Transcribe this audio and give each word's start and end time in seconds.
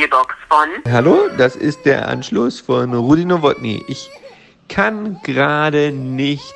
Mobilbox 0.00 0.34
von. 0.48 0.92
Hallo, 0.92 1.28
das 1.36 1.56
ist 1.56 1.84
der 1.84 2.08
Anschluss 2.08 2.58
von 2.58 2.94
Rudi 2.94 3.26
Nowotny. 3.26 3.84
Ich 3.86 4.10
kann 4.68 5.20
gerade 5.24 5.92
nicht 5.92 6.54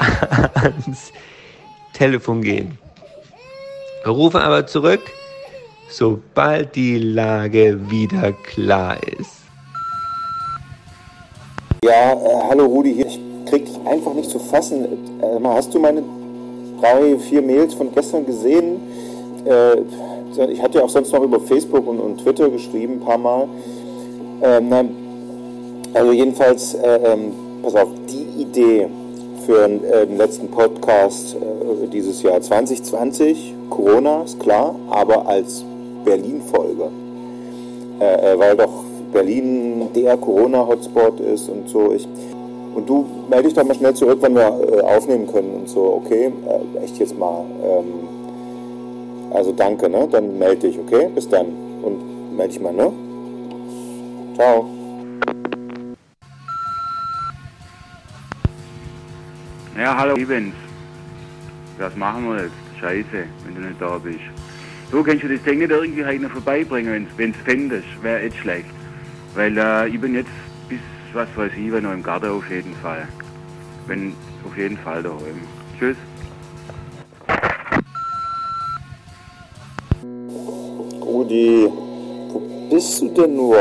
ans 0.54 1.12
Telefon 1.92 2.42
gehen. 2.42 2.76
Rufe 4.04 4.40
aber 4.40 4.66
zurück, 4.66 5.02
sobald 5.88 6.74
die 6.74 6.98
Lage 6.98 7.78
wieder 7.90 8.32
klar 8.32 8.96
ist. 9.20 9.42
Ja, 11.84 12.12
äh, 12.12 12.48
hallo 12.48 12.64
Rudi 12.64 12.94
hier. 12.94 13.06
Ich 13.06 13.20
krieg 13.48 13.66
dich 13.66 13.78
einfach 13.86 14.14
nicht 14.14 14.30
zu 14.30 14.40
fassen. 14.40 14.84
Äh, 15.22 15.44
hast 15.44 15.72
du 15.72 15.78
meine 15.78 16.02
drei, 16.80 17.16
vier 17.20 17.42
Mails 17.42 17.74
von 17.74 17.94
gestern 17.94 18.26
gesehen? 18.26 18.80
Äh, 19.46 19.76
ich 20.38 20.62
hatte 20.62 20.78
ja 20.78 20.84
auch 20.84 20.88
sonst 20.88 21.12
noch 21.12 21.22
über 21.22 21.40
Facebook 21.40 21.86
und, 21.86 22.00
und 22.00 22.18
Twitter 22.18 22.48
geschrieben, 22.48 22.94
ein 22.94 23.00
paar 23.00 23.18
Mal. 23.18 23.48
Ähm, 24.42 24.68
nein, 24.68 24.90
also 25.94 26.12
jedenfalls, 26.12 26.74
äh, 26.74 27.12
ähm, 27.12 27.32
pass 27.62 27.74
auf, 27.76 27.88
die 28.08 28.42
Idee 28.42 28.88
für 29.46 29.64
äh, 29.64 30.06
den 30.06 30.16
letzten 30.16 30.48
Podcast 30.48 31.36
äh, 31.36 31.86
dieses 31.86 32.22
Jahr 32.22 32.40
2020, 32.40 33.54
Corona 33.70 34.22
ist 34.22 34.40
klar, 34.40 34.74
aber 34.90 35.26
als 35.28 35.64
Berlin-Folge, 36.04 36.88
äh, 38.00 38.32
äh, 38.32 38.38
weil 38.38 38.56
doch 38.56 38.84
Berlin 39.12 39.88
der 39.94 40.16
Corona-Hotspot 40.16 41.20
ist 41.20 41.48
und 41.48 41.68
so. 41.68 41.92
Ich, 41.92 42.08
und 42.74 42.88
du 42.88 43.06
melde 43.30 43.44
dich 43.44 43.54
doch 43.54 43.64
mal 43.64 43.74
schnell 43.74 43.94
zurück, 43.94 44.18
wenn 44.20 44.34
wir 44.34 44.48
äh, 44.48 44.80
aufnehmen 44.80 45.28
können 45.28 45.54
und 45.54 45.68
so. 45.68 46.02
Okay, 46.04 46.32
echt 46.82 46.98
jetzt 46.98 47.16
mal. 47.16 47.44
Ähm, 47.62 48.13
also 49.34 49.52
danke, 49.52 49.88
ne? 49.88 50.08
Dann 50.10 50.38
melde 50.38 50.68
dich, 50.68 50.78
okay? 50.78 51.08
Bis 51.14 51.28
dann. 51.28 51.46
Und 51.82 52.36
melde 52.36 52.52
dich 52.52 52.62
mal, 52.62 52.72
ne? 52.72 52.92
Ciao. 54.36 54.70
Ja, 59.76 59.96
hallo 59.96 60.14
Evans. 60.16 60.54
Was 61.78 61.96
machen 61.96 62.28
wir 62.28 62.44
jetzt? 62.44 62.54
Scheiße, 62.80 63.24
wenn 63.44 63.54
du 63.54 63.60
nicht 63.68 63.80
da 63.80 63.98
bist. 63.98 64.20
Du 64.90 65.02
kannst 65.02 65.24
du 65.24 65.28
das 65.28 65.42
Ding 65.42 65.58
nicht 65.58 65.70
irgendwie 65.70 66.04
heute 66.04 66.22
noch 66.22 66.30
vorbeibringen, 66.30 67.06
wenn 67.16 67.32
du 67.32 67.38
es 67.38 67.44
findest, 67.44 68.02
wäre 68.02 68.20
echt 68.20 68.36
schlecht. 68.36 68.66
Weil 69.34 69.56
äh, 69.58 69.88
ich 69.88 70.00
bin 70.00 70.14
jetzt 70.14 70.30
bis, 70.68 70.78
was 71.12 71.28
weiß 71.36 71.52
ich, 71.56 71.82
noch 71.82 71.92
im 71.92 72.02
Garten 72.02 72.30
auf 72.30 72.48
jeden 72.50 72.74
Fall. 72.76 73.08
Bin 73.88 74.14
auf 74.46 74.56
jeden 74.56 74.78
Fall 74.78 75.02
daheim. 75.02 75.40
Tschüss. 75.78 75.96
Rudi, 81.24 81.70
wo 82.32 82.40
bist 82.70 83.00
du 83.00 83.08
denn 83.08 83.34
nur? 83.34 83.56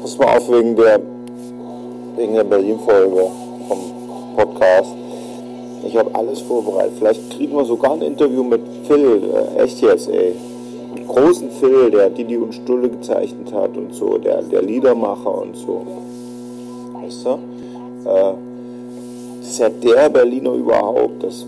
Muss 0.00 0.16
mal 0.16 0.36
auf 0.36 0.50
wegen 0.50 0.76
der, 0.76 1.00
wegen 2.16 2.34
der 2.34 2.44
Berlin-Folge 2.44 3.26
vom 3.66 3.78
Podcast. 4.36 4.94
Ich 5.84 5.96
habe 5.96 6.14
alles 6.14 6.40
vorbereitet. 6.42 6.92
Vielleicht 6.98 7.30
kriegen 7.30 7.56
wir 7.56 7.64
sogar 7.64 7.94
ein 7.94 8.02
Interview 8.02 8.44
mit 8.44 8.60
Phil. 8.86 9.22
Äh, 9.56 9.62
echt 9.64 9.80
jetzt, 9.80 10.08
ey. 10.08 10.34
Mit 10.94 11.08
großen 11.08 11.50
Phil, 11.50 11.90
der 11.90 12.10
Didi 12.10 12.36
und 12.36 12.54
Stulle 12.54 12.88
gezeichnet 12.88 13.52
hat 13.52 13.76
und 13.76 13.92
so. 13.94 14.18
Der, 14.18 14.42
der 14.42 14.62
Liedermacher 14.62 15.42
und 15.42 15.56
so. 15.56 15.84
Weißt 17.02 17.24
du? 17.24 17.30
Äh, 18.08 18.34
das 19.40 19.50
ist 19.50 19.58
ja 19.58 19.68
der 19.68 20.08
Berliner 20.10 20.52
überhaupt. 20.52 21.24
Das 21.24 21.44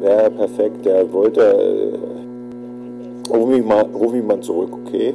wäre 0.00 0.30
perfekt. 0.30 0.86
Der 0.86 1.12
wollte. 1.12 1.98
Ruf, 3.30 3.48
mich 3.48 3.64
mal, 3.64 3.82
ruf 3.94 4.12
mich 4.12 4.24
mal 4.24 4.40
zurück, 4.40 4.70
okay? 4.72 5.14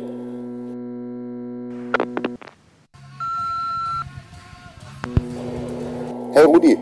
Hey 6.33 6.43
Rudi, 6.43 6.77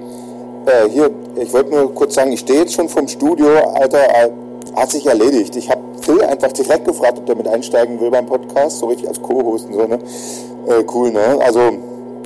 äh, 0.66 0.89
hier, 0.89 1.09
ich 1.38 1.53
wollte 1.53 1.72
nur 1.72 1.94
kurz 1.94 2.16
sagen, 2.16 2.31
ich 2.31 2.41
stehe 2.41 2.59
jetzt 2.59 2.73
schon 2.73 2.89
vom 2.89 3.07
Studio, 3.07 3.47
Alter, 3.73 3.99
äh, 3.99 4.29
hat 4.75 4.91
sich 4.91 5.05
erledigt. 5.05 5.55
Ich 5.55 5.69
habe 5.69 5.81
Phil 6.01 6.22
einfach 6.22 6.51
direkt 6.51 6.85
gefragt, 6.85 7.17
ob 7.17 7.25
der 7.25 7.35
mit 7.35 7.47
einsteigen 7.47 7.99
will 8.01 8.11
beim 8.11 8.25
Podcast, 8.25 8.79
so 8.79 8.88
richtig 8.88 9.07
als 9.07 9.22
Co-Host 9.22 9.67
und 9.67 9.73
so, 9.73 9.88
ne? 9.88 9.99
Äh, 10.67 10.83
cool, 10.94 11.11
ne? 11.11 11.38
Also, 11.39 11.61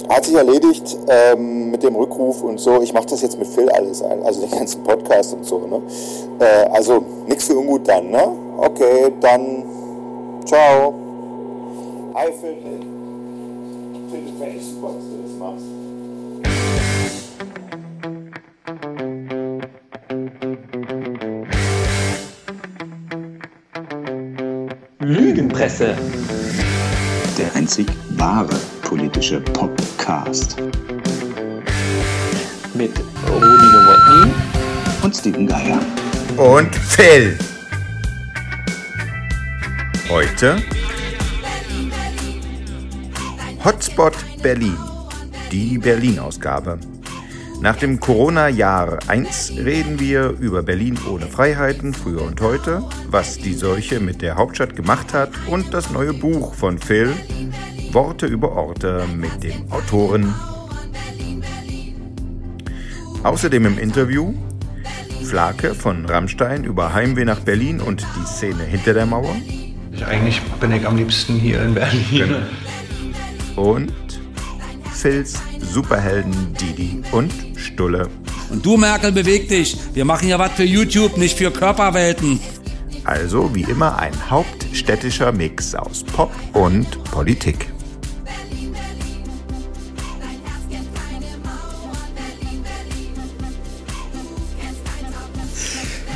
hat 0.10 0.26
sich 0.26 0.34
erledigt 0.34 0.98
ähm, 1.08 1.70
mit 1.70 1.84
dem 1.84 1.96
Rückruf 1.96 2.42
und 2.42 2.60
so. 2.60 2.82
Ich 2.82 2.94
mache 2.94 3.06
das 3.06 3.22
jetzt 3.22 3.38
mit 3.38 3.48
Phil 3.48 3.70
alles, 3.70 4.02
also 4.02 4.42
den 4.42 4.50
ganzen 4.52 4.84
Podcast 4.84 5.34
und 5.34 5.46
so, 5.46 5.60
ne? 5.60 5.82
Äh, 6.40 6.70
also, 6.72 7.04
nichts 7.28 7.46
für 7.46 7.58
ungut 7.58 7.88
dann, 7.88 8.10
ne? 8.10 8.49
Okay, 8.62 9.10
dann, 9.22 9.64
ciao. 10.46 10.94
Hi 12.14 12.28
Phil. 12.42 12.58
Ich 13.94 14.12
finde 14.12 14.46
echt 14.46 14.64
super, 14.66 14.88
dass 14.96 15.06
du 15.06 15.24
das 15.24 15.34
machst. 15.40 15.66
Lügenpresse. 25.00 25.96
Der 27.38 27.56
einzig 27.56 27.88
wahre 28.18 28.56
politische 28.84 29.40
Podcast. 29.42 30.58
Mit 32.74 32.92
Rudi 33.30 33.46
Nowotny 33.46 34.32
Und 35.04 35.16
Steven 35.16 35.48
Geier. 35.48 35.80
und 36.38 36.76
Phil. 36.76 37.38
Heute 40.10 40.58
Hotspot 43.64 44.14
Berlin, 44.42 44.76
die 45.52 45.78
Berlin-Ausgabe. 45.78 46.80
Nach 47.62 47.76
dem 47.76 48.00
Corona-Jahr 48.00 48.98
1 49.08 49.54
reden 49.58 50.00
wir 50.00 50.30
über 50.40 50.64
Berlin 50.64 50.98
ohne 51.08 51.28
Freiheiten, 51.28 51.94
früher 51.94 52.24
und 52.24 52.42
heute, 52.42 52.82
was 53.08 53.38
die 53.38 53.54
Seuche 53.54 54.00
mit 54.00 54.24
der 54.24 54.36
Hauptstadt 54.36 54.76
gemacht 54.76 55.14
hat 55.14 55.30
und 55.46 55.76
das 55.76 55.92
neue 55.92 56.14
Buch 56.14 56.56
von 56.56 56.80
Phil, 56.80 57.14
Worte 57.92 58.26
über 58.26 58.54
Orte 58.54 59.06
mit 59.16 59.44
dem 59.44 59.72
Autoren. 59.72 60.34
Außerdem 63.22 63.68
im 63.68 63.78
Interview 63.78 64.34
Flake 65.24 65.76
von 65.76 66.08
Rammstein 66.08 66.64
über 66.64 66.96
Heimweh 66.96 67.26
nach 67.26 67.42
Berlin 67.42 67.80
und 67.80 68.04
die 68.16 68.26
Szene 68.26 68.64
hinter 68.64 68.96
der 68.96 69.06
Mauer. 69.06 69.36
Eigentlich 70.04 70.42
bin 70.60 70.72
ich 70.72 70.86
am 70.86 70.98
liebsten 70.98 71.36
hier 71.36 71.62
in 71.62 71.74
Berlin. 71.74 72.36
Und 73.56 73.94
Phils 74.94 75.42
Superhelden 75.60 76.54
Didi 76.56 77.02
und 77.12 77.32
Stulle. 77.56 78.10
Und 78.50 78.66
du, 78.66 78.78
Merkel, 78.78 79.12
beweg 79.12 79.48
dich. 79.48 79.78
Wir 79.94 80.06
machen 80.06 80.28
ja 80.28 80.40
was 80.40 80.52
für 80.54 80.64
YouTube, 80.64 81.18
nicht 81.18 81.38
für 81.38 81.52
Körperwelten. 81.52 82.40
Also 83.04 83.54
wie 83.54 83.64
immer 83.64 83.98
ein 83.98 84.14
hauptstädtischer 84.30 85.32
Mix 85.32 85.76
aus 85.76 86.04
Pop 86.04 86.32
und 86.54 87.04
Politik. 87.06 87.68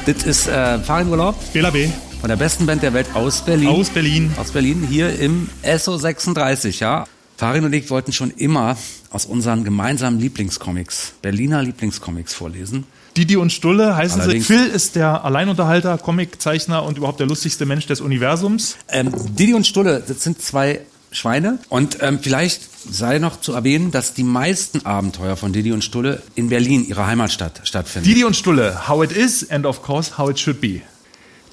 Das 0.05 0.23
ist 0.23 0.47
äh, 0.47 0.79
Fahrradurlaub 0.79 1.35
Bela 1.53 1.69
B. 1.69 1.87
von 2.23 2.29
der 2.29 2.37
besten 2.37 2.65
Band 2.65 2.81
der 2.81 2.93
Welt 2.93 3.07
aus 3.15 3.41
Berlin. 3.41 3.67
Aus 3.67 3.89
Berlin. 3.89 4.31
Aus 4.37 4.51
Berlin, 4.51 4.87
hier 4.89 5.19
im 5.19 5.49
SO 5.77 5.97
36, 5.97 6.79
ja. 6.79 7.05
Farin 7.35 7.65
und 7.65 7.73
ich 7.73 7.89
wollten 7.89 8.13
schon 8.13 8.31
immer 8.31 8.77
aus 9.09 9.25
unseren 9.25 9.65
gemeinsamen 9.65 10.21
Lieblingscomics, 10.21 11.15
Berliner 11.21 11.61
Lieblingscomics 11.61 12.33
vorlesen. 12.33 12.85
Didi 13.17 13.35
und 13.35 13.51
Stulle 13.51 13.97
heißen 13.97 14.21
Allerdings- 14.21 14.47
sie. 14.47 14.53
Phil 14.53 14.67
ist 14.67 14.95
der 14.95 15.25
Alleinunterhalter, 15.25 15.97
Comiczeichner 15.97 16.83
und 16.83 16.97
überhaupt 16.97 17.19
der 17.19 17.27
lustigste 17.27 17.65
Mensch 17.65 17.87
des 17.87 17.99
Universums. 17.99 18.77
Ähm, 18.87 19.11
Didi 19.37 19.53
und 19.53 19.67
Stulle, 19.67 20.01
das 20.07 20.23
sind 20.23 20.41
zwei 20.41 20.79
Schweine. 21.11 21.59
Und 21.67 21.97
ähm, 21.99 22.19
vielleicht 22.21 22.61
sei 22.89 23.19
noch 23.19 23.41
zu 23.41 23.51
erwähnen, 23.51 23.91
dass 23.91 24.13
die 24.13 24.23
meisten 24.23 24.85
Abenteuer 24.85 25.35
von 25.35 25.51
Didi 25.51 25.73
und 25.73 25.83
Stulle 25.83 26.21
in 26.35 26.47
Berlin, 26.47 26.87
ihrer 26.87 27.05
Heimatstadt, 27.05 27.59
stattfinden. 27.65 28.07
Didi 28.07 28.23
und 28.23 28.37
Stulle, 28.37 28.87
how 28.87 29.03
it 29.03 29.11
is 29.11 29.49
and 29.51 29.65
of 29.65 29.81
course 29.81 30.17
how 30.17 30.29
it 30.29 30.39
should 30.39 30.61
be. 30.61 30.83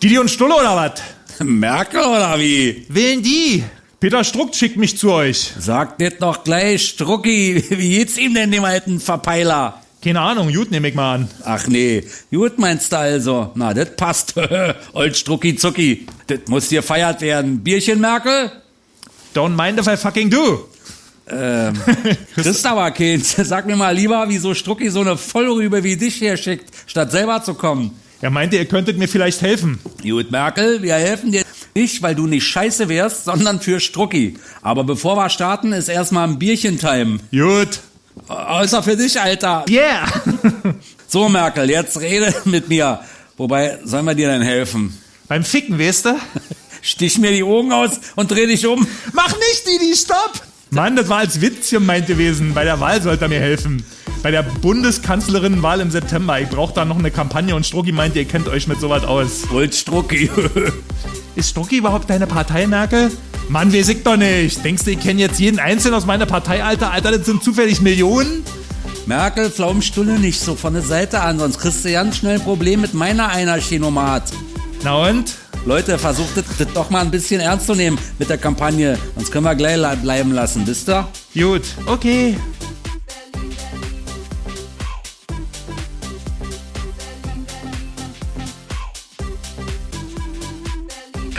Didi 0.03 0.19
und 0.19 0.31
Stulle 0.31 0.55
oder 0.55 0.77
was? 0.77 1.47
Merkel 1.47 2.01
oder 2.01 2.39
wie? 2.39 2.87
Wählen 2.89 3.23
die? 3.23 3.63
Peter 3.99 4.25
Struck 4.25 4.55
schickt 4.55 4.79
mich 4.79 4.97
zu 4.97 5.13
euch. 5.13 5.53
Sagt 5.59 6.01
nicht 6.01 6.21
noch 6.21 6.43
gleich, 6.43 6.89
Strucki, 6.89 7.63
wie 7.69 7.99
geht's 7.99 8.17
ihm 8.17 8.33
denn, 8.33 8.51
dem 8.51 8.65
alten 8.65 8.99
Verpeiler? 8.99 9.83
Keine 10.03 10.23
Ahnung, 10.23 10.51
gut 10.55 10.71
nehme 10.71 10.89
ich 10.89 10.95
mal 10.95 11.17
an. 11.17 11.29
Ach 11.45 11.67
nee, 11.67 12.03
gut 12.31 12.59
meinst 12.59 12.91
du 12.91 12.97
also? 12.97 13.51
Na, 13.55 13.75
das 13.75 13.95
passt. 13.95 14.35
Old 14.95 15.15
Strucki 15.19 15.55
Zucki. 15.57 16.07
Das 16.27 16.41
muss 16.49 16.71
hier 16.71 16.83
feiert 16.83 17.21
werden. 17.21 17.63
Bierchen, 17.63 18.01
Merkel? 18.01 18.51
Don't 19.35 19.55
mind 19.55 19.79
if 19.81 19.87
I 19.87 19.99
fucking 19.99 20.31
do. 20.31 20.67
Ähm, 21.29 21.75
Christ 22.35 22.65
aber 22.65 22.91
keins. 22.93 23.37
Sag 23.37 23.67
mir 23.67 23.77
mal 23.77 23.95
lieber, 23.95 24.25
wieso 24.29 24.55
Strucki 24.55 24.89
so 24.89 25.03
eine 25.03 25.19
Vollrübe 25.19 25.85
wie 25.85 25.97
dich 25.99 26.15
hier 26.15 26.39
schickt, 26.39 26.71
statt 26.87 27.11
selber 27.11 27.43
zu 27.43 27.53
kommen. 27.53 27.95
Er 28.23 28.31
meinte, 28.31 28.57
ihr 28.57 28.67
könntet 28.67 28.99
mir 28.99 29.09
vielleicht 29.09 29.41
helfen. 29.41 29.79
Gut, 30.03 30.31
Merkel, 30.31 30.83
wir 30.83 30.95
helfen 30.95 31.33
dir. 31.33 31.43
dich, 31.75 32.03
weil 32.03 32.15
du 32.15 32.27
nicht 32.27 32.45
scheiße 32.45 32.89
wärst, 32.89 33.25
sondern 33.25 33.61
für 33.61 33.81
Strucki. 33.81 34.37
Aber 34.61 34.85
bevor 34.85 35.17
wir 35.17 35.31
starten, 35.31 35.73
ist 35.73 35.89
erstmal 35.89 36.29
ein 36.29 36.39
Bierchen-Time. 36.39 37.19
Gut. 37.31 37.81
Außer 38.29 38.83
für 38.83 38.97
dich, 38.97 39.21
Alter. 39.21 39.65
Yeah. 39.69 40.07
So, 41.13 41.29
Merkel, 41.29 41.69
jetzt 41.69 41.99
rede 42.01 42.33
mit 42.45 42.69
mir. 42.69 43.01
Wobei, 43.37 43.81
sollen 43.83 44.05
wir 44.05 44.15
dir 44.15 44.29
denn 44.29 44.43
helfen? 44.43 44.97
Beim 45.27 45.43
Ficken, 45.43 45.77
weißt 45.77 46.05
du? 46.05 46.11
Stich 46.83 47.19
mir 47.19 47.33
die 47.33 47.43
Augen 47.43 47.73
aus 47.73 47.99
und 48.15 48.31
dreh 48.31 48.47
dich 48.47 48.65
um. 48.65 48.87
Mach 49.13 49.35
nicht, 49.35 49.67
Didi, 49.67 49.97
stopp! 49.97 50.41
Mann, 50.71 50.95
das 50.95 51.09
war 51.09 51.19
als 51.19 51.41
Witz 51.41 51.71
gemeint 51.71 52.07
gewesen. 52.07 52.55
Bei 52.55 52.63
der 52.63 52.79
Wahl 52.79 53.03
sollte 53.03 53.25
er 53.25 53.29
mir 53.29 53.41
helfen. 53.41 53.85
Bei 54.23 54.31
der 54.31 54.43
Bundeskanzlerinnenwahl 54.43 55.81
im 55.81 55.91
September. 55.91 56.39
Ich 56.41 56.49
brauche 56.49 56.75
da 56.75 56.85
noch 56.85 56.99
eine 56.99 57.11
Kampagne 57.11 57.57
und 57.57 57.65
Strucki 57.65 57.91
meint, 57.91 58.17
ihr 58.17 58.27
kennt 58.27 58.49
euch 58.49 58.69
mit 58.69 58.79
sowas 58.79 59.05
aus. 59.05 59.45
Und 59.51 59.75
Strucki. 59.75 60.31
Ist 61.37 61.51
Strucki 61.51 61.79
überhaupt 61.79 62.11
deine 62.11 62.27
Partei, 62.27 62.67
Merkel? 62.67 63.11
Mann, 63.49 63.73
weiß 63.73 63.89
ich 63.89 64.03
doch 64.03 64.19
nicht. 64.19 64.63
Denkst 64.63 64.85
du, 64.85 64.91
ich 64.91 65.01
kenne 65.01 65.21
jetzt 65.21 65.41
jeden 65.41 65.59
Einzelnen 65.59 65.95
aus 65.95 66.05
meiner 66.05 66.27
Partei, 66.27 66.63
Alter? 66.63 66.93
Alter, 66.93 67.13
das 67.13 67.25
sind 67.25 67.43
zufällig 67.43 67.81
Millionen? 67.81 68.45
Merkel, 69.07 69.51
Pflaumenstulle 69.51 70.19
nicht 70.19 70.39
so 70.39 70.55
von 70.55 70.75
der 70.75 70.83
Seite 70.83 71.21
an, 71.23 71.39
sonst 71.39 71.59
kriegst 71.59 71.85
du 71.85 71.91
ganz 71.91 72.19
schnell 72.19 72.35
ein 72.35 72.45
Problem 72.45 72.83
mit 72.83 72.93
meiner 72.93 73.29
Einarchinomat. 73.29 74.31
Na 74.85 75.09
und? 75.09 75.35
Leute, 75.65 75.99
versucht 75.99 76.37
das, 76.37 76.45
das 76.59 76.69
doch 76.75 76.91
mal 76.91 77.01
ein 77.01 77.11
bisschen 77.11 77.41
ernst 77.41 77.67
zu 77.67 77.75
nehmen 77.75 77.99
mit 78.19 78.29
der 78.29 78.39
Kampagne. 78.39 78.99
Sonst 79.17 79.33
können 79.33 79.45
wir 79.45 79.55
gleich 79.55 79.79
bleiben 79.99 80.33
lassen, 80.33 80.67
wisst 80.67 80.89
ihr? 80.89 81.09
Gut, 81.35 81.63
okay. 81.87 82.37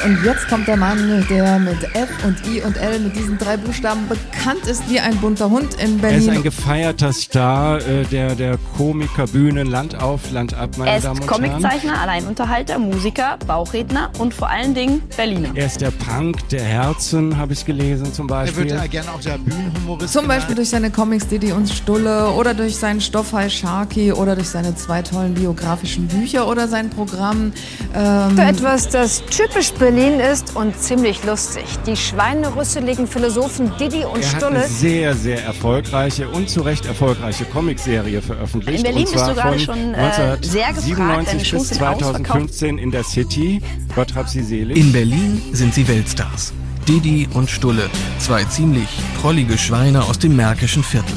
Und 0.03 0.23
jetzt 0.23 0.47
kommt 0.49 0.67
der 0.67 0.77
Mann, 0.77 1.25
der 1.29 1.59
mit 1.59 1.83
F 1.95 2.09
und 2.25 2.35
I 2.47 2.61
und 2.61 2.75
L 2.77 2.99
mit 2.99 3.15
diesen 3.15 3.37
drei 3.37 3.55
Buchstaben 3.55 4.01
bekannt 4.09 4.65
ist 4.65 4.89
wie 4.89 4.99
ein 4.99 5.15
bunter 5.17 5.49
Hund 5.49 5.75
in 5.75 6.01
Er 6.03 6.09
ist 6.11 6.23
ein 6.23 6.25
Berlin. 6.25 6.43
gefeierter 6.43 7.13
Star 7.13 7.77
äh, 7.87 8.03
der, 8.05 8.33
der 8.33 8.57
Komikerbühnen 8.77 9.67
Land 9.67 9.95
auf, 10.01 10.31
Land 10.31 10.55
ab, 10.55 10.71
meine 10.77 10.89
Er 10.91 10.97
ist 10.97 11.05
Damen 11.05 11.19
und 11.21 11.29
Herren. 11.29 11.51
Comiczeichner, 11.51 12.01
Alleinunterhalter, 12.01 12.79
Musiker, 12.79 13.37
Bauchredner 13.45 14.09
und 14.17 14.33
vor 14.33 14.49
allen 14.49 14.73
Dingen 14.73 15.03
Berliner. 15.15 15.49
Er 15.53 15.67
ist 15.67 15.81
der 15.81 15.91
Punk 15.91 16.49
der 16.49 16.63
Herzen, 16.63 17.37
habe 17.37 17.53
ich 17.53 17.63
gelesen 17.63 18.11
zum 18.11 18.25
Er 18.27 18.29
Beispiel. 18.29 18.69
wird 18.69 18.71
ja 18.81 18.87
gerne 18.87 19.11
auch 19.11 19.21
der 19.21 19.37
Bühnenhumorist. 19.37 20.11
Zum 20.11 20.27
Beispiel 20.27 20.55
durch 20.55 20.69
seine 20.69 20.89
Comics 20.89 21.27
Didi 21.27 21.51
und 21.51 21.69
Stulle 21.69 22.29
oder 22.31 22.55
durch 22.55 22.75
seinen 22.75 23.01
Stoffhai 23.01 23.49
Sharky 23.49 24.11
oder 24.13 24.35
durch 24.35 24.49
seine 24.49 24.73
zwei 24.75 25.03
tollen 25.03 25.35
biografischen 25.35 26.07
Bücher 26.07 26.47
oder 26.47 26.67
sein 26.67 26.89
Programm. 26.89 27.53
Ähm, 27.93 28.35
Für 28.35 28.41
etwas, 28.43 28.89
das 28.89 29.23
typisch 29.25 29.71
Berlin 29.73 29.90
ist 29.97 30.55
und 30.55 30.77
ziemlich 30.79 31.23
lustig. 31.23 31.65
Die 31.85 31.95
schweinerüsseligen 31.95 33.07
Philosophen 33.07 33.71
Didi 33.79 34.05
und 34.05 34.21
er 34.21 34.31
hat 34.31 34.37
Stulle. 34.37 34.59
eine 34.59 34.67
sehr, 34.67 35.15
sehr 35.15 35.43
erfolgreiche 35.43 36.29
und 36.29 36.49
zu 36.49 36.61
Recht 36.61 36.85
erfolgreiche 36.85 37.45
Comicserie 37.45 38.21
veröffentlicht. 38.21 38.79
In 38.79 38.83
Berlin 38.83 39.07
und 39.07 39.09
zwar 39.09 39.27
bist 39.27 39.37
du 39.37 39.41
gerade 39.41 39.59
schon, 39.59 39.93
äh, 39.93 40.37
sehr 40.41 40.73
gefragt. 40.73 40.87
1997 40.87 41.25
Deine 41.25 41.39
bis 41.39 41.47
Shows 41.47 41.67
sind 41.67 41.77
2015 41.77 42.77
in 42.77 42.91
der 42.91 43.03
City. 43.03 43.61
Gott 43.95 44.15
hab 44.15 44.29
sie 44.29 44.43
selig. 44.43 44.77
In 44.77 44.91
Berlin 44.91 45.41
sind 45.51 45.73
sie 45.73 45.87
Weltstars. 45.87 46.53
Didi 46.87 47.27
und 47.33 47.49
Stulle, 47.49 47.89
zwei 48.19 48.43
ziemlich 48.45 48.89
prollige 49.21 49.57
Schweine 49.57 50.03
aus 50.03 50.19
dem 50.19 50.35
märkischen 50.35 50.83
Viertel. 50.83 51.15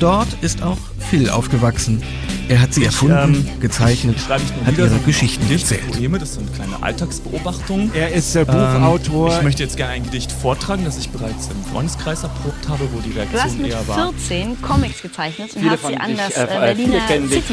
Dort 0.00 0.28
ist 0.40 0.62
auch 0.62 0.78
Phil 0.98 1.28
aufgewachsen. 1.28 2.02
Er 2.50 2.60
hat 2.60 2.74
sie 2.74 2.84
erfunden, 2.84 3.48
gezeichnet, 3.60 4.18
schreibe 4.18 4.42
ich 4.42 4.56
nur 4.56 4.66
hat 4.66 4.72
wieder 4.72 4.86
ihre 4.86 4.98
so 4.98 5.00
Geschichten 5.06 5.52
erzählt. 5.52 5.92
Poeme, 5.92 6.18
das 6.18 6.34
sind 6.34 6.52
kleine 6.52 6.82
Alltagsbeobachtungen. 6.82 7.92
Er 7.94 8.12
ist 8.12 8.34
der 8.34 8.44
Buchautor. 8.44 9.30
Ähm, 9.30 9.36
ich 9.36 9.42
möchte 9.44 9.62
jetzt 9.62 9.76
gerne 9.76 9.92
ein 9.92 10.02
Gedicht 10.02 10.32
vortragen, 10.32 10.84
das 10.84 10.98
ich 10.98 11.10
bereits 11.10 11.46
im 11.46 11.72
Freundeskreis 11.72 12.24
erprobt 12.24 12.68
habe, 12.68 12.88
wo 12.92 12.98
die 13.02 13.12
Du 13.12 13.20
hast 13.20 13.34
Reaktion 13.34 13.62
mit 13.62 13.70
eher 13.70 13.86
war. 13.86 14.12
14 14.26 14.62
Comics 14.62 15.00
gezeichnet 15.00 15.54
und 15.54 15.60
Viele 15.60 15.70
hast 15.70 15.86
sie 15.86 15.92
von 15.92 16.00
an 16.00 16.16
das 16.16 16.36
äh, 16.36 16.42
äh, 16.42 16.74
Berliner 16.74 17.28
City 17.28 17.52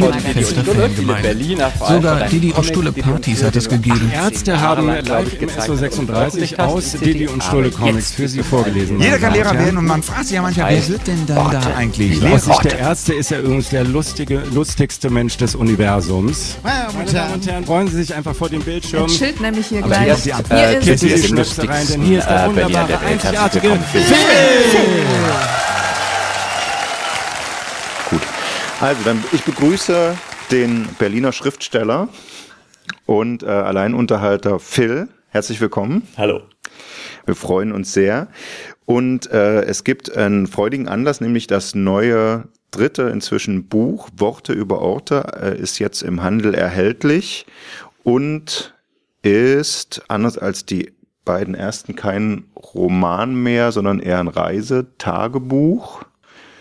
Magazin. 1.06 1.62
Sogar 1.88 2.22
Didi 2.30 2.52
und 2.54 2.66
Stulle 2.66 2.92
Partys 2.92 3.44
hat 3.44 3.56
es 3.56 3.70
gegeben. 3.70 4.12
Ärzte 4.12 4.60
haben 4.60 4.88
live 4.88 5.40
im 5.40 5.50
SO36 5.50 6.58
aus 6.58 6.94
Didi 6.94 7.28
und 7.28 7.44
Stulle 7.44 7.70
Comics 7.70 8.14
für 8.14 8.28
sie 8.28 8.42
vorgelesen. 8.42 9.00
Jeder 9.00 9.20
kann 9.20 9.34
Lehrer 9.34 9.54
werden 9.54 9.78
und 9.78 9.86
man 9.86 10.02
fragt 10.02 10.26
sich 10.26 10.34
ja 10.34 10.42
manchmal, 10.42 10.72
wer 10.72 10.88
wird 10.88 11.06
denn 11.06 11.24
dann 11.28 11.52
da 11.52 11.62
eigentlich 11.76 12.20
Lehrer? 12.20 12.60
der 12.64 12.80
Ärzte 12.80 13.14
ist 13.14 13.32
er 13.32 13.42
übrigens 13.42 13.70
der 13.70 13.84
lustige, 13.84 14.42
lustigste 14.88 15.10
Mensch 15.10 15.36
des 15.36 15.54
Universums. 15.54 16.56
Meine 16.64 17.12
Damen 17.12 17.34
und 17.34 17.46
Herren, 17.46 17.66
freuen 17.66 17.90
Sie 17.90 17.98
sich 17.98 18.14
einfach 18.16 18.34
vor 18.34 18.48
dem 18.48 18.62
Bildschirm. 18.62 19.02
Er 19.02 19.08
chillt 19.10 19.42
nämlich 19.42 19.68
hier 19.68 19.80
Aber 19.80 19.90
gleich. 19.90 20.08
erst 20.08 20.26
die 20.26 20.30
Hier 20.30 20.38
Antwort. 20.38 20.88
ist 20.88 21.04
die 21.04 21.28
Schnöpse 21.28 21.68
rein, 21.68 21.88
denn 21.90 22.02
hier 22.04 22.20
ist 22.20 22.30
der 22.30 22.44
äh, 22.46 22.48
wunderbare, 22.48 22.88
Welt. 22.88 23.00
einzigartige 23.06 23.80
Phil. 23.92 24.02
Gut. 28.10 28.22
Also, 28.80 29.02
dann 29.04 29.22
ich 29.34 29.44
begrüße 29.44 30.16
den 30.52 30.88
Berliner 31.00 31.34
Schriftsteller 31.34 32.08
und 33.06 33.44
äh, 33.44 33.48
Alleinunterhalter 33.48 34.58
Phil. 34.58 35.10
Herzlich 35.28 35.60
willkommen. 35.60 36.08
Hallo. 36.16 36.44
Wir 37.26 37.36
freuen 37.36 37.74
uns 37.74 37.92
sehr. 37.92 38.30
Und 38.86 39.30
äh, 39.32 39.64
es 39.64 39.84
gibt 39.84 40.16
einen 40.16 40.48
freudigen 40.48 40.88
Anlass, 40.88 41.20
nämlich 41.20 41.48
das 41.48 41.76
neue 41.76 42.46
dritte 42.72 43.04
inzwischen 43.04 43.68
Buch 43.68 44.10
Worte 44.16 44.54
über 44.54 44.82
Orte 44.82 45.24
äh, 45.42 45.58
ist 45.58 45.80
jetzt 45.80 46.02
im 46.02 46.24
Handel 46.24 46.54
erhältlich 46.54 47.46
und 48.04 48.76
ist 49.22 50.04
anders 50.08 50.38
als 50.38 50.66
die 50.66 50.94
beiden 51.26 51.56
ersten 51.56 51.96
kein 51.96 52.46
Roman 52.56 53.36
mehr, 53.36 53.72
sondern 53.72 54.00
eher 54.00 54.20
ein 54.20 54.30
Reisetagebuch. 54.30 56.04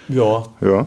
Ja. 0.09 0.45
Ja. 0.61 0.87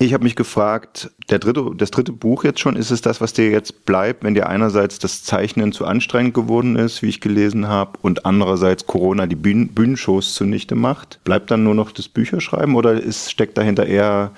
Ich 0.00 0.14
habe 0.14 0.22
mich 0.22 0.36
gefragt, 0.36 1.10
der 1.28 1.40
dritte, 1.40 1.72
das 1.76 1.90
dritte 1.90 2.12
Buch 2.12 2.44
jetzt 2.44 2.60
schon, 2.60 2.76
ist 2.76 2.92
es 2.92 3.00
das, 3.00 3.20
was 3.20 3.32
dir 3.32 3.50
jetzt 3.50 3.84
bleibt, 3.84 4.22
wenn 4.22 4.34
dir 4.34 4.48
einerseits 4.48 5.00
das 5.00 5.24
Zeichnen 5.24 5.72
zu 5.72 5.86
anstrengend 5.86 6.34
geworden 6.34 6.76
ist, 6.76 7.02
wie 7.02 7.08
ich 7.08 7.20
gelesen 7.20 7.66
habe, 7.66 7.98
und 8.00 8.24
andererseits 8.24 8.86
Corona 8.86 9.26
die 9.26 9.34
Bühnen, 9.34 9.68
Bühnenshows 9.68 10.34
zunichte 10.34 10.76
macht? 10.76 11.18
Bleibt 11.24 11.50
dann 11.50 11.64
nur 11.64 11.74
noch 11.74 11.90
das 11.90 12.06
Bücherschreiben 12.08 12.76
oder 12.76 12.92
ist, 12.92 13.32
steckt 13.32 13.58
dahinter 13.58 13.86
eher, 13.86 14.30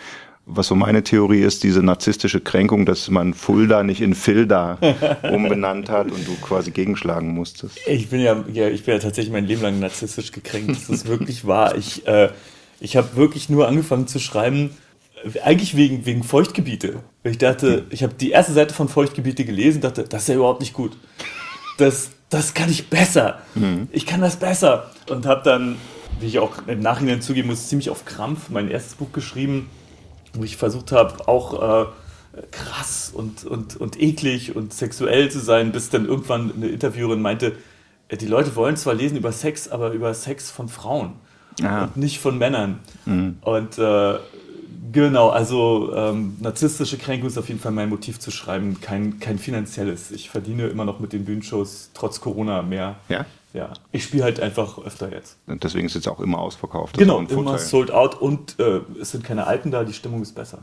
was 0.47 0.67
so 0.67 0.75
meine 0.75 1.03
Theorie 1.03 1.43
ist, 1.43 1.63
diese 1.63 1.83
narzisstische 1.83 2.41
Kränkung, 2.41 2.87
dass 2.87 3.11
man 3.11 3.35
Fulda 3.35 3.83
nicht 3.83 4.01
in 4.01 4.15
Filda 4.15 4.79
umbenannt 5.31 5.91
hat 5.91 6.11
und 6.11 6.27
du 6.27 6.37
quasi 6.37 6.71
gegenschlagen 6.71 7.35
musstest? 7.35 7.79
Ich 7.87 8.09
bin 8.09 8.21
ja, 8.21 8.43
ja, 8.51 8.69
ich 8.69 8.85
bin 8.85 8.95
ja 8.95 9.01
tatsächlich 9.01 9.33
mein 9.33 9.45
Leben 9.45 9.61
lang 9.61 9.79
narzisstisch 9.79 10.33
gekränkt. 10.33 10.71
Das 10.71 10.89
ist 10.89 11.07
wirklich 11.07 11.47
wahr. 11.47 11.77
Ich, 11.77 12.07
äh, 12.07 12.31
ich 12.81 12.97
habe 12.97 13.15
wirklich 13.17 13.51
nur 13.51 13.69
angefangen 13.69 14.07
zu 14.07 14.19
schreiben, 14.19 14.71
eigentlich 15.45 15.77
wegen, 15.77 16.07
wegen 16.07 16.23
Feuchtgebiete. 16.23 17.01
Ich 17.25 17.39
dachte, 17.39 17.85
ich 17.91 18.03
habe 18.03 18.15
die 18.15 18.31
erste 18.31 18.53
Seite 18.53 18.75
von 18.75 18.89
Feuchtgebiete 18.89 19.45
gelesen, 19.45 19.81
dachte, 19.81 20.05
das 20.05 20.23
ist 20.23 20.29
ja 20.29 20.35
überhaupt 20.37 20.61
nicht 20.61 20.73
gut. 20.73 20.97
Das, 21.79 22.11
das 22.29 22.55
kann 22.55 22.71
ich 22.71 22.89
besser. 22.89 23.41
Ich 23.93 24.07
kann 24.07 24.21
das 24.21 24.37
besser. 24.37 24.91
Und 25.09 25.27
habe 25.27 25.43
dann, 25.45 25.77
wie 26.21 26.27
ich 26.27 26.39
auch 26.39 26.67
im 26.67 26.81
Nachhinein 26.81 27.23
zugeben 27.23 27.49
muss, 27.49 27.69
ziemlich 27.69 27.91
auf 27.91 28.05
Krampf 28.05 28.51
mein 28.51 28.69
erstes 28.71 28.95
Buch 28.95 29.13
geschrieben, 29.13 29.69
wo 30.35 30.45
ich 30.45 30.57
versucht 30.57 30.93
habe, 30.93 31.29
auch 31.29 31.83
äh, 31.83 31.87
krass 32.51 33.11
und, 33.13 33.45
und, 33.45 33.77
und 33.77 34.01
eklig 34.01 34.55
und 34.55 34.73
sexuell 34.73 35.31
zu 35.31 35.41
sein, 35.41 35.73
bis 35.73 35.91
dann 35.91 36.07
irgendwann 36.07 36.53
eine 36.55 36.69
Interviewerin 36.69 37.21
meinte, 37.21 37.57
äh, 38.09 38.17
die 38.17 38.27
Leute 38.27 38.55
wollen 38.57 38.77
zwar 38.77 38.95
lesen 38.95 39.17
über 39.17 39.33
Sex, 39.33 39.69
aber 39.69 39.91
über 39.93 40.15
Sex 40.15 40.51
von 40.51 40.69
Frauen 40.69 41.15
Ah. 41.63 41.85
und 41.85 41.97
nicht 41.97 42.21
von 42.21 42.39
Männern. 42.39 42.79
Mhm. 43.05 43.37
Und 43.43 43.77
äh, 43.77 44.15
genau, 44.93 45.29
also 45.29 45.93
ähm, 45.95 46.37
narzisstische 46.41 46.99
Kränkung 46.99 47.29
ist 47.29 47.39
auf 47.39 47.49
jeden 47.49 47.61
Fall 47.61 47.73
mein 47.73 47.89
Motiv 47.89 48.19
zu 48.19 48.31
schreiben, 48.31 48.81
kein, 48.81 49.19
kein 49.21 49.39
finanzielles. 49.39 50.11
Ich 50.11 50.31
verdiene 50.31 50.67
immer 50.69 50.85
noch 50.85 51.01
mit 51.01 51.13
den 51.13 51.25
Bühnenshows 51.25 51.91
trotz 51.95 52.21
Corona 52.21 52.63
mehr. 52.63 52.97
Ja? 53.09 53.27
Ja, 53.53 53.73
ich 53.91 54.05
spiele 54.05 54.23
halt 54.23 54.39
einfach 54.39 54.79
öfter 54.79 55.11
jetzt. 55.11 55.37
Und 55.49 55.65
deswegen 55.65 55.87
ist 55.87 55.97
es 55.97 56.05
jetzt 56.05 56.09
auch 56.09 56.21
immer 56.21 56.39
ausverkauft. 56.39 56.95
Das 56.95 57.01
Genau, 57.01 57.21
immer 57.21 57.59
sold 57.59 57.91
out 57.91 58.21
und 58.21 58.61
äh, 58.61 58.81
es 59.01 59.11
sind 59.11 59.25
keine 59.25 59.47
Alten 59.47 59.73
da, 59.73 59.83
die 59.83 59.93
Stimmung 59.93 60.23
ist 60.23 60.37
besser. 60.37 60.59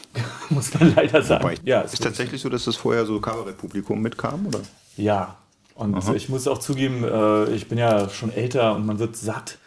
Muss 0.50 0.72
man 0.74 0.94
leider 0.94 1.22
sagen. 1.22 1.42
Wobei, 1.42 1.56
ja, 1.64 1.80
ist 1.80 2.00
tatsächlich 2.00 2.40
so, 2.40 2.48
dass 2.48 2.64
das 2.64 2.76
vorher 2.76 3.06
so 3.06 3.18
Kabarettpublikum 3.18 4.00
mitkam, 4.00 4.46
oder? 4.46 4.60
Ja, 4.96 5.36
und 5.74 5.96
Aha. 5.96 6.14
ich 6.14 6.28
muss 6.28 6.46
auch 6.46 6.58
zugeben, 6.58 7.02
äh, 7.02 7.50
ich 7.54 7.68
bin 7.68 7.78
ja 7.78 8.08
schon 8.08 8.30
älter 8.32 8.76
und 8.76 8.86
man 8.86 8.98
wird 8.98 9.16
satt. 9.16 9.58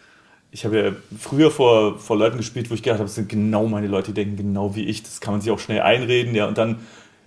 Ich 0.55 0.63
habe 0.63 0.81
ja 0.81 0.91
früher 1.19 1.51
vor, 1.51 1.99
vor 1.99 2.17
Leuten 2.17 2.37
gespielt, 2.37 2.69
wo 2.69 2.75
ich 2.75 2.81
gedacht 2.81 2.99
habe, 2.99 3.07
das 3.07 3.15
sind 3.15 3.27
genau 3.27 3.67
meine 3.67 3.87
Leute, 3.87 4.13
die 4.13 4.23
denken 4.23 4.37
genau 4.37 4.73
wie 4.73 4.85
ich. 4.85 5.03
Das 5.03 5.19
kann 5.19 5.33
man 5.33 5.41
sich 5.41 5.51
auch 5.51 5.59
schnell 5.59 5.81
einreden. 5.81 6.33
Ja, 6.33 6.47
und 6.47 6.57
dann 6.57 6.77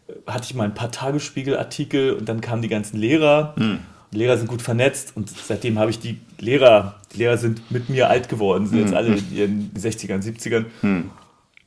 äh, 0.09 0.13
hatte 0.27 0.47
ich 0.49 0.55
mal 0.55 0.65
ein 0.65 0.73
paar 0.73 0.91
Tagesspiegelartikel 0.91 2.15
und 2.15 2.27
dann 2.27 2.41
kamen 2.41 2.63
die 2.63 2.69
ganzen 2.69 2.97
Lehrer. 2.97 3.53
Hm. 3.59 3.81
Die 4.15 4.17
Lehrer 4.17 4.39
sind 4.39 4.49
gut 4.49 4.63
vernetzt 4.63 5.13
und 5.15 5.29
seitdem 5.29 5.79
habe 5.79 5.91
ich 5.91 5.99
die 5.99 6.19
Lehrer, 6.39 6.95
die 7.13 7.19
Lehrer 7.19 7.37
sind 7.37 7.71
mit 7.71 7.91
mir 7.91 8.09
alt 8.09 8.31
geworden, 8.31 8.67
sind 8.67 8.79
jetzt 8.79 8.93
Hm, 8.93 8.97
alle 8.97 9.09
hm. 9.09 9.19
in 9.19 9.37
ihren 9.37 9.71
60ern, 9.77 10.23
70ern. 10.23 10.65
Hm. 10.81 11.11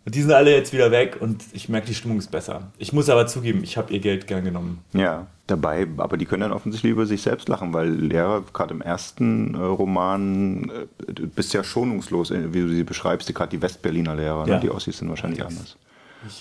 Und 0.04 0.16
die 0.16 0.22
sind 0.24 0.32
alle 0.32 0.56
jetzt 0.56 0.74
wieder 0.74 0.90
weg 0.90 1.18
und 1.20 1.44
ich 1.54 1.70
merke, 1.70 1.86
die 1.86 1.94
Stimmung 1.94 2.18
ist 2.18 2.32
besser. 2.32 2.72
Ich 2.80 2.92
muss 2.92 3.08
aber 3.08 3.28
zugeben, 3.28 3.64
ich 3.64 3.78
habe 3.78 3.94
ihr 3.94 4.00
Geld 4.00 4.26
gern 4.26 4.44
genommen. 4.44 4.80
Ja, 4.94 5.28
dabei, 5.52 5.86
aber 5.98 6.18
die 6.18 6.26
können 6.26 6.42
dann 6.42 6.52
offensichtlich 6.54 6.92
über 6.94 7.06
sich 7.06 7.22
selbst 7.22 7.48
lachen, 7.50 7.74
weil 7.74 7.90
Lehrer, 7.90 8.44
gerade 8.54 8.74
im 8.74 8.82
ersten 8.82 9.54
äh, 9.54 9.58
Roman, 9.60 10.72
äh, 11.08 11.12
du 11.14 11.28
bist 11.28 11.54
ja 11.54 11.64
schonungslos, 11.64 12.32
äh, 12.32 12.54
wie 12.54 12.62
du 12.62 12.70
sie 12.70 12.84
beschreibst, 12.84 13.34
gerade 13.36 13.50
die 13.52 13.62
Westberliner 13.62 14.16
Lehrer, 14.16 14.48
Ja. 14.48 14.56
ne? 14.56 14.60
die 14.62 14.70
Ossis 14.72 14.98
sind 14.98 15.10
wahrscheinlich 15.10 15.40
Ich- 15.40 15.46
anders. 15.46 15.78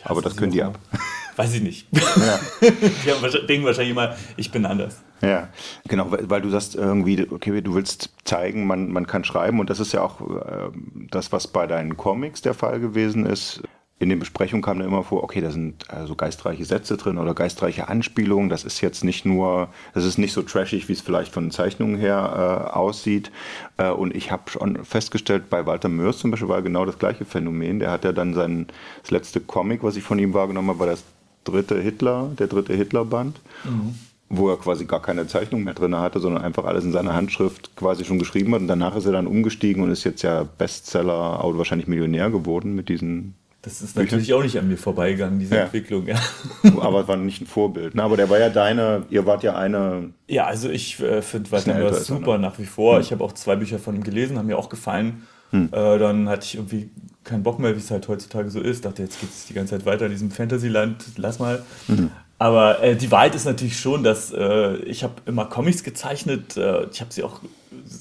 Aber 0.04 0.20
das 0.20 0.36
können 0.36 0.52
die 0.52 0.62
ab. 0.62 0.78
Weiß 1.36 1.54
ich 1.54 1.62
nicht. 1.62 1.86
die 1.92 1.98
haben 1.98 3.22
wahrscheinlich- 3.22 3.46
denken 3.46 3.64
wahrscheinlich 3.66 3.92
immer, 3.92 4.14
ich 4.36 4.50
bin 4.50 4.66
anders. 4.66 5.00
Ja, 5.22 5.48
genau, 5.88 6.10
weil, 6.10 6.28
weil 6.28 6.42
du 6.42 6.50
sagst 6.50 6.74
irgendwie, 6.74 7.26
okay, 7.30 7.60
du 7.62 7.74
willst 7.74 8.10
zeigen, 8.24 8.66
man, 8.66 8.90
man 8.90 9.06
kann 9.06 9.24
schreiben 9.24 9.58
und 9.60 9.70
das 9.70 9.80
ist 9.80 9.92
ja 9.92 10.02
auch 10.02 10.20
äh, 10.20 10.70
das, 11.10 11.32
was 11.32 11.46
bei 11.46 11.66
deinen 11.66 11.96
Comics 11.96 12.42
der 12.42 12.54
Fall 12.54 12.80
gewesen 12.80 13.24
ist. 13.26 13.62
In 14.00 14.08
den 14.08 14.18
Besprechungen 14.18 14.62
kam 14.62 14.80
da 14.80 14.84
immer 14.84 15.04
vor, 15.04 15.22
okay, 15.22 15.40
da 15.40 15.50
sind 15.50 15.84
äh, 15.88 16.06
so 16.06 16.16
geistreiche 16.16 16.64
Sätze 16.64 16.96
drin 16.96 17.18
oder 17.18 17.34
geistreiche 17.34 17.88
Anspielungen. 17.88 18.48
Das 18.48 18.64
ist 18.64 18.80
jetzt 18.80 19.04
nicht 19.04 19.24
nur, 19.24 19.68
das 19.94 20.04
ist 20.04 20.18
nicht 20.18 20.32
so 20.32 20.42
trashig, 20.42 20.88
wie 20.88 20.94
es 20.94 21.00
vielleicht 21.00 21.32
von 21.32 21.44
den 21.44 21.50
Zeichnungen 21.50 21.96
her 21.96 22.70
äh, 22.72 22.76
aussieht. 22.76 23.30
Äh, 23.76 23.90
und 23.90 24.16
ich 24.16 24.32
habe 24.32 24.50
schon 24.50 24.84
festgestellt, 24.84 25.50
bei 25.50 25.66
Walter 25.66 25.88
Mörs 25.88 26.18
zum 26.18 26.32
Beispiel 26.32 26.48
war 26.48 26.62
genau 26.62 26.84
das 26.84 26.98
gleiche 26.98 27.24
Phänomen. 27.24 27.78
Der 27.78 27.92
hat 27.92 28.04
ja 28.04 28.12
dann 28.12 28.34
sein, 28.34 28.66
das 29.02 29.10
letzte 29.10 29.40
Comic, 29.40 29.84
was 29.84 29.96
ich 29.96 30.02
von 30.02 30.18
ihm 30.18 30.34
wahrgenommen 30.34 30.70
habe, 30.70 30.80
war 30.80 30.86
das 30.86 31.04
dritte 31.44 31.80
Hitler, 31.80 32.30
der 32.38 32.48
dritte 32.48 32.74
Hitlerband 32.74 33.40
wo 34.30 34.48
er 34.48 34.56
quasi 34.56 34.84
gar 34.84 35.02
keine 35.02 35.26
Zeichnung 35.26 35.64
mehr 35.64 35.74
drin 35.74 35.96
hatte, 35.96 36.20
sondern 36.20 36.42
einfach 36.44 36.64
alles 36.64 36.84
in 36.84 36.92
seiner 36.92 37.14
Handschrift 37.14 37.74
quasi 37.74 38.04
schon 38.04 38.20
geschrieben 38.20 38.54
hat. 38.54 38.60
Und 38.60 38.68
danach 38.68 38.94
ist 38.94 39.04
er 39.04 39.12
dann 39.12 39.26
umgestiegen 39.26 39.82
und 39.82 39.90
ist 39.90 40.04
jetzt 40.04 40.22
ja 40.22 40.44
Bestseller, 40.44 41.44
oder 41.44 41.58
wahrscheinlich 41.58 41.88
Millionär 41.88 42.30
geworden 42.30 42.74
mit 42.74 42.88
diesen. 42.88 43.34
Das 43.62 43.82
ist 43.82 43.94
natürlich 43.94 44.32
auch 44.32 44.42
nicht 44.42 44.58
an 44.58 44.68
mir 44.68 44.78
vorbeigegangen, 44.78 45.38
diese 45.38 45.54
Ja. 45.54 45.62
Entwicklung. 45.64 46.06
Ja. 46.06 46.18
Aber 46.80 47.02
es 47.02 47.08
war 47.08 47.16
nicht 47.16 47.42
ein 47.42 47.46
Vorbild. 47.46 47.94
Na, 47.94 48.04
aber 48.04 48.16
der 48.16 48.30
war 48.30 48.38
ja 48.38 48.48
deine, 48.48 49.04
ihr 49.10 49.26
wart 49.26 49.42
ja 49.42 49.54
eine. 49.54 50.10
Ja, 50.28 50.46
also 50.46 50.70
ich 50.70 50.98
äh, 51.00 51.20
finde 51.20 51.52
Walter 51.52 51.74
Mörs 51.74 51.98
er, 51.98 52.04
super 52.04 52.38
ne? 52.38 52.46
nach 52.46 52.58
wie 52.58 52.64
vor. 52.64 52.94
Hm. 52.94 53.02
Ich 53.02 53.12
habe 53.12 53.22
auch 53.22 53.32
zwei 53.32 53.56
Bücher 53.56 53.78
von 53.78 53.94
ihm 53.94 54.02
gelesen, 54.02 54.38
haben 54.38 54.46
mir 54.46 54.58
auch 54.58 54.70
gefallen. 54.70 55.26
Hm. 55.50 55.68
Äh, 55.72 55.98
dann 55.98 56.28
hatte 56.28 56.46
ich 56.46 56.54
irgendwie 56.54 56.90
keinen 57.24 57.42
Bock 57.42 57.58
mehr, 57.58 57.74
wie 57.74 57.80
es 57.80 57.90
halt 57.90 58.08
heutzutage 58.08 58.50
so 58.50 58.60
ist. 58.60 58.84
Dachte, 58.84 59.02
jetzt 59.02 59.20
geht 59.20 59.30
es 59.30 59.46
die 59.46 59.54
ganze 59.54 59.76
Zeit 59.76 59.84
weiter 59.84 60.06
in 60.06 60.12
diesem 60.12 60.30
Fantasyland, 60.30 61.04
lass 61.16 61.38
mal. 61.38 61.62
Mhm. 61.88 62.10
Aber 62.38 62.82
äh, 62.82 62.96
die 62.96 63.10
Wahrheit 63.10 63.34
ist 63.34 63.44
natürlich 63.44 63.78
schon, 63.78 64.02
dass 64.02 64.32
äh, 64.32 64.76
ich 64.84 65.04
habe 65.04 65.14
immer 65.26 65.44
Comics 65.44 65.84
gezeichnet. 65.84 66.56
Äh, 66.56 66.86
ich 66.90 67.02
habe 67.02 67.12
sie 67.12 67.22
auch 67.22 67.40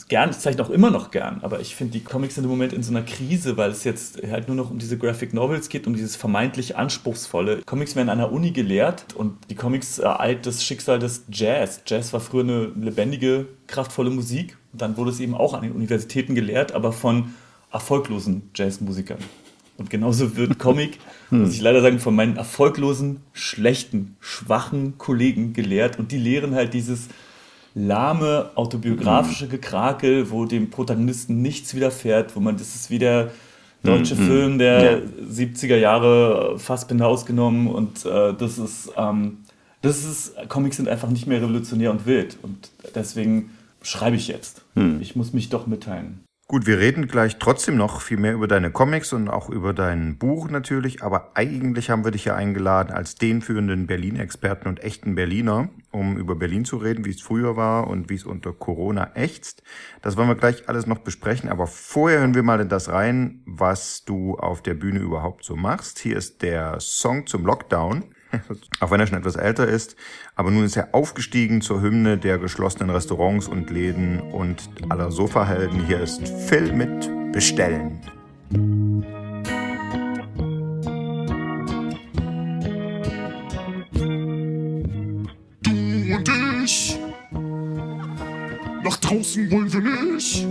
gern, 0.10 0.32
ich 0.32 0.39
zeichne 0.39 0.63
auch 0.63 0.70
immer 0.70 0.92
noch 0.92 1.12
gern. 1.12 1.39
Aber 1.44 1.62
ich 1.62 1.75
finde, 1.75 1.94
die 1.94 2.04
Comics 2.04 2.36
sind 2.36 2.44
im 2.44 2.50
Moment 2.50 2.74
in 2.74 2.84
so 2.84 2.92
einer 2.92 3.04
Krise, 3.04 3.56
weil 3.56 3.72
es 3.72 3.84
jetzt 3.86 4.22
halt 4.30 4.48
nur 4.48 4.58
noch 4.58 4.70
um 4.70 4.80
diese 4.80 4.98
Graphic 4.98 5.34
Novels 5.34 5.70
geht, 5.70 5.88
um 5.88 5.96
dieses 5.96 6.16
vermeintlich 6.16 6.75
anspruchsvolle. 6.75 7.62
Comics 7.66 7.96
werden 7.96 8.10
an 8.10 8.18
der 8.18 8.32
Uni 8.32 8.51
gelehrt 8.51 9.06
und 9.16 9.38
die 9.50 9.56
Comics 9.56 10.00
ereilt 10.00 10.46
das 10.46 10.63
Schicksal 10.63 11.00
des 11.00 11.24
Jazz. 11.32 11.82
Jazz 11.86 12.12
war 12.12 12.20
früher 12.20 12.44
eine 12.44 12.66
lebendige, 12.75 13.48
kraftvolle 13.68 14.10
Musik. 14.10 14.58
Und 14.74 14.82
dann 14.82 14.98
wurde 14.98 15.12
es 15.12 15.20
eben 15.20 15.36
auch 15.36 15.54
an 15.54 15.62
den 15.62 15.72
Universitäten 15.72 16.36
gelehrt, 16.36 16.74
aber 16.74 16.92
von 16.92 17.34
erfolglosen 17.72 18.50
Jazzmusikern. 18.56 19.20
Und 19.78 19.89
genauso 19.89 20.36
wird 20.36 20.60
Comic, 20.60 21.00
muss 21.30 21.54
ich 21.54 21.62
leider 21.62 21.82
sagen, 21.82 22.00
von 22.00 22.16
meinen 22.16 22.36
erfolglosen, 22.36 23.22
schlechten, 23.32 24.18
schwachen 24.20 24.98
Kollegen 24.98 25.54
gelehrt. 25.54 25.98
Und 25.98 26.12
die 26.12 26.18
lehren 26.18 26.54
halt 26.54 26.74
dieses 26.74 27.08
lahme, 27.76 28.50
autobiografische 28.56 29.48
Gekrakel, 29.48 30.32
wo 30.32 30.46
dem 30.46 30.70
Protagonisten 30.70 31.42
nichts 31.42 31.74
widerfährt, 31.76 32.36
wo 32.36 32.40
man, 32.40 32.58
das 32.58 32.76
ist 32.76 32.90
wie 32.90 33.00
der 33.00 33.32
deutsche 33.84 34.16
Mhm. 34.16 34.28
Film 34.28 34.58
der 34.58 34.82
Ja. 34.92 34.98
70er 35.32 35.78
Jahre 35.78 36.60
Fassbinder 36.60 37.08
ausgenommen. 37.08 37.68
Und 37.68 38.06
äh, 38.06 38.34
das 38.34 38.58
ist, 38.58 38.92
ähm, 38.98 39.38
das 39.82 40.04
ist, 40.04 40.34
Comics 40.50 40.78
sind 40.78 40.90
einfach 40.90 41.10
nicht 41.10 41.28
mehr 41.28 41.42
revolutionär 41.42 41.92
und 41.92 42.06
wild. 42.06 42.38
Und 42.42 42.72
deswegen 42.96 43.52
schreibe 43.82 44.18
ich 44.18 44.28
jetzt. 44.28 44.64
Hm. 44.76 45.00
Ich 45.02 45.16
muss 45.16 45.32
mich 45.32 45.48
doch 45.50 45.66
mitteilen. 45.68 46.20
Gut, 46.51 46.65
wir 46.65 46.79
reden 46.79 47.08
gleich 47.08 47.38
trotzdem 47.38 47.77
noch 47.77 48.01
viel 48.01 48.18
mehr 48.18 48.34
über 48.34 48.48
deine 48.48 48.72
Comics 48.72 49.13
und 49.13 49.29
auch 49.29 49.51
über 49.51 49.72
dein 49.72 50.18
Buch 50.18 50.50
natürlich, 50.50 51.03
aber 51.03 51.34
eigentlich 51.36 51.91
haben 51.91 52.03
wir 52.03 52.10
dich 52.10 52.25
ja 52.25 52.36
eingeladen 52.36 52.91
als 52.91 53.13
den 53.13 53.44
führenden 53.44 53.86
Berlin-Experten 53.86 54.68
und 54.68 54.79
echten 54.79 55.13
Berliner, 55.13 55.70
um 55.91 56.18
über 56.18 56.34
Berlin 56.34 56.65
zu 56.65 56.77
reden, 56.77 57.06
wie 57.06 57.12
es 57.12 57.22
früher 57.22 57.56
war 57.56 57.86
und 57.86 58.10
wie 58.10 58.15
es 58.15 58.24
unter 58.24 58.51
Corona 58.51 59.12
ächzt. 59.13 59.62
Das 60.01 60.18
wollen 60.18 60.27
wir 60.27 60.34
gleich 60.34 60.68
alles 60.68 60.88
noch 60.88 60.98
besprechen, 60.98 61.51
aber 61.51 61.68
vorher 61.68 62.22
hören 62.22 62.34
wir 62.34 62.41
mal 62.41 62.62
in 62.62 62.70
das 62.70 62.89
rein, 62.89 63.44
was 63.46 64.03
du 64.03 64.36
auf 64.36 64.63
der 64.63 64.74
Bühne 64.74 65.01
überhaupt 65.01 65.44
so 65.44 65.56
machst. 65.56 66.00
Hier 66.00 66.18
ist 66.18 66.41
der 66.41 66.79
Song 66.79 67.27
zum 67.27 67.46
Lockdown. 67.46 68.06
Auch 68.79 68.89
wenn 68.89 69.00
er 69.00 69.08
schon 69.08 69.18
etwas 69.18 69.36
älter 69.36 69.68
ist, 69.68 69.96
aber 70.39 70.51
nun 70.51 70.63
ist 70.63 70.77
er 70.77 70.96
aufgestiegen 70.96 71.60
zur 71.60 71.81
Hymne 71.81 72.17
der 72.17 72.38
geschlossenen 72.38 72.89
Restaurants 72.91 73.50
und 73.50 73.69
Läden 73.69 74.22
und 74.22 74.69
aller 74.88 75.12
Sofahelden. 75.12 75.86
Hier 75.86 76.00
ist 76.00 76.25
Phil 76.48 76.72
mit 76.72 77.34
Bestellen. 77.34 78.00
Du 85.62 85.72
und 86.15 86.29
ich. 86.63 86.98
Nach 88.81 88.96
draußen 88.96 89.51
wollen 89.51 89.74
wir 89.74 90.13
nicht. 90.13 90.48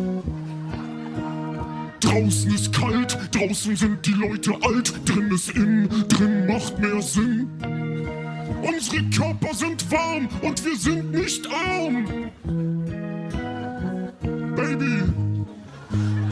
Draußen 2.01 2.55
ist 2.55 2.75
kalt, 2.75 3.19
draußen 3.35 3.75
sind 3.75 4.05
die 4.05 4.13
Leute 4.13 4.53
alt, 4.61 4.93
drin 5.09 5.31
ist 5.31 5.49
in, 5.53 5.89
drin 6.09 6.47
macht 6.47 6.79
mehr 6.79 7.01
Sinn. 7.01 7.49
Unsere 8.63 9.03
Körper 9.11 9.55
sind 9.55 9.91
warm 9.91 10.29
und 10.43 10.65
wir 10.65 10.77
sind 10.77 11.13
nicht 11.13 11.47
arm. 11.47 12.31
Baby, 14.57 15.03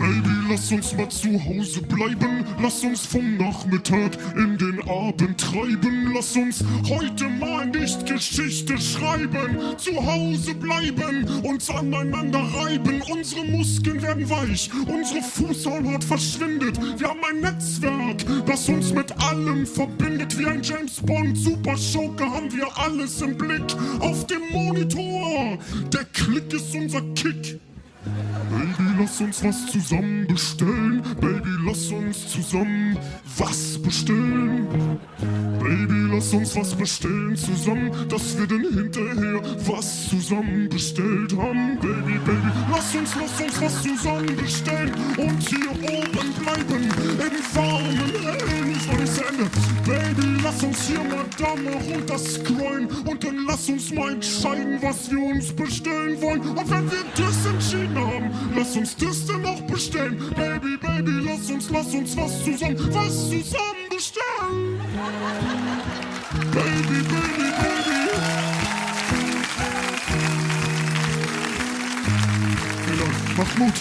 Baby, 0.07 0.31
lass 0.49 0.71
uns 0.71 0.97
mal 0.97 1.09
zu 1.09 1.33
Hause 1.45 1.83
bleiben. 1.83 2.45
Lass 2.63 2.85
uns 2.85 3.05
vom 3.05 3.39
Nachmittag 3.39 4.17
in 4.37 4.57
den 4.57 4.81
Abend 4.89 5.41
treiben. 5.41 6.13
Lass 6.15 6.37
uns 6.37 6.63
heute 6.89 7.29
mal 7.29 7.67
nicht 7.67 8.07
Geschichte 8.07 8.79
schreiben. 8.79 9.59
Zu 9.79 9.97
Hause 9.97 10.55
bleiben, 10.55 11.27
uns 11.43 11.69
aneinander 11.69 12.39
reiben. 12.39 13.03
Unsere 13.11 13.47
Muskeln 13.47 14.01
werden 14.01 14.31
weich, 14.31 14.71
unsere 14.87 15.23
Fußhaut 15.23 16.05
verschwindet. 16.05 16.79
Wir 17.01 17.09
haben 17.09 17.25
ein 17.29 17.41
Netzwerk, 17.41 18.25
das 18.47 18.69
uns 18.69 18.93
mit 18.93 19.11
allem 19.21 19.67
verbindet. 19.67 20.39
Wie 20.39 20.47
ein 20.47 20.63
James 20.63 21.01
Bond 21.01 21.37
Super 21.37 21.77
Schurke 21.77 22.31
haben 22.31 22.53
wir 22.53 22.69
alles 22.79 23.21
im 23.23 23.37
Blick. 23.37 23.75
Auf 23.99 24.25
dem 24.29 24.43
Monitor, 24.53 25.59
der 25.93 26.05
Klick 26.13 26.53
ist 26.53 26.73
unser 26.77 27.01
Kick. 27.17 27.59
Baby, 28.05 28.86
lass 28.99 29.21
uns 29.21 29.45
was 29.45 29.67
zusammen 29.67 30.27
bestellen. 30.27 31.03
Baby, 31.21 31.51
lass 31.65 31.91
uns 31.91 32.29
zusammen 32.29 32.99
was 33.37 33.79
bestellen. 33.83 34.99
Baby, 35.61 36.15
lass 36.15 36.33
uns 36.33 36.57
was 36.57 36.75
bestellen 36.75 37.37
zusammen, 37.37 37.91
dass 38.09 38.39
wir 38.39 38.47
dann 38.47 38.63
hinterher 38.63 39.41
was 39.67 40.09
zusammen 40.09 40.69
bestellt 40.69 41.37
haben. 41.37 41.79
Baby, 41.81 42.19
Baby, 42.25 42.51
lass 42.71 42.95
uns, 42.95 43.15
lass 43.15 43.41
uns 43.41 43.61
was 43.61 43.83
zusammen 43.83 44.37
bestellen 44.37 44.95
und 45.17 45.43
hier 45.49 45.71
oben 45.71 46.33
bleiben 46.43 46.85
in 46.85 47.55
warmen 47.55 48.13
Hellen. 48.23 48.56
Zu. 49.17 49.23
Baby, 49.87 50.41
lass 50.43 50.63
uns 50.63 50.89
hier 50.89 51.03
mal 51.03 51.25
da 51.39 51.57
mal 51.57 51.73
runter 51.91 52.19
scrollen 52.19 52.87
und 53.07 53.25
dann 53.25 53.47
lass 53.47 53.67
uns 53.67 53.91
mal 53.91 54.13
entscheiden, 54.13 54.79
was 54.83 55.11
wir 55.11 55.23
uns 55.23 55.55
bestellen 55.55 56.21
wollen. 56.21 56.43
Und 56.43 56.71
wenn 56.71 56.91
wir 56.91 57.03
das 57.17 57.47
entschieden 57.47 57.97
haben, 57.97 58.31
lass 58.55 58.77
uns 58.77 58.95
das 58.95 59.25
dann 59.27 59.47
auch 59.47 59.63
bestellen. 59.63 60.19
Baby, 60.37 60.77
Baby, 60.77 61.13
lass 61.25 61.51
uns, 61.51 61.71
lass 61.71 61.95
uns 61.95 62.15
was 62.15 62.45
zusammen, 62.45 62.77
was 62.93 63.31
zusammen 63.31 63.89
bestellen. 63.89 64.81
Baby, 66.53 67.03
Baby, 67.09 67.53
Baby. 67.57 68.11
Genau, 72.87 73.09
mach 73.39 73.57
Mut. 73.57 73.75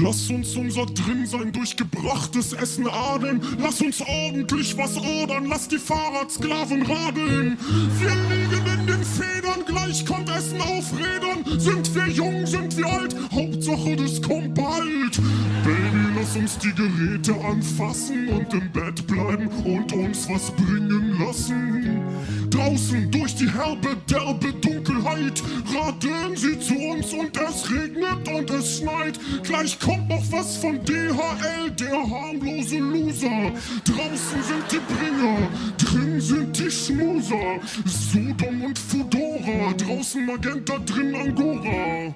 Lass 0.00 0.30
uns 0.30 0.56
unser 0.56 0.86
Drinsein 0.86 1.52
durch 1.52 1.76
gebrachtes 1.76 2.54
Essen 2.54 2.88
adeln. 2.88 3.42
Lass 3.58 3.80
uns 3.82 4.00
ordentlich 4.00 4.76
was 4.78 4.96
ordern. 4.96 5.46
Lass 5.46 5.68
die 5.68 5.78
Fahrradsklaven 5.78 6.82
radeln. 6.82 7.58
Wir 7.98 8.10
liegen 8.30 8.66
in 8.80 8.86
den 8.86 9.04
Federn. 9.04 9.64
Gleich 9.66 10.06
kommt 10.06 10.30
Essen 10.30 10.60
auf 10.62 10.92
Rädern. 10.96 11.60
Sind 11.60 11.94
wir 11.94 12.08
jung, 12.08 12.46
sind 12.46 12.76
wir 12.76 12.86
alt? 12.86 13.14
Hauptsache, 13.32 13.96
das 13.96 14.22
kommt 14.22 14.54
bald. 14.54 15.20
Baby, 15.64 16.01
lass 16.32 16.36
uns 16.36 16.58
die 16.58 16.72
Geräte 16.74 17.34
anfassen 17.44 18.28
und 18.28 18.52
im 18.54 18.72
Bett 18.72 19.06
bleiben 19.06 19.48
und 19.64 19.92
uns 19.92 20.28
was 20.30 20.50
bringen 20.52 21.18
lassen. 21.18 22.00
Draußen 22.48 23.10
durch 23.10 23.34
die 23.34 23.50
herbe, 23.50 23.96
derbe 24.08 24.52
Dunkelheit 24.54 25.42
radeln 25.74 26.36
sie 26.36 26.58
zu 26.58 26.74
uns 26.74 27.12
und 27.12 27.36
es 27.36 27.70
regnet 27.70 28.28
und 28.28 28.50
es 28.50 28.78
schneit. 28.78 29.18
Gleich 29.42 29.78
kommt 29.78 30.08
noch 30.08 30.22
was 30.30 30.56
von 30.56 30.82
DHL, 30.84 31.70
der 31.78 31.92
harmlose 31.92 32.78
Loser. 32.78 33.52
Draußen 33.84 34.42
sind 34.42 34.64
die 34.70 34.80
Bringer, 34.92 35.38
drin 35.76 36.20
sind 36.20 36.58
die 36.58 36.70
Schmuser. 36.70 37.60
Sodom 37.84 38.62
und 38.62 38.78
Fudora, 38.78 39.72
draußen 39.76 40.24
Magenta, 40.24 40.78
drin 40.78 41.14
Angora. 41.14 42.14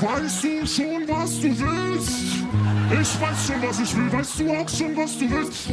Weißt 0.00 0.44
du 0.44 0.66
schon, 0.66 1.06
was 1.08 1.40
du 1.40 1.48
willst? 1.48 2.10
Ich 2.90 3.20
weiß 3.20 3.46
schon, 3.46 3.62
was 3.62 3.80
ich 3.80 3.94
will. 3.94 4.10
Weißt 4.10 4.40
du 4.40 4.50
auch 4.50 4.68
schon, 4.68 4.96
was 4.96 5.18
du 5.18 5.30
willst? 5.30 5.68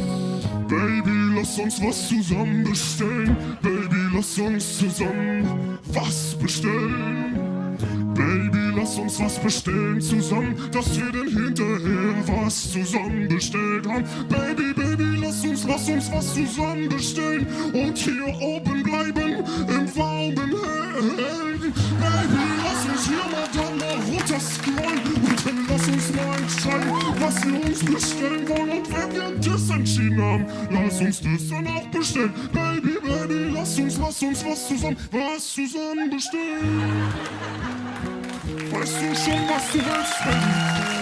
Baby, 0.68 1.34
lass 1.34 1.58
uns 1.58 1.82
was 1.82 2.08
zusammen 2.08 2.62
bestellen. 2.62 3.34
Baby, 3.62 4.10
lass 4.14 4.38
uns 4.38 4.78
zusammen 4.78 5.78
was 5.94 6.34
bestellen. 6.34 7.78
Baby, 8.12 8.74
lass 8.76 8.98
uns 8.98 9.18
was 9.18 9.38
bestellen 9.38 10.00
zusammen, 10.00 10.54
dass 10.72 10.98
wir 10.98 11.10
denn 11.10 11.28
hinterher 11.28 12.14
was 12.26 12.72
zusammen 12.72 13.28
bestellt 13.28 13.86
haben. 13.88 14.04
Baby, 14.28 14.74
Baby, 14.74 15.16
lass 15.22 15.42
uns, 15.42 15.64
lass 15.64 15.88
uns 15.88 16.12
was 16.12 16.34
zusammen 16.34 16.88
bestellen 16.90 17.46
und 17.72 17.96
hier 17.96 18.28
oben 18.42 18.82
bleiben 18.82 19.42
im 19.68 19.96
warmen 19.96 20.54
Hellen. 21.16 21.60
Baby, 21.60 22.57
mal 23.78 23.94
runter 24.08 24.40
scrollen 24.40 25.02
und 25.14 25.46
dann 25.46 25.66
lass 25.68 25.88
uns 25.88 26.14
mal 26.14 26.38
entscheiden, 26.38 26.90
was 27.20 27.44
wir 27.44 27.64
uns 27.64 27.84
bestellen 27.84 28.48
wollen. 28.48 28.70
Und 28.70 28.92
wenn 28.92 29.12
wir 29.14 29.50
das 29.50 29.70
entschieden 29.70 30.22
haben, 30.22 30.46
lass 30.70 31.00
uns 31.00 31.20
das 31.20 31.48
dann 31.48 31.66
auch 31.66 31.86
bestellen. 31.88 32.32
Baby, 32.52 32.98
Baby, 33.00 33.50
lass 33.54 33.78
uns, 33.78 33.98
lass 33.98 34.22
uns 34.22 34.44
was 34.44 34.68
zusammen, 34.68 34.96
was 35.10 35.52
zusammen 35.52 36.10
bestellen. 36.10 36.82
Weißt 38.70 38.94
du 38.94 39.14
schon, 39.14 39.48
was 39.48 39.72
du 39.72 39.78
willst, 39.78 40.18
Baby? 40.24 40.98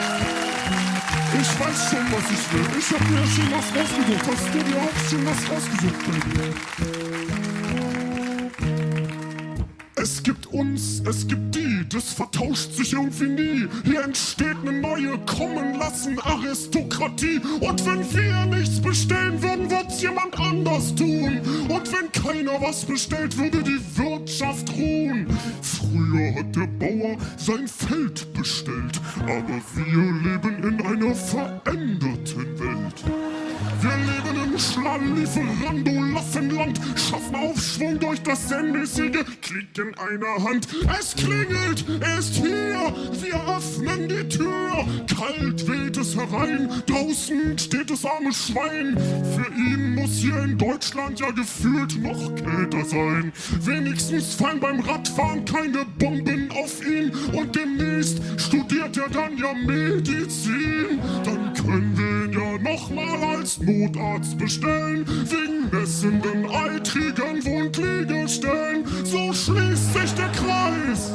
Ich 1.38 1.60
weiß 1.60 1.90
schon, 1.90 2.06
was 2.12 2.30
ich 2.30 2.52
will. 2.52 2.66
Ich 2.78 2.90
hab 2.90 3.10
mir 3.10 3.26
schon 3.26 3.50
was 3.52 3.66
rausgesucht. 3.76 4.26
Hast 4.26 4.54
du 4.54 4.58
dir 4.62 4.76
auch 4.76 5.10
schon 5.10 5.26
was 5.26 5.50
rausgesucht, 5.50 6.00
Baby? 6.06 7.05
Es 10.06 10.22
gibt 10.22 10.46
uns, 10.52 11.02
es 11.04 11.26
gibt 11.26 11.56
die, 11.56 11.84
das 11.88 12.12
vertauscht 12.12 12.70
sich 12.74 12.92
irgendwie 12.92 13.26
nie. 13.26 13.66
Hier 13.82 14.04
entsteht 14.04 14.54
eine 14.62 14.80
neue, 14.80 15.18
kommen 15.26 15.80
lassen 15.80 16.16
Aristokratie. 16.20 17.40
Und 17.58 17.84
wenn 17.84 18.14
wir 18.14 18.56
nichts 18.56 18.80
bestellen 18.80 19.42
würden, 19.42 19.68
wird's 19.68 20.00
jemand 20.00 20.38
anders 20.38 20.94
tun. 20.94 21.40
Und 21.68 21.92
wenn 21.92 22.12
keiner 22.12 22.52
was 22.60 22.84
bestellt, 22.84 23.36
würde 23.36 23.64
die 23.64 23.80
Wirtschaft 23.98 24.72
ruhen. 24.76 25.26
Früher 25.60 26.36
hat 26.36 26.54
der 26.54 26.68
Bauer 26.68 27.16
sein 27.36 27.66
Feld 27.66 28.32
bestellt, 28.32 29.00
aber 29.22 29.60
wir 29.74 30.12
leben 30.22 30.62
in 30.62 30.86
einer 30.86 31.16
veränderten 31.16 32.60
Welt. 32.60 33.04
Wir 33.80 33.96
leben 33.96 34.15
im 34.56 34.58
Schlall-Lieferando-Laffenland, 34.58 36.80
schaffen 36.96 37.34
Aufschwung 37.34 37.98
durch 37.98 38.22
das 38.22 38.48
sendmäßige 38.48 39.22
Klick 39.42 39.76
in 39.76 39.92
einer 39.98 40.42
Hand. 40.42 40.66
Es 40.98 41.14
klingelt, 41.14 41.84
er 42.00 42.18
ist 42.18 42.36
hier, 42.36 42.90
wir 43.22 43.34
öffnen 43.54 44.08
die 44.08 44.26
Tür. 44.28 44.86
Kalt 45.14 45.68
weht 45.68 45.98
es 45.98 46.16
herein, 46.16 46.70
draußen 46.86 47.58
steht 47.58 47.90
das 47.90 48.02
arme 48.04 48.32
Schwein. 48.32 48.96
Für 49.34 49.52
ihn 49.54 49.96
muss 49.96 50.16
hier 50.16 50.42
in 50.42 50.56
Deutschland 50.56 51.20
ja 51.20 51.30
gefühlt 51.32 52.02
noch 52.02 52.34
kälter 52.34 52.82
sein. 52.84 53.32
Wenigstens 53.60 54.32
fallen 54.34 54.60
beim 54.60 54.80
Radfahren 54.80 55.44
keine 55.44 55.84
Bomben 55.98 56.50
auf 56.52 56.80
ihn. 56.86 57.12
Und 57.34 57.54
demnächst 57.54 58.22
studiert 58.38 58.96
er 58.96 59.10
dann 59.10 59.36
ja 59.36 59.52
Medizin. 59.52 60.98
Dann 61.24 61.52
können 61.54 61.92
wir 61.96 62.15
ja 62.36 62.58
nochmal 62.58 63.36
als 63.36 63.58
Notarzt 63.58 64.36
bestellen. 64.38 65.06
Wegen 65.06 65.70
messenden, 65.70 66.46
eitrigen 66.46 67.44
Wundliegestellen. 67.44 68.84
So 69.04 69.32
schließt 69.32 69.92
sich 69.94 70.12
der 70.14 70.28
Kreis. 70.32 71.12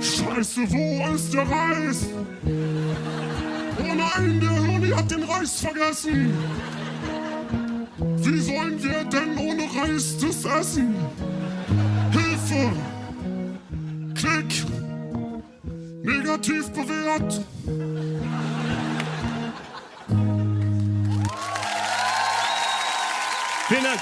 Scheiße, 0.00 0.60
wo 0.70 1.14
ist 1.14 1.34
der 1.34 1.42
Reis? 1.42 2.06
Oh 3.78 3.94
nein, 3.94 4.40
der 4.40 4.64
Hirni 4.64 4.90
hat 4.90 5.10
den 5.10 5.24
Reis 5.24 5.60
vergessen. 5.60 6.32
Wie 7.98 8.40
sollen 8.40 8.82
wir 8.82 9.04
denn 9.04 9.36
ohne 9.38 9.64
Reis 9.64 10.16
das 10.18 10.44
essen? 10.44 10.94
Hilfe! 12.12 12.72
Klick! 14.14 14.64
Negativ 16.02 16.70
bewährt! 16.70 17.40
Vielen 23.68 23.84
Dank. 23.84 24.00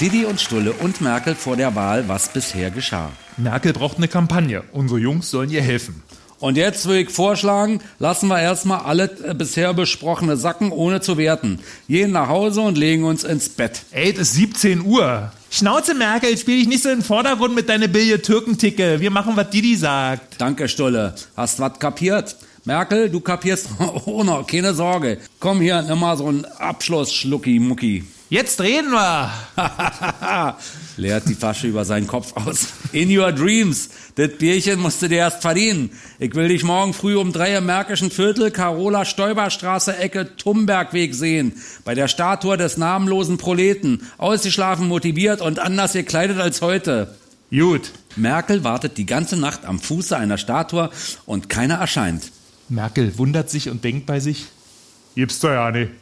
Didi 0.00 0.24
und 0.26 0.40
Stulle 0.40 0.72
und 0.72 1.00
Merkel 1.00 1.34
vor 1.34 1.56
der 1.56 1.74
Wahl, 1.74 2.08
was 2.08 2.28
bisher 2.28 2.70
geschah. 2.70 3.10
Merkel 3.36 3.72
braucht 3.72 3.96
eine 3.96 4.06
Kampagne. 4.06 4.62
Unsere 4.72 5.00
Jungs 5.00 5.30
sollen 5.30 5.50
ihr 5.50 5.62
helfen. 5.62 6.02
Und 6.38 6.56
jetzt 6.56 6.86
würde 6.86 7.00
ich 7.00 7.10
vorschlagen, 7.10 7.80
lassen 7.98 8.28
wir 8.28 8.38
erstmal 8.38 8.80
alle 8.80 9.10
äh, 9.24 9.34
bisher 9.34 9.72
besprochene 9.74 10.36
Sacken 10.36 10.70
ohne 10.70 11.00
zu 11.00 11.16
werten. 11.16 11.60
Gehen 11.88 12.12
nach 12.12 12.28
Hause 12.28 12.60
und 12.60 12.78
legen 12.78 13.04
uns 13.04 13.24
ins 13.24 13.48
Bett. 13.48 13.82
Ey, 13.90 14.12
es 14.12 14.18
ist 14.18 14.34
17 14.34 14.82
Uhr. 14.82 15.32
Schnauze, 15.50 15.94
Merkel, 15.94 16.36
spiel 16.36 16.58
dich 16.58 16.68
nicht 16.68 16.82
so 16.82 16.90
in 16.90 16.98
den 16.98 17.04
Vordergrund 17.04 17.54
mit 17.54 17.68
deiner 17.68 17.88
Billie 17.88 18.20
Türkenticke. 18.20 19.00
Wir 19.00 19.10
machen, 19.10 19.32
was 19.34 19.50
Didi 19.50 19.76
sagt. 19.76 20.38
Danke, 20.38 20.68
Stulle. 20.68 21.14
Hast 21.36 21.58
was 21.58 21.78
kapiert? 21.78 22.36
Merkel, 22.66 23.08
du 23.08 23.20
kapierst 23.20 23.68
auch 23.78 24.24
noch, 24.24 24.44
keine 24.44 24.74
Sorge. 24.74 25.18
Komm 25.38 25.60
hier, 25.60 25.80
nimm 25.82 26.00
mal 26.00 26.16
so 26.16 26.26
einen 26.26 26.44
Abschluss, 26.44 27.14
Schlucki 27.14 27.60
Mucki. 27.60 28.04
Jetzt 28.28 28.60
reden 28.60 28.90
wir. 28.90 29.30
Leert 30.96 31.28
die 31.28 31.36
Tasche 31.36 31.68
über 31.68 31.84
seinen 31.84 32.08
Kopf 32.08 32.32
aus. 32.34 32.70
In 32.90 33.16
your 33.16 33.30
dreams. 33.30 33.88
Das 34.16 34.32
Bierchen 34.36 34.80
musst 34.80 35.00
du 35.00 35.08
dir 35.08 35.18
erst 35.18 35.42
verdienen. 35.42 35.90
Ich 36.18 36.34
will 36.34 36.48
dich 36.48 36.64
morgen 36.64 36.92
früh 36.92 37.16
um 37.16 37.32
drei 37.32 37.54
im 37.54 37.66
Märkischen 37.66 38.10
Viertel, 38.10 38.50
Carola 38.50 39.04
Stoiberstraße, 39.04 39.98
Ecke 39.98 40.36
Tumbergweg 40.36 41.14
sehen. 41.14 41.52
Bei 41.84 41.94
der 41.94 42.08
Statue 42.08 42.56
des 42.56 42.78
namenlosen 42.78 43.38
Proleten. 43.38 44.02
Ausgeschlafen, 44.18 44.88
motiviert 44.88 45.40
und 45.40 45.60
anders 45.60 45.92
gekleidet 45.92 46.40
als 46.40 46.62
heute. 46.62 47.14
Gut. 47.50 47.92
Merkel 48.16 48.64
wartet 48.64 48.98
die 48.98 49.06
ganze 49.06 49.36
Nacht 49.36 49.64
am 49.64 49.78
Fuße 49.78 50.16
einer 50.16 50.38
Statue 50.38 50.90
und 51.26 51.48
keiner 51.48 51.76
erscheint. 51.76 52.32
Merkel 52.68 53.16
wundert 53.18 53.50
sich 53.50 53.68
und 53.68 53.84
denkt 53.84 54.06
bei 54.06 54.20
sich, 54.20 54.46
gibt's 55.14 55.40
doch 55.40 55.50
ja 55.50 55.70
nicht. 55.70 55.92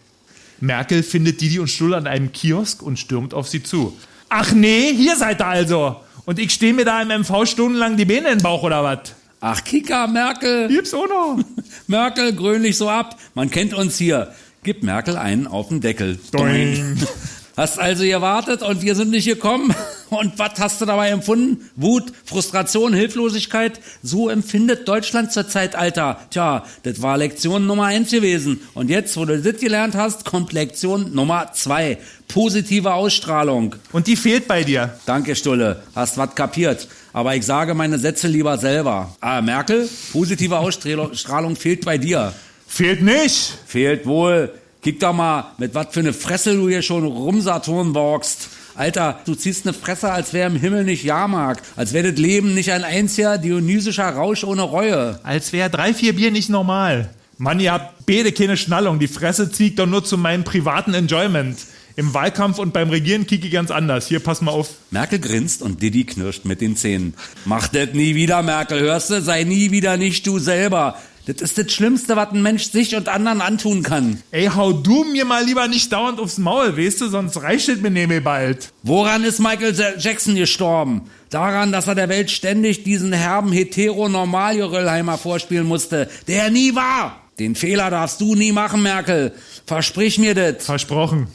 Merkel 0.60 1.02
findet 1.02 1.40
Didi 1.40 1.58
und 1.58 1.68
Stulle 1.68 1.96
an 1.96 2.06
einem 2.06 2.32
Kiosk 2.32 2.82
und 2.82 2.98
stürmt 2.98 3.34
auf 3.34 3.48
sie 3.48 3.62
zu. 3.62 3.96
Ach 4.28 4.52
nee, 4.52 4.92
hier 4.94 5.16
seid 5.16 5.40
ihr 5.40 5.46
also. 5.46 5.96
Und 6.24 6.38
ich 6.38 6.52
stehe 6.52 6.72
mir 6.72 6.84
da 6.84 7.02
im 7.02 7.08
MV 7.20 7.44
stundenlang 7.46 7.96
die 7.96 8.04
Beine 8.04 8.30
in 8.30 8.38
den 8.38 8.42
Bauch 8.42 8.62
oder 8.62 8.82
was? 8.82 9.14
Ach, 9.40 9.62
Kika, 9.62 10.06
Merkel. 10.06 10.68
Gib's 10.68 10.94
auch 10.94 11.06
noch. 11.06 11.38
Merkel, 11.86 12.34
grünlich 12.34 12.78
so 12.78 12.88
ab. 12.88 13.18
Man 13.34 13.50
kennt 13.50 13.74
uns 13.74 13.98
hier. 13.98 14.32
Gib 14.62 14.82
Merkel 14.82 15.18
einen 15.18 15.46
auf 15.46 15.68
den 15.68 15.82
Deckel. 15.82 16.18
Doing. 16.32 16.96
Hast 17.56 17.78
also 17.78 18.04
gewartet 18.04 18.62
und 18.62 18.82
wir 18.82 18.94
sind 18.94 19.10
nicht 19.10 19.26
gekommen? 19.26 19.74
Und 20.14 20.38
was 20.38 20.58
hast 20.58 20.80
du 20.80 20.84
dabei 20.84 21.10
empfunden? 21.10 21.70
Wut, 21.76 22.12
Frustration, 22.24 22.94
Hilflosigkeit? 22.94 23.80
So 24.02 24.28
empfindet 24.28 24.88
Deutschland 24.88 25.32
zurzeit, 25.32 25.76
Alter. 25.76 26.18
Tja, 26.30 26.64
das 26.82 27.02
war 27.02 27.18
Lektion 27.18 27.66
Nummer 27.66 27.84
eins 27.84 28.10
gewesen. 28.10 28.60
Und 28.74 28.90
jetzt, 28.90 29.16
wo 29.16 29.24
du 29.24 29.40
das 29.40 29.60
gelernt 29.60 29.94
hast, 29.94 30.24
kommt 30.24 30.52
Lektion 30.52 31.14
Nummer 31.14 31.52
zwei. 31.52 31.98
Positive 32.28 32.94
Ausstrahlung. 32.94 33.76
Und 33.92 34.06
die 34.06 34.16
fehlt 34.16 34.48
bei 34.48 34.64
dir. 34.64 34.98
Danke, 35.06 35.36
Stulle. 35.36 35.82
Hast 35.94 36.16
was 36.18 36.34
kapiert. 36.34 36.88
Aber 37.12 37.36
ich 37.36 37.44
sage 37.44 37.74
meine 37.74 37.98
Sätze 37.98 38.28
lieber 38.28 38.58
selber. 38.58 39.14
Ah, 39.20 39.40
Merkel, 39.40 39.88
positive 40.12 40.58
Ausstrahlung 40.58 41.56
fehlt 41.56 41.84
bei 41.84 41.98
dir. 41.98 42.32
Fehlt 42.66 43.02
nicht. 43.02 43.58
Fehlt 43.66 44.06
wohl. 44.06 44.52
Kick 44.82 45.00
doch 45.00 45.14
mal, 45.14 45.52
mit 45.56 45.74
was 45.74 45.86
für 45.92 46.00
eine 46.00 46.12
Fresse 46.12 46.54
du 46.56 46.68
hier 46.68 46.82
schon 46.82 47.06
rumsaturn 47.06 47.94
walkst. 47.94 48.48
Alter, 48.76 49.20
du 49.24 49.34
ziehst 49.34 49.66
eine 49.66 49.72
Fresse, 49.72 50.10
als 50.10 50.32
wäre 50.32 50.50
im 50.50 50.56
Himmel 50.56 50.84
nicht 50.84 51.04
Jahrmarkt. 51.04 51.64
Als 51.76 51.92
wäre 51.92 52.10
das 52.10 52.20
Leben 52.20 52.54
nicht 52.54 52.72
ein 52.72 52.82
einziger 52.82 53.38
dionysischer 53.38 54.08
Rausch 54.08 54.42
ohne 54.42 54.62
Reue. 54.62 55.20
Als 55.22 55.52
wäre 55.52 55.70
drei, 55.70 55.94
vier 55.94 56.14
Bier 56.14 56.30
nicht 56.30 56.50
normal. 56.50 57.10
Mann, 57.38 57.60
ihr 57.60 57.72
habt 57.72 58.06
beide 58.06 58.32
keine 58.32 58.56
Schnallung. 58.56 58.98
Die 58.98 59.08
Fresse 59.08 59.50
zieht 59.50 59.78
doch 59.78 59.86
nur 59.86 60.04
zu 60.04 60.18
meinem 60.18 60.44
privaten 60.44 60.94
Enjoyment. 60.94 61.58
Im 61.96 62.12
Wahlkampf 62.12 62.58
und 62.58 62.72
beim 62.72 62.90
Regieren 62.90 63.26
kicke 63.26 63.50
ganz 63.50 63.70
anders. 63.70 64.08
Hier, 64.08 64.18
pass 64.18 64.40
mal 64.40 64.50
auf. 64.50 64.70
Merkel 64.90 65.20
grinst 65.20 65.62
und 65.62 65.80
Didi 65.80 66.04
knirscht 66.04 66.44
mit 66.44 66.60
den 66.60 66.76
Zähnen. 66.76 67.14
Mach 67.44 67.68
das 67.68 67.92
nie 67.92 68.16
wieder, 68.16 68.42
Merkel, 68.42 68.80
hörst 68.80 69.10
du? 69.10 69.22
Sei 69.22 69.44
nie 69.44 69.70
wieder 69.70 69.96
nicht 69.96 70.26
du 70.26 70.40
selber. 70.40 70.96
Das 71.26 71.40
ist 71.40 71.56
das 71.56 71.72
Schlimmste, 71.72 72.16
was 72.16 72.32
ein 72.32 72.42
Mensch 72.42 72.70
sich 72.70 72.94
und 72.94 73.08
anderen 73.08 73.40
antun 73.40 73.82
kann. 73.82 74.22
Ey, 74.30 74.46
hau 74.54 74.72
du 74.72 75.04
mir 75.04 75.24
mal 75.24 75.42
lieber 75.42 75.68
nicht 75.68 75.90
dauernd 75.90 76.20
aufs 76.20 76.36
Maul, 76.36 76.76
weißt 76.76 77.00
du, 77.00 77.08
sonst 77.08 77.40
reicht 77.40 77.70
es 77.70 77.80
mir 77.80 77.90
nämlich 77.90 78.22
bald. 78.22 78.72
Woran 78.82 79.24
ist 79.24 79.40
Michael 79.40 79.74
Jackson 79.98 80.34
gestorben? 80.34 81.08
Daran, 81.30 81.72
dass 81.72 81.86
er 81.86 81.94
der 81.94 82.10
Welt 82.10 82.30
ständig 82.30 82.84
diesen 82.84 83.14
herben 83.14 83.52
Hetero-Normal-Jorillheimer 83.52 85.16
vorspielen 85.16 85.66
musste, 85.66 86.10
der 86.28 86.50
nie 86.50 86.74
war. 86.74 87.22
Den 87.38 87.54
Fehler 87.54 87.90
darfst 87.90 88.20
du 88.20 88.34
nie 88.34 88.52
machen, 88.52 88.82
Merkel. 88.82 89.32
Versprich 89.66 90.18
mir 90.18 90.34
das. 90.34 90.64
Versprochen. 90.66 91.28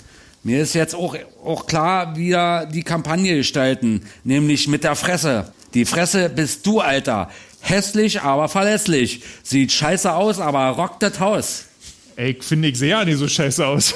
Mir 0.43 0.61
ist 0.61 0.75
jetzt 0.75 0.95
auch, 0.95 1.17
auch 1.43 1.65
klar, 1.65 2.15
wie 2.15 2.29
wir 2.29 2.69
die 2.71 2.83
Kampagne 2.83 3.35
gestalten, 3.35 4.03
nämlich 4.23 4.67
mit 4.67 4.83
der 4.83 4.95
Fresse. 4.95 5.51
Die 5.73 5.85
Fresse 5.85 6.29
bist 6.29 6.65
du, 6.65 6.79
Alter. 6.79 7.29
Hässlich, 7.61 8.21
aber 8.21 8.49
verlässlich. 8.49 9.23
Sieht 9.43 9.71
scheiße 9.71 10.13
aus, 10.13 10.39
aber 10.39 10.67
rockt 10.69 11.03
das 11.03 11.19
Haus. 11.19 11.65
Ey, 12.15 12.31
ich 12.31 12.43
finde, 12.43 12.67
ich 12.67 12.77
sehe 12.77 12.89
ja 12.89 13.05
nicht 13.05 13.17
so 13.17 13.27
scheiße 13.27 13.65
aus. 13.65 13.93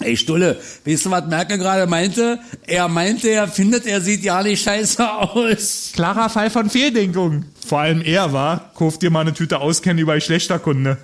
Ey, 0.00 0.16
Stulle, 0.16 0.58
weißt 0.84 1.06
du, 1.06 1.10
was 1.10 1.26
Merkel 1.26 1.58
gerade 1.58 1.86
meinte? 1.86 2.38
Er 2.66 2.88
meinte, 2.88 3.28
er 3.28 3.48
findet, 3.48 3.84
er 3.86 4.00
sieht 4.00 4.22
ja 4.22 4.42
nicht 4.42 4.62
scheiße 4.62 5.12
aus. 5.12 5.90
Klarer 5.92 6.30
Fall 6.30 6.50
von 6.50 6.70
Fehldenkung. 6.70 7.44
Vor 7.66 7.80
allem 7.80 8.00
er 8.00 8.32
war, 8.32 8.72
kauft 8.74 9.02
dir 9.02 9.10
mal 9.10 9.20
eine 9.20 9.34
Tüte 9.34 9.58
Auskennen 9.58 9.98
über 9.98 10.18
schlechter 10.20 10.58
Kunde. 10.58 10.98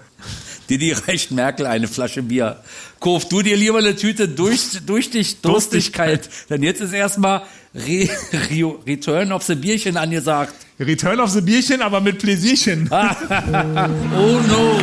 Didi 0.71 0.93
reicht 0.93 1.31
Merkel 1.31 1.67
eine 1.67 1.89
Flasche 1.89 2.23
Bier. 2.23 2.63
Kauf 3.01 3.29
du 3.29 3.43
dir 3.43 3.57
lieber 3.57 3.79
eine 3.79 3.97
Tüte 3.97 4.29
durch, 4.29 4.81
durch 4.87 5.11
dich 5.11 5.41
Durstigkeit. 5.43 6.31
Denn 6.49 6.63
jetzt 6.63 6.81
ist 6.81 6.93
erstmal 6.93 7.43
Re, 7.75 8.09
Re, 8.51 8.77
Return 8.87 9.33
of 9.33 9.45
the 9.45 9.55
Bierchen 9.55 9.97
angesagt. 9.97 10.55
Return 10.79 11.21
of 11.21 11.31
the 11.31 11.41
Bierchen, 11.41 11.83
aber 11.83 12.01
mit 12.01 12.19
Pläsierchen. 12.19 12.89
oh 12.93 14.41
no. 14.49 14.79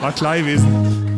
War 0.00 0.12
klar 0.12 0.38
gewesen. 0.38 1.09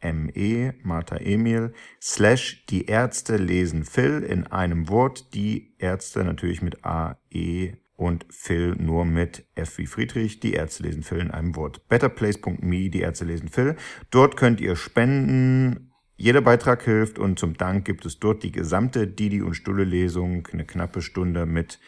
.me, 0.00 0.74
Martha 0.84 1.16
Emil, 1.16 1.72
slash 2.00 2.66
die 2.66 2.86
Ärzte 2.86 3.36
lesen 3.36 3.84
Phil 3.84 4.22
in 4.22 4.46
einem 4.46 4.88
Wort, 4.88 5.34
die 5.34 5.74
Ärzte 5.78 6.22
natürlich 6.22 6.62
mit 6.62 6.84
A, 6.84 7.18
E, 7.30 7.72
und 8.02 8.26
Phil 8.30 8.74
nur 8.74 9.04
mit 9.04 9.46
F 9.54 9.78
wie 9.78 9.86
Friedrich. 9.86 10.40
Die 10.40 10.54
Ärzte 10.54 10.82
lesen 10.82 11.04
Phil 11.04 11.20
in 11.20 11.30
einem 11.30 11.54
Wort. 11.54 11.88
Betterplace.me, 11.88 12.90
die 12.90 13.00
Ärzte 13.00 13.24
lesen 13.24 13.48
Phil. 13.48 13.76
Dort 14.10 14.36
könnt 14.36 14.60
ihr 14.60 14.74
spenden. 14.74 15.92
Jeder 16.16 16.40
Beitrag 16.40 16.82
hilft 16.82 17.20
und 17.20 17.38
zum 17.38 17.56
Dank 17.56 17.84
gibt 17.84 18.04
es 18.04 18.18
dort 18.18 18.42
die 18.42 18.50
gesamte 18.50 19.06
Didi 19.06 19.40
und 19.40 19.54
Stulle 19.54 19.84
Lesung, 19.84 20.48
eine 20.52 20.64
knappe 20.64 21.00
Stunde 21.00 21.46
mit 21.46 21.78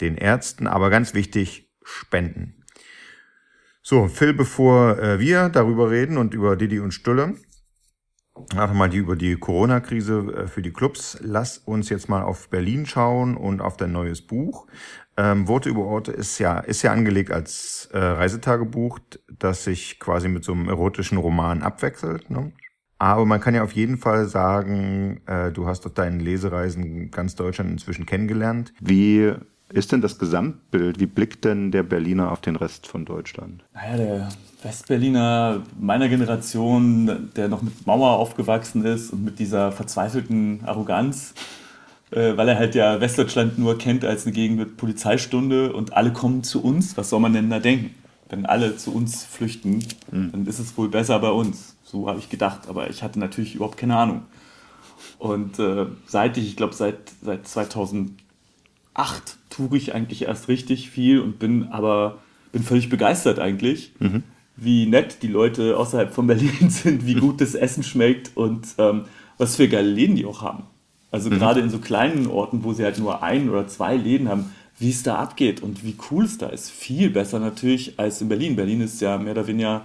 den 0.00 0.16
Ärzten, 0.16 0.68
aber 0.68 0.90
ganz 0.90 1.12
wichtig, 1.12 1.72
spenden. 1.82 2.64
So, 3.82 4.06
Phil, 4.06 4.32
bevor 4.32 4.98
äh, 4.98 5.18
wir 5.18 5.48
darüber 5.48 5.90
reden 5.90 6.16
und 6.18 6.34
über 6.34 6.56
Didi 6.56 6.78
und 6.78 6.92
Stulle, 6.92 7.34
Einfach 8.56 8.74
mal 8.74 8.90
die 8.90 8.96
über 8.96 9.14
die 9.14 9.36
Corona-Krise 9.36 10.34
äh, 10.36 10.46
für 10.48 10.60
die 10.60 10.72
Clubs. 10.72 11.18
Lass 11.20 11.58
uns 11.58 11.88
jetzt 11.88 12.08
mal 12.08 12.22
auf 12.22 12.50
Berlin 12.50 12.84
schauen 12.84 13.36
und 13.36 13.60
auf 13.60 13.76
dein 13.76 13.92
neues 13.92 14.26
Buch. 14.26 14.66
Ähm, 15.16 15.46
Worte 15.46 15.68
über 15.68 15.84
Orte 15.84 16.12
ist 16.12 16.38
ja, 16.38 16.58
ist 16.58 16.82
ja 16.82 16.92
angelegt 16.92 17.30
als 17.30 17.88
äh, 17.92 17.98
Reisetagebuch, 17.98 18.98
das 19.38 19.64
sich 19.64 20.00
quasi 20.00 20.28
mit 20.28 20.44
so 20.44 20.52
einem 20.52 20.68
erotischen 20.68 21.18
Roman 21.18 21.62
abwechselt. 21.62 22.30
Ne? 22.30 22.52
Aber 22.98 23.24
man 23.24 23.40
kann 23.40 23.54
ja 23.54 23.62
auf 23.62 23.72
jeden 23.72 23.98
Fall 23.98 24.26
sagen, 24.26 25.20
äh, 25.26 25.52
du 25.52 25.66
hast 25.66 25.86
auf 25.86 25.94
deinen 25.94 26.20
Lesereisen 26.20 27.10
ganz 27.10 27.34
Deutschland 27.34 27.70
inzwischen 27.70 28.06
kennengelernt. 28.06 28.72
Wie 28.80 29.34
ist 29.72 29.92
denn 29.92 30.00
das 30.00 30.18
Gesamtbild? 30.18 31.00
Wie 31.00 31.06
blickt 31.06 31.44
denn 31.44 31.70
der 31.70 31.82
Berliner 31.82 32.30
auf 32.30 32.40
den 32.40 32.56
Rest 32.56 32.86
von 32.86 33.04
Deutschland? 33.04 33.64
Naja, 33.72 33.96
der 33.96 34.28
Westberliner 34.62 35.62
meiner 35.78 36.08
Generation, 36.08 37.30
der 37.36 37.48
noch 37.48 37.62
mit 37.62 37.86
Mauer 37.86 38.12
aufgewachsen 38.18 38.84
ist 38.84 39.12
und 39.12 39.24
mit 39.24 39.38
dieser 39.38 39.72
verzweifelten 39.72 40.60
Arroganz, 40.64 41.34
weil 42.10 42.48
er 42.48 42.58
halt 42.58 42.74
ja 42.74 43.00
Westdeutschland 43.00 43.58
nur 43.58 43.78
kennt 43.78 44.04
als 44.04 44.24
eine 44.24 44.32
Gegend 44.32 44.58
mit 44.58 44.76
Polizeistunde 44.76 45.72
und 45.72 45.94
alle 45.94 46.12
kommen 46.12 46.44
zu 46.44 46.62
uns, 46.62 46.96
was 46.96 47.10
soll 47.10 47.20
man 47.20 47.32
denn 47.32 47.50
da 47.50 47.58
denken? 47.58 47.94
Wenn 48.28 48.46
alle 48.46 48.76
zu 48.76 48.94
uns 48.94 49.24
flüchten, 49.24 49.84
mhm. 50.10 50.32
dann 50.32 50.46
ist 50.46 50.58
es 50.58 50.76
wohl 50.76 50.88
besser 50.88 51.18
bei 51.18 51.30
uns. 51.30 51.76
So 51.84 52.08
habe 52.08 52.18
ich 52.18 52.30
gedacht, 52.30 52.68
aber 52.68 52.90
ich 52.90 53.02
hatte 53.02 53.18
natürlich 53.18 53.54
überhaupt 53.54 53.76
keine 53.76 53.96
Ahnung. 53.96 54.22
Und 55.18 55.58
äh, 55.58 55.86
seit 56.06 56.36
ich, 56.36 56.48
ich 56.48 56.56
glaube 56.56 56.74
seit, 56.74 56.96
seit 57.22 57.46
2008 57.46 58.16
tue 59.50 59.76
ich 59.76 59.94
eigentlich 59.94 60.22
erst 60.22 60.48
richtig 60.48 60.90
viel 60.90 61.20
und 61.20 61.38
bin 61.38 61.68
aber 61.68 62.18
bin 62.52 62.62
völlig 62.62 62.88
begeistert 62.88 63.40
eigentlich, 63.40 63.92
mhm. 63.98 64.22
wie 64.56 64.86
nett 64.86 65.22
die 65.22 65.28
Leute 65.28 65.76
außerhalb 65.76 66.14
von 66.14 66.26
Berlin 66.26 66.52
sind, 66.70 67.06
wie 67.06 67.14
gut 67.14 67.40
das 67.40 67.54
Essen 67.54 67.82
schmeckt 67.82 68.36
und 68.36 68.66
ähm, 68.78 69.04
was 69.38 69.56
für 69.56 69.68
geile 69.68 69.90
Läden 69.90 70.16
die 70.16 70.24
auch 70.24 70.42
haben. 70.42 70.62
Also 71.14 71.30
mhm. 71.30 71.38
gerade 71.38 71.60
in 71.60 71.70
so 71.70 71.78
kleinen 71.78 72.26
Orten, 72.26 72.64
wo 72.64 72.72
sie 72.72 72.82
halt 72.82 72.98
nur 72.98 73.22
ein 73.22 73.48
oder 73.48 73.68
zwei 73.68 73.96
Läden 73.96 74.28
haben, 74.28 74.50
wie 74.80 74.90
es 74.90 75.04
da 75.04 75.14
abgeht 75.14 75.62
und 75.62 75.84
wie 75.84 75.94
cool 76.10 76.24
es 76.24 76.38
da 76.38 76.48
ist. 76.48 76.72
Viel 76.72 77.08
besser 77.08 77.38
natürlich 77.38 78.00
als 78.00 78.20
in 78.20 78.28
Berlin. 78.28 78.56
Berlin 78.56 78.80
ist 78.80 79.00
ja 79.00 79.16
mehr 79.16 79.30
oder 79.30 79.46
weniger 79.46 79.82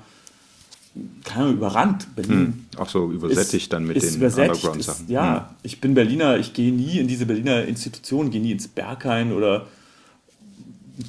keine 1.23 1.43
Ahnung, 1.43 1.57
überrannt. 1.57 2.07
Berlin 2.15 2.65
hm. 2.71 2.79
Auch 2.79 2.89
so 2.89 3.11
übersättigt 3.11 3.65
ist, 3.65 3.73
dann 3.73 3.85
mit 3.85 4.01
den 4.01 4.23
Underground-Sachen. 4.23 5.07
Ja, 5.07 5.35
hm. 5.35 5.55
ich 5.61 5.79
bin 5.79 5.93
Berliner, 5.93 6.39
ich 6.39 6.53
gehe 6.53 6.73
nie 6.73 6.97
in 6.97 7.07
diese 7.07 7.27
Berliner 7.27 7.63
Institutionen, 7.65 8.31
gehe 8.31 8.41
nie 8.41 8.53
ins 8.53 8.67
Berghain 8.67 9.31
oder 9.31 9.67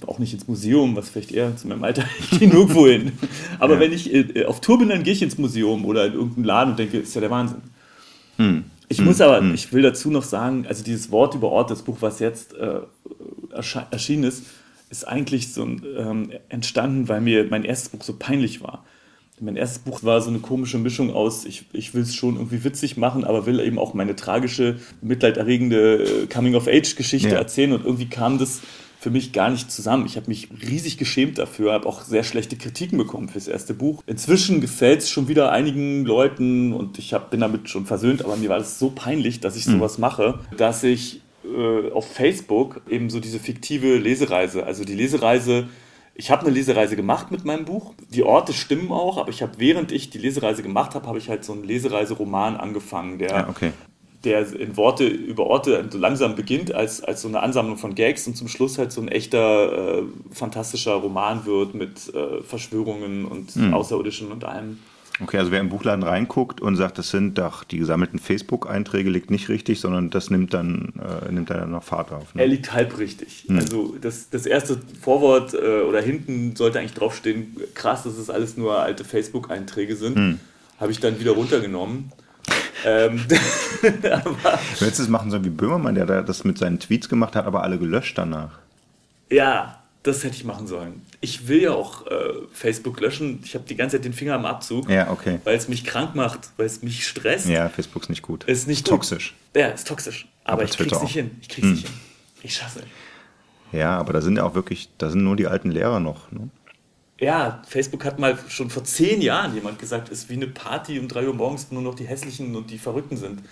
auch 0.06 0.18
nicht 0.18 0.34
ins 0.34 0.46
Museum, 0.46 0.96
was 0.96 1.08
vielleicht 1.08 1.32
eher 1.32 1.56
zu 1.56 1.66
meinem 1.66 1.82
Alter, 1.82 2.04
ich 2.30 2.38
gehe 2.38 2.48
nirgendwo 2.48 2.86
hin. 2.86 3.12
Aber 3.58 3.74
ja. 3.74 3.80
wenn 3.80 3.92
ich 3.94 4.12
äh, 4.12 4.44
auf 4.44 4.60
Tour 4.60 4.80
bin, 4.80 4.90
dann 4.90 5.02
gehe 5.02 5.14
ich 5.14 5.22
ins 5.22 5.38
Museum 5.38 5.86
oder 5.86 6.04
in 6.04 6.12
irgendeinen 6.12 6.44
Laden 6.44 6.70
und 6.72 6.78
denke, 6.78 6.98
ist 6.98 7.14
ja 7.14 7.22
der 7.22 7.30
Wahnsinn. 7.30 7.62
Hm. 8.36 8.64
Ich 8.90 8.98
hm. 8.98 9.04
muss 9.04 9.20
aber, 9.20 9.38
hm. 9.38 9.54
ich 9.54 9.72
will 9.72 9.82
dazu 9.82 10.10
noch 10.10 10.24
sagen, 10.24 10.66
also 10.68 10.82
dieses 10.82 11.10
Wort 11.12 11.34
über 11.34 11.48
Ort, 11.48 11.70
das 11.70 11.82
Buch, 11.82 11.98
was 12.00 12.18
jetzt 12.18 12.54
äh, 12.54 12.80
erschienen 13.90 14.24
ist, 14.24 14.44
ist 14.90 15.06
eigentlich 15.06 15.54
so 15.54 15.62
ähm, 15.62 16.32
entstanden, 16.48 17.08
weil 17.08 17.20
mir 17.20 17.46
mein 17.48 17.64
erstes 17.64 17.90
Buch 17.90 18.02
so 18.02 18.16
peinlich 18.18 18.60
war. 18.62 18.84
Mein 19.38 19.56
erstes 19.56 19.78
Buch 19.78 20.02
war 20.02 20.20
so 20.20 20.28
eine 20.28 20.40
komische 20.40 20.76
Mischung 20.76 21.14
aus, 21.14 21.44
ich, 21.44 21.66
ich 21.72 21.94
will 21.94 22.02
es 22.02 22.14
schon 22.14 22.34
irgendwie 22.34 22.64
witzig 22.64 22.96
machen, 22.96 23.24
aber 23.24 23.46
will 23.46 23.60
eben 23.60 23.78
auch 23.78 23.94
meine 23.94 24.16
tragische, 24.16 24.80
mitleiderregende 25.00 26.24
äh, 26.24 26.26
Coming-of-Age-Geschichte 26.26 27.30
ja. 27.30 27.36
erzählen 27.36 27.72
und 27.72 27.84
irgendwie 27.84 28.08
kam 28.08 28.38
das 28.38 28.60
für 29.00 29.10
mich 29.10 29.32
gar 29.32 29.48
nicht 29.48 29.70
zusammen. 29.70 30.04
Ich 30.04 30.16
habe 30.16 30.28
mich 30.28 30.48
riesig 30.62 30.98
geschämt 30.98 31.38
dafür, 31.38 31.72
habe 31.72 31.88
auch 31.88 32.02
sehr 32.02 32.22
schlechte 32.22 32.56
Kritiken 32.56 32.98
bekommen 32.98 33.30
fürs 33.30 33.48
erste 33.48 33.72
Buch. 33.72 34.02
Inzwischen 34.06 34.60
gefällt 34.60 35.00
es 35.00 35.08
schon 35.08 35.26
wieder 35.26 35.52
einigen 35.52 36.04
Leuten 36.04 36.74
und 36.74 36.98
ich 36.98 37.14
hab, 37.14 37.30
bin 37.30 37.40
damit 37.40 37.70
schon 37.70 37.86
versöhnt, 37.86 38.22
aber 38.22 38.36
mir 38.36 38.50
war 38.50 38.58
das 38.58 38.78
so 38.78 38.90
peinlich, 38.90 39.40
dass 39.40 39.56
ich 39.56 39.66
mhm. 39.66 39.78
sowas 39.78 39.96
mache, 39.96 40.40
dass 40.54 40.84
ich 40.84 41.22
äh, 41.44 41.90
auf 41.92 42.12
Facebook 42.12 42.82
eben 42.90 43.08
so 43.08 43.20
diese 43.20 43.38
fiktive 43.38 43.96
Lesereise, 43.96 44.66
also 44.66 44.84
die 44.84 44.94
Lesereise 44.94 45.68
ich 46.12 46.30
habe 46.30 46.44
eine 46.44 46.50
Lesereise 46.50 46.96
gemacht 46.96 47.30
mit 47.30 47.46
meinem 47.46 47.64
Buch. 47.64 47.94
Die 48.10 48.24
Orte 48.24 48.52
stimmen 48.52 48.92
auch, 48.92 49.16
aber 49.16 49.30
ich 49.30 49.40
habe, 49.40 49.52
während 49.56 49.90
ich 49.90 50.10
die 50.10 50.18
Lesereise 50.18 50.62
gemacht 50.62 50.94
habe, 50.94 51.06
habe 51.06 51.16
ich 51.16 51.30
halt 51.30 51.44
so 51.44 51.54
einen 51.54 51.64
Lesereiseroman 51.64 52.58
angefangen, 52.58 53.18
der 53.18 53.30
ja, 53.30 53.48
okay 53.48 53.72
der 54.24 54.52
in 54.52 54.76
Worte 54.76 55.06
über 55.06 55.46
Orte 55.46 55.88
so 55.90 55.98
langsam 55.98 56.36
beginnt 56.36 56.74
als, 56.74 57.02
als 57.02 57.22
so 57.22 57.28
eine 57.28 57.40
Ansammlung 57.40 57.78
von 57.78 57.94
Gags 57.94 58.26
und 58.26 58.36
zum 58.36 58.48
Schluss 58.48 58.76
halt 58.76 58.92
so 58.92 59.00
ein 59.00 59.08
echter 59.08 60.00
äh, 60.00 60.02
fantastischer 60.30 60.94
Roman 60.94 61.46
wird 61.46 61.74
mit 61.74 62.12
äh, 62.14 62.42
Verschwörungen 62.42 63.24
und 63.24 63.56
mhm. 63.56 63.72
Außerirdischen 63.72 64.30
und 64.30 64.44
allem. 64.44 64.78
Okay, 65.22 65.36
also 65.36 65.50
wer 65.50 65.60
im 65.60 65.68
Buchladen 65.68 66.02
reinguckt 66.02 66.62
und 66.62 66.76
sagt, 66.76 66.96
das 66.96 67.10
sind 67.10 67.36
doch 67.36 67.62
die 67.62 67.76
gesammelten 67.76 68.18
Facebook-Einträge, 68.18 69.10
liegt 69.10 69.30
nicht 69.30 69.48
richtig, 69.50 69.80
sondern 69.80 70.08
das 70.08 70.30
nimmt 70.30 70.54
dann, 70.54 70.94
äh, 70.98 71.30
nimmt 71.30 71.50
dann 71.50 71.70
noch 71.70 71.82
Fahrt 71.82 72.12
auf. 72.12 72.34
Ne? 72.34 72.42
Er 72.42 72.48
liegt 72.48 72.72
halb 72.72 72.98
richtig. 72.98 73.44
Hm. 73.46 73.58
Also 73.58 73.96
das, 74.00 74.30
das 74.30 74.46
erste 74.46 74.80
Vorwort 75.00 75.52
äh, 75.52 75.82
oder 75.82 76.00
hinten 76.00 76.56
sollte 76.56 76.78
eigentlich 76.78 76.94
draufstehen, 76.94 77.56
krass, 77.74 78.04
dass 78.04 78.16
es 78.16 78.30
alles 78.30 78.56
nur 78.56 78.78
alte 78.78 79.04
Facebook-Einträge 79.04 79.96
sind. 79.96 80.16
Hm. 80.16 80.40
Habe 80.78 80.92
ich 80.92 81.00
dann 81.00 81.20
wieder 81.20 81.32
runtergenommen. 81.32 82.12
Ähm, 82.84 83.24
Du 83.82 84.84
hättest 84.84 85.00
es 85.00 85.08
machen 85.08 85.30
sollen 85.30 85.44
wie 85.44 85.50
Böhmermann, 85.50 85.94
der 85.94 86.06
da 86.06 86.22
das 86.22 86.44
mit 86.44 86.58
seinen 86.58 86.78
Tweets 86.80 87.08
gemacht 87.08 87.36
hat, 87.36 87.46
aber 87.46 87.62
alle 87.62 87.78
gelöscht 87.78 88.16
danach. 88.18 88.58
ja, 89.30 89.76
das 90.02 90.24
hätte 90.24 90.34
ich 90.34 90.44
machen 90.46 90.66
sollen. 90.66 91.02
Ich 91.20 91.46
will 91.46 91.60
ja 91.60 91.72
auch 91.72 92.06
äh, 92.06 92.12
Facebook 92.52 93.00
löschen. 93.02 93.40
Ich 93.44 93.54
habe 93.54 93.66
die 93.68 93.76
ganze 93.76 93.96
Zeit 93.98 94.06
den 94.06 94.14
Finger 94.14 94.34
am 94.34 94.46
Abzug, 94.46 94.88
Ja, 94.88 95.10
okay. 95.10 95.40
weil 95.44 95.54
es 95.58 95.68
mich 95.68 95.84
krank 95.84 96.14
macht, 96.14 96.48
weil 96.56 96.64
es 96.64 96.80
mich 96.82 97.06
stresst. 97.06 97.46
Ja, 97.46 97.68
Facebook 97.68 98.04
ist 98.04 98.08
nicht 98.08 98.22
gut. 98.22 98.44
Ist 98.44 98.66
nicht 98.66 98.86
gut. 98.86 98.94
toxisch. 98.94 99.34
Ja, 99.54 99.66
ist 99.68 99.86
toxisch. 99.86 100.26
Aber, 100.44 100.54
Aber 100.54 100.62
ich 100.64 100.70
krieg's 100.70 100.88
Twitter 100.88 101.02
nicht 101.02 101.10
auch. 101.10 101.14
hin. 101.16 101.30
Ich 101.42 101.48
krieg's 101.50 101.66
Hm. 101.66 101.72
nicht 101.74 101.86
hin. 101.86 101.96
Ich 102.42 102.54
schaff's 102.56 102.76
nicht. 102.76 102.86
Ja, 103.72 103.98
aber 103.98 104.14
da 104.14 104.22
sind 104.22 104.36
ja 104.36 104.44
auch 104.44 104.54
wirklich, 104.54 104.88
da 104.96 105.10
sind 105.10 105.22
nur 105.22 105.36
die 105.36 105.46
alten 105.48 105.70
Lehrer 105.70 106.00
noch. 106.00 106.32
Ne? 106.32 106.48
Ja, 107.20 107.62
Facebook 107.68 108.04
hat 108.06 108.18
mal 108.18 108.38
schon 108.48 108.70
vor 108.70 108.82
zehn 108.82 109.20
Jahren 109.20 109.54
jemand 109.54 109.78
gesagt, 109.78 110.10
es 110.10 110.20
ist 110.20 110.30
wie 110.30 110.34
eine 110.34 110.46
Party 110.46 110.98
um 110.98 111.06
3 111.06 111.28
Uhr 111.28 111.34
morgens, 111.34 111.70
nur 111.70 111.82
noch 111.82 111.94
die 111.94 112.06
Hässlichen 112.06 112.56
und 112.56 112.70
die 112.70 112.78
Verrückten 112.78 113.18
sind. 113.18 113.42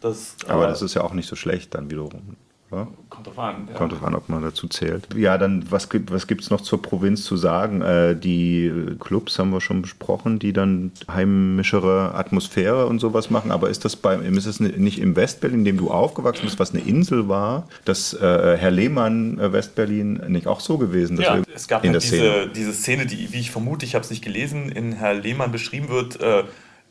Das, 0.00 0.36
Aber 0.46 0.68
das 0.68 0.82
ist 0.82 0.94
ja 0.94 1.02
auch 1.02 1.12
nicht 1.12 1.28
so 1.28 1.34
schlecht 1.34 1.74
dann 1.74 1.90
wiederum. 1.90 2.36
Oder? 2.70 2.88
Kommt 3.08 3.26
drauf 3.26 3.38
an. 3.38 3.68
Ja. 3.68 3.74
Kommt 3.78 3.92
drauf 3.92 4.04
an, 4.04 4.14
ob 4.14 4.28
man 4.28 4.42
dazu 4.42 4.68
zählt. 4.68 5.08
Ja, 5.16 5.38
dann, 5.38 5.64
was 5.70 5.88
gibt 5.88 6.10
was 6.10 6.26
gibt's 6.26 6.50
noch 6.50 6.60
zur 6.60 6.82
Provinz 6.82 7.24
zu 7.24 7.36
sagen? 7.38 7.80
Äh, 7.80 8.14
die 8.14 8.70
Clubs 9.00 9.38
haben 9.38 9.50
wir 9.50 9.60
schon 9.62 9.80
besprochen, 9.80 10.38
die 10.38 10.52
dann 10.52 10.92
heimischere 11.10 12.14
Atmosphäre 12.14 12.86
und 12.86 12.98
sowas 12.98 13.30
machen. 13.30 13.50
Aber 13.50 13.70
ist 13.70 13.84
das 13.86 13.96
bei, 13.96 14.16
ist 14.16 14.46
es 14.46 14.60
nicht 14.60 14.98
im 14.98 15.16
Westberlin, 15.16 15.60
in 15.60 15.64
dem 15.64 15.76
du 15.78 15.90
aufgewachsen 15.90 16.44
bist, 16.44 16.58
was 16.58 16.74
eine 16.74 16.82
Insel 16.82 17.28
war, 17.28 17.66
das 17.86 18.12
äh, 18.12 18.56
Herr 18.58 18.70
Lehmann 18.70 19.38
äh, 19.38 19.52
Westberlin 19.52 20.20
nicht 20.28 20.46
auch 20.46 20.60
so 20.60 20.76
gewesen? 20.76 21.16
dass 21.16 21.26
Ja, 21.26 21.42
es 21.54 21.68
gab 21.68 21.84
in 21.84 21.92
halt 21.92 22.02
der 22.02 22.08
Szene. 22.08 22.22
diese, 22.22 22.48
diese 22.48 22.72
Szene, 22.74 23.06
die, 23.06 23.32
wie 23.32 23.40
ich 23.40 23.50
vermute, 23.50 23.86
ich 23.86 23.94
habe 23.94 24.04
es 24.04 24.10
nicht 24.10 24.22
gelesen, 24.22 24.68
in 24.68 24.92
Herr 24.92 25.14
Lehmann 25.14 25.52
beschrieben 25.52 25.88
wird, 25.88 26.20
äh, 26.20 26.44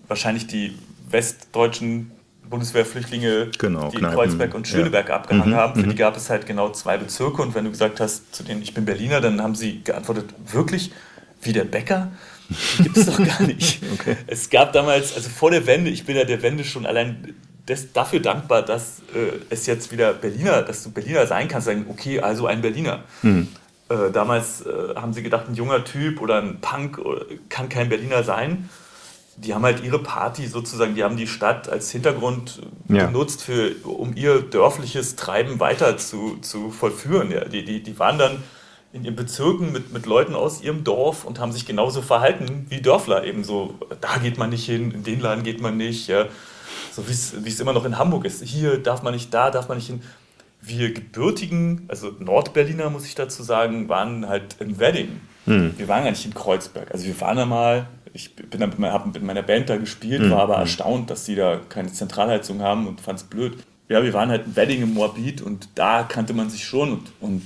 wahrscheinlich 0.08 0.48
die 0.48 0.74
westdeutschen 1.10 2.12
Bundeswehrflüchtlinge, 2.50 3.52
Genau, 3.58 3.90
die 3.90 3.98
Kneipen, 3.98 4.16
Kreuzberg 4.16 4.54
und 4.54 4.68
Schöneberg 4.68 5.10
ja. 5.10 5.16
abgehangen 5.16 5.52
Mhm, 5.52 5.56
haben. 5.56 5.80
Für 5.80 5.86
mhm. 5.86 5.92
die 5.92 5.96
gab 5.96 6.16
es 6.18 6.30
halt 6.30 6.46
genau 6.46 6.72
zwei 6.72 6.98
Bezirke 6.98 7.42
und 7.42 7.56
wenn 7.56 7.66
du 7.66 7.72
gesagt 7.72 8.00
hast, 8.00 8.36
zu 8.36 8.44
denen 8.44 8.62
ich 8.62 8.74
bin 8.74 8.86
Berliner, 8.86 9.22
dann 9.22 9.42
haben 9.42 9.56
sie 9.56 9.84
geantwortet, 9.84 10.34
wirklich? 10.52 10.92
Wie 11.42 11.54
der 11.54 11.66
Bäcker? 11.66 12.12
Gibt 12.82 12.98
es 12.98 13.06
doch 13.06 13.18
gar 13.18 13.42
nicht. 13.44 13.82
Es 14.28 14.50
gab 14.50 14.74
damals, 14.74 15.16
also 15.16 15.30
vor 15.30 15.52
der 15.52 15.68
Wende, 15.68 15.90
ich 15.92 16.06
bin 16.06 16.16
ja 16.16 16.24
der 16.24 16.42
Wende 16.42 16.64
schon 16.64 16.86
allein 16.86 17.36
des, 17.68 17.92
dafür 17.92 18.20
dankbar, 18.22 18.62
dass 18.64 19.02
äh, 19.14 19.40
es 19.50 19.66
jetzt 19.66 19.92
wieder 19.92 20.14
Berliner, 20.14 20.62
dass 20.62 20.84
du 20.84 20.92
Berliner 20.92 21.28
sein 21.28 21.48
kannst, 21.48 21.68
sagen, 21.68 21.86
okay, 21.90 22.20
also 22.22 22.48
ein 22.48 22.62
Berliner. 22.62 23.04
Hm. 23.22 23.48
Äh, 23.90 24.12
damals 24.12 24.66
äh, 24.66 24.96
haben 24.96 25.14
sie 25.14 25.24
gedacht, 25.24 25.48
ein 25.50 25.56
junger 25.56 25.84
Typ 25.84 26.22
oder 26.22 26.42
ein 26.42 26.60
Punk 26.62 26.98
oder, 27.00 27.26
kann 27.50 27.70
kein 27.70 27.90
Berliner 27.90 28.24
sein. 28.24 28.70
Die 29.38 29.54
haben 29.54 29.64
halt 29.64 29.84
ihre 29.84 30.00
Party 30.00 30.48
sozusagen, 30.48 30.96
die 30.96 31.04
haben 31.04 31.16
die 31.16 31.28
Stadt 31.28 31.70
als 31.70 31.92
Hintergrund 31.92 32.62
Ja. 32.88 33.06
benutzt, 33.06 33.44
für, 33.44 33.76
um 33.84 34.16
ihr 34.16 34.42
dörfliches 34.42 35.16
Treiben 35.16 35.60
weiter 35.60 35.98
zu, 35.98 36.38
zu 36.42 36.72
vollführen. 36.72 37.30
Ja, 37.32 37.46
die, 37.46 37.64
die, 37.64 37.84
die 37.84 38.00
waren 38.00 38.18
dann 38.18 38.42
in 38.94 39.04
ihren 39.06 39.16
Bezirken 39.16 39.72
mit, 39.72 39.94
mit 39.94 40.06
Leuten 40.08 40.34
aus 40.34 40.62
ihrem 40.62 40.84
Dorf 40.84 41.24
und 41.24 41.40
haben 41.40 41.52
sich 41.52 41.66
genauso 41.68 42.02
verhalten 42.02 42.66
wie 42.70 42.82
Dörfler. 42.82 43.26
Eben 43.26 43.44
so, 43.44 43.76
da 44.02 44.18
geht 44.18 44.38
man 44.40 44.50
nicht 44.50 44.66
hin, 44.66 44.90
in 44.92 45.04
den 45.04 45.20
Laden 45.20 45.44
geht 45.44 45.62
man 45.62 45.78
nicht. 45.78 46.08
Ja. 46.08 46.26
So 46.92 47.08
wie 47.08 47.12
es 47.12 47.46
wie 47.46 47.50
es 47.50 47.60
immer 47.60 47.74
noch 47.74 47.86
in 47.86 47.98
Hamburg 48.00 48.26
ist. 48.26 48.44
Hier 48.44 48.78
darf 48.80 49.04
man 49.04 49.14
nicht, 49.14 49.32
da 49.34 49.52
darf 49.52 49.68
man 49.68 49.78
nicht 49.78 49.88
hin. 49.88 50.02
Wir 50.62 50.92
gebürtigen, 50.94 51.86
also 51.90 52.12
Nordberliner 52.20 52.90
muss 52.90 53.06
ich 53.06 53.14
dazu 53.14 53.44
sagen, 53.44 53.88
waren 53.88 54.28
halt 54.28 54.56
im 54.60 54.80
Wedding. 54.80 55.22
Hm. 55.46 55.76
Wir 55.78 55.88
waren 55.88 56.04
gar 56.04 56.10
nicht 56.12 56.26
in 56.26 56.34
Kreuzberg. 56.34 56.92
Also 56.92 57.06
wir 57.06 57.22
waren 57.22 57.38
da 57.38 57.46
mal, 57.46 57.88
ich 58.14 58.36
bin 58.36 58.60
da 58.60 58.68
mit 58.68 58.80
meiner, 58.80 59.06
mit 59.06 59.22
meiner 59.24 59.44
Band 59.44 59.70
da 59.70 59.78
gespielt, 59.78 60.22
Hm, 60.22 60.32
war 60.32 60.42
aber 60.42 60.56
erstaunt, 60.58 61.10
dass 61.10 61.26
die 61.26 61.36
da 61.36 61.60
keine 61.70 61.92
Zentralheizung 61.92 62.62
haben 62.62 62.88
und 62.88 63.02
fand 63.02 63.20
es 63.20 63.26
blöd. 63.26 63.54
Ja, 63.90 64.04
wir 64.04 64.14
waren 64.14 64.30
halt 64.30 64.46
in 64.48 64.56
Wedding 64.56 64.82
im 64.84 64.94
Moabit 64.94 65.42
und 65.42 65.70
da 65.76 66.04
kannte 66.04 66.34
man 66.34 66.50
sich 66.50 66.66
schon 66.66 66.92
und, 66.94 67.12
und 67.22 67.42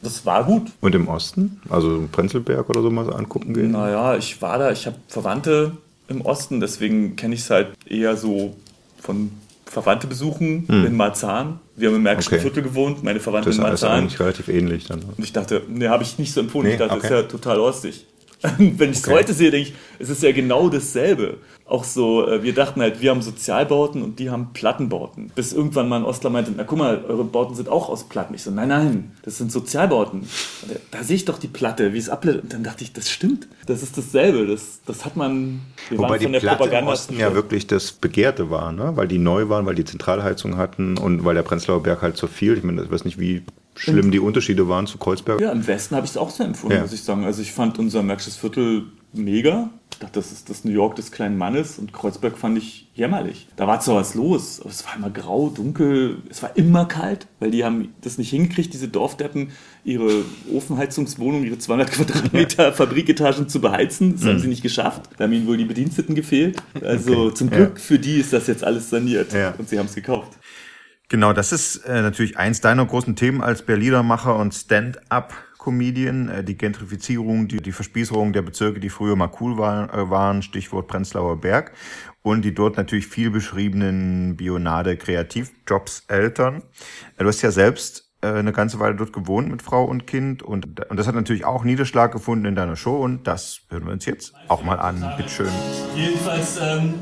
das 0.00 0.24
war 0.26 0.44
gut. 0.44 0.70
Und 0.80 0.94
im 0.94 1.06
Osten? 1.08 1.60
Also 1.68 2.08
Prenzlberg 2.10 2.68
oder 2.70 2.82
so 2.82 2.90
mal 2.90 3.12
angucken 3.12 3.54
gehen? 3.54 3.72
Naja, 3.72 4.16
ich 4.16 4.40
war 4.42 4.58
da, 4.58 4.72
ich 4.72 4.86
habe 4.86 4.96
Verwandte 5.08 5.76
im 6.08 6.22
Osten, 6.22 6.60
deswegen 6.60 7.14
kenne 7.16 7.34
ich 7.34 7.42
es 7.42 7.50
halt 7.50 7.68
eher 7.86 8.16
so 8.16 8.56
von 9.00 9.30
Verwandte 9.66 10.06
besuchen 10.06 10.66
Hm. 10.68 10.86
in 10.86 10.96
Marzahn. 10.96 11.58
Wir 11.76 11.88
haben 11.88 11.96
im 11.96 12.02
Märkischen 12.02 12.34
Okay. 12.34 12.42
Viertel 12.42 12.62
gewohnt, 12.62 13.02
meine 13.02 13.20
Verwandte 13.20 13.48
Das 13.50 13.54
ist 13.56 13.62
in 13.62 13.66
Marzahn. 13.68 13.92
eigentlich 14.02 14.20
relativ 14.20 14.48
ähnlich 14.48 14.84
dann. 14.86 15.00
Und 15.02 15.18
ich 15.24 15.32
dachte, 15.32 15.62
ne, 15.68 15.88
habe 15.88 16.02
ich 16.02 16.18
nicht 16.18 16.32
so 16.32 16.40
empfunden. 16.40 16.68
Nee, 16.68 16.74
ich 16.74 16.78
dachte, 16.78 16.94
okay. 16.96 17.08
das 17.08 17.10
ist 17.10 17.22
ja 17.24 17.28
total 17.28 17.56
lustig. 17.58 18.06
Wenn 18.58 18.90
ich 18.90 18.98
es 18.98 19.04
Okay. 19.04 19.14
heute 19.14 19.32
sehe, 19.34 19.50
denke 19.50 19.70
ich, 19.70 19.74
es 19.98 20.08
ist 20.08 20.22
ja 20.22 20.32
genau 20.32 20.68
dasselbe. 20.68 21.38
Auch 21.72 21.84
so, 21.84 22.28
äh, 22.28 22.42
wir 22.42 22.52
dachten 22.52 22.82
halt, 22.82 23.00
wir 23.00 23.10
haben 23.10 23.22
Sozialbauten 23.22 24.02
und 24.02 24.18
die 24.18 24.28
haben 24.28 24.52
Plattenbauten. 24.52 25.32
Bis 25.34 25.54
irgendwann 25.54 25.88
mal 25.88 25.96
ein 25.96 26.04
Ostler 26.04 26.28
meinte, 26.28 26.52
na 26.54 26.64
guck 26.64 26.76
mal, 26.78 27.02
eure 27.08 27.24
Bauten 27.24 27.54
sind 27.54 27.70
auch 27.70 27.88
aus 27.88 28.04
Platten. 28.04 28.34
Ich 28.34 28.42
so, 28.42 28.50
nein, 28.50 28.68
nein, 28.68 29.12
das 29.22 29.38
sind 29.38 29.50
Sozialbauten. 29.50 30.28
Er, 30.68 30.80
da 30.90 31.02
sehe 31.02 31.16
ich 31.16 31.24
doch 31.24 31.38
die 31.38 31.48
Platte, 31.48 31.94
wie 31.94 31.96
es 31.98 32.10
ableitet. 32.10 32.42
Und 32.42 32.52
dann 32.52 32.62
dachte 32.62 32.84
ich, 32.84 32.92
das 32.92 33.08
stimmt. 33.08 33.48
Das 33.64 33.82
ist 33.82 33.96
dasselbe. 33.96 34.46
Das, 34.46 34.80
das 34.84 35.06
hat 35.06 35.16
man, 35.16 35.62
wir 35.88 35.96
Wobei 35.96 36.10
waren 36.10 36.18
die 36.18 36.24
von 36.24 36.32
der 36.34 36.40
Platte 36.40 36.64
im 36.76 36.86
Osten 36.88 37.18
ja 37.18 37.34
wirklich 37.34 37.66
das 37.68 37.92
Begehrte 37.92 38.50
war, 38.50 38.70
ne? 38.72 38.92
weil 38.96 39.08
die 39.08 39.16
neu 39.18 39.48
waren, 39.48 39.64
weil 39.64 39.74
die 39.74 39.86
Zentralheizung 39.86 40.58
hatten 40.58 40.98
und 40.98 41.24
weil 41.24 41.34
der 41.34 41.42
Prenzlauer 41.42 41.82
Berg 41.82 42.02
halt 42.02 42.18
so 42.18 42.26
viel. 42.26 42.58
Ich 42.58 42.64
meine, 42.64 42.82
ich 42.82 42.90
weiß 42.90 43.06
nicht, 43.06 43.18
wie 43.18 43.44
schlimm 43.76 44.10
die 44.10 44.20
Unterschiede 44.20 44.68
waren 44.68 44.86
zu 44.86 44.98
Kreuzberg. 44.98 45.40
Ja, 45.40 45.50
im 45.50 45.66
Westen 45.66 45.96
habe 45.96 46.04
ich 46.04 46.10
es 46.10 46.18
auch 46.18 46.28
so 46.28 46.44
empfunden, 46.44 46.76
Ja. 46.76 46.82
muss 46.82 46.92
ich 46.92 47.02
sagen. 47.02 47.24
Also 47.24 47.40
ich 47.40 47.52
fand 47.52 47.78
unser 47.78 48.02
Märkisches 48.02 48.36
Viertel 48.36 48.84
mega. 49.14 49.70
Dachte, 50.02 50.18
das 50.18 50.32
ist 50.32 50.50
das 50.50 50.64
New 50.64 50.72
York 50.72 50.96
des 50.96 51.12
kleinen 51.12 51.38
Mannes 51.38 51.78
und 51.78 51.92
Kreuzberg 51.92 52.36
fand 52.36 52.58
ich 52.58 52.88
jämmerlich. 52.94 53.46
Da 53.56 53.66
war 53.66 53.78
zwar 53.80 53.96
was 53.96 54.14
los, 54.14 54.60
aber 54.60 54.70
es 54.70 54.84
war 54.84 54.96
immer 54.96 55.10
grau, 55.10 55.48
dunkel, 55.48 56.18
es 56.28 56.42
war 56.42 56.56
immer 56.56 56.86
kalt, 56.86 57.26
weil 57.40 57.50
die 57.52 57.64
haben 57.64 57.94
das 58.00 58.18
nicht 58.18 58.30
hingekriegt, 58.30 58.74
diese 58.74 58.88
Dorfdeppen, 58.88 59.50
ihre 59.84 60.24
Ofenheizungswohnung, 60.52 61.44
ihre 61.44 61.58
200 61.58 61.90
Quadratmeter 61.92 62.72
Fabriketagen 62.72 63.48
zu 63.48 63.60
beheizen. 63.60 64.14
Das 64.16 64.24
haben 64.24 64.34
Mhm. 64.36 64.40
sie 64.40 64.48
nicht 64.48 64.62
geschafft. 64.62 65.02
Da 65.16 65.24
haben 65.24 65.32
ihnen 65.32 65.46
wohl 65.46 65.56
die 65.56 65.64
Bediensteten 65.64 66.14
gefehlt. 66.14 66.60
Also 66.82 67.26
Okay. 67.26 67.34
zum 67.34 67.48
Ja. 67.50 67.56
Glück 67.56 67.80
für 67.80 67.98
die 67.98 68.18
ist 68.18 68.32
das 68.32 68.46
jetzt 68.48 68.64
alles 68.64 68.90
saniert 68.90 69.32
Ja. 69.32 69.54
und 69.56 69.68
sie 69.68 69.78
haben 69.78 69.86
es 69.86 69.94
gekauft. 69.94 70.32
Genau, 71.08 71.32
das 71.32 71.52
ist 71.52 71.76
äh, 71.84 72.00
natürlich 72.02 72.38
eins 72.38 72.60
deiner 72.60 72.86
großen 72.86 73.14
Themen 73.16 73.42
als 73.42 73.62
Berlinermacher 73.62 74.34
und 74.36 74.52
Stand-up-Comedian. 74.54 75.51
Äh, 75.66 76.44
die 76.44 76.56
Gentrifizierung, 76.56 77.48
die, 77.48 77.58
die 77.58 77.72
Verspießerung 77.72 78.32
der 78.32 78.42
Bezirke, 78.42 78.80
die 78.80 78.90
früher 78.90 79.16
mal 79.16 79.30
cool 79.40 79.58
waren, 79.58 79.88
äh, 79.90 80.10
waren, 80.10 80.42
Stichwort 80.42 80.88
Prenzlauer 80.88 81.40
Berg. 81.40 81.72
Und 82.22 82.42
die 82.42 82.54
dort 82.54 82.76
natürlich 82.76 83.06
viel 83.06 83.30
beschriebenen 83.30 84.36
Bionade-Kreativjobs 84.36 86.04
Eltern. 86.08 86.62
Äh, 87.16 87.22
du 87.22 87.28
hast 87.28 87.42
ja 87.42 87.50
selbst 87.50 88.08
eine 88.24 88.52
ganze 88.52 88.78
Weile 88.78 88.94
dort 88.94 89.12
gewohnt 89.12 89.50
mit 89.50 89.62
Frau 89.62 89.84
und 89.84 90.06
Kind. 90.06 90.44
Und, 90.44 90.88
und 90.88 90.96
das 90.96 91.08
hat 91.08 91.16
natürlich 91.16 91.44
auch 91.44 91.64
Niederschlag 91.64 92.12
gefunden 92.12 92.44
in 92.44 92.54
deiner 92.54 92.76
Show. 92.76 93.02
Und 93.02 93.26
das 93.26 93.62
hören 93.68 93.84
wir 93.84 93.92
uns 93.92 94.06
jetzt 94.06 94.32
auch 94.46 94.62
mal 94.62 94.78
an. 94.78 95.04
Bitteschön. 95.16 95.48
Jedenfalls, 95.96 96.56
ähm, 96.62 96.94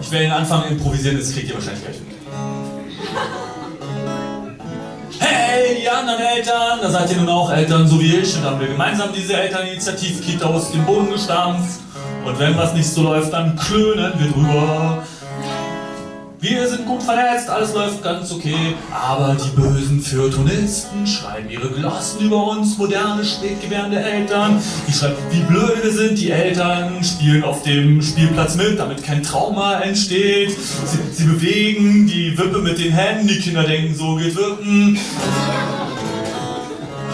ich 0.00 0.12
werde 0.12 0.26
den 0.26 0.32
Anfang 0.34 0.70
improvisieren, 0.70 1.18
das 1.18 1.32
kriegt 1.32 1.48
ihr 1.48 1.54
wahrscheinlich 1.56 1.82
gleich 1.82 2.00
mit. 2.00 3.43
Hey, 5.18 5.80
die 5.80 5.88
anderen 5.88 6.20
Eltern, 6.20 6.80
da 6.82 6.90
seid 6.90 7.10
ihr 7.10 7.16
nun 7.18 7.28
auch 7.28 7.50
Eltern, 7.50 7.86
so 7.86 8.00
wie 8.00 8.16
ich. 8.16 8.36
Und 8.36 8.44
haben 8.44 8.60
wir 8.60 8.68
gemeinsam 8.68 9.10
diese 9.14 9.34
Elterninitiativ-Kita 9.34 10.46
aus 10.46 10.72
dem 10.72 10.84
Boden 10.84 11.10
gestampft. 11.10 11.80
Und 12.24 12.38
wenn 12.38 12.56
was 12.56 12.72
nicht 12.74 12.88
so 12.88 13.02
läuft, 13.02 13.32
dann 13.32 13.56
klönen 13.56 14.12
wir 14.18 14.30
drüber. 14.30 15.02
Wir 16.44 16.68
sind 16.68 16.84
gut 16.84 17.02
vernetzt, 17.02 17.48
alles 17.48 17.72
läuft 17.72 18.02
ganz 18.02 18.30
okay. 18.30 18.74
Aber 18.92 19.34
die 19.34 19.48
bösen 19.58 19.98
Feuilletonisten 20.02 21.06
schreiben 21.06 21.48
ihre 21.48 21.70
Glossen 21.70 22.20
über 22.20 22.48
uns, 22.48 22.76
moderne, 22.76 23.24
spätgewährende 23.24 23.98
Eltern. 23.98 24.60
Die 24.86 24.92
schreiben, 24.92 25.16
wie 25.30 25.40
blöd 25.40 25.82
wir 25.82 25.90
sind. 25.90 26.18
Die 26.18 26.30
Eltern 26.30 27.02
spielen 27.02 27.44
auf 27.44 27.62
dem 27.62 28.02
Spielplatz 28.02 28.56
mit, 28.56 28.78
damit 28.78 29.02
kein 29.02 29.22
Trauma 29.22 29.80
entsteht. 29.80 30.50
Sie, 30.50 30.98
sie 31.14 31.24
bewegen 31.24 32.06
die 32.06 32.36
Wippe 32.36 32.58
mit 32.58 32.78
den 32.78 32.92
Händen. 32.92 33.26
Die 33.26 33.38
Kinder 33.38 33.62
denken, 33.62 33.94
so 33.94 34.16
geht 34.16 34.36
Wippen. 34.36 34.98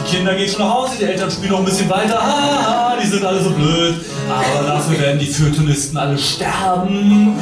Die 0.01 0.11
Kinder 0.17 0.35
gehen 0.35 0.49
schon 0.49 0.67
nach 0.67 0.75
Hause, 0.75 0.95
die 0.99 1.05
Eltern 1.05 1.31
spielen 1.31 1.53
noch 1.53 1.61
ein 1.61 1.67
bisschen 1.67 1.89
weiter. 1.89 2.21
Haha, 2.21 2.97
die 3.01 3.07
sind 3.07 3.25
alle 3.25 3.41
so 3.41 3.51
blöd. 3.51 3.95
Aber 4.29 4.67
dafür 4.67 4.99
werden 4.99 5.21
die 5.21 5.27
Feuilletonisten 5.27 5.97
alle 5.97 6.19
sterben. 6.19 7.37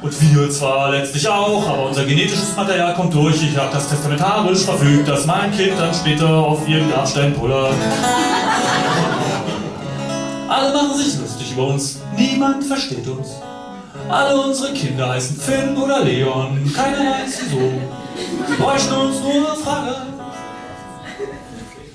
Und 0.00 0.34
wir 0.34 0.48
zwar 0.50 0.90
letztlich 0.90 1.28
auch, 1.28 1.68
aber 1.68 1.86
unser 1.86 2.04
genetisches 2.04 2.54
Material 2.54 2.94
kommt 2.94 3.12
durch. 3.14 3.42
Ich 3.42 3.56
habe 3.56 3.70
das 3.72 3.88
testamentarisch 3.88 4.60
verfügt, 4.60 5.08
dass 5.08 5.26
mein 5.26 5.50
Kind 5.50 5.72
dann 5.78 5.92
später 5.92 6.28
auf 6.28 6.68
ihren 6.68 6.88
Grabstein 6.90 7.34
pullert. 7.34 7.74
Alle 10.48 10.72
machen 10.72 10.96
sich 10.96 11.18
lustig 11.18 11.52
über 11.52 11.66
uns. 11.68 12.00
Niemand 12.16 12.64
versteht 12.64 13.06
uns. 13.08 13.28
Alle 14.08 14.40
unsere 14.40 14.72
Kinder 14.72 15.10
heißen 15.10 15.36
Finn 15.36 15.76
oder 15.76 16.04
Leon. 16.04 16.72
Keiner 16.74 16.98
weiß 16.98 17.40
wieso. 17.44 17.72
Sie 18.48 18.62
bräuchten 18.62 18.94
uns 18.94 19.20
nur 19.20 19.56
Frage. 19.56 19.96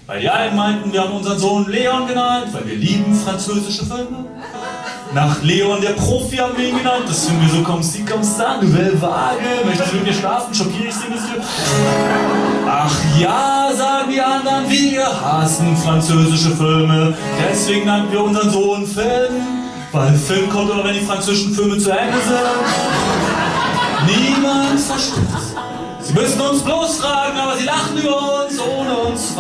Weil 0.06 0.20
die 0.20 0.30
einen 0.30 0.56
meinten, 0.56 0.92
wir 0.92 1.02
haben 1.02 1.14
unseren 1.14 1.40
Sohn 1.40 1.70
Leon 1.70 2.06
genannt, 2.06 2.48
weil 2.52 2.68
wir 2.68 2.76
lieben 2.76 3.16
französische 3.16 3.86
Filme. 3.86 4.26
Nach 5.14 5.44
Leon 5.44 5.80
der 5.80 5.92
Profi 5.92 6.38
haben 6.38 6.58
wir 6.58 6.70
ihn 6.70 6.78
genannt. 6.78 7.04
Das 7.08 7.26
finden 7.28 7.42
wir 7.46 7.50
so 7.54 7.62
comme 7.62 7.84
si, 7.84 8.04
comme 8.04 8.24
ça, 8.24 8.60
nouvelle 8.60 9.00
Waage. 9.00 9.64
Möchtest 9.64 9.92
du 9.92 9.98
mit 9.98 10.08
mir 10.08 10.14
schlafen? 10.14 10.54
Schockiere 10.54 10.88
ich 10.88 10.96
sie 10.96 11.06
ein 11.06 11.12
bisschen? 11.12 11.42
Ach 12.68 12.92
ja, 13.20 13.70
sagen 13.76 14.12
die 14.12 14.20
anderen, 14.20 14.68
wir 14.70 15.06
hassen 15.06 15.78
französische 15.78 16.56
Filme. 16.56 17.16
Deswegen 17.48 17.86
nannten 17.86 18.12
wir 18.12 18.24
unseren 18.24 18.50
Sohn 18.50 18.88
Finn. 18.88 19.64
Weil 19.92 20.16
Film 20.16 20.50
kommt 20.50 20.72
aber, 20.72 20.84
wenn 20.84 20.96
die 20.96 21.06
französischen 21.06 21.54
Filme 21.54 21.78
zu 21.78 21.92
Ende 21.92 22.18
sind. 22.18 22.40
Niemand 24.08 24.80
versteht's. 24.80 25.54
Sie 26.04 26.14
müssen 26.14 26.42
uns 26.42 26.62
bloß 26.62 26.98
fragen, 26.98 27.38
aber 27.38 27.58
sie 27.58 27.64
lachen 27.64 27.98
über 27.98 28.44
uns, 28.44 28.60
ohne 28.60 28.98
uns. 28.98 29.36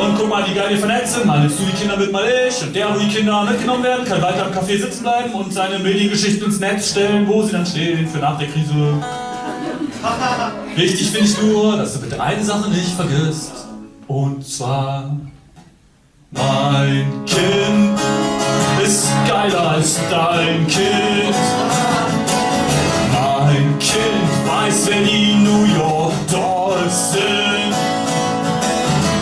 Und 0.00 0.18
guck 0.18 0.28
mal, 0.28 0.44
wie 0.48 0.54
geil 0.54 0.70
wir 0.70 0.78
vernetzt 0.78 1.14
sind. 1.14 1.26
Mal 1.26 1.40
nimmst 1.40 1.60
du 1.60 1.64
die 1.64 1.72
Kinder 1.72 1.96
mit, 1.96 2.10
mal 2.10 2.24
ich. 2.26 2.60
Und 2.62 2.74
der, 2.74 2.92
wo 2.92 2.98
die 2.98 3.08
Kinder 3.08 3.44
mitgenommen 3.44 3.84
werden, 3.84 4.04
kann 4.04 4.20
weiter 4.20 4.46
am 4.46 4.52
Café 4.52 4.80
sitzen 4.80 5.02
bleiben 5.02 5.32
und 5.32 5.52
seine 5.52 5.78
Mediengeschichten 5.78 6.46
ins 6.46 6.58
Netz 6.58 6.90
stellen, 6.90 7.28
wo 7.28 7.42
sie 7.42 7.52
dann 7.52 7.64
stehen 7.64 8.08
für 8.08 8.18
nach 8.18 8.36
der 8.38 8.48
Krise. 8.48 8.74
Wichtig 10.74 11.10
finde 11.10 11.26
ich 11.28 11.40
nur, 11.40 11.76
dass 11.76 11.94
du 11.94 12.00
bitte 12.00 12.20
eine 12.20 12.42
Sache 12.42 12.68
nicht 12.70 12.92
vergisst. 12.94 13.52
Und 14.08 14.46
zwar, 14.46 15.16
mein 16.30 17.24
Kind 17.26 17.98
ist 18.84 19.08
geiler 19.28 19.70
als 19.70 19.98
dein 20.10 20.66
Kind. 20.66 21.34
Mein 23.12 23.78
Kind 23.78 24.46
weiß, 24.46 24.86
die 24.86 25.34
New 25.34 25.75
Sind. 26.96 27.74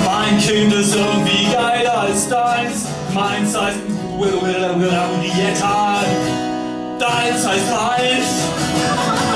Mein 0.04 0.38
Kind 0.38 0.72
ist 0.72 0.94
irgendwie 0.94 1.52
geiler 1.52 2.02
als 2.02 2.28
deins. 2.28 2.86
Meins 3.12 3.58
heißt 3.58 3.78
Henrietta. 4.90 5.98
Deins 7.00 7.46
heißt 7.46 7.72
Heinz. 7.72 8.26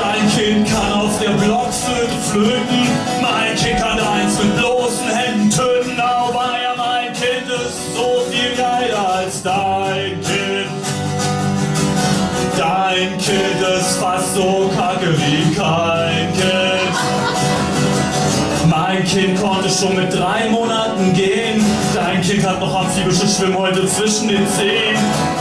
Dein 0.01 0.31
Kind 0.37 0.69
kann 0.69 0.93
auf 1.01 1.19
der 1.21 1.31
Blockflöte 1.31 2.17
flöten. 2.31 2.89
Mein 3.21 3.57
Kind 3.57 3.81
kann 3.81 3.99
eins 3.99 4.39
mit 4.39 4.57
bloßen 4.57 5.09
Händen 5.09 5.51
töten. 5.51 6.01
Aber 6.01 6.55
ja, 6.63 6.75
mein 6.77 7.13
Kind 7.13 7.51
ist 7.51 7.97
so 7.97 8.23
viel 8.31 8.55
geiler 8.57 9.17
als 9.17 9.43
dein 9.43 10.21
Kind. 10.23 10.71
Dein 12.57 13.19
Kind 13.19 13.58
schon 19.79 19.95
mit 19.95 20.13
drei 20.13 20.49
Monaten 20.51 21.13
gehen. 21.15 21.65
Dein 21.95 22.21
Kind 22.21 22.45
hat 22.45 22.59
noch 22.61 22.81
amphibische 22.81 23.29
Schwimmhäute 23.29 23.87
zwischen 23.87 24.29
den 24.29 24.47
Zehen. 24.49 24.97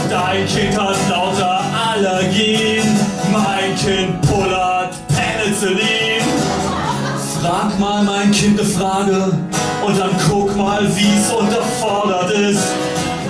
Dein 0.09 0.45
Kind 0.45 0.77
hat 0.79 0.95
lauter 1.09 1.61
Allergien. 1.91 2.83
Mein 3.31 3.75
Kind 3.75 4.21
pullert 4.21 4.93
Penicillin. 5.07 6.21
Frag 7.41 7.79
mal 7.79 8.03
mein 8.03 8.31
Kind 8.31 8.59
eine 8.59 8.67
Frage 8.67 9.31
und 9.85 9.99
dann 9.99 10.11
guck 10.29 10.55
mal, 10.55 10.81
wie's 10.95 11.31
unterfordert 11.31 12.31
ist. 12.31 12.67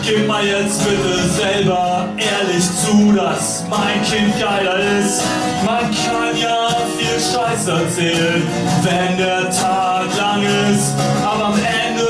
Gib 0.07 0.25
mal 0.25 0.45
jetzt 0.47 0.81
bitte 0.85 1.27
selber 1.27 2.07
ehrlich 2.15 2.63
zu, 2.63 3.11
dass 3.11 3.65
mein 3.69 4.01
Kind 4.03 4.39
geiler 4.39 4.79
ist. 5.01 5.21
Man 5.65 5.81
kann 5.81 6.37
ja 6.41 6.69
viel 6.97 7.19
Scheiß 7.19 7.67
erzählen, 7.67 8.41
wenn 8.83 9.17
der 9.17 9.51
Tag 9.51 10.05
lang 10.17 10.43
ist. 10.71 10.93
Aber 11.25 11.47
am 11.47 11.55
Ende 11.55 12.07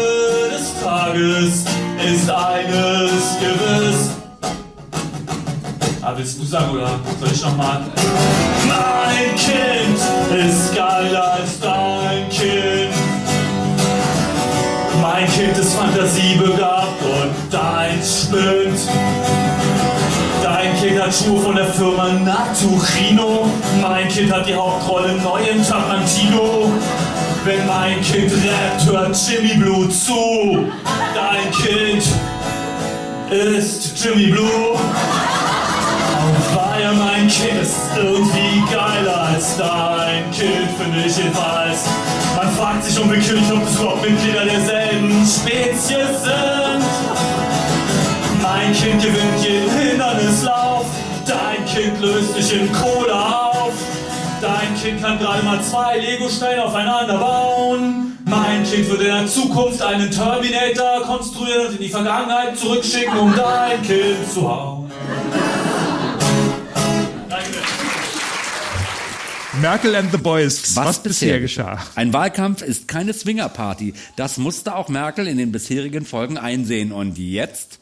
des 0.51 0.79
Tages 0.79 1.65
ist 2.05 2.29
eines 2.29 3.39
gewiss. 3.39 4.11
Ah, 6.03 6.13
willst 6.15 6.39
du 6.39 6.45
sagen 6.45 6.69
oder 6.75 6.99
soll 7.19 7.29
ich 7.33 7.41
nochmal? 7.41 7.81
Mein 8.67 9.35
Kind 9.35 9.97
ist 10.47 10.75
geiler 10.75 11.33
als 11.33 11.59
dein 11.59 12.29
Kind. 12.29 12.96
Mein 15.09 15.25
Kind 15.31 15.57
ist 15.57 15.73
fantasiebegabt 15.73 17.01
und 17.01 17.53
deins 17.53 18.23
spinnt. 18.23 18.77
Dein 20.43 20.77
Kind 20.77 21.01
hat 21.01 21.13
Schuhe 21.13 21.39
von 21.39 21.55
der 21.55 21.65
Firma 21.65 22.09
Naturino. 22.09 23.47
Mein 23.81 24.09
Kind 24.09 24.33
hat 24.33 24.45
die 24.47 24.53
Hauptrolle 24.53 25.13
neu 25.13 25.39
im 25.49 25.65
Tarantino. 25.65 26.69
Wenn 27.45 27.65
mein 27.65 28.01
Kind 28.01 28.33
rappt, 28.33 28.85
hört 28.85 29.17
Jimmy 29.29 29.53
Blue 29.53 29.87
zu. 29.87 30.65
Dein 31.15 31.51
Kind 31.51 32.03
ist 33.31 34.03
Jimmy 34.03 34.27
Blue. 34.27 34.75
Weil 36.53 36.93
mein 36.95 37.29
Kind 37.29 37.61
ist 37.61 37.77
irgendwie 37.95 38.61
geiler 38.69 39.29
als 39.33 39.55
dein 39.55 40.29
Kind, 40.31 40.69
finde 40.77 41.07
ich 41.07 41.17
jedenfalls. 41.17 41.85
Man 42.47 42.55
fragt 42.55 42.85
sich 42.85 42.97
unwillkürlich, 42.97 43.51
ob 43.51 43.67
es 43.67 43.75
überhaupt 43.75 44.09
Mitglieder 44.09 44.45
derselben 44.45 45.11
Spezies 45.25 46.23
sind. 46.23 46.85
Mein 48.41 48.71
Kind 48.71 49.01
gewinnt 49.01 49.43
jeden 49.43 49.69
Hindernislauf. 49.69 50.85
Dein 51.25 51.65
Kind 51.65 51.99
löst 51.99 52.35
sich 52.35 52.61
in 52.61 52.71
Cola 52.71 53.49
auf. 53.51 53.73
Dein 54.39 54.81
Kind 54.81 55.01
kann 55.01 55.19
gerade 55.19 55.43
mal 55.43 55.61
zwei 55.61 55.97
Lego-Steine 55.97 56.63
aufeinander 56.63 57.17
bauen. 57.17 58.17
Mein 58.23 58.63
Kind 58.63 58.89
wird 58.89 59.01
in 59.01 59.07
der 59.07 59.27
Zukunft 59.27 59.81
einen 59.81 60.09
Terminator 60.09 61.01
konstruieren 61.05 61.67
und 61.67 61.73
in 61.73 61.81
die 61.81 61.89
Vergangenheit 61.89 62.57
zurückschicken, 62.57 63.17
um 63.17 63.35
dein 63.35 63.81
Kind 63.81 64.31
zu 64.33 64.49
hauen. 64.49 64.89
Merkel 69.61 69.95
and 69.95 70.11
the 70.11 70.17
Boys, 70.17 70.75
was, 70.75 71.01
bisher 71.01 71.39
geschah. 71.39 71.79
Ein 71.95 72.13
Wahlkampf 72.13 72.61
ist 72.61 72.87
keine 72.87 73.13
Swingerparty. 73.13 73.93
Das 74.15 74.37
musste 74.37 74.75
auch 74.75 74.87
Merkel 74.87 75.27
in 75.27 75.37
den 75.37 75.51
bisherigen 75.51 76.05
Folgen 76.05 76.37
einsehen. 76.37 76.91
Und 76.91 77.17
jetzt? 77.17 77.79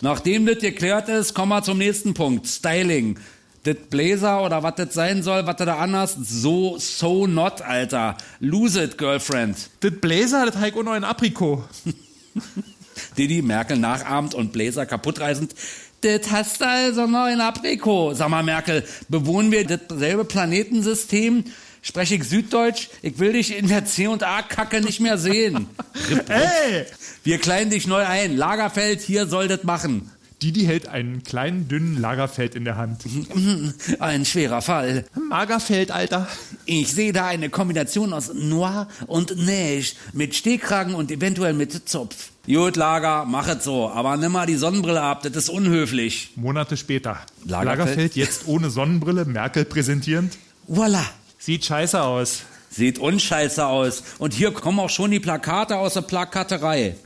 Nachdem 0.00 0.46
das 0.46 0.58
geklärt 0.58 1.08
ist, 1.08 1.34
kommen 1.34 1.50
wir 1.50 1.62
zum 1.62 1.78
nächsten 1.78 2.14
Punkt. 2.14 2.46
Styling. 2.46 3.18
Das 3.64 3.76
Blazer 3.90 4.44
oder 4.44 4.62
was 4.62 4.76
das 4.76 4.94
sein 4.94 5.24
soll, 5.24 5.44
was 5.46 5.56
du 5.56 5.64
da 5.66 5.78
anders, 5.78 6.16
so, 6.20 6.78
so 6.78 7.26
not, 7.26 7.62
Alter. 7.62 8.16
Lose 8.38 8.82
it, 8.82 8.96
Girlfriend. 8.96 9.56
Das 9.80 9.92
Blazer, 10.00 10.46
das 10.46 10.56
Heiko 10.56 10.84
noch 10.84 10.92
ein 10.92 11.04
Aprikot. 11.04 11.64
Didi 13.18 13.42
Merkel 13.42 13.78
nachahmt 13.78 14.34
und 14.34 14.52
Blazer 14.52 14.86
kaputtreißend. 14.86 15.54
Das 16.00 16.30
hast 16.30 16.60
du 16.60 16.66
also 16.66 17.06
noch 17.06 17.26
in 17.26 17.40
Aprikot. 17.40 18.14
Sag 18.14 18.28
mal, 18.28 18.42
Merkel, 18.42 18.84
bewohnen 19.08 19.50
wir 19.50 19.66
dasselbe 19.66 20.24
Planetensystem? 20.24 21.44
Spreche 21.82 22.16
ich 22.16 22.24
Süddeutsch? 22.24 22.88
Ich 23.02 23.18
will 23.18 23.32
dich 23.32 23.56
in 23.56 23.68
der 23.68 23.84
C&A-Kacke 23.84 24.80
nicht 24.80 25.00
mehr 25.00 25.18
sehen. 25.18 25.68
Ey! 26.28 26.86
Wir 27.24 27.38
kleiden 27.38 27.70
dich 27.70 27.86
neu 27.86 28.04
ein. 28.04 28.36
Lagerfeld, 28.36 29.00
hier 29.00 29.26
soll 29.26 29.48
das 29.48 29.64
machen. 29.64 30.10
Didi 30.42 30.64
hält 30.66 30.86
einen 30.86 31.24
kleinen, 31.24 31.66
dünnen 31.66 32.00
Lagerfeld 32.00 32.54
in 32.54 32.64
der 32.64 32.76
Hand. 32.76 33.02
Ein 33.98 34.24
schwerer 34.24 34.62
Fall. 34.62 35.04
Magerfeld, 35.28 35.90
Alter. 35.90 36.28
Ich 36.64 36.92
sehe 36.92 37.12
da 37.12 37.26
eine 37.26 37.50
Kombination 37.50 38.12
aus 38.12 38.32
Noir 38.32 38.86
und 39.08 39.36
Neige 39.36 39.92
mit 40.12 40.36
Stehkragen 40.36 40.94
und 40.94 41.10
eventuell 41.10 41.54
mit 41.54 41.88
Zopf. 41.88 42.30
Gut, 42.46 42.76
Lager, 42.76 43.24
mach 43.24 43.48
es 43.48 43.64
so. 43.64 43.88
Aber 43.90 44.16
nimm 44.16 44.32
mal 44.32 44.46
die 44.46 44.54
Sonnenbrille 44.54 45.02
ab, 45.02 45.22
das 45.24 45.34
ist 45.34 45.48
unhöflich. 45.48 46.30
Monate 46.36 46.76
später. 46.76 47.18
Lagerfeld? 47.44 47.78
Lagerfeld 47.78 48.16
jetzt 48.16 48.46
ohne 48.46 48.70
Sonnenbrille, 48.70 49.24
Merkel 49.24 49.64
präsentierend. 49.64 50.38
Voila. 50.68 51.04
Sieht 51.38 51.64
scheiße 51.64 52.00
aus. 52.00 52.42
Sieht 52.70 52.98
unscheiße 53.00 53.66
aus. 53.66 54.04
Und 54.18 54.34
hier 54.34 54.52
kommen 54.52 54.78
auch 54.78 54.90
schon 54.90 55.10
die 55.10 55.20
Plakate 55.20 55.76
aus 55.76 55.94
der 55.94 56.02
Plakaterei. 56.02 56.96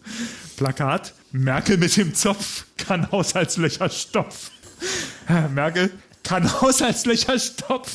Plakat. 0.56 1.14
Merkel 1.32 1.78
mit 1.78 1.96
dem 1.96 2.14
Zopf 2.14 2.66
kann 2.76 3.10
Haushaltslöcher 3.10 3.88
Stopf. 3.88 4.50
Merkel 5.54 5.90
kann 6.22 6.60
Haushaltslöcher 6.60 7.38
Stopf. 7.38 7.90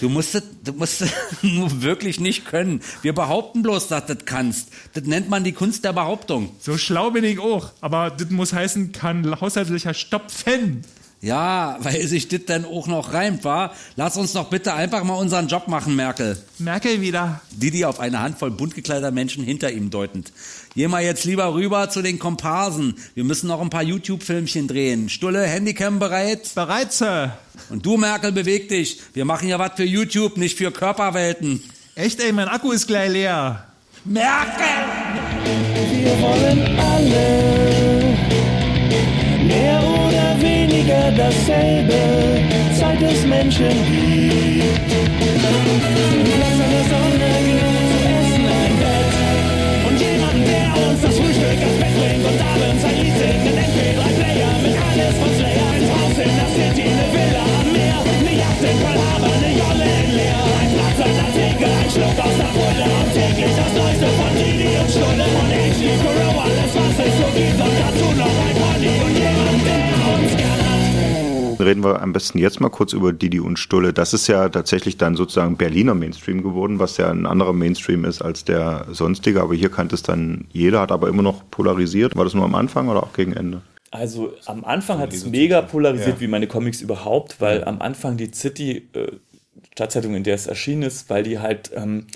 Du 0.00 0.08
musst 0.08 0.36
es, 0.36 0.44
du 0.64 0.72
musst 0.72 1.02
es 1.02 1.10
nur 1.42 1.82
wirklich 1.82 2.20
nicht 2.20 2.46
können. 2.46 2.80
Wir 3.02 3.12
behaupten 3.12 3.62
bloß, 3.62 3.88
dass 3.88 4.06
du 4.06 4.14
das 4.14 4.24
kannst. 4.24 4.68
Das 4.92 5.04
nennt 5.04 5.28
man 5.28 5.42
die 5.42 5.52
Kunst 5.52 5.84
der 5.84 5.92
Behauptung. 5.92 6.54
So 6.60 6.78
schlau 6.78 7.10
bin 7.10 7.24
ich 7.24 7.40
auch. 7.40 7.72
Aber 7.80 8.10
das 8.10 8.30
muss 8.30 8.52
heißen, 8.52 8.92
kann 8.92 9.40
Haushaltslöcher 9.40 9.92
stopfen. 9.92 10.84
Ja, 11.22 11.76
weil 11.80 12.06
sich 12.06 12.28
das 12.28 12.46
dann 12.46 12.64
auch 12.64 12.86
noch 12.86 13.12
reimt, 13.12 13.44
war. 13.44 13.74
Lass 13.96 14.16
uns 14.16 14.32
doch 14.32 14.48
bitte 14.48 14.72
einfach 14.72 15.04
mal 15.04 15.16
unseren 15.16 15.48
Job 15.48 15.68
machen, 15.68 15.94
Merkel. 15.94 16.42
Merkel 16.58 17.02
wieder. 17.02 17.42
Didi 17.50 17.84
auf 17.84 18.00
eine 18.00 18.20
Handvoll 18.20 18.50
bunt 18.50 18.74
gekleideter 18.74 19.10
Menschen 19.10 19.44
hinter 19.44 19.70
ihm 19.70 19.90
deutend. 19.90 20.32
Geh 20.76 20.86
mal 20.86 21.02
jetzt 21.02 21.24
lieber 21.24 21.52
rüber 21.52 21.90
zu 21.90 22.00
den 22.00 22.20
Komparsen. 22.20 22.94
Wir 23.14 23.24
müssen 23.24 23.48
noch 23.48 23.60
ein 23.60 23.70
paar 23.70 23.82
YouTube-Filmchen 23.82 24.68
drehen. 24.68 25.08
Stulle, 25.08 25.42
Handycam 25.42 25.98
bereit? 25.98 26.54
Bereit, 26.54 26.92
Sir. 26.92 27.36
Und 27.70 27.84
du, 27.84 27.96
Merkel, 27.96 28.30
beweg 28.30 28.68
dich. 28.68 29.00
Wir 29.12 29.24
machen 29.24 29.48
ja 29.48 29.58
was 29.58 29.72
für 29.74 29.84
YouTube, 29.84 30.36
nicht 30.36 30.56
für 30.56 30.70
Körperwelten. 30.70 31.60
Echt, 31.96 32.20
ey, 32.20 32.30
mein 32.30 32.48
Akku 32.48 32.70
ist 32.70 32.86
gleich 32.86 33.10
leer. 33.10 33.66
Merkel! 34.04 34.64
Wir 35.92 36.22
wollen 36.22 36.78
alle 36.78 38.16
mehr 39.44 39.82
oder 39.82 40.40
weniger 40.40 41.10
dasselbe. 41.12 42.40
Zeit 42.78 43.00
des 43.00 43.26
Menschen 43.26 43.68
gibt. 43.90 45.19
Das 63.56 63.72
Neueste 63.74 64.06
von 64.06 64.34
Didi 64.36 64.78
und 64.78 64.90
Stulle. 64.90 65.24
Von 65.24 65.48
HD 65.50 65.82
Kuro, 66.02 66.40
alles 66.40 66.74
was 66.74 67.06
es 67.06 67.16
so 67.16 67.26
gibt. 67.34 67.60
Und 67.60 67.76
dazu 67.80 68.18
noch 68.18 68.26
ein 68.26 68.56
Pony 68.56 68.88
und 69.04 69.14
jemand, 69.16 69.66
der 69.66 70.14
uns 70.14 70.36
gern 70.36 70.50
hat. 70.50 71.60
Reden 71.60 71.84
wir 71.84 72.00
am 72.00 72.12
besten 72.12 72.38
jetzt 72.38 72.60
mal 72.60 72.70
kurz 72.70 72.92
über 72.92 73.12
Didi 73.12 73.38
und 73.40 73.58
Stulle. 73.58 73.92
Das 73.92 74.14
ist 74.14 74.26
ja 74.28 74.48
tatsächlich 74.48 74.96
dann 74.96 75.14
sozusagen 75.16 75.56
Berliner 75.56 75.94
Mainstream 75.94 76.42
geworden, 76.42 76.78
was 76.78 76.96
ja 76.96 77.10
ein 77.10 77.26
anderer 77.26 77.52
Mainstream 77.52 78.04
ist 78.04 78.22
als 78.22 78.44
der 78.44 78.86
sonstige. 78.90 79.42
Aber 79.42 79.54
hier 79.54 79.68
kannte 79.70 79.94
es 79.94 80.02
dann 80.02 80.46
jeder, 80.52 80.80
hat 80.80 80.92
aber 80.92 81.08
immer 81.08 81.22
noch 81.22 81.42
polarisiert. 81.50 82.16
War 82.16 82.24
das 82.24 82.34
nur 82.34 82.44
am 82.44 82.54
Anfang 82.54 82.88
oder 82.88 83.02
auch 83.02 83.12
gegen 83.12 83.32
Ende? 83.34 83.60
Also 83.90 84.32
am 84.46 84.64
Anfang 84.64 84.98
hat 85.00 85.12
es 85.12 85.26
mega 85.26 85.60
polarisiert, 85.62 86.14
Ja. 86.16 86.20
wie 86.20 86.28
meine 86.28 86.46
Comics 86.46 86.80
überhaupt, 86.80 87.40
weil 87.40 87.64
am 87.64 87.82
Anfang 87.82 88.16
die 88.16 88.30
City, 88.32 88.88
äh, 88.94 89.08
Stadtzeitung, 89.72 90.14
in 90.14 90.22
der 90.24 90.36
es 90.36 90.46
erschienen 90.46 90.82
ist, 90.82 91.10
weil 91.10 91.24
die 91.24 91.40
halt 91.40 91.70
ähm, 91.74 92.06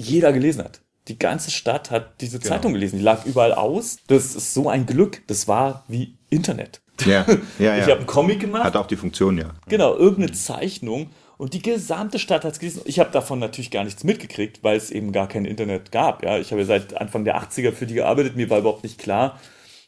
jeder 0.00 0.32
gelesen 0.32 0.64
hat. 0.64 0.80
Die 1.08 1.18
ganze 1.18 1.50
Stadt 1.50 1.90
hat 1.90 2.20
diese 2.20 2.38
Genau. 2.38 2.54
Zeitung 2.54 2.72
gelesen. 2.72 2.98
Die 2.98 3.02
lag 3.04 3.24
überall 3.26 3.52
aus. 3.52 3.98
Das 4.06 4.34
ist 4.34 4.54
so 4.54 4.68
ein 4.68 4.86
Glück. 4.86 5.22
Das 5.26 5.48
war 5.48 5.84
wie 5.88 6.14
Internet. 6.28 6.80
Ja, 7.04 7.24
ja, 7.26 7.36
ja. 7.58 7.76
Ich 7.78 7.82
habe 7.84 7.96
einen 7.98 8.06
Comic 8.06 8.40
gemacht. 8.40 8.64
Hat 8.64 8.76
auch 8.76 8.86
die 8.86 8.96
Funktion, 8.96 9.38
ja. 9.38 9.50
Genau, 9.68 9.96
irgendeine 9.96 10.32
Zeichnung. 10.32 11.10
Und 11.38 11.54
die 11.54 11.62
gesamte 11.62 12.18
Stadt 12.18 12.44
hat 12.44 12.52
es 12.52 12.58
gelesen. 12.58 12.82
Ich 12.84 12.98
habe 13.00 13.10
davon 13.10 13.38
natürlich 13.38 13.70
gar 13.70 13.84
nichts 13.84 14.04
mitgekriegt, 14.04 14.62
weil 14.62 14.76
es 14.76 14.90
eben 14.90 15.10
gar 15.10 15.26
kein 15.26 15.46
Internet 15.46 15.90
gab. 15.90 16.22
Ja, 16.22 16.38
ich 16.38 16.50
habe 16.50 16.60
ja 16.60 16.66
seit 16.66 17.00
Anfang 17.00 17.24
der 17.24 17.40
80er 17.42 17.72
für 17.72 17.86
die 17.86 17.94
gearbeitet. 17.94 18.36
Mir 18.36 18.50
war 18.50 18.58
überhaupt 18.58 18.82
nicht 18.84 18.98
klar, 18.98 19.40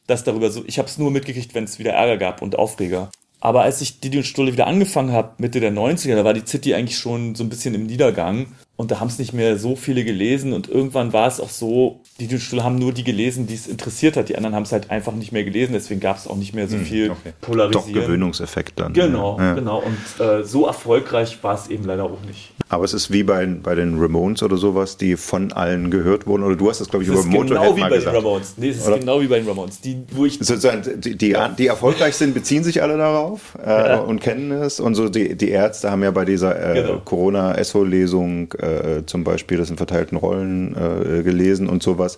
dass 0.07 0.23
darüber 0.23 0.49
so. 0.49 0.63
Ich 0.65 0.79
habe 0.79 0.87
es 0.87 0.97
nur 0.97 1.11
mitgekriegt, 1.11 1.53
wenn 1.53 1.65
es 1.65 1.77
wieder 1.77 1.91
Ärger 1.93 2.17
gab 2.17 2.41
und 2.41 2.57
Aufreger. 2.57 3.09
Aber 3.39 3.61
als 3.61 3.81
ich 3.81 3.99
Didi 3.99 4.17
und 4.17 4.23
Stulle 4.23 4.51
wieder 4.53 4.65
angefangen 4.67 5.11
habe, 5.11 5.33
Mitte 5.37 5.59
der 5.59 5.71
90er, 5.71 6.15
da 6.15 6.23
war 6.23 6.33
die 6.33 6.45
City 6.47 6.73
eigentlich 6.73 6.97
schon 6.97 7.35
so 7.35 7.43
ein 7.43 7.49
bisschen 7.49 7.75
im 7.75 7.85
Niedergang. 7.85 8.47
Und 8.75 8.89
da 8.89 8.99
haben 8.99 9.07
es 9.07 9.19
nicht 9.19 9.33
mehr 9.33 9.57
so 9.59 9.75
viele 9.75 10.03
gelesen. 10.03 10.51
Und 10.51 10.67
irgendwann 10.67 11.13
war 11.13 11.27
es 11.27 11.39
auch 11.39 11.49
so, 11.51 11.99
Didi 12.19 12.35
und 12.35 12.41
Stulle 12.41 12.63
haben 12.63 12.75
nur 12.79 12.91
die 12.91 13.03
gelesen, 13.03 13.45
die 13.45 13.53
es 13.53 13.67
interessiert 13.67 14.17
hat. 14.17 14.29
Die 14.29 14.35
anderen 14.35 14.55
haben 14.55 14.63
es 14.63 14.71
halt 14.71 14.89
einfach 14.89 15.13
nicht 15.13 15.31
mehr 15.31 15.43
gelesen. 15.43 15.73
Deswegen 15.73 15.99
gab 15.99 16.17
es 16.17 16.27
auch 16.27 16.35
nicht 16.35 16.55
mehr 16.55 16.67
so 16.67 16.77
Hm, 16.77 16.85
viel 16.85 17.11
okay. 17.11 17.33
Polarisieren. 17.39 17.93
Doch 17.93 18.01
Gewöhnungseffekt 18.01 18.79
dann. 18.79 18.93
Genau, 18.93 19.37
Ja. 19.39 19.53
genau. 19.53 19.83
Und 19.83 20.25
äh, 20.25 20.43
so 20.43 20.65
erfolgreich 20.65 21.37
war 21.43 21.53
es 21.53 21.67
eben 21.67 21.83
leider 21.85 22.05
auch 22.05 22.17
nicht. 22.25 22.51
Aber 22.69 22.83
es 22.83 22.95
ist 22.95 23.11
wie 23.11 23.21
bei, 23.21 23.45
bei 23.45 23.75
den 23.75 23.99
Ramones 23.99 24.41
oder 24.41 24.57
sowas, 24.57 24.97
die 24.97 25.17
von 25.17 25.51
allen 25.51 25.91
gehört 25.91 26.25
wurden. 26.25 26.41
Oder 26.41 26.55
du 26.55 26.67
hast 26.67 26.81
das, 26.81 26.89
glaube 26.89 27.03
ich, 27.03 27.09
Es 27.11 27.15
über 27.15 27.25
Motorhead 27.25 27.49
genau 27.61 27.75
wie 27.75 27.81
mal 27.81 27.89
bei 27.91 27.95
gesagt. 27.97 28.15
den 28.17 28.23
Ramones. 28.25 28.53
Nee, 28.57 28.69
es 28.69 28.77
ist 28.77 28.87
Oder? 28.87 28.97
genau 28.97 29.21
wie 29.21 29.27
bei 29.27 29.37
den 29.39 29.47
Ramones. 29.47 29.81
Die, 29.81 29.97
wo 30.13 30.25
ich 30.25 30.39
Sozusagen, 30.39 30.81
die, 30.99 31.15
die, 31.15 31.35
die 31.59 31.67
erfolgreich 31.67 32.15
sind, 32.15 32.33
beziehen 32.33 32.63
sich 32.63 32.81
alle 32.81 32.97
darauf 32.97 33.55
äh, 33.63 33.69
Ja. 33.69 33.99
und 33.99 34.19
kennen 34.19 34.51
es. 34.51 34.79
Und 34.79 34.95
so 34.95 35.09
die, 35.09 35.35
die 35.37 35.49
Ärzte 35.51 35.91
haben 35.91 36.01
ja 36.01 36.09
bei 36.09 36.25
dieser 36.25 36.59
äh, 36.71 36.81
Genau. 36.81 37.01
Corona-Esso-Lesung 37.05 38.51
äh, 38.63 39.05
zum 39.05 39.23
Beispiel 39.23 39.57
das 39.57 39.69
in 39.69 39.77
verteilten 39.77 40.17
Rollen 40.17 40.75
äh, 40.75 41.23
gelesen 41.23 41.67
und 41.69 41.83
sowas. 41.83 42.17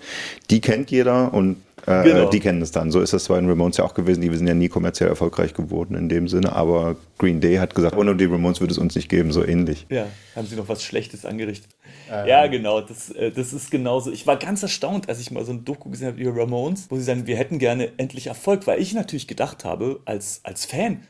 Die 0.50 0.62
kennt 0.62 0.92
jeder 0.92 1.34
und 1.34 1.58
äh, 1.88 2.04
Genau. 2.04 2.30
die 2.30 2.40
kennen 2.40 2.62
es 2.62 2.72
dann. 2.72 2.92
So 2.92 3.00
ist 3.02 3.14
das 3.14 3.28
bei 3.28 3.40
den 3.40 3.50
Ramones 3.50 3.78
ja 3.78 3.84
auch 3.86 3.94
gewesen. 3.94 4.22
Die 4.22 4.36
sind 4.36 4.48
ja 4.48 4.54
nie 4.54 4.70
kommerziell 4.70 5.10
erfolgreich 5.10 5.54
geworden 5.54 5.96
in 5.96 6.10
dem 6.10 6.28
Sinne. 6.28 6.54
Aber 6.54 6.96
Green 7.18 7.42
Day 7.42 7.58
hat 7.58 7.76
gesagt, 7.76 7.96
ohne 7.96 8.16
die 8.16 8.26
Ramones 8.26 8.60
würde 8.60 8.72
es 8.72 8.78
uns 8.78 8.96
nicht 8.96 9.10
geben, 9.10 9.32
so 9.32 9.46
ähnlich. 9.46 9.86
Ja, 9.90 10.08
haben 10.36 10.48
sie 10.48 10.56
noch 10.56 10.68
was 10.68 10.84
Schlechtes 10.84 11.26
angerichtet. 11.26 11.70
Ähm. 12.12 12.28
Ja, 12.28 12.48
genau, 12.48 12.82
das, 12.82 13.12
äh, 13.12 13.32
das 13.32 13.54
ist 13.54 13.72
genauso. 13.72 14.12
Ich 14.12 14.26
war 14.26 14.38
ganz 14.38 14.64
erstaunt, 14.64 15.10
als 15.10 15.20
ich 15.20 15.32
mal 15.32 15.46
so 15.46 15.52
ein 15.52 15.64
Doku 15.66 15.90
gesehen 15.90 16.08
habe 16.08 16.20
über 16.22 16.42
Ramones, 16.42 16.88
wo 16.90 16.98
sie 16.98 17.04
sagen, 17.04 17.28
wir 17.28 17.38
hätten 17.38 17.60
gerne 17.60 17.92
endlich 17.98 18.28
Erfolg, 18.28 18.68
weil 18.68 18.82
ich 18.82 18.94
natürlich 18.94 19.28
gedacht 19.28 19.64
habe, 19.66 20.00
als, 20.06 20.42
als 20.44 20.66
Fan, 20.66 21.02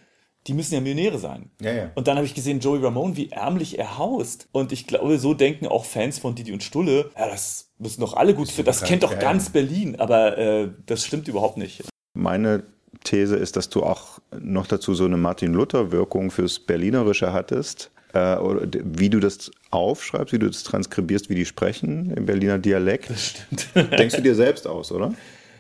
die 0.48 0.54
müssen 0.54 0.76
ja 0.76 0.82
Millionäre 0.82 1.18
sein. 1.18 1.50
Ja, 1.60 1.74
ja. 1.74 1.92
Und 1.96 2.08
dann 2.08 2.18
habe 2.18 2.26
ich 2.26 2.36
gesehen, 2.36 2.60
Joey 2.60 2.84
Ramone, 2.84 3.18
wie 3.18 3.30
ärmlich 3.30 3.80
er 3.80 3.98
haust. 3.98 4.48
Und 4.52 4.72
ich 4.72 4.86
glaube, 4.86 5.18
so 5.18 5.34
denken 5.34 5.68
auch 5.68 5.86
Fans 5.86 6.20
von 6.20 6.36
Didi 6.36 6.54
und 6.54 6.64
Stulle, 6.64 7.10
ja, 7.18 7.28
das 7.28 7.72
müssen 7.80 8.02
doch 8.02 8.14
alle 8.14 8.34
gut 8.36 8.50
finden. 8.50 8.68
Das 8.68 8.84
kennt 8.84 9.04
doch 9.04 9.18
ganz 9.18 9.50
Berlin. 9.50 10.00
Aber 10.00 10.38
äh, 10.38 10.70
das 10.86 11.06
stimmt 11.06 11.28
überhaupt 11.28 11.58
nicht. 11.58 11.84
Meine 12.14 12.64
These 13.04 13.36
ist, 13.36 13.56
dass 13.56 13.70
du 13.70 13.84
auch 13.84 14.20
noch 14.40 14.68
dazu 14.68 14.94
so 14.94 15.06
eine 15.06 15.18
Martin-Luther-Wirkung 15.18 16.32
fürs 16.32 16.60
Berlinerische 16.60 17.34
hattest. 17.34 17.92
Äh, 18.14 18.38
wie 18.84 19.10
du 19.10 19.20
das 19.20 19.52
aufschreibst, 19.72 20.32
wie 20.32 20.40
du 20.40 20.48
das 20.48 20.64
transkribierst, 20.64 21.30
wie 21.30 21.36
die 21.36 21.46
sprechen 21.46 22.12
im 22.12 22.26
Berliner 22.26 22.60
Dialekt. 22.60 23.10
Das 23.10 23.26
stimmt. 23.26 23.68
Denkst 24.00 24.16
du 24.16 24.22
dir 24.22 24.36
selbst 24.36 24.68
aus, 24.68 24.92
oder? 24.92 25.14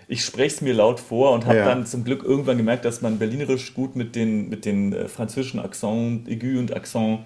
Ich 0.08 0.24
spreche 0.24 0.56
es 0.56 0.62
mir 0.62 0.74
laut 0.74 1.00
vor 1.00 1.32
und 1.34 1.46
habe 1.46 1.58
Ja. 1.58 1.66
dann 1.66 1.86
zum 1.86 2.04
Glück 2.04 2.24
irgendwann 2.24 2.58
gemerkt, 2.58 2.86
dass 2.86 3.02
man 3.02 3.18
Berlinerisch 3.20 3.74
gut 3.74 3.96
mit 3.96 4.16
den, 4.16 4.50
mit 4.50 4.66
den 4.66 4.94
äh, 4.94 5.08
französischen 5.08 5.60
Akzent, 5.60 6.28
Aigu 6.28 6.60
und 6.60 6.76
Akzent, 6.76 7.20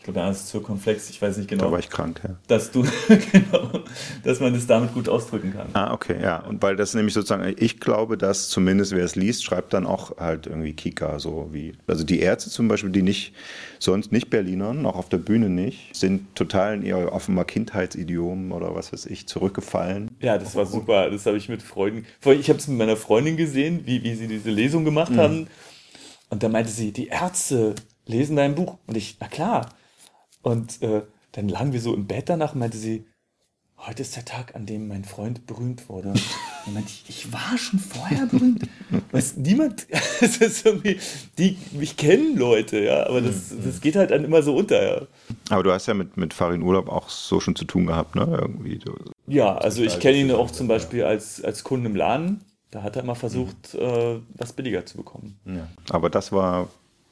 ich 0.00 0.04
glaube, 0.04 0.18
da 0.20 0.30
ist 0.30 0.48
Zirkonflex, 0.48 1.10
ich 1.10 1.20
weiß 1.20 1.36
nicht 1.36 1.50
genau. 1.50 1.64
Da 1.66 1.72
war 1.72 1.78
ich 1.78 1.90
krank, 1.90 2.22
ja. 2.26 2.34
Dass 2.48 2.70
du, 2.70 2.82
genau, 3.32 3.70
dass 4.24 4.40
man 4.40 4.54
das 4.54 4.66
damit 4.66 4.94
gut 4.94 5.10
ausdrücken 5.10 5.52
kann. 5.52 5.68
Ah, 5.74 5.92
okay, 5.92 6.16
ja. 6.22 6.38
Und 6.38 6.62
weil 6.62 6.74
das 6.74 6.94
nämlich 6.94 7.12
sozusagen, 7.12 7.54
ich 7.58 7.80
glaube, 7.80 8.16
dass 8.16 8.48
zumindest 8.48 8.92
wer 8.92 9.04
es 9.04 9.14
liest, 9.14 9.44
schreibt 9.44 9.74
dann 9.74 9.86
auch 9.86 10.16
halt 10.16 10.46
irgendwie 10.46 10.72
Kika, 10.72 11.18
so 11.18 11.50
wie. 11.52 11.74
Also 11.86 12.04
die 12.04 12.20
Ärzte 12.20 12.48
zum 12.48 12.66
Beispiel, 12.66 12.88
die 12.88 13.02
nicht, 13.02 13.34
sonst 13.78 14.10
nicht 14.10 14.30
Berlinern, 14.30 14.86
auch 14.86 14.96
auf 14.96 15.10
der 15.10 15.18
Bühne 15.18 15.50
nicht, 15.50 15.94
sind 15.94 16.34
total 16.34 16.76
in 16.76 16.82
ihr 16.82 17.12
offenbar 17.12 17.44
Kindheitsidiom 17.44 18.52
oder 18.52 18.74
was 18.74 18.94
weiß 18.94 19.04
ich, 19.04 19.28
zurückgefallen. 19.28 20.10
Ja, 20.20 20.38
das 20.38 20.54
war 20.54 20.64
super. 20.64 21.10
Das 21.10 21.26
habe 21.26 21.36
ich 21.36 21.50
mit 21.50 21.62
Freunden. 21.62 22.06
allem, 22.24 22.40
Ich 22.40 22.48
habe 22.48 22.58
es 22.58 22.66
mit 22.68 22.78
meiner 22.78 22.96
Freundin 22.96 23.36
gesehen, 23.36 23.82
wie, 23.84 24.02
wie 24.02 24.14
sie 24.14 24.28
diese 24.28 24.48
Lesung 24.50 24.86
gemacht 24.86 25.12
Mhm. 25.12 25.18
haben. 25.18 25.46
Und 26.30 26.42
da 26.42 26.48
meinte 26.48 26.70
sie, 26.70 26.90
die 26.90 27.08
Ärzte 27.08 27.74
lesen 28.06 28.36
dein 28.36 28.54
Buch. 28.54 28.78
Und 28.86 28.96
ich, 28.96 29.18
na 29.20 29.28
klar. 29.28 29.68
Und 30.42 30.80
äh, 30.82 31.02
dann 31.32 31.48
lagen 31.48 31.72
wir 31.72 31.80
so 31.80 31.94
im 31.94 32.06
Bett 32.06 32.28
danach 32.28 32.54
und 32.54 32.60
meinte 32.60 32.78
sie, 32.78 33.04
heute 33.86 34.02
ist 34.02 34.14
der 34.16 34.24
Tag, 34.24 34.54
an 34.54 34.66
dem 34.66 34.88
mein 34.88 35.04
Freund 35.04 35.46
berühmt 35.46 35.88
wurde. 35.88 36.08
Und 36.10 36.22
dann 36.66 36.74
meinte 36.74 36.90
ich, 36.90 37.04
ich 37.08 37.32
war 37.32 37.56
schon 37.56 37.78
vorher 37.78 38.26
berühmt. 38.26 38.68
Weiß 39.12 39.36
niemand, 39.36 39.86
es 40.20 40.36
ist 40.38 40.66
irgendwie, 40.66 40.98
die 41.38 41.56
mich 41.72 41.96
kennen 41.96 42.36
Leute, 42.36 42.80
ja, 42.80 43.06
aber 43.06 43.20
das, 43.22 43.50
Mhm. 43.52 43.64
das 43.64 43.80
geht 43.80 43.96
halt 43.96 44.10
dann 44.10 44.24
immer 44.24 44.42
so 44.42 44.54
unter, 44.56 44.82
ja. 45.00 45.06
Aber 45.48 45.62
du 45.62 45.72
hast 45.72 45.86
ja 45.86 45.94
mit, 45.94 46.16
mit 46.16 46.34
Farin 46.34 46.62
Urlaub 46.62 46.88
auch 46.88 47.08
so 47.08 47.40
schon 47.40 47.56
zu 47.56 47.64
tun 47.64 47.86
gehabt, 47.86 48.16
ne? 48.16 48.26
Irgendwie. 48.40 48.78
Du, 48.78 48.94
Ja, 49.26 49.56
also 49.56 49.82
ich 49.82 49.98
kenne 50.00 50.18
ihn 50.18 50.30
auch 50.32 50.50
zum 50.50 50.68
Beispiel 50.68 51.04
als, 51.04 51.42
als 51.42 51.64
Kunden 51.64 51.86
im 51.86 51.96
Laden. 51.96 52.44
Da 52.70 52.82
hat 52.82 52.96
er 52.96 53.02
immer 53.02 53.14
versucht, 53.16 53.74
äh, 53.74 54.20
was 54.34 54.52
billiger 54.52 54.84
zu 54.86 54.96
bekommen. 54.98 55.38
Ja. 55.44 55.66
Aber 55.90 56.08
das 56.10 56.30
war 56.32 56.68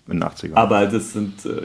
in 0.06 0.20
den 0.20 0.22
80ern. 0.24 0.54
Aber 0.54 0.86
das 0.86 1.12
sind. 1.14 1.44
Äh, 1.46 1.62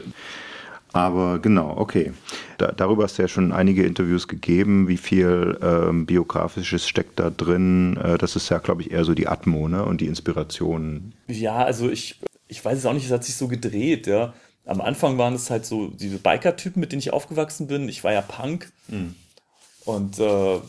Aber 0.94 1.40
genau, 1.40 1.76
okay. 1.76 2.12
Da, 2.56 2.70
darüber 2.70 3.02
hast 3.02 3.18
du 3.18 3.22
ja 3.22 3.28
schon 3.28 3.50
einige 3.50 3.84
Interviews 3.84 4.28
gegeben. 4.28 4.86
Wie 4.86 4.96
viel 4.96 5.58
ähm, 5.60 6.06
biografisches 6.06 6.88
steckt 6.88 7.18
da 7.18 7.30
drin? 7.30 7.96
Äh, 7.96 8.16
das 8.16 8.36
ist 8.36 8.48
ja, 8.48 8.58
glaube 8.58 8.82
ich, 8.82 8.92
eher 8.92 9.04
so 9.04 9.12
die 9.12 9.26
Atmo 9.26 9.66
ne? 9.66 9.84
und 9.84 10.00
die 10.00 10.06
Inspiration. 10.06 11.12
ja, 11.26 11.56
also 11.56 11.90
ich, 11.90 12.20
ich 12.46 12.64
weiß 12.64 12.78
es 12.78 12.86
auch 12.86 12.92
nicht, 12.92 13.06
es 13.06 13.10
hat 13.10 13.24
sich 13.24 13.34
so 13.34 13.48
gedreht, 13.48 14.06
ja. 14.06 14.34
Am 14.66 14.80
Anfang 14.80 15.18
waren 15.18 15.34
es 15.34 15.50
halt 15.50 15.66
so 15.66 15.88
diese 15.88 16.18
Biker-Typen, 16.18 16.78
mit 16.78 16.92
denen 16.92 17.00
ich 17.00 17.12
aufgewachsen 17.12 17.66
bin. 17.66 17.88
Ich 17.88 18.04
war 18.04 18.12
ja 18.12 18.22
Punk. 18.22 18.72
Und 19.84 20.18
äh, 20.20 20.60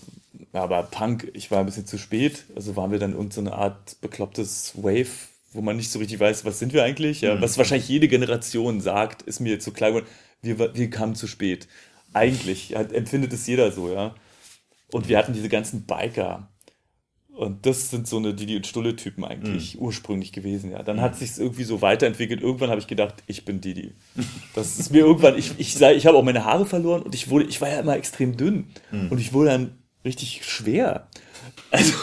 aber 0.54 0.84
Punk, 0.84 1.30
ich 1.34 1.52
war 1.52 1.60
ein 1.60 1.68
bisschen 1.68 1.86
zu 1.86 2.00
spät. 2.00 2.46
Also 2.56 2.76
waren 2.76 2.92
wir 2.92 3.00
dann 3.00 3.12
irgendeine 3.12 3.34
so 3.34 3.42
eine 3.42 3.54
Art 3.54 4.02
beklopptes 4.02 4.74
Wave, 4.76 5.30
wo 5.56 5.62
man 5.62 5.76
nicht 5.78 5.90
so 5.92 6.00
richtig 6.00 6.20
weiß, 6.20 6.46
was 6.46 6.60
sind 6.60 6.74
wir 6.74 6.84
eigentlich. 6.84 7.22
Ja, 7.22 7.36
Mhm. 7.36 7.42
Was 7.42 7.58
wahrscheinlich 7.58 7.88
jede 7.90 8.08
Generation 8.08 8.82
sagt, 8.82 9.22
ist 9.24 9.40
mir 9.40 9.54
jetzt 9.54 9.66
so 9.66 9.72
klar 9.72 9.90
geworden, 9.92 10.08
wir, 10.42 10.76
wir 10.76 10.90
kamen 10.90 11.16
zu 11.16 11.28
spät. 11.28 11.68
Eigentlich 12.14 12.76
hat, 12.76 12.92
empfindet 12.94 13.34
es 13.34 13.46
jeder 13.48 13.72
so, 13.72 13.92
ja. 13.92 14.16
Und 14.92 15.10
wir 15.10 15.18
hatten 15.18 15.34
diese 15.34 15.50
ganzen 15.50 15.86
Biker. 15.86 16.50
Und 17.36 17.66
das 17.66 17.90
sind 17.90 18.08
so 18.08 18.16
eine 18.16 18.34
Didi 18.34 18.56
und 18.56 18.66
Stulle-Typen 18.66 19.26
eigentlich 19.26 19.78
ursprünglich 19.82 20.32
gewesen, 20.32 20.72
ja. 20.72 20.84
Dann 20.84 21.02
hat 21.02 21.18
sich 21.18 21.38
irgendwie 21.38 21.66
so 21.66 21.82
weiterentwickelt. 21.82 22.42
Irgendwann 22.42 22.70
habe 22.70 22.80
ich 22.80 22.88
gedacht, 22.88 23.16
ich 23.28 23.44
bin 23.44 23.60
Didi. 23.60 23.94
Das 24.54 24.80
ist 24.80 24.92
mir 24.92 25.00
irgendwann, 25.00 25.38
ich, 25.38 25.52
ich, 25.58 25.74
sei- 25.76 25.96
ich 25.96 26.06
habe 26.06 26.18
auch 26.18 26.24
meine 26.24 26.46
Haare 26.46 26.66
verloren 26.66 27.02
und 27.02 27.14
ich 27.14 27.30
wurde, 27.30 27.46
ich 27.46 27.60
war 27.60 27.68
ja 27.70 27.80
immer 27.82 27.98
extrem 27.98 28.38
dünn. 28.38 28.68
Mhm. 28.92 29.10
Und 29.12 29.20
ich 29.20 29.34
wurde 29.34 29.50
dann 29.50 29.78
richtig 30.06 30.46
schwer. 30.46 31.08
Also, 31.72 31.94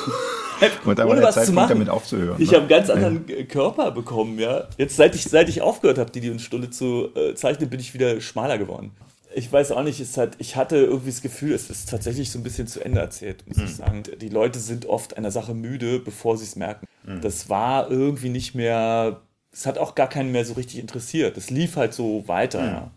Und 0.84 0.98
da 0.98 1.04
war 1.04 1.10
ohne 1.10 1.20
der 1.20 1.28
was 1.28 1.34
zu 1.34 1.40
Zeitpunkt, 1.40 1.54
machen. 1.56 1.68
damit 1.70 1.88
aufzuhören. 1.88 2.40
Ich 2.40 2.50
ne? 2.50 2.56
habe 2.56 2.60
einen 2.62 2.68
ganz 2.68 2.90
anderen 2.90 3.28
äh, 3.28 3.44
Körper 3.44 3.90
bekommen, 3.90 4.38
ja. 4.38 4.64
Jetzt, 4.78 4.96
seit 4.96 5.14
ich, 5.14 5.24
seit 5.24 5.48
ich 5.48 5.62
aufgehört 5.62 5.98
habe, 5.98 6.10
Didi 6.10 6.30
und 6.30 6.40
Stulle 6.40 6.70
zu 6.70 7.08
äh, 7.14 7.34
zeichnen, 7.34 7.68
bin 7.70 7.80
ich 7.80 7.94
wieder 7.94 8.20
schmaler 8.20 8.58
geworden. 8.58 8.92
Ich 9.34 9.50
weiß 9.50 9.72
auch 9.72 9.82
nicht, 9.82 9.98
es 9.98 10.18
hat, 10.18 10.34
ich 10.38 10.56
hatte 10.56 10.76
irgendwie 10.76 11.10
das 11.10 11.22
Gefühl, 11.22 11.54
es 11.54 11.70
ist 11.70 11.88
tatsächlich 11.88 12.30
so 12.30 12.38
ein 12.38 12.42
bisschen 12.42 12.66
zu 12.66 12.84
Ende 12.84 13.00
erzählt, 13.00 13.44
muss 13.46 13.56
Hm. 13.56 13.64
ich 13.64 13.76
sagen. 13.76 14.02
Die 14.20 14.28
Leute 14.28 14.58
sind 14.58 14.84
oft 14.86 15.16
einer 15.16 15.30
Sache 15.30 15.54
müde, 15.54 16.00
bevor 16.00 16.36
sie 16.36 16.44
es 16.44 16.54
merken. 16.56 16.86
Hm. 17.06 17.20
Das 17.22 17.48
war 17.48 17.90
irgendwie 17.90 18.28
nicht 18.28 18.54
mehr, 18.54 19.20
es 19.50 19.64
hat 19.66 19.78
auch 19.78 19.94
gar 19.94 20.08
keinen 20.08 20.32
mehr 20.32 20.44
so 20.44 20.52
richtig 20.54 20.78
interessiert. 20.80 21.36
Es 21.38 21.48
lief 21.48 21.76
halt 21.76 21.94
so 21.94 22.24
weiter, 22.26 22.60
Hm. 22.60 22.66
ja. 22.68 22.90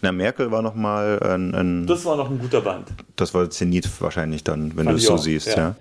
Na, 0.00 0.10
Merkel 0.10 0.50
war 0.50 0.62
nochmal 0.62 1.20
ein, 1.22 1.54
ein. 1.54 1.86
Das 1.86 2.04
war 2.04 2.16
noch 2.16 2.28
ein 2.28 2.38
guter 2.38 2.60
Band. 2.60 2.88
Das 3.16 3.32
war 3.34 3.48
Zenit 3.50 3.88
wahrscheinlich 4.00 4.42
dann, 4.42 4.76
wenn 4.76 4.86
Fand 4.86 4.96
du 4.96 4.96
es 4.96 5.06
so 5.06 5.14
auch, 5.14 5.18
siehst, 5.18 5.46
ja. 5.48 5.56
ja. 5.56 5.74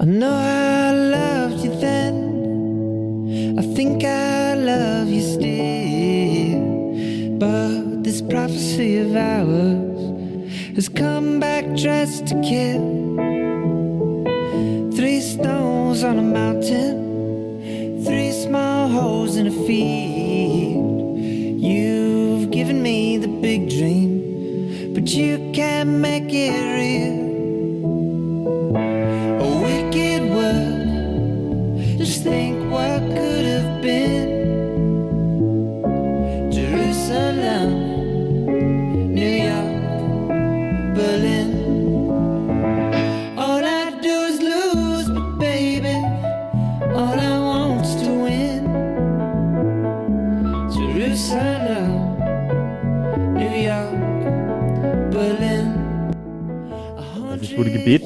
I 0.00 0.04
know 0.06 0.28
I 0.28 0.92
loved 1.10 1.64
you 1.64 1.70
then. 1.78 3.58
I 3.58 3.74
think 3.74 4.02
I 4.02 4.54
love 4.54 5.08
you 5.08 5.20
still. 5.20 6.58
But 7.38 8.02
this 8.02 8.22
prophecy 8.22 8.98
of 9.00 9.14
ours 9.14 10.76
has 10.76 10.88
come 10.88 11.38
back 11.38 11.66
dressed 11.76 12.26
to 12.28 12.40
kill. 12.40 12.80
Three 14.96 15.20
stones 15.20 16.02
on 16.02 16.18
a 16.18 16.22
mountain, 16.22 18.02
three 18.04 18.32
small 18.32 18.88
holes 18.88 19.36
in 19.36 19.46
a 19.46 19.52
field. 19.66 21.18
You've 21.60 22.50
given 22.50 22.82
me 22.82 23.09
big 23.40 23.70
dream, 23.70 24.92
but 24.92 25.08
you 25.08 25.50
can't 25.54 25.88
make 25.88 26.28
it 26.28 26.52
real. 26.76 27.29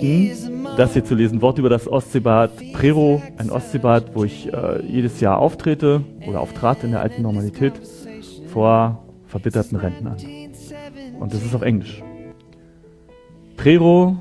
Gebeten, 0.05 0.67
das 0.77 0.93
hier 0.93 1.05
zu 1.05 1.15
lesen, 1.15 1.43
Wort 1.43 1.59
über 1.59 1.69
das 1.69 1.89
Ostseebad 1.89 2.51
Prero, 2.73 3.23
ein 3.39 3.51
Ostseebad, 3.51 4.15
wo 4.15 4.25
ich 4.25 4.53
äh, 4.53 4.85
jedes 4.87 5.21
Jahr 5.21 5.39
auftrete 5.39 6.03
oder 6.27 6.41
auftrat 6.41 6.85
in 6.85 6.91
der 6.91 7.01
alten 7.01 7.23
Normalität 7.23 7.75
vor 8.49 9.05
verbitterten 9.27 9.77
Rentnern. 9.77 10.17
Und 11.19 11.33
das 11.33 11.45
ist 11.45 11.55
auf 11.55 11.63
Englisch. 11.63 12.03
Prero, 13.57 14.17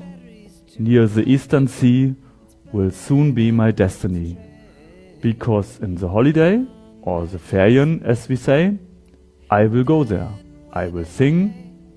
near 0.78 1.06
the 1.08 1.22
eastern 1.22 1.66
sea, 1.66 2.14
will 2.72 2.90
soon 2.90 3.34
be 3.34 3.52
my 3.52 3.72
destiny. 3.72 4.36
Because 5.20 5.82
in 5.82 5.96
the 5.96 6.06
holiday, 6.06 6.60
or 7.02 7.26
the 7.26 7.38
Ferien 7.38 8.02
as 8.04 8.28
we 8.28 8.36
say, 8.36 8.78
I 9.50 9.70
will 9.70 9.84
go 9.84 10.04
there. 10.04 10.28
I 10.72 10.92
will 10.92 11.04
sing, 11.04 11.52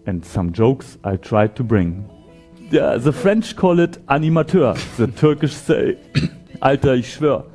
and 0.06 0.24
some 0.24 0.52
jokes 0.54 0.98
I'll 1.04 1.18
try 1.18 1.48
to 1.48 1.64
bring. 1.64 2.06
Yeah, 2.70 2.98
the 2.98 3.14
French 3.14 3.56
call 3.56 3.80
it 3.80 3.98
Animateur, 4.08 4.76
the 4.98 5.08
Turkish 5.08 5.54
say, 5.54 5.98
Alter, 6.62 6.96
ich 6.96 7.14
schwör, 7.14 7.46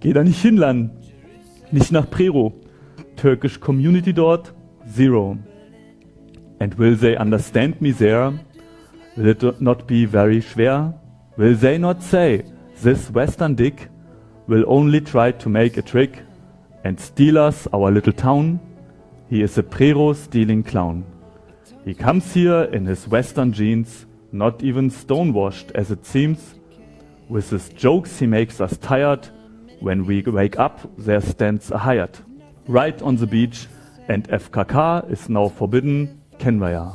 geh 0.00 0.12
da 0.12 0.22
nicht 0.22 0.42
hinland, 0.42 0.90
nicht 1.70 1.90
nach 1.90 2.10
Prero. 2.10 2.52
Turkish 3.16 3.58
community 3.58 4.12
dort, 4.12 4.52
zero. 4.86 5.38
And 6.60 6.78
will 6.78 6.96
they 6.96 7.16
understand 7.16 7.80
me 7.80 7.92
there? 7.92 8.34
Will 9.16 9.28
it 9.28 9.60
not 9.62 9.86
be 9.86 10.04
very 10.04 10.42
schwer? 10.42 10.92
Will 11.38 11.54
they 11.54 11.78
not 11.78 12.02
say, 12.02 12.44
this 12.82 13.10
western 13.10 13.54
dick 13.54 13.88
will 14.48 14.64
only 14.66 15.00
try 15.00 15.32
to 15.32 15.48
make 15.48 15.78
a 15.78 15.82
trick 15.82 16.18
and 16.84 17.00
steal 17.00 17.38
us 17.38 17.66
our 17.72 17.90
little 17.90 18.12
town? 18.12 18.60
He 19.30 19.40
is 19.40 19.56
a 19.56 19.62
Prero 19.62 20.14
stealing 20.14 20.62
clown. 20.62 21.04
He 21.86 21.94
comes 21.94 22.34
here 22.34 22.64
in 22.64 22.84
his 22.84 23.08
western 23.08 23.54
jeans, 23.54 24.04
not 24.32 24.62
even 24.62 24.90
stonewashed 24.90 25.70
as 25.72 25.90
it 25.90 26.06
seems. 26.06 26.54
With 27.28 27.50
his 27.50 27.68
jokes 27.70 28.18
he 28.18 28.26
makes 28.26 28.60
us 28.60 28.76
tired. 28.78 29.28
When 29.80 30.06
we 30.06 30.22
wake 30.22 30.58
up, 30.58 30.80
there 30.96 31.20
stands 31.20 31.70
a 31.70 31.78
hired. 31.78 32.18
Right 32.68 33.00
on 33.02 33.16
the 33.16 33.26
beach, 33.26 33.66
and 34.08 34.28
FKK 34.28 35.10
is 35.10 35.28
now 35.28 35.48
forbidden, 35.48 36.20
kennen 36.38 36.60
wir 36.60 36.70
ja. 36.70 36.92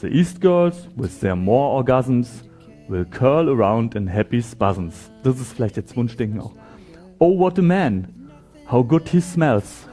The 0.00 0.08
East 0.08 0.40
Girls, 0.40 0.88
with 0.96 1.20
their 1.20 1.36
more 1.36 1.82
orgasms, 1.82 2.42
will 2.88 3.04
curl 3.04 3.48
around 3.48 3.94
in 3.94 4.06
happy 4.06 4.40
spasms. 4.40 5.10
Das 5.22 5.38
ist 5.40 5.52
vielleicht 5.52 5.76
jetzt 5.76 5.96
Wunschdenken 5.96 6.40
auch. 6.40 6.54
Oh, 7.18 7.38
what 7.38 7.58
a 7.58 7.62
man! 7.62 8.30
How 8.70 8.82
good 8.82 9.08
he 9.08 9.20
smells! 9.20 9.86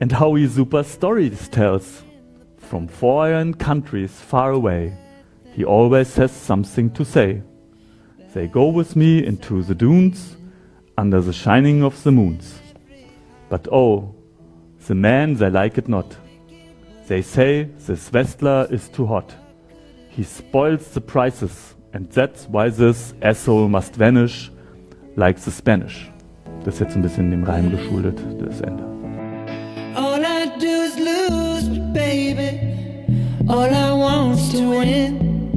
And 0.00 0.12
how 0.18 0.34
he 0.36 0.46
super 0.46 0.84
stories 0.84 1.48
tells! 1.50 2.04
From 2.56 2.88
foreign 2.88 3.54
countries 3.54 4.12
far 4.20 4.52
away, 4.52 4.92
he 5.58 5.64
always 5.64 6.14
has 6.14 6.30
something 6.30 6.88
to 6.88 7.04
say. 7.04 7.42
They 8.32 8.46
go 8.46 8.68
with 8.68 8.94
me 8.94 9.26
into 9.26 9.60
the 9.64 9.74
dunes, 9.74 10.36
under 10.96 11.20
the 11.20 11.32
shining 11.32 11.82
of 11.82 12.00
the 12.04 12.12
moons. 12.12 12.60
But 13.48 13.66
oh, 13.72 14.14
the 14.86 14.94
men 14.94 15.34
they 15.34 15.50
like 15.50 15.76
it 15.76 15.88
not. 15.88 16.16
They 17.08 17.22
say 17.22 17.64
this 17.86 18.08
Westler 18.10 18.70
is 18.70 18.88
too 18.88 19.06
hot. 19.06 19.34
He 20.10 20.22
spoils 20.22 20.92
the 20.92 21.00
prices, 21.00 21.74
and 21.92 22.08
that's 22.12 22.46
why 22.46 22.68
this 22.68 23.14
asshole 23.20 23.68
must 23.68 23.96
vanish 23.96 24.52
like 25.16 25.40
the 25.40 25.50
Spanish. 25.50 26.08
Das 26.64 26.74
ist 26.74 26.80
jetzt 26.82 26.94
ein 26.94 27.02
bisschen 27.02 27.32
dem 27.32 27.42
Reim 27.42 27.68
geschuldet, 27.72 28.20
das 28.38 28.60
Ende. 28.60 28.84
All 29.96 30.22
I 30.22 30.56
do 30.60 30.84
is 30.86 30.96
lose, 31.00 31.68
baby, 31.92 32.60
all 33.48 33.68
I 33.74 33.88
to 34.52 34.70
win. 34.70 35.47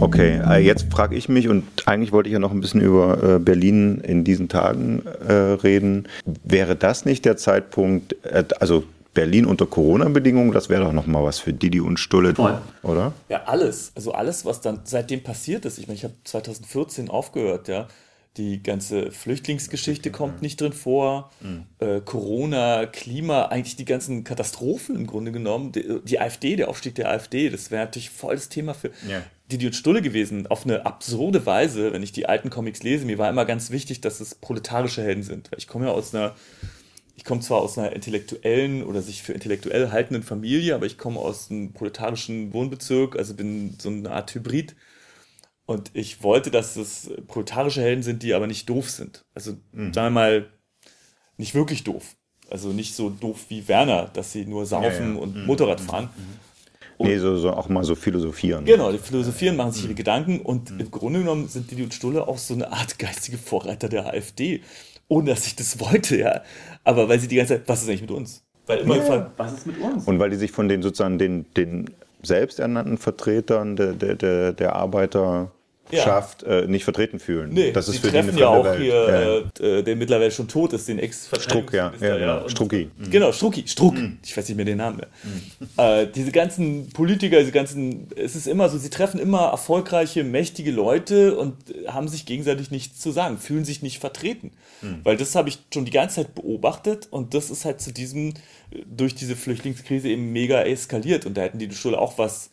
Okay, 0.00 0.40
äh, 0.48 0.64
jetzt 0.64 0.90
frage 0.90 1.16
ich 1.16 1.28
mich, 1.28 1.48
und 1.48 1.64
eigentlich 1.86 2.12
wollte 2.12 2.30
ich 2.30 2.32
ja 2.32 2.38
noch 2.38 2.52
ein 2.52 2.60
bisschen 2.60 2.80
über 2.80 3.22
äh, 3.22 3.38
Berlin 3.38 4.00
in 4.00 4.24
diesen 4.24 4.48
Tagen 4.48 5.02
äh, 5.04 5.32
reden. 5.32 6.08
Wäre 6.44 6.76
das 6.76 7.04
nicht 7.04 7.26
der 7.26 7.36
Zeitpunkt, 7.36 8.16
also 8.58 8.84
Berlin 9.12 9.44
unter 9.44 9.66
Corona-Bedingungen, 9.66 10.52
das 10.52 10.68
wäre 10.68 10.84
doch 10.84 10.92
nochmal 10.92 11.24
was 11.24 11.38
für 11.38 11.52
Didi 11.52 11.80
und 11.80 11.98
Stulle, 11.98 12.34
Voll. 12.34 12.58
oder? 12.82 13.12
Ja, 13.28 13.42
alles. 13.44 13.92
Also 13.94 14.12
alles, 14.12 14.44
was 14.46 14.60
dann 14.60 14.80
seitdem 14.84 15.22
passiert 15.22 15.64
ist. 15.64 15.78
Ich 15.78 15.88
meine, 15.88 15.96
ich 15.96 16.04
habe 16.04 16.14
2014 16.24 17.10
aufgehört, 17.10 17.68
ja. 17.68 17.88
Die 18.38 18.62
ganze 18.62 19.10
Flüchtlingsgeschichte 19.10 20.10
kommt 20.10 20.42
nicht 20.42 20.60
drin 20.60 20.72
vor. 20.72 21.30
Äh, 21.80 22.00
Corona, 22.00 22.86
Klima, 22.86 23.46
eigentlich 23.46 23.76
die 23.76 23.84
ganzen 23.84 24.24
Katastrophen 24.24 24.96
im 24.96 25.06
Grunde 25.06 25.32
genommen. 25.32 25.72
Die, 25.72 26.00
die 26.04 26.20
AfD, 26.20 26.56
der 26.56 26.68
Aufstieg 26.68 26.94
der 26.94 27.10
AfD, 27.10 27.50
das 27.50 27.70
wäre 27.70 27.84
natürlich 27.84 28.10
voll 28.10 28.36
das 28.36 28.48
Thema 28.48 28.74
für 28.74 28.90
Ja. 29.08 29.22
Didi 29.50 29.66
und 29.66 29.74
Stulle 29.74 30.02
gewesen. 30.02 30.46
Auf 30.46 30.64
eine 30.64 30.86
absurde 30.86 31.44
Weise, 31.46 31.92
wenn 31.92 32.02
ich 32.02 32.12
die 32.12 32.26
alten 32.26 32.48
Comics 32.48 32.82
lese. 32.82 33.06
Mir 33.06 33.18
war 33.18 33.28
immer 33.28 33.44
ganz 33.44 33.70
wichtig, 33.70 34.00
dass 34.00 34.20
es 34.20 34.34
proletarische 34.34 35.02
Helden 35.02 35.22
sind. 35.22 35.50
Ich 35.56 35.66
komme 35.66 35.86
ja 35.86 35.92
aus 35.92 36.14
einer 36.14 36.34
ich 37.18 37.24
komme 37.24 37.40
zwar 37.40 37.62
aus 37.62 37.76
einer 37.76 37.92
intellektuellen 37.92 38.84
oder 38.84 39.02
sich 39.02 39.24
für 39.24 39.32
intellektuell 39.32 39.90
haltenden 39.90 40.22
Familie, 40.22 40.76
aber 40.76 40.86
ich 40.86 40.98
komme 40.98 41.18
aus 41.18 41.50
einem 41.50 41.72
proletarischen 41.72 42.52
Wohnbezirk, 42.52 43.16
also 43.16 43.34
bin 43.34 43.74
so 43.80 43.88
eine 43.88 44.12
Art 44.12 44.32
Hybrid. 44.36 44.76
Und 45.68 45.90
ich 45.92 46.22
wollte, 46.22 46.50
dass 46.50 46.76
es 46.76 47.10
proletarische 47.26 47.82
Helden 47.82 48.02
sind, 48.02 48.22
die 48.22 48.32
aber 48.32 48.46
nicht 48.46 48.70
doof 48.70 48.88
sind. 48.88 49.26
Also 49.34 49.52
Mhm. 49.72 49.92
sagen 49.92 50.06
wir 50.06 50.10
mal, 50.10 50.46
nicht 51.36 51.54
wirklich 51.54 51.84
doof. 51.84 52.16
Also 52.50 52.70
nicht 52.70 52.94
so 52.94 53.10
doof 53.10 53.44
wie 53.50 53.68
Werner, 53.68 54.08
dass 54.14 54.32
sie 54.32 54.46
nur 54.46 54.64
saufen 54.64 55.16
ja. 55.16 55.20
und 55.20 55.36
Mhm. 55.36 55.44
Motorrad 55.44 55.78
fahren. 55.82 56.08
Nee, 56.98 57.18
so, 57.18 57.36
so 57.36 57.50
auch 57.52 57.68
mal 57.68 57.84
so 57.84 57.94
philosophieren. 57.94 58.64
Genau, 58.64 58.90
die 58.90 58.96
philosophieren, 58.98 59.56
machen 59.56 59.68
Mhm. 59.68 59.72
sich 59.74 59.84
ihre 59.84 59.94
Gedanken 59.94 60.40
und 60.40 60.70
im 60.70 60.90
Grunde 60.90 61.20
genommen 61.20 61.48
sind 61.48 61.70
Didi 61.70 61.82
und 61.82 61.92
Stulle 61.92 62.26
auch 62.26 62.38
so 62.38 62.54
eine 62.54 62.72
Art 62.72 62.98
geistige 62.98 63.36
Vorreiter 63.36 63.90
der 63.90 64.06
AfD. 64.06 64.62
Ohne 65.06 65.30
dass 65.32 65.46
ich 65.46 65.54
das 65.54 65.78
wollte, 65.80 66.16
ja. 66.16 66.40
Aber 66.82 67.10
weil 67.10 67.20
sie 67.20 67.28
die 67.28 67.36
ganze 67.36 67.56
Zeit, 67.56 67.68
was 67.68 67.82
ist 67.82 67.88
eigentlich 67.90 68.00
mit 68.00 68.10
uns? 68.10 68.42
Weil 68.66 68.78
immer 68.78 68.96
Ja. 68.96 69.00
gefragt, 69.02 69.32
was 69.36 69.52
ist 69.52 69.66
mit 69.66 69.78
uns? 69.78 70.06
Und 70.06 70.18
weil 70.18 70.30
die 70.30 70.36
sich 70.36 70.50
von 70.50 70.66
den 70.66 70.80
sozusagen 70.82 71.18
den, 71.18 71.44
den 71.58 71.90
selbsternannten 72.22 72.96
Vertretern 72.98 73.76
der, 73.76 73.92
der, 73.92 74.14
der, 74.16 74.52
der 74.54 74.74
Arbeiterschaft 75.88 76.42
äh, 76.44 76.66
nicht 76.66 76.84
vertreten 76.84 77.18
fühlen. 77.18 77.50
Nee, 77.52 77.72
das 77.72 77.88
ist 77.88 77.94
sie 77.94 78.00
für 78.00 78.06
die 78.08 78.12
treffen 78.14 78.36
ja 78.38 78.46
fremde 78.52 78.60
auch 78.60 78.64
Welt. 78.64 78.80
hier, 78.80 79.44
Ja. 79.60 79.66
äh, 79.66 79.78
äh, 79.78 79.82
der 79.82 79.96
mittlerweile 79.96 80.30
schon 80.30 80.48
tot 80.48 80.72
ist, 80.72 80.86
den 80.88 80.98
ex 80.98 81.28
Struck, 81.40 81.72
ja, 81.72 81.92
ja, 82.00 82.16
genau. 82.18 82.42
und- 82.42 82.50
Strucki. 82.50 82.90
Mhm. 82.96 83.10
Genau, 83.10 83.32
Strucki, 83.32 83.64
Struck. 83.66 83.94
Ich 84.24 84.36
weiß 84.36 84.48
nicht 84.48 84.56
mehr 84.56 84.64
den 84.64 84.78
Namen 84.78 84.98
mehr. 85.76 86.02
Äh, 86.02 86.06
diese 86.14 86.32
ganzen 86.32 86.90
Politiker, 86.90 87.38
diese 87.40 87.52
ganzen, 87.52 88.08
es 88.16 88.36
ist 88.36 88.46
immer 88.46 88.68
so, 88.68 88.78
sie 88.78 88.90
treffen 88.90 89.18
immer 89.20 89.48
erfolgreiche, 89.48 90.24
mächtige 90.24 90.70
Leute 90.70 91.36
und 91.36 91.54
haben 91.86 92.08
sich 92.08 92.26
gegenseitig 92.26 92.70
nichts 92.70 93.00
zu 93.00 93.10
sagen, 93.10 93.38
fühlen 93.38 93.64
sich 93.64 93.82
nicht 93.82 93.98
vertreten. 93.98 94.50
Mhm. 94.82 95.00
Weil 95.04 95.16
das 95.16 95.34
habe 95.34 95.48
ich 95.48 95.58
schon 95.72 95.84
die 95.84 95.90
ganze 95.90 96.16
Zeit 96.16 96.34
beobachtet 96.34 97.08
und 97.10 97.34
das 97.34 97.50
ist 97.50 97.64
halt 97.64 97.80
zu 97.80 97.92
diesem, 97.92 98.30
äh, 98.70 98.82
durch 98.86 99.14
diese 99.14 99.36
Flüchtlingskrise 99.36 100.08
eben 100.08 100.32
mega 100.32 100.62
eskaliert 100.62 101.26
und 101.26 101.36
da 101.36 101.42
hätten 101.42 101.58
die 101.58 101.70
Schule 101.72 101.98
auch 101.98 102.18
was 102.18 102.50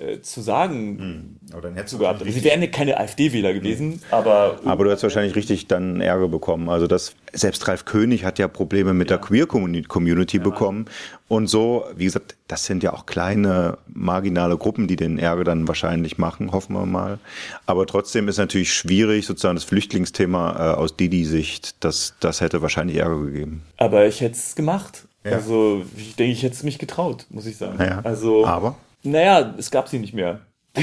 äh, 0.00 0.20
zu 0.22 0.40
sagen 0.40 1.38
Aber 1.52 1.60
dann 1.60 1.74
hättest 1.74 1.94
du 1.94 1.98
gehabt. 1.98 2.22
Sie 2.24 2.44
wären 2.44 2.62
ja 2.62 2.68
keine 2.68 2.98
AfD-Wähler 2.98 3.52
gewesen, 3.52 4.00
aber 4.10 4.58
Aber 4.64 4.84
du 4.84 4.90
hast 4.90 5.02
wahrscheinlich 5.02 5.36
richtig 5.36 5.66
dann 5.66 6.00
Ärger 6.00 6.28
bekommen. 6.28 6.68
Also 6.70 6.86
das, 6.86 7.14
selbst 7.32 7.68
Ralf 7.68 7.84
König 7.84 8.24
hat 8.24 8.38
ja 8.38 8.48
Probleme 8.48 8.94
mit 8.94 9.10
der 9.10 9.18
Queer-Community 9.18 10.38
bekommen. 10.38 10.86
Und 11.28 11.48
so, 11.48 11.84
wie 11.94 12.04
gesagt, 12.06 12.34
das 12.48 12.64
sind 12.64 12.82
ja 12.82 12.92
auch 12.92 13.06
kleine, 13.06 13.78
marginale 13.86 14.56
Gruppen, 14.56 14.88
die 14.88 14.96
den 14.96 15.18
Ärger 15.18 15.44
dann 15.44 15.68
wahrscheinlich 15.68 16.18
machen, 16.18 16.50
hoffen 16.52 16.74
wir 16.74 16.86
mal. 16.86 17.18
Aber 17.66 17.86
trotzdem 17.86 18.26
ist 18.28 18.38
natürlich 18.38 18.72
schwierig, 18.72 19.26
sozusagen 19.26 19.54
das 19.56 19.64
Flüchtlingsthema 19.64 20.72
äh, 20.72 20.76
aus 20.76 20.96
Didi-Sicht, 20.96 21.84
das, 21.84 22.14
das 22.20 22.40
hätte 22.40 22.62
wahrscheinlich 22.62 22.96
Ärger 22.96 23.20
gegeben. 23.20 23.62
Aber 23.76 24.06
ich 24.06 24.20
hätte 24.20 24.36
es 24.36 24.54
gemacht. 24.54 25.06
Ja. 25.24 25.32
Also, 25.32 25.82
ich 25.96 26.16
denke, 26.16 26.32
ich 26.32 26.42
hätte 26.42 26.54
es 26.54 26.62
mich 26.62 26.78
getraut, 26.78 27.26
muss 27.28 27.44
ich 27.44 27.58
sagen. 27.58 27.76
Naja, 27.76 28.00
also, 28.02 28.46
aber? 28.46 28.74
Naja, 29.02 29.54
es 29.58 29.70
gab 29.70 29.88
sie 29.88 29.98
nicht 29.98 30.14
mehr. 30.14 30.40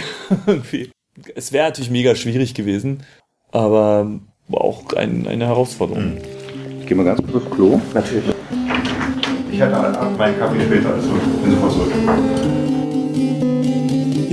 Irgendwie. 0.48 0.92
Es 1.36 1.52
wäre 1.52 1.68
natürlich 1.68 1.90
mega 1.90 2.16
schwierig 2.16 2.54
gewesen, 2.54 3.04
aber 3.52 4.20
war 4.48 4.62
auch 4.62 4.94
ein, 4.94 5.28
eine 5.28 5.48
Herausforderung. 5.48 6.18
Ich 6.80 6.88
gehe 6.88 6.96
mal 6.96 7.04
ganz 7.04 7.22
kurz 7.22 7.44
aufs 7.44 7.56
Klo. 7.56 7.82
Natürlich. 7.94 8.36
Ich 9.52 9.62
hatte 9.62 10.16
meinen 10.18 10.40
Kaffee 10.40 10.66
später, 10.66 10.94
also 10.94 11.10
bin 11.10 11.52
sofort 11.52 11.74
zurück. 11.74 12.57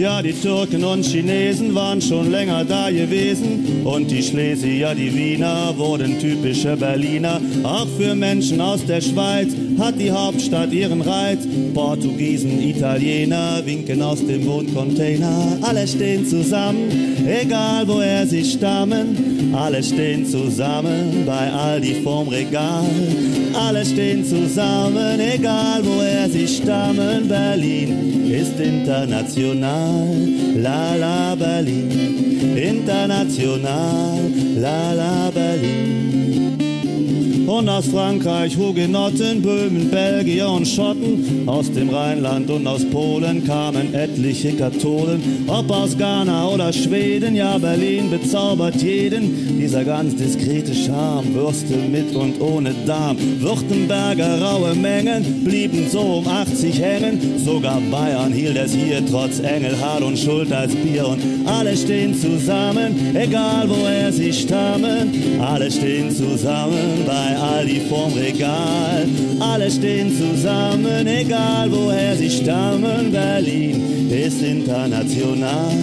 Ja, 0.05 0.21
die 0.21 0.35
Türken 0.35 0.85
und 0.85 1.03
Chinesen 1.03 1.75
waren 1.75 1.99
schon 1.99 2.31
länger 2.31 2.63
da 2.67 2.91
gewesen. 2.91 3.81
Und 3.85 4.11
die 4.11 4.23
Schlesier, 4.23 4.95
die 4.95 5.15
Wiener 5.17 5.73
wurden 5.79 6.19
typische 6.21 6.77
Berliner. 6.77 7.41
Auch 7.63 7.87
für 7.97 8.15
Menschen 8.15 8.61
aus 8.61 8.85
der 8.85 9.01
Schweiz 9.01 9.55
hat 9.79 9.99
die 9.99 10.13
Hauptstadt 10.13 10.75
ihren 10.75 11.01
Reiz. 11.01 11.49
Portugiesen, 11.73 12.61
Italiener 12.61 13.63
winken 13.65 14.03
aus 14.03 14.19
dem 14.19 14.45
Wohncontainer. 14.45 15.57
Alle 15.63 15.89
stehen 15.89 16.27
zusammen, 16.27 16.91
egal 17.27 17.89
woher 17.89 18.27
sie 18.27 18.45
stammen. 18.45 19.55
Alle 19.55 19.83
stehen 19.83 20.27
zusammen 20.27 21.23
bei 21.25 21.51
Aldi 21.51 22.03
vorm 22.03 22.29
Regal. 22.29 22.85
Alle 23.55 23.87
stehen 23.87 24.23
zusammen, 24.23 25.19
egal 25.19 25.81
woher 25.83 26.29
sie 26.29 26.47
stammen. 26.47 27.27
Berlin 27.27 28.15
ist 28.35 28.59
international, 28.59 29.94
la 30.57 30.97
la 30.97 31.35
Berlin. 31.35 31.91
International, 32.57 34.19
la 34.61 34.95
la 34.95 35.31
Berlin. 35.31 36.04
Und 37.47 37.69
aus 37.69 37.87
Frankreich 37.87 38.57
Hugenotten, 38.57 39.43
Böhmen, 39.43 39.91
Belgier 39.91 40.49
und 40.49 40.67
Schotten. 40.67 41.43
Aus 41.47 41.71
dem 41.71 41.91
Rheinland 41.91 42.51
und 42.51 42.67
aus 42.67 42.85
Polen 42.87 43.45
kamen 43.45 43.93
etliche 43.95 44.53
Katholen. 44.55 45.45
Ob 45.47 45.71
aus 45.71 45.97
Ghana 45.97 46.49
oder 46.49 46.73
Schweden, 46.73 47.37
ja 47.37 47.59
Berlin 47.59 48.11
bezaubert 48.11 48.77
jeden. 48.77 49.59
Dieser 49.59 49.85
ganz 49.85 50.17
diskrete 50.17 50.75
Charme, 50.75 51.35
Würste 51.35 51.77
mit 51.77 52.17
und 52.17 52.41
ohne 52.41 52.75
Darm. 52.87 53.19
Württemberger 53.41 54.41
raue 54.41 54.75
Mengen 54.75 55.45
blieben 55.45 55.87
so 55.91 56.01
um 56.01 56.27
80 56.27 56.81
hängen. 56.81 57.39
Sogar 57.45 57.79
Bayern 57.91 58.33
hielt 58.33 58.57
es 58.57 58.73
hier 58.73 59.05
trotz 59.05 59.41
Engelhard 59.41 60.03
und 60.03 60.19
Schuld 60.19 60.51
als 60.51 60.75
Bier. 60.75 61.09
Und 61.09 61.21
alle 61.45 61.77
stehen 61.77 62.15
zusammen, 62.15 63.15
egal 63.15 63.69
woher 63.69 64.11
sie 64.11 64.33
stammen. 64.33 65.41
Alle 65.41 65.71
stehen 65.71 66.11
zusammen 66.11 67.05
bei 67.07 67.34
Aldi 67.35 67.81
vorm 67.89 68.13
Regal. 68.15 69.07
Alle 69.41 69.71
stehen 69.71 70.11
zusammen, 70.17 71.07
egal 71.07 71.71
woher 71.71 72.17
sie 72.17 72.31
stammen. 72.31 73.11
Berlin 73.13 74.11
ist 74.11 74.43
international, 74.43 75.77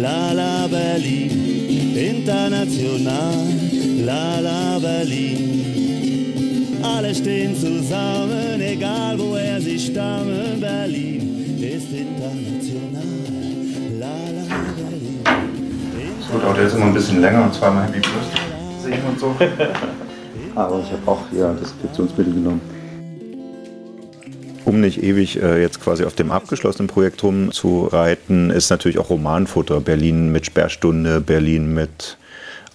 la 0.00 0.32
la 0.32 0.66
Berlin. 0.68 1.96
International, 1.96 3.34
la 4.04 4.40
la 4.40 4.78
Berlin. 4.78 5.62
Alle 6.82 7.14
stehen 7.14 7.54
zusammen, 7.56 8.60
egal 8.60 9.18
woher 9.18 9.60
sie 9.60 9.78
stammen. 9.78 10.60
Berlin 10.60 11.58
ist 11.60 11.92
international, 11.92 13.06
la 14.00 14.16
la 14.36 14.46
Berlin. 14.76 15.20
Das 15.24 16.32
wird 16.32 16.44
auch 16.44 16.58
jetzt 16.58 16.74
immer 16.74 16.86
ein 16.86 16.94
bisschen 16.94 17.20
länger 17.20 17.44
und 17.44 17.54
zweimal 17.54 17.86
Happy 17.86 18.00
Plus 18.00 18.42
singen 18.82 19.02
und 19.08 19.18
so. 19.18 19.34
Aber 20.54 20.80
ich 20.80 20.92
habe 20.92 21.02
auch 21.06 21.20
hier 21.30 21.56
Desinfektionsmittel 21.60 22.34
genommen. 22.34 22.60
Um 24.64 24.80
nicht 24.80 25.02
ewig 25.02 25.42
äh, 25.42 25.60
jetzt 25.60 25.80
quasi 25.80 26.04
auf 26.04 26.14
dem 26.14 26.30
abgeschlossenen 26.30 26.86
Projekt 26.86 27.22
rumzureiten, 27.24 28.50
ist 28.50 28.70
natürlich 28.70 28.98
auch 28.98 29.10
Romanfutter. 29.10 29.80
Berlin 29.80 30.30
mit 30.30 30.46
Sperrstunde, 30.46 31.20
Berlin 31.20 31.74
mit 31.74 32.16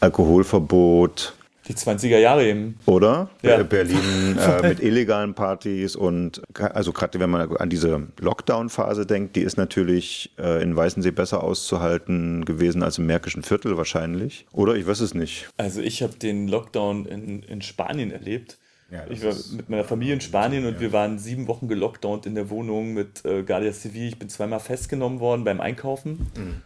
Alkoholverbot. 0.01 1.36
Die 1.68 1.74
20er 1.74 2.18
Jahre 2.18 2.45
eben. 2.45 2.80
Oder? 2.86 3.30
Ja. 3.41 3.61
Berlin 3.63 4.38
äh, 4.38 4.68
mit 4.68 4.82
illegalen 4.82 5.34
Partys 5.34 5.95
und 5.95 6.41
also 6.55 6.93
gerade 6.93 7.20
wenn 7.20 7.30
man 7.30 7.55
an 7.57 7.70
diese 7.70 8.07
Lockdown-Phase 8.20 9.05
denkt, 9.05 9.36
die 9.36 9.41
ist 9.41 9.57
natürlich 9.57 10.32
äh, 10.39 10.61
in 10.63 10.76
Weißensee 10.76 11.11
besser 11.11 11.43
auszuhalten 11.43 12.45
gewesen 12.45 12.84
als 12.84 12.97
im 12.97 13.05
Märkischen 13.05 13.43
Viertel 13.43 13.78
wahrscheinlich. 13.78 14.45
Oder 14.53 14.76
ich 14.76 14.88
weiß 14.88 15.01
es 15.01 15.13
nicht. 15.13 15.49
Also 15.57 15.82
ich 15.82 16.01
habe 16.01 16.15
den 16.15 16.47
Lockdown 16.47 17.05
in, 17.05 17.43
in 17.43 17.61
Spanien 17.61 18.11
erlebt. 18.11 18.57
Ja, 18.89 19.03
ich 19.09 19.22
war 19.24 19.34
mit 19.51 19.70
meiner 19.70 19.84
Familie 19.84 20.13
in 20.13 20.22
Spanien 20.22 20.65
und 20.65 20.80
wir 20.80 20.93
waren 20.93 21.20
sieben 21.20 21.47
Wochen 21.47 21.68
gelockdownt 21.68 22.26
in 22.26 22.36
der 22.36 22.49
Wohnung 22.49 22.93
mit 22.93 23.26
äh, 23.26 23.43
Guardia 23.43 23.74
Civil. 23.74 24.07
Ich 24.07 24.18
bin 24.18 24.30
zweimal 24.30 24.61
festgenommen 24.61 25.20
worden 25.20 25.43
beim 25.43 25.59
Einkaufen. 25.59 26.32
Mhm. 26.38 26.61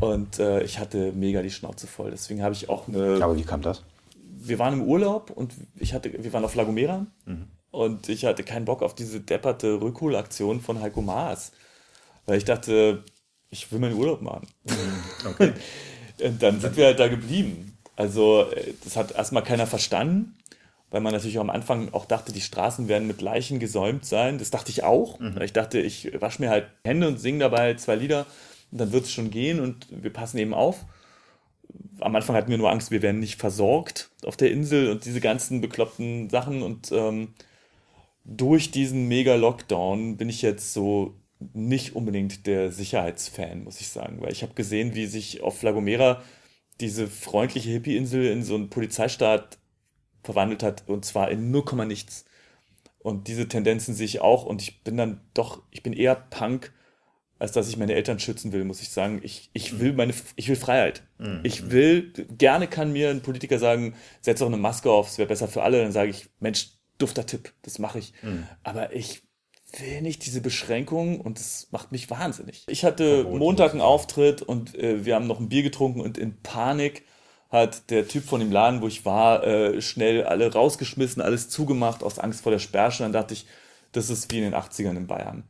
Und 0.00 0.38
äh, 0.38 0.62
ich 0.62 0.78
hatte 0.78 1.12
mega 1.12 1.42
die 1.42 1.50
Schnauze 1.50 1.86
voll. 1.86 2.10
Deswegen 2.10 2.42
habe 2.42 2.54
ich 2.54 2.70
auch 2.70 2.88
eine. 2.88 3.22
Aber 3.22 3.36
wie 3.36 3.42
kam 3.42 3.60
das? 3.60 3.82
Wir 4.40 4.58
waren 4.58 4.74
im 4.74 4.82
Urlaub 4.82 5.30
und 5.30 5.54
ich 5.76 5.94
hatte, 5.94 6.12
wir 6.12 6.32
waren 6.32 6.44
auf 6.44 6.54
La 6.54 6.64
Gomera 6.64 7.06
und 7.70 8.08
ich 8.08 8.24
hatte 8.24 8.44
keinen 8.44 8.64
Bock 8.64 8.82
auf 8.82 8.94
diese 8.94 9.20
depperte 9.20 9.80
Rückholaktion 9.80 10.60
von 10.60 10.80
Heiko 10.80 11.02
Maas. 11.02 11.52
Weil 12.26 12.38
ich 12.38 12.44
dachte, 12.44 13.04
ich 13.50 13.70
will 13.72 13.78
meinen 13.78 13.96
Urlaub 13.96 14.22
machen. 14.22 14.46
Okay. 15.24 15.52
Und 16.22 16.42
dann 16.42 16.60
sind 16.60 16.76
wir 16.76 16.86
halt 16.86 16.98
da 16.98 17.08
geblieben. 17.08 17.78
Also, 17.96 18.50
äh, 18.50 18.74
das 18.84 18.96
hat 18.96 19.12
erstmal 19.12 19.44
keiner 19.44 19.66
verstanden, 19.66 20.36
weil 20.90 21.00
man 21.00 21.12
natürlich 21.12 21.38
auch 21.38 21.42
am 21.42 21.50
Anfang 21.50 21.92
auch 21.94 22.06
dachte, 22.06 22.32
die 22.32 22.40
Straßen 22.40 22.88
werden 22.88 23.06
mit 23.06 23.20
Leichen 23.20 23.60
gesäumt 23.60 24.04
sein. 24.04 24.38
Das 24.38 24.50
dachte 24.50 24.70
ich 24.70 24.82
auch. 24.84 25.20
Ich 25.42 25.52
dachte, 25.52 25.80
ich 25.80 26.20
wasche 26.20 26.42
mir 26.42 26.50
halt 26.50 26.66
Hände 26.84 27.08
und 27.08 27.18
singe 27.18 27.38
dabei 27.38 27.74
zwei 27.74 27.94
Lieder 27.94 28.26
und 28.70 28.78
dann 28.78 28.92
wird 28.92 29.04
es 29.04 29.12
schon 29.12 29.30
gehen 29.30 29.60
und 29.60 29.86
wir 29.90 30.12
passen 30.12 30.38
eben 30.38 30.54
auf. 30.54 30.84
Am 32.00 32.14
Anfang 32.14 32.36
hatten 32.36 32.50
wir 32.50 32.58
nur 32.58 32.70
Angst, 32.70 32.90
wir 32.90 33.02
werden 33.02 33.20
nicht 33.20 33.40
versorgt 33.40 34.07
auf 34.24 34.36
der 34.36 34.50
Insel 34.50 34.90
und 34.90 35.04
diese 35.04 35.20
ganzen 35.20 35.60
bekloppten 35.60 36.28
Sachen 36.30 36.62
und 36.62 36.90
ähm, 36.92 37.34
durch 38.24 38.70
diesen 38.70 39.08
Mega-Lockdown 39.08 40.16
bin 40.16 40.28
ich 40.28 40.42
jetzt 40.42 40.72
so 40.72 41.14
nicht 41.54 41.94
unbedingt 41.94 42.46
der 42.46 42.72
Sicherheitsfan, 42.72 43.64
muss 43.64 43.80
ich 43.80 43.88
sagen, 43.88 44.20
weil 44.20 44.32
ich 44.32 44.42
habe 44.42 44.54
gesehen, 44.54 44.94
wie 44.94 45.06
sich 45.06 45.40
auf 45.40 45.62
La 45.62 45.70
Gomera 45.70 46.22
diese 46.80 47.06
freundliche 47.08 47.70
Hippie-Insel 47.70 48.26
in 48.26 48.42
so 48.42 48.54
einen 48.54 48.70
Polizeistaat 48.70 49.58
verwandelt 50.22 50.62
hat 50.62 50.84
und 50.88 51.04
zwar 51.04 51.30
in 51.30 51.50
0, 51.50 51.86
nichts. 51.86 52.24
Und 52.98 53.28
diese 53.28 53.48
Tendenzen 53.48 53.94
sehe 53.94 54.06
ich 54.06 54.20
auch 54.20 54.44
und 54.44 54.60
ich 54.60 54.82
bin 54.82 54.96
dann 54.96 55.20
doch, 55.32 55.62
ich 55.70 55.82
bin 55.82 55.92
eher 55.92 56.14
Punk, 56.14 56.72
als 57.38 57.52
dass 57.52 57.68
ich 57.68 57.76
meine 57.76 57.94
Eltern 57.94 58.18
schützen 58.18 58.52
will, 58.52 58.64
muss 58.64 58.82
ich 58.82 58.90
sagen. 58.90 59.20
Ich, 59.22 59.50
ich 59.52 59.78
will 59.78 59.92
meine, 59.92 60.12
ich 60.36 60.48
will 60.48 60.56
Freiheit. 60.56 61.02
Mhm. 61.18 61.40
Ich 61.44 61.70
will, 61.70 62.12
gerne 62.36 62.66
kann 62.66 62.92
mir 62.92 63.10
ein 63.10 63.22
Politiker 63.22 63.58
sagen, 63.58 63.94
setz 64.20 64.40
doch 64.40 64.46
eine 64.46 64.56
Maske 64.56 64.90
auf, 64.90 65.08
es 65.08 65.18
wäre 65.18 65.28
besser 65.28 65.48
für 65.48 65.62
alle. 65.62 65.82
Dann 65.82 65.92
sage 65.92 66.10
ich, 66.10 66.28
Mensch, 66.40 66.70
dufter 66.98 67.26
Tipp, 67.26 67.52
das 67.62 67.78
mache 67.78 68.00
ich. 68.00 68.12
Mhm. 68.22 68.46
Aber 68.64 68.94
ich 68.94 69.22
will 69.78 70.02
nicht 70.02 70.24
diese 70.26 70.40
Beschränkung 70.40 71.20
und 71.20 71.38
das 71.38 71.68
macht 71.70 71.92
mich 71.92 72.10
wahnsinnig. 72.10 72.64
Ich 72.68 72.84
hatte 72.84 73.24
Montag 73.24 73.72
einen 73.72 73.82
Auftritt 73.82 74.42
und 74.42 74.74
äh, 74.76 75.04
wir 75.04 75.14
haben 75.14 75.26
noch 75.26 75.40
ein 75.40 75.48
Bier 75.48 75.62
getrunken 75.62 76.00
und 76.00 76.18
in 76.18 76.40
Panik 76.42 77.04
hat 77.50 77.90
der 77.90 78.08
Typ 78.08 78.24
von 78.24 78.40
dem 78.40 78.52
Laden, 78.52 78.82
wo 78.82 78.88
ich 78.88 79.04
war, 79.04 79.44
äh, 79.44 79.80
schnell 79.80 80.24
alle 80.24 80.52
rausgeschmissen, 80.52 81.22
alles 81.22 81.48
zugemacht 81.48 82.02
aus 82.02 82.18
Angst 82.18 82.42
vor 82.42 82.52
der 82.52 82.58
Sperrstunde. 82.58 83.12
Dann 83.12 83.22
dachte 83.22 83.34
ich, 83.34 83.46
das 83.92 84.10
ist 84.10 84.30
wie 84.30 84.38
in 84.38 84.44
den 84.44 84.54
80ern 84.54 84.96
in 84.96 85.06
Bayern. 85.06 85.44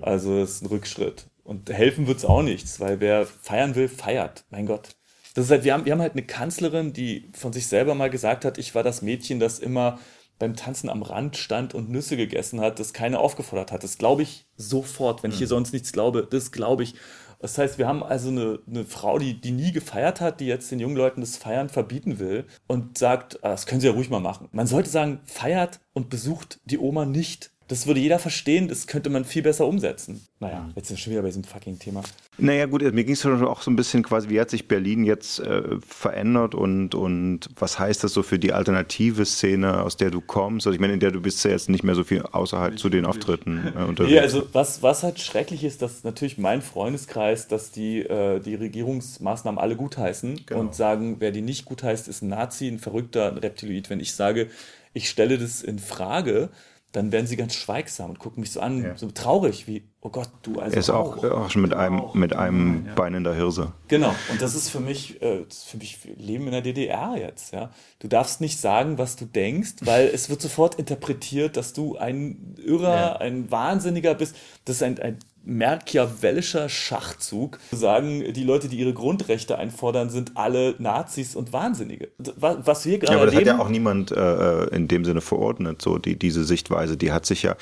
Also 0.00 0.38
das 0.38 0.52
ist 0.52 0.62
ein 0.62 0.66
Rückschritt. 0.66 1.26
Und 1.44 1.70
helfen 1.70 2.06
wird's 2.06 2.24
auch 2.24 2.42
nichts, 2.42 2.78
weil 2.80 3.00
wer 3.00 3.26
feiern 3.26 3.74
will, 3.74 3.88
feiert. 3.88 4.44
Mein 4.50 4.66
Gott. 4.66 4.90
Das 5.34 5.46
ist 5.46 5.50
halt, 5.50 5.64
wir 5.64 5.72
haben, 5.72 5.84
wir 5.84 5.92
haben 5.92 6.00
halt 6.02 6.12
eine 6.12 6.24
Kanzlerin, 6.24 6.92
die 6.92 7.30
von 7.32 7.52
sich 7.52 7.66
selber 7.66 7.94
mal 7.94 8.10
gesagt 8.10 8.44
hat, 8.44 8.58
ich 8.58 8.74
war 8.74 8.82
das 8.82 9.02
Mädchen, 9.02 9.40
das 9.40 9.58
immer 9.58 9.98
beim 10.38 10.56
Tanzen 10.56 10.90
am 10.90 11.02
Rand 11.02 11.36
stand 11.36 11.72
und 11.72 11.88
Nüsse 11.88 12.16
gegessen 12.16 12.60
hat, 12.60 12.80
das 12.80 12.92
keiner 12.92 13.20
aufgefordert 13.20 13.70
hat. 13.70 13.84
Das 13.84 13.96
glaube 13.96 14.22
ich 14.22 14.46
sofort, 14.56 15.22
wenn 15.22 15.30
ich 15.30 15.38
hier 15.38 15.46
sonst 15.46 15.72
nichts 15.72 15.92
glaube, 15.92 16.26
das 16.28 16.50
glaube 16.50 16.82
ich. 16.82 16.94
Das 17.38 17.58
heißt, 17.58 17.78
wir 17.78 17.86
haben 17.86 18.02
also 18.02 18.28
eine, 18.28 18.58
eine 18.68 18.84
Frau, 18.84 19.18
die, 19.18 19.40
die 19.40 19.52
nie 19.52 19.70
gefeiert 19.70 20.20
hat, 20.20 20.40
die 20.40 20.46
jetzt 20.46 20.70
den 20.70 20.80
jungen 20.80 20.96
Leuten 20.96 21.20
das 21.20 21.36
Feiern 21.36 21.68
verbieten 21.68 22.18
will 22.18 22.44
und 22.66 22.98
sagt, 22.98 23.44
ah, 23.44 23.50
das 23.50 23.66
können 23.66 23.80
sie 23.80 23.86
ja 23.86 23.92
ruhig 23.92 24.10
mal 24.10 24.20
machen. 24.20 24.48
Man 24.50 24.66
sollte 24.66 24.90
sagen, 24.90 25.20
feiert 25.24 25.80
und 25.92 26.10
besucht 26.10 26.58
die 26.64 26.78
Oma 26.78 27.04
nicht. 27.04 27.51
Das 27.72 27.86
würde 27.86 28.00
jeder 28.00 28.18
verstehen, 28.18 28.68
das 28.68 28.86
könnte 28.86 29.08
man 29.08 29.24
viel 29.24 29.40
besser 29.40 29.66
umsetzen. 29.66 30.26
Naja, 30.40 30.68
jetzt 30.76 30.88
sind 30.88 30.98
wir 30.98 31.02
schon 31.02 31.10
wieder 31.12 31.22
bei 31.22 31.28
diesem 31.28 31.44
fucking 31.44 31.78
Thema. 31.78 32.02
Naja 32.36 32.66
gut, 32.66 32.82
mir 32.82 33.02
ging 33.02 33.14
es 33.14 33.24
auch 33.24 33.62
so 33.62 33.70
ein 33.70 33.76
bisschen 33.76 34.02
quasi, 34.02 34.28
wie 34.28 34.38
hat 34.38 34.50
sich 34.50 34.68
Berlin 34.68 35.04
jetzt 35.04 35.40
äh, 35.40 35.62
verändert 35.80 36.54
und, 36.54 36.94
und 36.94 37.48
was 37.58 37.78
heißt 37.78 38.04
das 38.04 38.12
so 38.12 38.22
für 38.22 38.38
die 38.38 38.52
alternative 38.52 39.24
Szene, 39.24 39.80
aus 39.80 39.96
der 39.96 40.10
du 40.10 40.20
kommst? 40.20 40.66
Also 40.66 40.74
ich 40.74 40.80
meine, 40.82 40.92
in 40.92 41.00
der 41.00 41.12
du 41.12 41.22
bist 41.22 41.42
ja 41.46 41.50
jetzt 41.50 41.70
nicht 41.70 41.82
mehr 41.82 41.94
so 41.94 42.04
viel 42.04 42.20
außerhalb 42.20 42.78
zu 42.78 42.90
den 42.90 43.06
Auftritten 43.06 43.72
äh, 43.74 43.84
unterwegs. 43.88 44.12
Ja, 44.16 44.20
also 44.20 44.46
was, 44.52 44.82
was 44.82 45.02
halt 45.02 45.18
schrecklich 45.18 45.64
ist, 45.64 45.80
dass 45.80 46.04
natürlich 46.04 46.36
mein 46.36 46.60
Freundeskreis, 46.60 47.48
dass 47.48 47.70
die, 47.70 48.00
äh, 48.00 48.38
die 48.40 48.54
Regierungsmaßnahmen 48.54 49.58
alle 49.58 49.76
gutheißen 49.76 50.42
Genau. 50.44 50.60
und 50.60 50.74
sagen, 50.74 51.16
wer 51.20 51.30
die 51.30 51.40
nicht 51.40 51.64
gutheißt, 51.64 52.06
ist 52.06 52.20
ein 52.20 52.28
Nazi, 52.28 52.68
ein 52.68 52.80
Verrückter, 52.80 53.28
ein 53.30 53.38
Reptiloid. 53.38 53.88
Wenn 53.88 54.00
ich 54.00 54.12
sage, 54.12 54.50
ich 54.92 55.08
stelle 55.08 55.38
das 55.38 55.62
in 55.62 55.78
Frage, 55.78 56.50
dann 56.92 57.10
werden 57.10 57.26
sie 57.26 57.36
ganz 57.36 57.54
schweigsam 57.54 58.10
und 58.10 58.18
gucken 58.18 58.40
mich 58.42 58.52
so 58.52 58.60
an, 58.60 58.92
so 58.96 59.10
traurig, 59.10 59.66
wie, 59.66 59.82
oh 60.02 60.10
Gott, 60.10 60.28
du 60.42 60.60
also 60.60 60.74
er 60.74 60.78
ist 60.80 60.90
auch, 60.90 61.24
auch 61.24 61.50
schon 61.50 61.62
mit 61.62 61.72
einem, 61.72 62.02
mit 62.12 62.34
einem 62.36 62.86
Bein 62.94 63.14
in 63.14 63.24
der 63.24 63.34
Hirse. 63.34 63.72
Genau, 63.88 64.14
und 64.30 64.42
das 64.42 64.54
ist 64.54 64.68
für 64.68 64.80
mich, 64.80 65.20
äh, 65.22 65.44
das 65.48 65.58
ist 65.58 65.64
für 65.64 65.78
mich 65.78 66.04
wir 66.04 66.14
leben 66.16 66.44
in 66.46 66.52
der 66.52 66.60
DDR 66.60 67.14
jetzt, 67.18 67.52
ja. 67.54 67.70
Du 67.98 68.08
darfst 68.08 68.40
nicht 68.42 68.60
sagen, 68.60 68.98
was 68.98 69.16
du 69.16 69.24
denkst, 69.24 69.76
weil 69.80 70.06
es 70.08 70.28
wird 70.28 70.42
sofort 70.42 70.74
interpretiert, 70.74 71.56
dass 71.56 71.72
du 71.72 71.96
ein 71.96 72.56
Irrer, 72.62 72.94
Ja. 72.94 73.16
ein 73.16 73.50
Wahnsinniger 73.50 74.14
bist. 74.14 74.36
Das 74.66 74.76
ist 74.76 74.82
ein, 74.82 74.98
ein 74.98 75.18
machiavellischer 75.44 76.68
Schachzug. 76.68 77.58
Zu 77.70 77.76
sagen, 77.76 78.32
die 78.32 78.44
Leute, 78.44 78.68
die 78.68 78.78
ihre 78.78 78.92
Grundrechte 78.92 79.58
einfordern, 79.58 80.08
sind 80.10 80.36
alle 80.36 80.74
Nazis 80.78 81.34
und 81.34 81.52
Wahnsinnige. 81.52 82.10
Was, 82.36 82.58
was 82.64 82.86
wir 82.86 82.92
Ja, 82.94 82.98
gerade 82.98 83.16
aber 83.16 83.26
das 83.26 83.34
hat 83.34 83.42
erleben, 83.42 83.58
ja 83.58 83.64
auch 83.64 83.68
niemand 83.70 84.12
äh, 84.12 84.64
in 84.74 84.86
dem 84.88 85.04
Sinne 85.04 85.20
verordnet, 85.20 85.82
so 85.82 85.98
die, 85.98 86.18
diese 86.18 86.44
Sichtweise, 86.44 86.96
die 86.96 87.12
hat 87.12 87.26
sich 87.26 87.42
ja, 87.42 87.56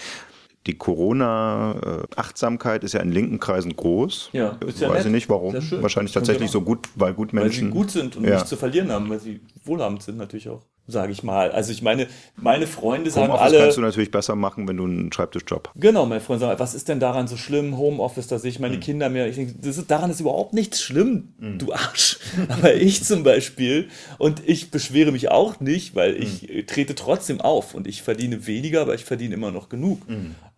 die 0.66 0.76
Corona-Achtsamkeit 0.76 2.84
ist 2.84 2.92
ja 2.92 3.00
in 3.00 3.10
linken 3.12 3.40
Kreisen 3.40 3.74
groß. 3.74 4.28
Ja, 4.32 4.58
ist 4.66 4.78
ja 4.80 4.88
Weiß 4.88 4.96
nett. 4.98 5.06
ich 5.06 5.12
nicht 5.12 5.30
warum. 5.30 5.54
Wahrscheinlich 5.54 6.12
tatsächlich 6.12 6.50
so 6.50 6.60
gut, 6.60 6.86
weil 6.96 7.14
gut 7.14 7.32
weil 7.32 7.44
Menschen. 7.44 7.68
sie 7.68 7.72
gut 7.72 7.90
sind 7.90 8.14
und 8.16 8.24
ja. 8.24 8.34
nichts 8.34 8.50
zu 8.50 8.58
verlieren 8.58 8.92
haben, 8.92 9.08
weil 9.08 9.20
sie 9.20 9.40
wohlhabend 9.64 10.02
sind 10.02 10.18
natürlich 10.18 10.50
auch, 10.50 10.60
sage 10.90 11.12
ich 11.12 11.22
mal. 11.22 11.50
Also 11.52 11.72
ich 11.72 11.82
meine, 11.82 12.06
meine 12.36 12.66
Freunde 12.66 13.10
sagen 13.10 13.28
Homeoffice 13.28 13.52
alle... 13.52 13.58
kannst 13.58 13.76
du 13.76 13.80
natürlich 13.80 14.10
besser 14.10 14.34
machen, 14.36 14.66
wenn 14.68 14.76
du 14.76 14.84
einen 14.84 15.12
Schreibtischjob 15.12 15.70
Genau, 15.76 16.06
meine 16.06 16.20
Freunde 16.20 16.46
sagen, 16.46 16.58
was 16.60 16.74
ist 16.74 16.88
denn 16.88 17.00
daran 17.00 17.26
so 17.28 17.36
schlimm? 17.36 17.76
Homeoffice, 17.78 18.26
da 18.26 18.38
sehe 18.38 18.50
ich 18.50 18.56
Hm. 18.56 18.62
meine 18.62 18.78
Kinder 18.80 19.08
mehr. 19.08 19.26
Ich 19.28 19.36
denke, 19.36 19.54
das 19.60 19.78
ist, 19.78 19.90
daran 19.90 20.10
ist 20.10 20.20
überhaupt 20.20 20.52
nichts 20.52 20.82
schlimm, 20.82 21.34
du 21.38 21.72
Arsch. 21.72 22.18
Aber 22.48 22.74
ich 22.74 23.04
zum 23.04 23.22
Beispiel, 23.22 23.88
und 24.18 24.42
ich 24.46 24.70
beschwere 24.70 25.12
mich 25.12 25.30
auch 25.30 25.60
nicht, 25.60 25.94
weil 25.94 26.16
ich 26.22 26.42
Hm. 26.42 26.50
äh, 26.50 26.62
trete 26.64 26.94
trotzdem 26.94 27.40
auf 27.40 27.74
und 27.74 27.86
ich 27.86 28.02
verdiene 28.02 28.46
weniger, 28.46 28.82
aber 28.82 28.94
ich 28.94 29.04
verdiene 29.04 29.34
immer 29.34 29.50
noch 29.50 29.68
genug. 29.68 30.02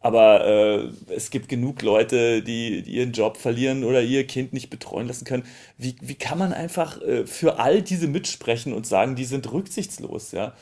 Hm. 0.02 0.06
Aber 0.06 0.46
äh, 0.46 0.88
es 1.14 1.30
gibt 1.30 1.48
genug 1.48 1.82
Leute, 1.82 2.42
die, 2.42 2.82
die 2.82 2.92
ihren 2.96 3.12
Job 3.12 3.36
verlieren 3.36 3.84
oder 3.84 4.02
ihr 4.02 4.26
Kind 4.26 4.52
nicht 4.52 4.70
betreuen 4.70 5.06
lassen 5.06 5.24
können. 5.24 5.44
Wie, 5.78 5.96
wie 6.00 6.14
kann 6.16 6.38
man 6.38 6.52
einfach 6.52 7.00
äh, 7.02 7.26
für 7.26 7.58
all 7.58 7.82
diese 7.82 8.08
mitsprechen 8.08 8.72
und 8.72 8.86
sagen, 8.86 9.16
die 9.16 9.24
sind 9.24 9.50
rücksichtslos, 9.52 10.32
ja? 10.32 10.54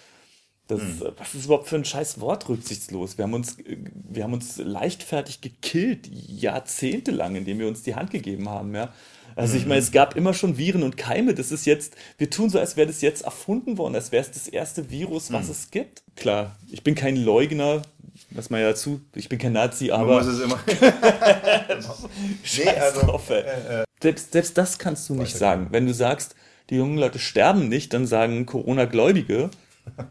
Das, 0.69 0.81
äh, 0.81 1.13
Was 1.17 1.35
ist 1.35 1.47
überhaupt 1.47 1.69
für 1.69 1.77
ein 1.77 1.85
scheiß 1.85 2.21
Wort 2.21 2.49
rücksichtslos? 2.49 3.19
Wir 3.19 3.25
haben 3.25 3.35
uns, 3.35 3.59
äh, 3.61 3.77
wir 4.09 4.25
haben 4.25 4.35
uns 4.35 4.59
leichtfertig 4.59 5.41
gekillt, 5.41 6.09
jahrzehntelang, 6.13 7.35
indem 7.37 7.59
wir 7.59 7.69
uns 7.69 7.83
die 7.83 7.95
Hand 7.95 8.11
gegeben 8.11 8.49
haben, 8.49 8.75
ja. 8.75 8.93
Also 9.37 9.57
ich 9.57 9.65
meine, 9.65 9.81
es 9.81 9.93
gab 9.93 10.17
immer 10.17 10.35
schon 10.35 10.59
Viren 10.59 10.83
und 10.83 10.97
Keime. 10.97 11.35
Das 11.35 11.51
ist 11.51 11.65
jetzt, 11.65 11.97
wir 12.19 12.29
tun 12.31 12.51
so, 12.51 12.59
als 12.59 12.77
wäre 12.77 12.89
das 12.89 13.01
jetzt 13.01 13.23
erfunden 13.23 13.79
worden, 13.79 13.95
als 13.95 14.13
wäre 14.13 14.23
es 14.23 14.31
das 14.33 14.49
erste 14.49 14.91
Virus, 14.91 15.33
was 15.33 15.47
Mhm. 15.47 15.53
es 15.53 15.71
gibt. 15.71 16.03
Klar, 16.17 16.57
ich 16.71 16.83
bin 16.83 16.95
kein 16.95 17.17
Leugner, 17.17 17.83
was 18.31 18.51
man 18.51 18.61
ja 18.61 18.69
dazu, 18.69 19.01
ich 19.15 19.29
bin 19.29 19.39
kein 19.39 19.53
Nazi, 19.53 19.89
Man 19.89 20.01
aber. 20.01 20.19
muss 20.19 20.27
es 20.27 20.41
immer- 20.41 20.59
Scheiß 22.43 22.65
Nee, 22.65 22.71
also, 22.81 23.01
drauf, 23.01 23.31
äh, 23.31 23.41
äh. 23.81 23.85
Selbst, 24.03 24.33
selbst 24.33 24.57
das 24.59 24.79
kannst 24.79 25.09
du 25.09 25.15
nicht 25.15 25.37
sagen. 25.37 25.69
Wenn 25.71 25.87
du 25.87 25.95
sagst, 25.95 26.35
die 26.71 26.77
jungen 26.77 26.97
Leute 26.99 27.19
sterben 27.19 27.69
nicht, 27.69 27.93
dann 27.93 28.07
sagen 28.07 28.47
Corona-Gläubige, 28.47 29.51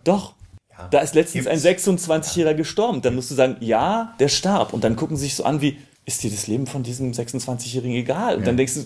doch. 0.04 0.36
Da 0.92 1.00
ist 1.00 1.14
letztens 1.14 1.46
ein 1.46 1.58
26-Jähriger 1.60 2.54
gestorben. 2.54 3.02
Dann 3.02 3.14
musst 3.16 3.30
du 3.32 3.36
sagen, 3.36 3.58
ja, 3.60 4.16
der 4.20 4.30
starb. 4.30 4.72
Und 4.72 4.84
dann 4.86 4.96
gucken 4.96 5.18
sie 5.18 5.24
sich 5.26 5.36
so 5.36 5.44
an 5.44 5.60
wie, 5.60 5.78
ist 6.10 6.24
dir 6.24 6.32
das 6.32 6.48
Leben 6.48 6.66
von 6.66 6.82
diesem 6.82 7.12
26-Jährigen 7.12 7.96
egal? 7.96 8.38
Und 8.38 8.48
dann 8.48 8.58
denkst 8.58 8.74
du, 8.74 8.80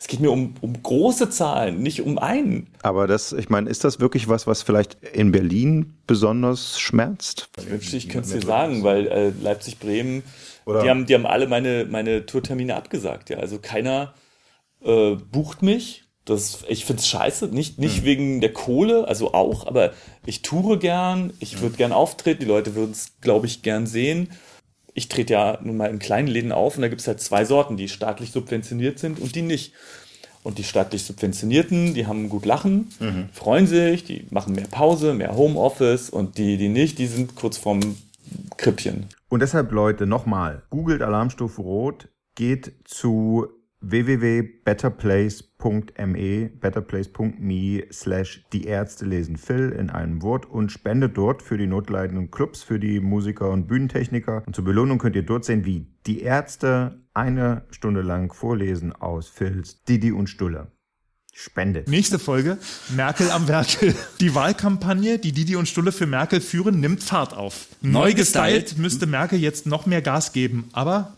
es 0.00 0.06
geht 0.08 0.18
mir 0.18 0.30
um, 0.32 0.54
um 0.60 0.82
große 0.82 1.30
Zahlen, 1.30 1.80
nicht 1.82 2.02
um 2.02 2.18
einen. 2.18 2.66
Aber 2.82 3.06
das, 3.06 3.32
ich 3.32 3.48
meine, 3.48 3.70
ist 3.70 3.84
das 3.84 4.00
wirklich 4.00 4.28
was, 4.28 4.46
was 4.48 4.62
vielleicht 4.62 4.96
in 5.12 5.30
Berlin 5.30 5.94
besonders 6.08 6.80
schmerzt? 6.80 7.48
Ich 7.58 7.70
wünschte, 7.70 7.96
ich 7.96 8.08
könnte 8.08 8.28
es 8.28 8.34
dir 8.34 8.44
sagen, 8.46 8.82
weil 8.82 9.06
äh, 9.06 9.30
Leipzig, 9.40 9.78
Bremen, 9.78 10.24
Oder- 10.66 10.82
die 10.82 10.90
haben, 10.90 11.06
die 11.06 11.14
haben 11.14 11.26
alle 11.26 11.46
meine, 11.46 11.86
meine 11.88 12.26
Tourtermine 12.26 12.74
abgesagt. 12.74 13.30
Ja. 13.30 13.38
Also 13.38 13.58
keiner 13.60 14.12
äh, 14.84 15.14
bucht 15.14 15.62
mich. 15.62 16.02
Das, 16.24 16.64
ich 16.68 16.86
finde 16.86 17.00
es 17.00 17.06
scheiße, 17.08 17.48
nicht, 17.48 17.78
nicht 17.78 17.98
Hm. 17.98 18.04
wegen 18.04 18.40
der 18.40 18.52
Kohle, 18.54 19.06
also 19.06 19.34
auch, 19.34 19.66
aber 19.66 19.92
ich 20.24 20.40
toure 20.40 20.78
gern, 20.78 21.24
Hm. 21.24 21.32
ich 21.38 21.60
würde 21.60 21.76
gern 21.76 21.92
auftreten, 21.92 22.40
die 22.40 22.46
Leute 22.46 22.74
würden 22.74 22.92
es, 22.92 23.12
glaube 23.20 23.46
ich, 23.46 23.60
gern 23.62 23.86
sehen. 23.86 24.30
Ich 24.94 25.08
trete 25.08 25.32
ja 25.34 25.58
nun 25.62 25.76
mal 25.76 25.90
in 25.90 25.98
kleinen 25.98 26.28
Läden 26.28 26.52
auf 26.52 26.76
und 26.76 26.82
da 26.82 26.88
gibt 26.88 27.00
es 27.00 27.08
halt 27.08 27.20
zwei 27.20 27.44
Sorten, 27.44 27.76
die 27.76 27.88
staatlich 27.88 28.30
subventioniert 28.32 28.98
sind 28.98 29.18
und 29.20 29.34
die 29.34 29.42
nicht. 29.42 29.72
Und 30.44 30.58
die 30.58 30.64
staatlich 30.64 31.04
subventionierten, 31.04 31.94
die 31.94 32.06
haben 32.06 32.28
gut 32.28 32.44
Lachen, 32.44 32.90
Mhm. 33.00 33.28
freuen 33.32 33.66
sich, 33.66 34.04
die 34.04 34.26
machen 34.30 34.54
mehr 34.54 34.66
Pause, 34.70 35.14
mehr 35.14 35.34
Homeoffice 35.36 36.10
und 36.10 36.36
die, 36.38 36.56
die 36.58 36.68
nicht, 36.68 36.98
die 36.98 37.06
sind 37.06 37.34
kurz 37.34 37.56
vorm 37.56 37.96
Krippchen. 38.56 39.06
Und 39.28 39.40
deshalb, 39.40 39.72
Leute, 39.72 40.06
nochmal, 40.06 40.62
googelt 40.70 41.02
Alarmstufe 41.02 41.60
Rot, 41.62 42.08
geht 42.34 42.72
zu 42.84 43.46
www.betterplace.me, 43.80 45.53
betterplace.me 46.60 47.86
slash 47.92 48.44
die 48.52 48.64
Ärzte 48.64 49.06
lesen 49.06 49.36
Phil 49.36 49.70
in 49.70 49.90
einem 49.90 50.22
Wort 50.22 50.46
und 50.46 50.70
spendet 50.70 51.16
dort 51.16 51.42
für 51.42 51.58
die 51.58 51.66
notleidenden 51.66 52.30
Clubs, 52.30 52.62
für 52.62 52.78
die 52.78 53.00
Musiker 53.00 53.50
und 53.50 53.66
Bühnentechniker. 53.66 54.42
Und 54.46 54.54
zur 54.54 54.64
Belohnung 54.64 54.98
könnt 54.98 55.16
ihr 55.16 55.22
dort 55.22 55.44
sehen, 55.44 55.64
wie 55.64 55.86
die 56.06 56.20
Ärzte 56.20 57.00
eine 57.14 57.62
Stunde 57.70 58.02
lang 58.02 58.32
vorlesen 58.32 58.92
aus 58.92 59.28
Phils 59.28 59.82
Didi 59.84 60.12
und 60.12 60.28
Stulle. 60.28 60.68
Spendet. 61.36 61.88
Nächste 61.88 62.20
Folge, 62.20 62.58
Merkel 62.94 63.28
am 63.30 63.48
Werkel. 63.48 63.92
Die 64.20 64.36
Wahlkampagne, 64.36 65.18
die 65.18 65.32
Didi 65.32 65.56
und 65.56 65.68
Stulle 65.68 65.90
für 65.90 66.06
Merkel 66.06 66.40
führen, 66.40 66.78
nimmt 66.78 67.02
Fahrt 67.02 67.34
auf. 67.34 67.66
Neu 67.80 67.90
Neu 67.90 68.14
gestylt 68.14 68.62
gestylt. 68.62 68.78
müsste 68.78 69.06
Merkel 69.06 69.40
jetzt 69.40 69.66
noch 69.66 69.84
mehr 69.84 70.00
Gas 70.00 70.32
geben, 70.32 70.68
aber 70.72 71.16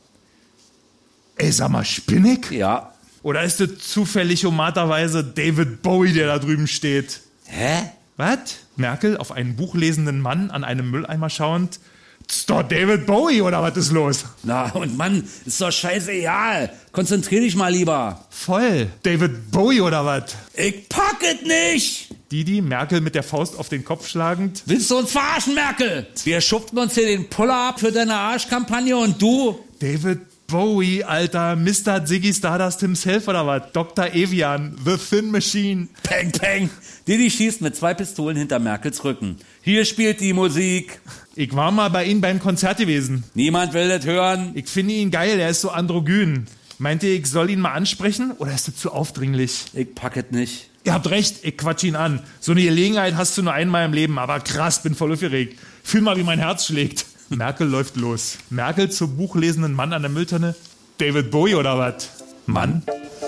ey, 1.37 1.53
sag 1.53 1.71
mal, 1.71 1.85
spinnig? 1.85 2.51
Ja. 2.51 2.96
Oder 3.27 3.43
ist 3.43 3.61
es 3.61 3.81
zufällig 3.81 4.47
omaterweise 4.47 5.25
David 5.25 5.83
Bowie, 5.83 6.13
der 6.13 6.29
da 6.29 6.39
drüben 6.39 6.69
steht? 6.69 7.23
Hä? 7.47 7.91
Was? 8.17 8.39
Merkel 8.77 9.17
auf 9.17 9.33
einen 9.33 9.57
buchlesenden 9.57 10.21
Mann 10.21 10.53
an 10.53 10.63
einem 10.63 10.93
Mülleimer 10.93 11.29
schauend. 11.29 11.81
Ist 12.29 12.49
doch 12.49 12.63
David 12.63 13.05
Bowie 13.05 13.43
oder 13.43 13.61
was 13.63 13.77
ist 13.77 13.91
los? 13.91 14.27
Na, 14.45 14.71
und 14.71 14.97
Mann, 14.97 15.25
ist 15.45 15.61
doch 15.61 15.73
scheißegal. 15.73 16.73
Konzentrier 16.93 17.41
dich 17.41 17.57
mal 17.57 17.73
lieber. 17.73 18.25
Voll. 18.31 18.87
David 19.03 19.51
Bowie 19.51 19.81
oder 19.81 20.07
was? 20.07 20.37
Ich 20.55 20.89
pack 20.89 21.17
es 21.23 21.43
nicht. 21.43 22.15
Didi, 22.31 22.63
Merkel 22.63 23.01
mit 23.01 23.17
der 23.17 23.25
Faust 23.25 23.59
auf 23.59 23.69
den 23.69 23.85
Kopf 23.85 24.07
schlagend. 24.07 24.63
Willst 24.67 24.89
du 24.89 24.99
uns 24.99 25.11
verarschen, 25.11 25.55
Merkel? 25.57 26.07
Wir 26.23 26.41
schupfen 26.41 26.79
uns 26.79 26.95
hier 26.95 27.07
den 27.07 27.29
Puller 27.29 27.71
ab 27.71 27.81
für 27.81 27.91
deine 27.91 28.15
Arschkampagne 28.15 28.97
und 28.97 29.21
du? 29.21 29.59
David 29.81 30.21
Bowie, 30.47 31.03
Alter, 31.03 31.57
Mr. 31.57 32.05
Ziggy 32.05 32.33
Stardust 32.33 32.81
himself 32.81 33.27
oder 33.27 33.47
was? 33.47 33.63
Dr. 33.73 34.15
Evian, 34.15 34.77
The 34.85 34.97
Thin 34.97 35.31
Machine. 35.31 35.89
Peng, 36.03 36.31
peng. 36.31 36.71
Didi 37.09 37.31
schießt 37.31 37.61
mit 37.63 37.75
zwei 37.75 37.95
Pistolen 37.95 38.37
hinter 38.37 38.59
Merkels 38.59 39.03
Rücken. 39.05 39.37
Hier 39.63 39.85
spielt 39.85 40.21
die 40.21 40.33
Musik. 40.33 41.01
Ich 41.35 41.55
war 41.55 41.71
mal 41.71 41.91
bei 41.91 42.05
Ihnen 42.05 42.21
beim 42.21 42.39
Konzert 42.39 42.79
gewesen. 42.79 43.25
Niemand 43.35 43.75
will 43.75 43.89
das 43.89 44.07
hören. 44.07 44.53
Ich 44.55 44.69
finde 44.69 44.95
ihn 44.95 45.11
geil, 45.11 45.39
er 45.39 45.51
ist 45.51 45.61
so 45.61 45.71
androgyn. 45.71 46.47
Meint 46.79 47.03
ihr, 47.03 47.15
ich 47.15 47.27
soll 47.27 47.51
ihn 47.51 47.61
mal 47.61 47.73
ansprechen 47.73 48.33
oder 48.39 48.53
ist 48.53 48.69
das 48.69 48.77
zu 48.77 48.93
aufdringlich? 48.93 49.65
Ich 49.73 49.95
pack 49.95 50.17
es 50.17 50.31
nicht. 50.31 50.71
Ihr 50.85 50.93
habt 50.93 51.11
recht, 51.11 51.39
ich 51.43 51.57
quatsch 51.57 51.85
ihn 51.85 51.97
an. 51.97 52.23
So 52.39 52.53
eine 52.53 52.63
Gelegenheit 52.63 53.17
hast 53.17 53.37
du 53.37 53.43
nur 53.43 53.53
einmal 53.53 53.87
im 53.87 53.93
Leben, 53.93 54.19
aber 54.19 54.41
krass, 54.41 54.83
bin 54.83 54.95
voll 54.95 55.13
aufgeregt. 55.13 55.59
Fühl 55.83 56.03
mal, 56.03 56.17
wie 56.17 56.23
mein 56.23 56.39
Herz 56.39 56.67
schlägt. 56.67 57.07
Merkel 57.29 57.69
läuft 57.69 57.97
los. 57.97 58.39
Merkel 58.51 58.91
zum 58.91 59.17
buchlesenden 59.17 59.73
Mann 59.73 59.93
an 59.93 60.03
der 60.03 60.11
Mülltonne. 60.11 60.55
David 60.99 61.31
Bowie 61.31 61.55
oder 61.55 61.79
was? 61.79 62.11
Mann? 62.47 62.83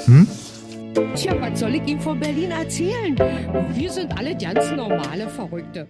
Hm? 0.05 0.27
Tja, 1.15 1.35
was 1.41 1.61
soll 1.61 1.75
ich 1.75 1.87
ihm 1.87 2.01
von 2.01 2.19
Berlin 2.19 2.51
erzählen? 2.51 3.17
Wir 3.75 3.91
sind 3.91 4.17
alle 4.17 4.37
ganz 4.37 4.71
normale 4.71 5.29
Verrückte. 5.29 5.87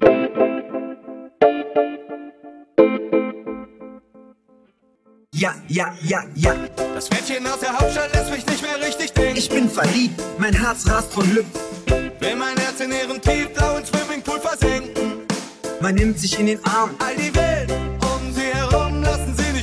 Ja, 5.34 5.54
ja, 5.68 5.94
ja, 6.02 6.24
ja. 6.34 6.54
Das 6.94 7.11
Mädchen 7.11 7.46
aus 7.46 7.61
der 7.61 7.72
Hauptstadt 7.78 8.12
lässt 8.12 8.30
mich 8.30 8.46
nicht 8.46 8.62
mehr 8.62 8.86
richtig 8.86 9.12
denken. 9.12 9.36
Ich 9.36 9.48
bin 9.48 9.68
verliebt, 9.68 10.20
mein 10.38 10.52
Herz 10.52 10.90
rast 10.90 11.12
von 11.12 11.30
Glück. 11.30 11.46
Will 12.20 12.36
mein 12.36 12.56
Herz 12.56 12.80
in 12.80 12.90
ihren 12.90 13.20
tiefblauen 13.20 13.84
Swimmingpool 13.84 14.40
versenken. 14.40 15.26
Man 15.80 15.94
nimmt 15.94 16.18
sich 16.18 16.38
in 16.40 16.46
den 16.46 16.64
Arm. 16.64 16.90
All 16.98 17.14
die 17.14 17.32
Welt 17.36 17.47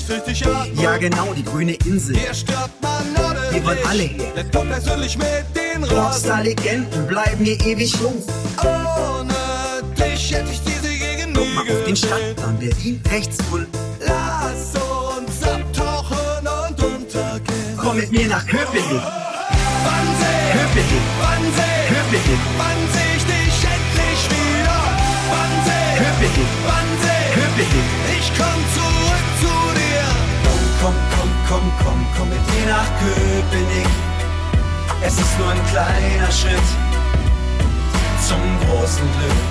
richtig 0.09 0.45
atmen. 0.47 0.79
Ja, 0.79 0.97
genau, 0.97 1.33
die 1.33 1.43
grüne 1.43 1.73
Insel. 1.85 2.15
Hier 2.17 2.33
stirbt 2.33 2.81
man 2.81 3.05
oder 3.13 3.51
Wir 3.51 3.63
wollen 3.65 3.77
alle 3.87 4.03
her. 4.03 4.31
Lässt 4.35 4.53
du 4.55 4.59
persönlich 4.61 5.17
mit 5.17 5.45
den. 5.55 5.83
Rockstar-Legenden 5.83 7.07
bleiben 7.07 7.43
mir 7.43 7.59
ewig 7.65 7.93
jung. 8.01 8.21
Ohne 8.63 9.33
dich 9.97 10.31
hätte 10.33 10.51
ich 10.51 10.61
diese 10.61 10.89
Gegend 10.89 11.35
Guck 11.35 11.45
nie 11.47 11.53
mal 11.53 11.61
auf 11.61 11.83
den 11.85 11.95
Stadtplan 11.95 12.57
Berlin 12.57 13.01
rechts 13.11 13.37
und 13.51 13.67
Lass 13.99 14.73
uns 14.75 15.43
abtauchen 15.43 16.47
und 16.47 16.83
untergehen. 16.83 17.77
komm 17.77 17.97
mit 17.97 18.11
mir 18.11 18.27
nach 18.27 18.45
Köpenick. 18.45 18.85
Wannsee, 19.85 20.51
Köpenick, 20.53 21.05
Wannsee, 21.21 21.75
Köpenick, 21.89 22.39
wann 22.57 22.81
seh 22.93 23.17
ich 23.17 23.23
dich 23.25 23.57
endlich 23.75 24.21
wieder? 24.31 24.79
Wannsee, 25.31 25.87
Köpenick, 25.97 26.51
Wannsee, 26.65 27.23
Köpenick. 27.33 27.85
ich 28.17 28.31
komm 28.37 28.61
zu. 28.73 28.94
Komm, 31.47 31.71
komm, 31.83 32.05
komm, 32.17 32.29
mit 32.29 32.39
mir 32.39 32.71
nach 32.71 32.87
Köpenick. 32.99 33.87
Es 35.01 35.13
ist 35.19 35.37
nur 35.39 35.49
ein 35.49 35.65
kleiner 35.67 36.31
Schritt 36.31 36.67
zum 38.27 38.39
großen 38.61 39.03
Glück. 39.17 39.41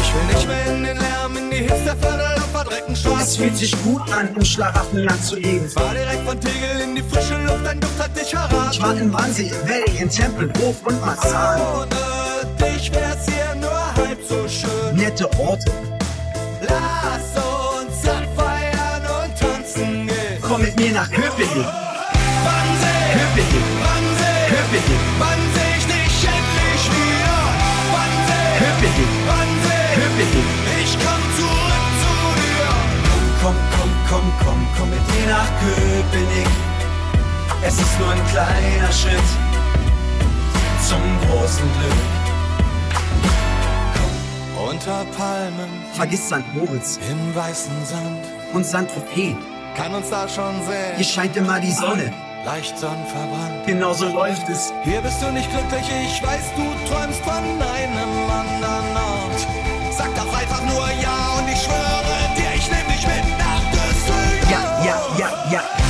Ich 0.00 0.12
will 0.14 0.34
nicht 0.34 0.46
mehr 0.48 0.66
in 0.66 0.82
den 0.84 0.96
Lärm, 0.98 1.36
in 1.36 1.50
die 1.50 1.56
Hitze 1.58 1.96
Viertel 2.00 2.34
auf 2.36 2.50
verdreckten 2.52 2.94
Es 2.94 3.00
Straßen. 3.00 3.42
fühlt 3.44 3.56
sich 3.56 3.82
gut 3.84 4.02
an, 4.12 4.34
im 4.34 4.44
Schlaraffenland 4.44 5.24
zu 5.24 5.36
leben. 5.36 5.68
Fahr 5.70 5.94
direkt 5.94 6.26
von 6.26 6.40
Tegel 6.40 6.80
in 6.84 6.96
die 6.96 7.02
frische 7.02 7.36
Luft, 7.44 7.64
dein 7.64 7.80
Duft 7.80 7.98
hat 8.02 8.16
dich 8.16 8.24
Ich 8.24 8.30
verraten. 8.30 8.82
war 8.82 8.96
in 8.96 9.12
Wannsee, 9.12 9.50
in 9.60 9.66
Belgien, 9.66 10.10
Tempelhof 10.10 10.76
und 10.84 11.00
Marzahn. 11.00 11.60
Ohne 11.60 12.66
dich 12.66 12.92
wär's 12.92 13.26
hier 13.26 13.54
nur 13.60 13.94
halb 13.96 14.18
so 14.28 14.48
schön. 14.48 14.96
Nette 14.96 15.26
Orte, 15.38 15.70
Lass 16.62 17.36
uns 17.36 17.61
komm 20.52 20.60
mit 20.60 20.78
mir 20.78 20.92
nach 20.92 21.10
Köpenick. 21.10 21.66
Wannsee, 22.44 23.02
Köpenick, 23.16 23.66
Wannsee, 23.80 24.40
Köpenick, 24.52 25.02
wann 25.18 25.42
seh 25.54 25.72
ich 25.78 25.86
dich 25.92 26.16
endlich 26.36 26.84
wieder? 26.92 27.40
Wannsee, 27.96 28.48
Köpenick, 28.60 29.12
Wannsee, 29.32 29.86
Köpenick. 29.96 30.48
ich 30.82 30.92
komm 31.04 31.22
zurück 31.38 31.86
zu 32.02 32.12
dir. 32.42 32.72
Komm, 33.40 33.56
komm, 33.74 33.92
komm, 34.08 34.26
komm, 34.44 34.60
komm 34.76 34.88
mit 34.90 35.04
mir 35.14 35.26
nach 35.30 35.50
Köpenick. 35.60 36.52
Es 37.62 37.74
ist 37.80 37.98
nur 37.98 38.10
ein 38.10 38.26
kleiner 38.26 38.92
Schritt 38.92 39.30
zum 40.86 41.02
großen 41.22 41.68
Glück. 41.78 42.00
Unter 44.70 45.04
Palmen 45.16 45.70
Vergiss 45.94 46.26
St. 46.26 46.44
Moritz 46.54 46.98
im 47.10 47.34
weißen 47.34 47.86
Sand 47.86 48.24
und 48.52 48.66
Saint-Tropez. 48.66 49.36
Kann 49.74 49.94
uns 49.94 50.10
da 50.10 50.28
schon 50.28 50.54
sehen. 50.66 50.96
Hier 50.96 51.04
scheint 51.04 51.36
immer 51.36 51.60
die 51.60 51.72
Sonne. 51.72 52.12
Leicht 52.44 52.76
sonnenverbrannt. 52.78 53.66
Genau 53.66 53.92
so 53.92 54.06
läuft 54.06 54.48
es. 54.48 54.72
Hier 54.82 55.00
bist 55.00 55.22
du 55.22 55.30
nicht 55.30 55.48
glücklich, 55.50 55.88
ich 56.04 56.22
weiß, 56.22 56.50
du 56.56 56.64
träumst 56.88 57.20
von 57.20 57.32
einem 57.32 58.30
anderen 58.30 58.96
Ort. 58.96 59.46
Sag 59.92 60.14
doch 60.16 60.32
einfach 60.34 60.62
nur 60.62 60.88
ja 61.00 61.38
und 61.38 61.48
ich 61.48 61.62
schwöre 61.62 62.34
dir, 62.36 62.54
ich 62.56 62.68
nehm 62.70 62.86
dich 62.88 63.06
mit 63.06 63.38
nach 63.38 63.62
Düsseldorf. 63.70 64.50
Ja, 64.50 64.84
ja, 64.84 65.18
ja, 65.18 65.52
ja. 65.52 65.81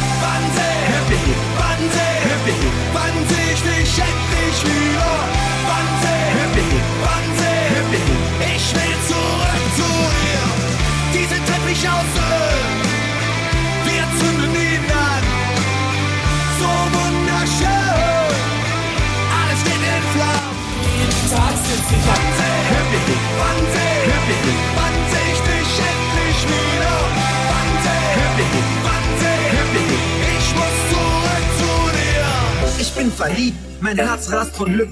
Ich 32.78 32.92
bin 32.94 33.10
verliebt, 33.10 33.56
mein 33.80 33.96
Herz 33.96 34.32
rast 34.32 34.56
von 34.56 34.72
Glück. 34.72 34.88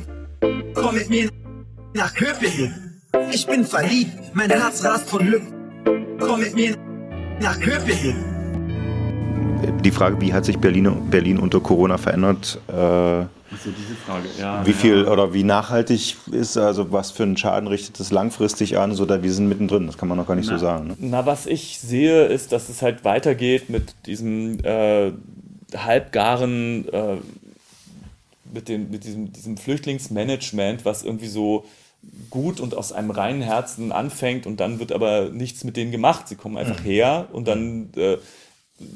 Komm 0.74 0.94
mit 0.94 1.11
mir 1.11 1.28
nach 1.94 2.14
Köpenick. 2.14 2.70
Ich 3.32 3.46
bin 3.46 3.64
verliebt, 3.64 4.12
mein 4.34 4.51
Herz 4.51 4.84
rast 4.84 5.09
von 5.09 5.26
Glück. 5.26 5.42
Komm 6.18 6.40
mit 6.40 6.55
mir 6.55 6.76
nach 7.40 7.59
Köpenick. 7.61 8.14
Die 9.82 9.90
Frage, 9.90 10.20
wie 10.20 10.32
hat 10.32 10.44
sich 10.44 10.59
Berlin, 10.59 11.11
Berlin 11.11 11.38
unter 11.38 11.61
Corona 11.61 11.98
verändert? 11.98 12.61
Äh, 12.68 13.24
Also 13.53 13.70
diese 13.76 13.96
Frage, 13.96 14.28
ja. 14.38 14.64
wie 14.64 14.72
viel 14.72 15.07
oder 15.07 15.34
wie 15.34 15.42
nachhaltig 15.42 16.16
ist, 16.30 16.57
also 16.57 16.92
was 16.92 17.11
für 17.11 17.24
einen 17.24 17.36
Schaden 17.36 17.66
richtet 17.66 17.98
es 17.98 18.12
langfristig 18.12 18.78
an? 18.78 18.94
So, 18.94 19.07
da 19.07 19.24
wir 19.24 19.32
sind 19.32 19.48
mittendrin, 19.48 19.86
das 19.86 19.98
kann 19.98 20.09
man 20.09 20.16
noch 20.16 20.26
gar 20.28 20.36
nicht 20.36 20.48
so 20.48 20.57
sagen. 20.57 20.88
Ne? 20.88 20.96
Na, 20.98 21.26
was 21.26 21.46
ich 21.46 21.80
sehe, 21.80 22.26
ist, 22.26 22.53
dass 22.53 22.68
es 22.68 22.80
halt 22.80 23.05
weitergeht 23.05 23.68
mit 23.68 23.94
diesem 24.07 24.64
äh, 24.64 25.11
halbgaren, 25.76 26.88
äh, 26.92 27.16
mit, 28.53 28.68
dem, 28.68 28.88
mit 28.90 29.03
diesem, 29.03 29.32
diesem 29.32 29.57
Flüchtlingsmanagement, 29.57 30.84
was 30.84 31.03
irgendwie 31.03 31.28
so 31.28 31.64
gut 32.30 32.61
und 32.61 32.76
aus 32.76 32.92
einem 32.92 33.11
reinen 33.11 33.42
Herzen 33.42 33.90
anfängt 33.90 34.46
und 34.46 34.61
dann 34.61 34.78
wird 34.78 34.92
aber 34.92 35.28
nichts 35.30 35.64
mit 35.64 35.76
denen 35.76 35.90
gemacht. 35.90 36.28
Sie 36.28 36.36
kommen 36.36 36.57
einfach 36.57 36.84
her 36.84 37.26
und 37.32 37.48
dann 37.48 37.90
äh, 37.96 38.16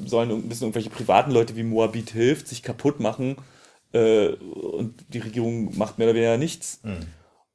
sollen 0.05 0.31
ein 0.31 0.43
bisschen 0.43 0.67
irgendwelche 0.67 0.89
privaten 0.89 1.31
Leute 1.31 1.57
wie 1.57 1.63
Moabit 1.63 2.11
hilft, 2.11 2.47
sich 2.47 2.63
kaputt 2.63 3.01
machen 3.01 3.35
äh, 3.95 4.35
und 4.35 4.93
die 5.09 5.19
Regierung 5.19 5.75
macht 5.77 5.97
mehr 5.97 6.07
oder 6.07 6.15
weniger 6.15 6.37
nichts. 6.37 6.81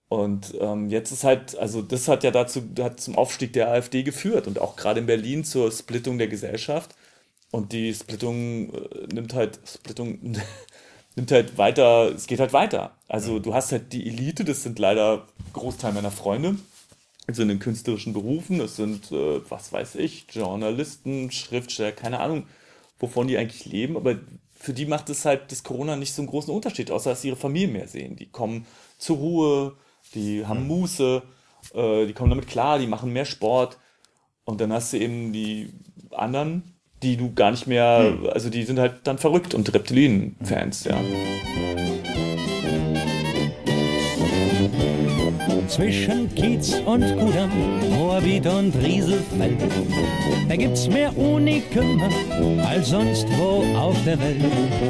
Und 0.09 0.55
ähm, 0.59 0.91
jetzt 0.91 1.12
ist 1.12 1.22
halt, 1.22 1.57
also 1.57 1.82
das 1.82 2.09
hat 2.09 2.24
ja 2.24 2.32
dazu, 2.32 2.62
hat 2.80 3.01
zum 3.01 3.16
Aufstieg 3.16 3.53
der 3.53 3.68
AfD 3.70 4.03
geführt 4.03 4.49
und 4.49 4.59
auch 4.59 4.74
gerade 4.74 5.01
in 5.01 5.07
Berlin 5.07 5.45
zur 5.45 5.70
Splittung 5.70 6.18
der 6.18 6.26
Gesellschaft. 6.26 6.97
Und 7.53 7.72
die 7.72 7.95
Splittung 7.95 8.74
äh, 8.74 9.07
nimmt 9.12 9.34
halt, 9.34 9.61
Splittung 9.66 10.18
nimmt 11.16 11.30
halt 11.30 11.59
weiter, 11.59 12.12
es 12.14 12.26
geht 12.26 12.41
halt 12.41 12.53
weiter. 12.53 12.97
Also 13.07 13.38
du 13.38 13.55
hast 13.55 13.70
halt 13.72 13.93
die 13.93 14.09
Elite, 14.09 14.45
das 14.45 14.62
sind 14.62 14.78
leider 14.78 15.26
Großteil 15.53 15.93
meiner 15.93 16.11
Freunde, 16.11 16.57
also 17.28 17.43
in 17.43 17.49
den 17.49 17.59
künstlerischen 17.61 18.12
Berufen, 18.12 18.59
das 18.59 18.76
sind, 18.76 19.12
äh, 19.12 19.41
was 19.49 19.72
weiß 19.72 19.97
ich, 19.97 20.26
Journalisten, 20.30 21.30
Schriftsteller, 21.30 21.93
keine 21.93 22.20
Ahnung, 22.20 22.47
wovon 22.99 23.28
die 23.28 23.38
eigentlich 23.38 23.64
leben, 23.66 23.97
aber 23.97 24.16
für 24.61 24.74
die 24.74 24.84
macht 24.84 25.08
es 25.08 25.24
halt 25.24 25.50
das 25.50 25.62
Corona 25.62 25.96
nicht 25.96 26.12
so 26.12 26.20
einen 26.20 26.28
großen 26.28 26.52
Unterschied, 26.54 26.90
außer 26.90 27.11
dass 27.11 27.22
sie 27.22 27.28
ihre 27.28 27.36
Familie 27.36 27.68
mehr 27.68 27.88
sehen. 27.88 28.16
Die 28.16 28.26
kommen 28.26 28.66
zur 28.98 29.16
Ruhe, 29.16 29.76
die 30.14 30.44
haben 30.44 30.66
Muße, 30.66 31.22
äh, 31.74 32.06
die 32.06 32.12
kommen 32.12 32.30
damit 32.30 32.46
klar, 32.46 32.78
die 32.78 32.86
machen 32.86 33.12
mehr 33.12 33.24
Sport. 33.24 33.78
Und 34.44 34.61
dann 34.61 34.72
hast 34.72 34.92
du 34.92 34.98
eben 34.98 35.32
die 35.32 35.72
anderen, 36.11 36.74
die 37.02 37.16
du 37.16 37.32
gar 37.32 37.52
nicht 37.52 37.66
mehr, 37.66 38.18
also 38.32 38.50
die 38.50 38.64
sind 38.64 38.78
halt 38.78 39.00
dann 39.04 39.16
verrückt 39.16 39.54
und 39.54 39.72
Reptilien-Fans, 39.72 40.84
ja. 40.84 41.00
Zwischen 45.71 46.35
Kiez 46.35 46.75
und 46.85 47.16
Kudamm, 47.16 47.49
Moabit 47.97 48.45
und 48.45 48.75
Rieselfeld. 48.83 49.57
Da 50.49 50.57
gibt's 50.57 50.89
mehr 50.89 51.16
Unikum 51.16 52.03
als 52.68 52.89
sonst 52.89 53.29
wo 53.39 53.64
auf 53.79 53.97
der 54.05 54.18
Welt. 54.18 54.43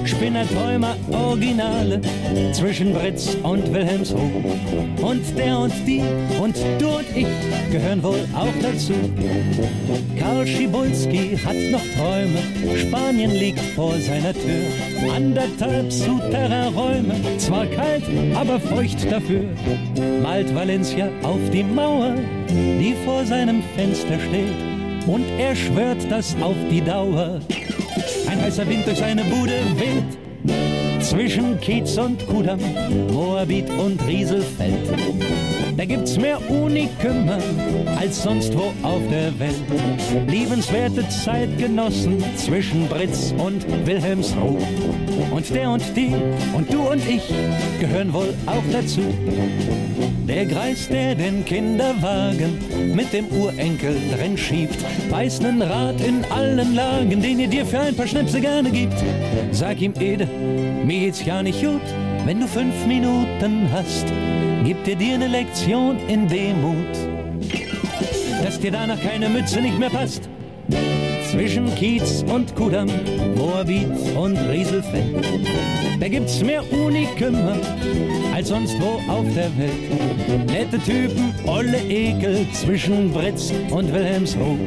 Spinner, 0.07 0.49
Träumer, 0.49 0.97
Originale 1.11 2.01
zwischen 2.55 2.95
Britz 2.95 3.37
und 3.43 3.71
Wilhelmshof. 3.75 4.21
Und 5.03 5.23
der 5.37 5.59
und 5.59 5.73
die 5.87 6.03
und 6.43 6.57
du 6.79 6.89
und 6.89 7.07
ich 7.15 7.27
gehören 7.71 8.03
wohl 8.03 8.25
auch 8.35 8.49
dazu. 8.63 8.95
Karl 10.19 10.47
Schibulski 10.47 11.37
hat 11.45 11.57
noch 11.71 11.85
Träume, 11.95 12.79
Spanien 12.79 13.33
liegt 13.33 13.61
vor 13.77 13.95
seiner 13.99 14.33
Tür. 14.33 15.13
Anderthalb 15.15 15.93
Souterrain-Räume, 15.93 17.15
zwar 17.37 17.67
kalt, 17.67 18.05
aber 18.35 18.59
feucht 18.59 19.11
dafür. 19.13 19.45
Malt 20.23 20.55
Valencia 20.55 20.70
auf 20.71 21.41
die 21.53 21.65
Mauer, 21.65 22.15
die 22.49 22.95
vor 23.05 23.25
seinem 23.25 23.61
Fenster 23.75 24.21
steht. 24.21 24.55
und 25.09 25.25
er 25.37 25.57
schwört 25.57 25.99
das 26.09 26.37
auf 26.41 26.55
die 26.71 26.81
Dauer. 26.81 27.41
Ein 28.29 28.41
heißer 28.41 28.69
Wind 28.69 28.87
durch 28.87 28.99
seine 28.99 29.25
Bude 29.25 29.59
weht 29.77 31.03
zwischen 31.03 31.59
Kiez 31.61 31.99
und 31.99 32.25
Kudamm, 32.29 32.61
Moabit 33.13 33.69
und 33.71 34.01
Rieselfeld. 34.07 34.89
Da 35.77 35.85
gibt's 35.85 36.19
mehr 36.19 36.39
Unikümme 36.51 37.39
als 37.99 38.23
sonst 38.23 38.55
wo 38.57 38.73
auf 38.83 39.03
der 39.11 39.39
Welt. 39.39 39.55
Liebenswerte 40.29 41.09
Zeitgenossen 41.09 42.23
zwischen 42.37 42.89
Britz 42.89 43.35
und 43.39 43.65
Wilhelmsruh. 43.87 44.59
Und 45.31 45.55
der 45.55 45.71
und 45.71 45.83
die 45.97 46.15
und 46.55 46.73
du 46.73 46.91
und 46.91 47.03
ich 47.09 47.23
gehören 47.81 48.13
wohl 48.13 48.35
auch 48.47 48.63
dazu. 48.73 49.03
Der 50.27 50.47
Greis, 50.47 50.89
der 50.89 51.15
den 51.15 51.45
Kinderwagen 51.45 52.59
mit 52.95 53.13
dem 53.13 53.27
Urenkel 53.27 53.97
drin 54.17 54.37
schiebt, 54.37 54.79
weiß 55.11 55.41
nen 55.41 55.63
Rat 55.63 56.01
in 56.01 56.25
allen 56.31 56.75
Lagen, 56.75 57.21
den 57.21 57.41
ihr 57.41 57.49
dir 57.49 57.67
für 57.67 57.81
ein 57.81 57.97
paar 57.97 58.07
Schnäpse 58.07 58.41
gerne 58.41 58.71
gibt. 58.71 58.95
Sag 59.51 59.81
ihm, 59.81 59.95
Ede, 59.99 60.27
mir 60.85 61.01
geht's 61.01 61.25
ja 61.25 61.43
nicht 61.43 61.61
gut, 61.61 61.81
wenn 62.27 62.41
du 62.41 62.47
fünf 62.47 62.87
Minuten 62.87 63.69
hast. 63.73 64.07
Gib 64.65 64.85
dir 64.85 64.97
dir 64.97 65.17
ne 65.17 65.27
Lektion 65.27 65.99
in 66.09 66.29
Demut, 66.29 66.95
dass 68.45 68.61
dir 68.61 68.71
danach 68.71 69.01
keine 69.01 69.29
Mütze 69.29 69.61
nicht 69.61 69.79
mehr 69.79 69.89
passt. 69.89 70.29
Zwischen 71.41 71.75
Kiez 71.75 72.23
und 72.29 72.55
Kudamm, 72.55 72.91
Moabit 73.35 73.89
und 74.15 74.37
Rieselfeld. 74.37 75.25
Da 75.99 76.07
gibt's 76.07 76.45
mehr 76.45 76.63
Unikümme 76.71 77.59
als 78.35 78.49
sonst 78.49 78.77
wo 78.79 79.01
auf 79.11 79.25
der 79.35 79.51
Welt. 79.57 80.51
Nette 80.51 80.79
Typen, 80.81 81.35
olle 81.47 81.79
Ekel 81.89 82.47
zwischen 82.53 83.11
Britz 83.11 83.55
und 83.71 83.91
Wilhelmsruh. 83.91 84.59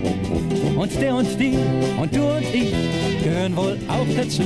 Und 0.76 1.00
der 1.00 1.14
und 1.14 1.40
die 1.40 1.60
und 2.02 2.16
du 2.16 2.24
und 2.24 2.44
ich 2.52 2.74
gehören 3.24 3.56
wohl 3.56 3.78
auch 3.88 4.08
dazu. 4.18 4.42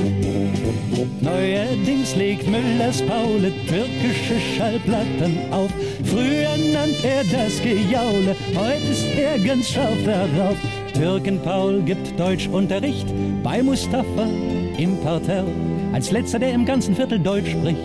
Neuerdings 1.22 2.14
legt 2.14 2.46
Müllers 2.46 3.00
Paule 3.00 3.50
türkische 3.66 4.38
Schallplatten 4.54 5.50
auf. 5.50 5.70
Früher 6.04 6.58
nannt 6.74 7.02
er 7.02 7.24
das 7.24 7.62
Gejaule, 7.62 8.36
heute 8.54 8.92
ist 8.92 9.06
er 9.16 9.38
ganz 9.38 9.70
scharf 9.70 9.96
darauf. 10.04 10.58
Türken 10.98 11.40
Paul 11.42 11.82
gibt 11.82 12.18
Deutschunterricht 12.18 13.06
bei 13.44 13.62
Mustafa 13.62 14.26
im 14.78 14.98
Parterre. 15.00 15.46
Als 15.92 16.10
letzter, 16.10 16.40
der 16.40 16.52
im 16.52 16.64
ganzen 16.64 16.96
Viertel 16.96 17.20
Deutsch 17.20 17.52
spricht. 17.52 17.78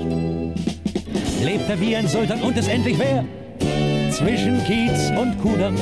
Lebt 1.43 1.69
er 1.69 1.79
wie 1.79 1.95
ein 1.95 2.07
Sultan 2.07 2.41
und 2.41 2.57
ist 2.57 2.67
endlich 2.67 2.97
wer? 2.97 3.23
Zwischen 4.13 4.63
Kiez 4.65 5.09
und 5.19 5.39
Kudamm, 5.41 5.75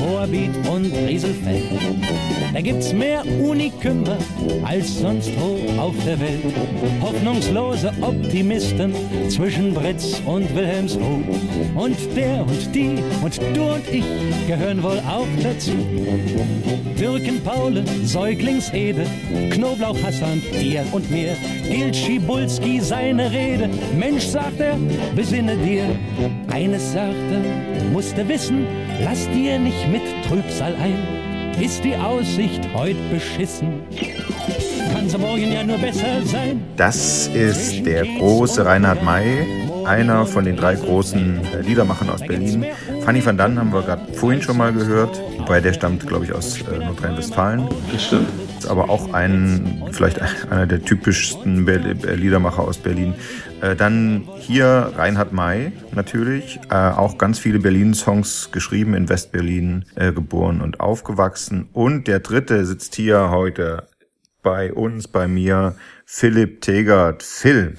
Moabit 0.00 0.50
und 0.68 0.92
Rieselfeld. 1.06 1.64
Da 2.52 2.60
gibt's 2.60 2.92
mehr 2.92 3.24
Unikümme 3.26 4.18
als 4.62 5.00
sonst 5.00 5.30
wo 5.40 5.80
auf 5.80 5.94
der 6.04 6.20
Welt. 6.20 6.44
Hoffnungslose 7.00 7.92
Optimisten 8.00 8.94
zwischen 9.28 9.74
Britz 9.74 10.20
und 10.26 10.54
Wilhelmsruh. 10.54 11.22
Und 11.74 11.96
der 12.14 12.42
und 12.42 12.74
die 12.74 12.98
und 13.22 13.40
du 13.54 13.62
und 13.62 13.88
ich 13.90 14.04
gehören 14.46 14.82
wohl 14.82 15.00
auch 15.00 15.26
dazu. 15.42 15.72
Türken 16.96 17.40
Paule, 17.42 17.82
Säuglingsede, 18.04 19.06
Knoblauch 19.50 20.00
Hassan, 20.04 20.40
dir 20.60 20.84
und 20.92 21.10
mir. 21.10 21.36
Gilt 21.68 21.96
Schibulski 21.96 22.80
seine 22.80 23.30
Rede. 23.32 23.68
Mensch, 23.98 24.24
sagt 24.24 24.60
er, 24.60 24.76
besinne 25.16 25.56
dir. 25.56 25.84
Eines 26.52 26.92
sagt 26.92 27.16
er, 27.32 27.81
musste 27.92 28.26
wissen, 28.26 28.66
lass 29.04 29.28
dir 29.28 29.58
nicht 29.58 29.86
mit 29.88 30.02
Trübsal 30.26 30.74
ein. 30.76 30.96
Ist 31.60 31.84
die 31.84 31.94
Aussicht 31.94 32.66
heut 32.74 32.96
beschissen? 33.10 33.82
Kann 34.92 35.08
sie 35.08 35.18
morgen 35.18 35.52
ja 35.52 35.62
nur 35.62 35.76
besser 35.76 36.22
sein. 36.24 36.62
Das 36.76 37.26
ist 37.28 37.84
der 37.84 38.04
große 38.04 38.64
Reinhard 38.64 39.04
May, 39.04 39.46
einer 39.84 40.24
von 40.24 40.46
den 40.46 40.56
drei 40.56 40.74
großen 40.74 41.40
äh, 41.52 41.60
Liedermachern 41.60 42.08
aus 42.08 42.20
Berlin. 42.20 42.64
Fanny 43.04 43.24
van 43.24 43.36
Dann 43.36 43.58
haben 43.58 43.72
wir 43.72 43.82
gerade 43.82 44.12
vorhin 44.14 44.40
schon 44.40 44.56
mal 44.56 44.72
gehört, 44.72 45.20
wobei 45.38 45.60
der 45.60 45.74
stammt, 45.74 46.06
glaube 46.06 46.24
ich, 46.24 46.32
aus 46.32 46.60
äh, 46.62 46.78
Nordrhein-Westfalen. 46.78 47.68
Das 47.92 48.04
stimmt. 48.04 48.28
Ist 48.58 48.66
aber 48.66 48.88
auch 48.88 49.12
ein, 49.12 49.82
vielleicht 49.92 50.20
einer 50.50 50.66
der 50.66 50.82
typischsten 50.82 51.66
Be 51.66 51.74
äh, 51.74 52.14
Liedermacher 52.14 52.62
aus 52.62 52.78
Berlin. 52.78 53.14
Äh, 53.62 53.76
dann 53.76 54.28
hier 54.38 54.92
Reinhard 54.96 55.32
May 55.32 55.72
natürlich, 55.92 56.58
äh, 56.68 56.74
auch 56.74 57.16
ganz 57.16 57.38
viele 57.38 57.60
Berlin-Songs 57.60 58.50
geschrieben, 58.50 58.94
in 58.94 59.08
Westberlin 59.08 59.84
äh, 59.94 60.12
geboren 60.12 60.60
und 60.60 60.80
aufgewachsen. 60.80 61.68
Und 61.72 62.08
der 62.08 62.18
dritte 62.18 62.66
sitzt 62.66 62.96
hier 62.96 63.30
heute 63.30 63.86
bei 64.42 64.72
uns, 64.72 65.06
bei 65.06 65.28
mir, 65.28 65.76
Philipp 66.04 66.60
Tegert. 66.60 67.22
Phil. 67.22 67.78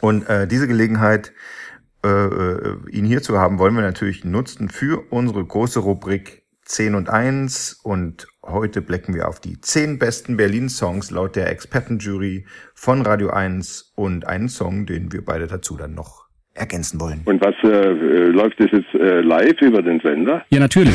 Und 0.00 0.28
äh, 0.28 0.48
diese 0.48 0.66
Gelegenheit, 0.66 1.32
äh, 2.04 2.08
äh, 2.08 2.76
ihn 2.90 3.04
hier 3.04 3.22
zu 3.22 3.38
haben, 3.38 3.60
wollen 3.60 3.74
wir 3.74 3.82
natürlich 3.82 4.24
nutzen 4.24 4.68
für 4.68 5.04
unsere 5.10 5.44
große 5.44 5.78
Rubrik 5.78 6.42
10 6.64 6.96
und 6.96 7.08
1. 7.08 7.80
Und 7.84 8.26
heute 8.50 8.82
blicken 8.82 9.14
wir 9.14 9.28
auf 9.28 9.40
die 9.40 9.60
10 9.60 9.98
besten 9.98 10.36
Berlin-Songs 10.36 11.10
laut 11.10 11.36
der 11.36 11.50
Expertenjury 11.50 12.44
von 12.74 13.02
Radio 13.02 13.30
1 13.30 13.92
und 13.94 14.26
einen 14.26 14.48
Song, 14.48 14.86
den 14.86 15.12
wir 15.12 15.24
beide 15.24 15.46
dazu 15.46 15.76
dann 15.76 15.94
noch 15.94 16.26
ergänzen 16.54 17.00
wollen. 17.00 17.22
Und 17.24 17.40
was 17.40 17.54
äh, 17.62 17.68
äh, 17.68 18.26
läuft 18.30 18.60
das 18.60 18.70
jetzt 18.72 18.94
äh, 18.94 19.20
live 19.20 19.60
über 19.60 19.82
den 19.82 20.00
Sender? 20.00 20.44
Ja, 20.50 20.60
natürlich. 20.60 20.94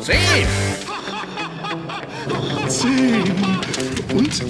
Zehn! 0.00 0.46
Zehn 2.68 3.22
und 4.12 4.42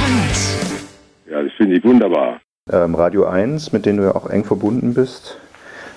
eins. 0.00 0.80
Ja, 1.30 1.42
das 1.42 1.52
finde 1.56 1.76
ich 1.76 1.84
wunderbar. 1.84 2.40
Ähm, 2.72 2.94
Radio 2.94 3.26
1, 3.26 3.72
mit 3.72 3.84
denen 3.84 3.98
du 3.98 4.04
ja 4.04 4.14
auch 4.14 4.30
eng 4.30 4.44
verbunden 4.44 4.94
bist, 4.94 5.38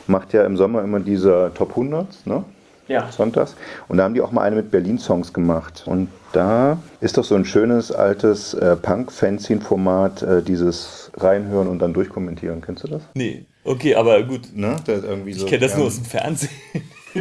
macht 0.07 0.33
ja 0.33 0.45
im 0.45 0.57
Sommer 0.57 0.83
immer 0.83 0.99
diese 0.99 1.51
Top 1.55 1.71
100, 1.71 2.25
ne? 2.25 2.43
Ja. 2.87 3.11
Sonntags. 3.11 3.55
Und 3.89 3.97
da 3.97 4.03
haben 4.03 4.13
die 4.13 4.21
auch 4.21 4.31
mal 4.31 4.43
eine 4.43 4.55
mit 4.55 4.71
Berlin-Songs 4.71 5.33
gemacht. 5.33 5.83
Und 5.85 6.07
da 6.31 6.77
ist 7.01 7.17
doch 7.17 7.23
so 7.25 7.35
ein 7.35 7.43
schönes 7.43 7.91
altes 7.91 8.53
äh, 8.53 8.77
Punk-Fanzine-Format, 8.77 10.21
äh, 10.21 10.41
dieses 10.41 11.11
reinhören 11.17 11.67
und 11.67 11.79
dann 11.79 11.93
durchkommentieren. 11.93 12.61
Kennst 12.61 12.83
du 12.83 12.87
das? 12.87 13.01
Nee, 13.13 13.45
okay, 13.65 13.95
aber 13.95 14.23
gut. 14.23 14.55
Ne? 14.55 14.77
Das 14.85 15.03
irgendwie 15.03 15.33
so, 15.33 15.43
ich 15.43 15.49
kenne 15.49 15.61
das 15.61 15.73
ja. 15.73 15.79
nur 15.79 15.87
aus 15.87 15.95
dem 15.95 16.05
Fernsehen. 16.05 16.49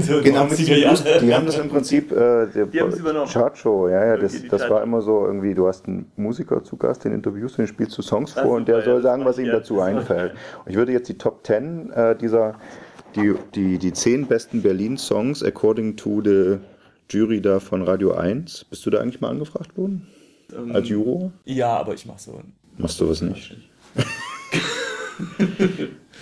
So 0.01 0.21
Genau, 0.23 0.45
90er 0.45 0.71
mit 0.71 0.79
Jahre. 0.79 1.21
die 1.21 1.35
haben 1.35 1.47
das 1.47 1.59
im 1.59 1.69
Prinzip, 1.69 2.13
äh, 2.13 2.47
der 2.47 2.67
Die 2.67 2.81
haben's 2.81 2.99
übernommen. 2.99 3.31
Chartshow, 3.31 3.89
ja, 3.89 4.05
ja, 4.05 4.17
das, 4.17 4.35
Okay, 4.37 4.49
das 4.51 4.61
Chart- 4.63 4.71
war 4.71 4.83
immer 4.83 5.01
so 5.03 5.25
irgendwie, 5.27 5.55
du 5.55 5.67
hast 5.67 5.87
einen 5.87 6.11
Musiker 6.17 6.63
zu 6.65 6.77
Gast, 6.77 7.05
den 7.05 7.13
interviewst, 7.13 7.59
den 7.59 7.67
spielst 7.67 7.97
du 7.97 8.03
Songs 8.03 8.35
Das 8.35 8.43
vor 8.45 8.57
und 8.57 8.69
der 8.69 8.83
soll 8.83 9.01
sagen, 9.03 9.23
mach 9.23 9.31
was 9.31 9.39
ihm 9.39 9.47
dazu 9.47 9.75
mach 9.75 9.85
einfällt. 9.85 10.33
Und 10.65 10.71
ich 10.71 10.77
würde 10.77 10.93
jetzt 10.93 11.09
die 11.09 11.19
Top 11.19 11.47
10 11.47 11.91
äh, 11.93 12.17
dieser, 12.17 12.55
die, 13.15 13.35
die, 13.55 13.79
die 13.79 13.93
zehn 13.93 14.27
besten 14.27 14.63
Berlin-Songs 14.63 15.43
according 15.43 15.97
to 15.97 16.21
the 16.25 16.57
Jury 17.09 17.41
da 17.41 17.61
von 17.61 17.83
Radio 17.83 18.13
1. 18.13 18.65
Bist 18.65 18.85
du 18.85 18.91
da 18.91 19.01
eigentlich 19.01 19.21
mal 19.21 19.31
angefragt 19.31 19.77
worden? 19.77 20.07
Ähm, 20.57 20.73
Als 20.75 20.89
Juror? 20.89 21.33
Ja, 21.45 21.77
aber 21.79 21.95
ich 21.95 22.05
mache 22.07 22.21
so. 22.21 22.41
Machst 22.79 23.01
du 23.01 23.09
was 23.09 23.23
nicht? 23.23 23.57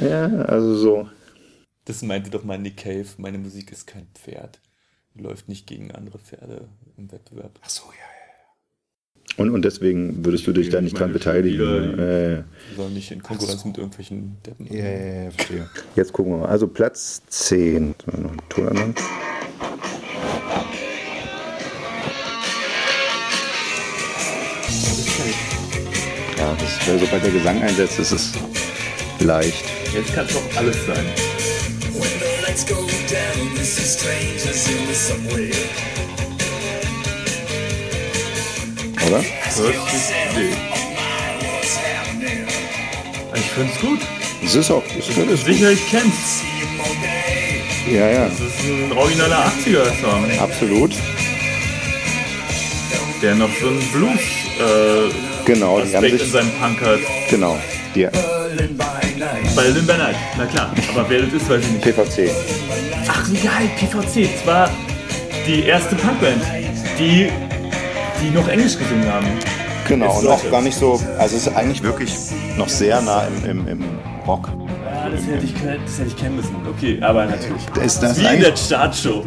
ja, 0.01 0.27
also 0.47 0.75
so. 0.75 1.09
Das 1.85 2.03
meinte 2.03 2.31
doch 2.31 2.45
mal 2.45 2.59
Nick 2.59 2.79
Cave, 2.79 3.07
meine 3.19 3.39
Musik 3.39 3.71
ist 3.71 3.87
kein 3.87 4.07
Pferd. 4.15 4.61
Läuft 5.15 5.49
nicht 5.49 5.67
gegen 5.67 5.93
andere 5.93 6.19
Pferde 6.19 6.69
im 6.97 7.13
Wettbewerb. 7.13 7.59
Ach 7.63 7.71
so, 7.71 7.85
ja. 7.85 8.15
Und, 9.37 9.51
und 9.51 9.65
deswegen 9.65 10.25
würdest 10.25 10.47
du 10.47 10.53
dich 10.53 10.71
da 10.71 10.81
nicht 10.81 10.99
dran 10.99 11.13
beteiligen. 11.13 11.59
Lieder, 11.59 11.97
Ja, 11.97 12.37
ja. 12.37 12.45
Die 12.89 12.95
nicht 12.95 13.11
in 13.11 13.23
Konkurrenz 13.23 13.65
mit 13.65 13.79
irgendwelchen 13.79 14.37
Deppen. 14.47 14.67
Ja, 14.73 14.85
ja, 14.85 15.23
ja, 15.25 15.31
verstehe. 15.31 15.71
Jetzt 15.97 16.13
gucken 16.13 16.33
wir 16.33 16.39
mal. 16.39 16.49
Also 16.49 16.69
Platz 16.69 17.23
10. 17.29 17.95
Noch 18.07 18.31
einen 18.31 18.49
Ton 18.49 18.69
anmachen. 18.69 18.95
Ja, 26.39 26.57
das, 26.59 27.01
sobald 27.01 27.25
der 27.25 27.33
Gesang 27.33 27.63
einsetzt, 27.63 27.99
ist 27.99 28.13
es 28.13 28.33
leicht. 29.21 29.65
Jetzt 29.93 30.15
kann 30.15 30.27
es 30.27 30.35
doch 30.35 30.57
alles 30.57 30.87
sein. 30.87 31.05
When 31.95 32.11
the 32.19 32.43
lights 32.47 32.65
go 32.65 32.77
down, 33.09 33.57
you 33.57 33.65
see 33.65 33.85
strangers 33.85 34.69
in 34.69 34.87
the 34.87 34.95
subway. 34.95 35.51
Oder? 39.07 39.21
Ich 43.37 43.43
find's 43.55 43.81
gut. 43.81 44.01
Es 44.45 44.55
ist 44.55 44.71
auch. 44.71 44.83
Es 44.99 45.09
ist, 45.09 45.17
ist 45.19 45.45
Sicher, 45.45 45.71
ich 45.71 45.91
kenn's. 45.91 46.43
Ja, 47.91 48.09
ja. 48.09 48.29
Das 48.29 48.41
ist 48.41 48.65
ein 48.65 48.93
originaler 48.93 49.53
80er-Song. 49.65 50.39
Absolut. 50.39 50.93
Der 53.23 53.35
noch 53.35 53.51
so 53.61 53.69
einen 53.69 53.81
Blues 53.93 54.21
äh, 54.59 55.11
Genau, 55.45 55.81
die 55.81 55.95
haben 55.95 56.05
Aspekt 56.05 56.13
sich- 56.13 56.23
in 56.23 56.31
seinem 56.33 56.51
Punk 56.61 56.81
hat. 56.83 56.99
Genau. 57.31 57.59
Die, 57.95 58.09
Berlin 58.55 58.77
by 58.77 58.85
Berlin 59.57 59.87
by 59.87 59.97
Night, 59.99 60.17
na 60.39 60.47
klar. 60.47 60.71
Aber 60.91 61.11
wer 61.11 61.23
das 61.23 61.33
ist, 61.33 61.51
weiß 61.51 61.65
ich 61.65 61.73
nicht. 61.73 61.83
PVC. 61.83 62.31
Ach, 63.09 63.29
wie 63.29 63.37
geil, 63.37 63.69
PVC. 63.77 64.31
Das 64.33 64.47
war 64.47 64.71
die 65.47 65.65
erste 65.65 65.97
Punkband, 65.97 66.41
die, 66.99 67.31
die 68.23 68.31
noch 68.31 68.47
Englisch 68.47 68.79
gesungen 68.79 69.13
haben. 69.13 69.27
Genau, 69.89 70.19
und 70.19 70.29
auch 70.29 70.51
gar 70.51 70.63
nicht 70.63 70.79
so, 70.79 71.01
also 71.19 71.37
es 71.37 71.47
ist 71.49 71.57
eigentlich 71.57 71.83
wirklich 71.83 72.15
noch 72.57 72.69
sehr 72.69 73.01
nah 73.03 73.25
im, 73.45 73.51
im, 73.51 73.69
im 73.69 73.85
Rock. 74.25 74.49
Ja, 74.85 75.11
das 75.11 75.27
hätte, 75.27 75.45
ich, 75.45 75.55
das 75.85 75.99
hätte 75.99 76.09
ich 76.09 76.17
kennen 76.17 76.37
müssen. 76.37 76.55
Okay, 76.69 76.99
aber 77.03 77.27
natürlich. 77.27 77.63
Ist 77.85 78.03
das 78.03 78.21
wie 78.21 78.25
in 78.27 78.41
der 78.41 78.57
Startshow. 78.57 79.25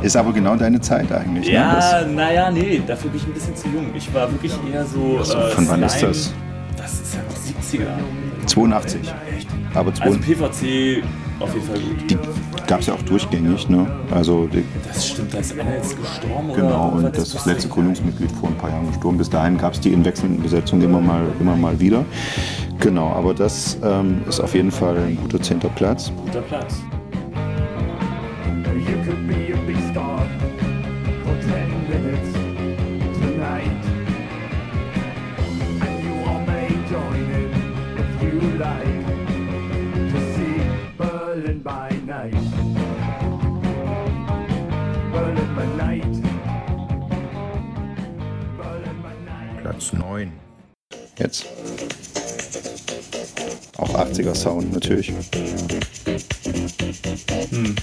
Ist 0.00 0.16
aber 0.16 0.32
genau 0.32 0.56
deine 0.56 0.80
Zeit 0.80 1.12
eigentlich. 1.12 1.46
Ne? 1.48 1.52
Ja, 1.52 1.74
Das, 1.74 2.06
naja, 2.06 2.50
nee, 2.50 2.80
dafür 2.86 3.10
bin 3.10 3.20
ich 3.20 3.26
ein 3.26 3.34
bisschen 3.34 3.54
zu 3.54 3.68
jung. 3.68 3.94
Ich 3.94 4.12
war 4.14 4.30
wirklich 4.32 4.52
eher 4.72 4.86
so. 4.86 5.18
Also, 5.18 5.36
äh, 5.36 5.50
von 5.50 5.68
wann 5.68 5.82
ist 5.82 6.02
das? 6.02 6.32
Das 6.78 6.94
ist 6.94 7.14
ja 7.14 7.20
noch 7.20 7.84
70er. 7.84 8.19
82. 8.50 9.00
Aber 9.74 9.90
Also 9.90 10.02
82 10.02 10.26
PVC 10.26 11.04
auf 11.40 11.54
jeden 11.54 11.66
Fall 11.66 11.78
gut. 11.80 12.10
die 12.10 12.18
gab 12.66 12.80
es 12.80 12.86
ja 12.86 12.94
auch 12.94 13.02
durchgängig. 13.02 13.68
Ne? 13.68 13.86
Also 14.10 14.48
Das 14.86 15.08
stimmt, 15.08 15.32
da 15.34 15.38
ist 15.38 15.58
einer 15.58 15.74
jetzt 15.74 15.96
gestorben? 15.96 16.52
Genau, 16.54 16.88
und 16.88 17.04
das 17.04 17.18
ist 17.28 17.34
das 17.34 17.46
letzte 17.46 17.68
Gründungsmitglied 17.68 18.30
vor 18.32 18.48
ein 18.48 18.56
paar 18.56 18.70
Jahren 18.70 18.86
gestorben. 18.88 19.18
Bis 19.18 19.30
dahin 19.30 19.56
gab 19.56 19.72
es 19.74 19.80
die 19.80 19.92
in 19.92 20.04
wechselnden 20.04 20.42
Besetzungen 20.42 20.82
immer 20.82 21.00
mal, 21.00 21.24
immer 21.40 21.56
mal 21.56 21.78
wieder. 21.80 22.04
Genau, 22.78 23.08
aber 23.08 23.34
das 23.34 23.78
ähm, 23.82 24.22
ist 24.28 24.40
auf 24.40 24.54
jeden 24.54 24.70
Fall 24.70 24.96
ein 24.98 25.16
guter 25.16 25.40
zehnter 25.40 25.68
Platz. 25.70 26.12
Guter 26.24 26.42
Platz. 26.42 26.76
9. 50.00 50.32
Jetzt. 51.18 51.46
Auch 53.76 53.94
80er 53.94 54.34
Sound 54.34 54.72
natürlich. 54.72 55.12
Hm. 57.50 57.76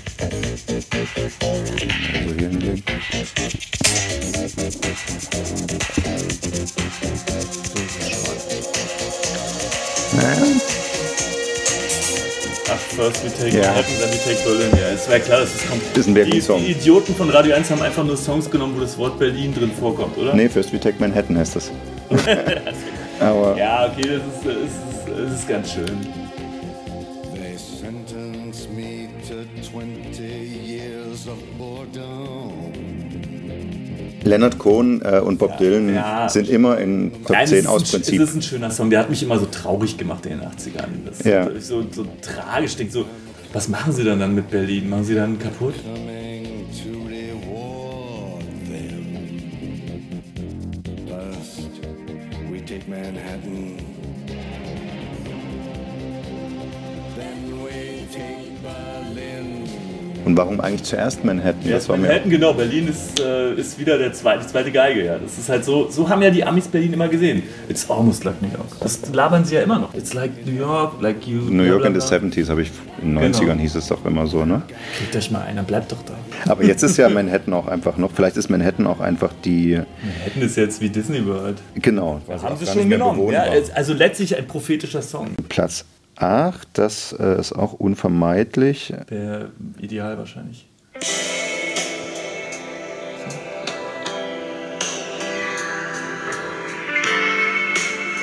Also 2.13 2.33
hier 2.37 2.49
hinlegen. 2.49 2.83
Naja, 10.15 10.45
Ach, 12.69 12.77
first 12.77 13.23
we 13.23 13.29
take 13.29 13.55
Ja. 13.55 13.67
Manhattan, 13.69 13.93
then 13.99 14.09
we 14.11 14.17
take 14.17 14.43
Berlin. 14.43 14.71
Ja, 14.79 14.89
es 14.93 15.07
wäre 15.09 15.19
klar, 15.21 15.39
dass 15.41 15.55
es 15.55 15.67
kommt. 15.67 15.81
Ist 15.97 16.07
ein 16.07 16.13
die, 16.15 16.21
Berlin-Song. 16.21 16.59
die 16.65 16.71
Idioten 16.71 17.15
von 17.15 17.29
Radio 17.29 17.55
1 17.55 17.69
haben 17.71 17.81
einfach 17.81 18.03
nur 18.03 18.17
Songs 18.17 18.49
genommen, 18.49 18.73
wo 18.75 18.81
das 18.81 18.97
Wort 18.97 19.17
Berlin 19.19 19.53
drin 19.53 19.71
vorkommt, 19.79 20.17
oder? 20.17 20.33
nee, 20.33 20.49
First 20.49 20.73
We 20.73 20.79
Take 20.79 20.95
Manhattan 20.99 21.37
heißt 21.37 21.55
das. 21.55 21.71
Aber 23.19 23.57
Ja, 23.57 23.87
okay, 23.91 24.07
das 24.07 24.21
ist, 24.21 24.45
das 24.45 24.55
ist, 24.55 25.31
das 25.31 25.39
ist 25.39 25.47
ganz 25.47 25.71
schön. 25.73 26.26
Leonard 34.23 34.57
Cohen 34.57 35.01
äh, 35.03 35.19
und 35.19 35.37
Bob 35.39 35.57
Dylan 35.57 35.93
Ja. 35.93 36.27
sind 36.29 36.49
immer 36.49 36.77
in 36.79 37.11
Top 37.23 37.31
Nein, 37.31 37.47
10 37.47 37.57
es 37.59 37.63
ist 37.63 37.69
aus 37.69 37.81
ein, 37.83 37.91
Prinzip. 38.01 38.21
Es 38.21 38.29
ist 38.29 38.35
ein 38.35 38.41
schöner 38.41 38.71
Song, 38.71 38.89
der 38.89 38.99
hat 38.99 39.09
mich 39.09 39.23
immer 39.23 39.39
so 39.39 39.45
traurig 39.45 39.97
gemacht 39.97 40.25
in 40.25 40.39
den 40.39 40.47
80ern. 40.47 40.87
Das 41.05 41.23
Ja. 41.23 41.45
ist 41.45 41.67
so, 41.67 41.83
so 41.91 42.05
tragisch. 42.21 42.71
Ich 42.71 42.77
denk 42.77 42.91
so, 42.91 43.05
was 43.53 43.67
machen 43.69 43.93
sie 43.93 44.03
dann, 44.03 44.19
dann 44.19 44.35
mit 44.35 44.49
Berlin? 44.49 44.89
Machen 44.89 45.03
sie 45.05 45.15
dann 45.15 45.39
kaputt? 45.39 45.75
Manhattan. 52.87 53.86
Und 60.27 60.35
warum 60.35 60.59
eigentlich 60.59 60.83
zuerst 60.83 61.23
Manhattan? 61.23 61.61
Ja, 61.63 61.75
das 61.75 61.87
war 61.87 61.95
mir 61.95 62.07
Manhattan, 62.07 62.29
genau. 62.29 62.51
Berlin 62.53 62.89
ist, 62.89 63.17
äh, 63.21 63.53
ist 63.53 63.79
wieder 63.79 63.97
der 63.97 64.11
zweite, 64.11 64.41
die 64.43 64.47
zweite 64.47 64.73
Geige. 64.73 65.05
Ja. 65.05 65.17
Das 65.17 65.37
ist 65.37 65.47
halt 65.47 65.63
so, 65.63 65.89
so 65.89 66.09
haben 66.09 66.21
ja 66.21 66.29
die 66.29 66.43
Amis 66.43 66.67
Berlin 66.67 66.91
immer 66.91 67.07
gesehen. 67.07 67.43
It's 67.69 67.89
almost 67.89 68.25
like 68.25 68.41
New 68.41 68.49
York. 68.49 68.67
Das 68.81 68.99
labern 69.13 69.45
sie 69.45 69.55
ja 69.55 69.61
immer 69.61 69.79
noch. 69.79 69.93
It's 69.93 70.13
like 70.13 70.45
New 70.45 70.51
York, 70.51 71.01
like 71.01 71.25
you. 71.25 71.39
New 71.49 71.63
York 71.63 71.85
in 71.85 71.93
the 71.93 71.99
bla, 72.05 72.17
bla, 72.17 72.27
bla. 72.27 72.27
70s 72.29 72.49
habe 72.49 72.61
ich 72.61 72.71
in 73.01 73.15
den 73.15 73.31
Genau. 73.31 73.37
90ern 73.39 73.57
hieß 73.57 73.75
es 73.75 73.87
doch 73.87 74.03
immer 74.05 74.27
so, 74.27 74.43
ne? 74.43 74.63
Kriegt 74.97 75.15
euch 75.15 75.31
mal 75.31 75.43
einer, 75.43 75.63
bleibt 75.63 75.93
doch 75.93 76.03
da. 76.05 76.51
Aber 76.51 76.61
jetzt 76.65 76.83
ist 76.83 76.97
ja 76.97 77.07
Manhattan 77.07 77.53
auch 77.53 77.67
einfach 77.67 77.95
noch, 77.95 78.11
vielleicht 78.11 78.35
ist 78.35 78.49
Manhattan 78.49 78.85
auch 78.85 78.99
einfach 78.99 79.31
die, 79.45 79.79
Manhattan 80.03 80.41
ist 80.41 80.57
jetzt 80.57 80.81
wie 80.81 80.89
Disney 80.89 81.25
World. 81.25 81.55
genau, 81.75 82.19
Haben 82.27 82.53
auch 82.53 82.57
sie 82.57 82.65
schon 82.65 82.89
genommen. 82.89 83.31
Ja, 83.31 83.45
also 83.73 83.93
letztlich 83.93 84.35
ein 84.37 84.45
prophetischer 84.45 85.01
Song. 85.01 85.29
Platz 85.47 85.85
8, 86.19 86.67
das 86.73 87.13
äh, 87.13 87.39
ist 87.39 87.53
auch 87.53 87.73
unvermeidlich. 87.73 88.93
Wäre 89.07 89.51
ideal 89.79 90.17
wahrscheinlich. 90.17 90.67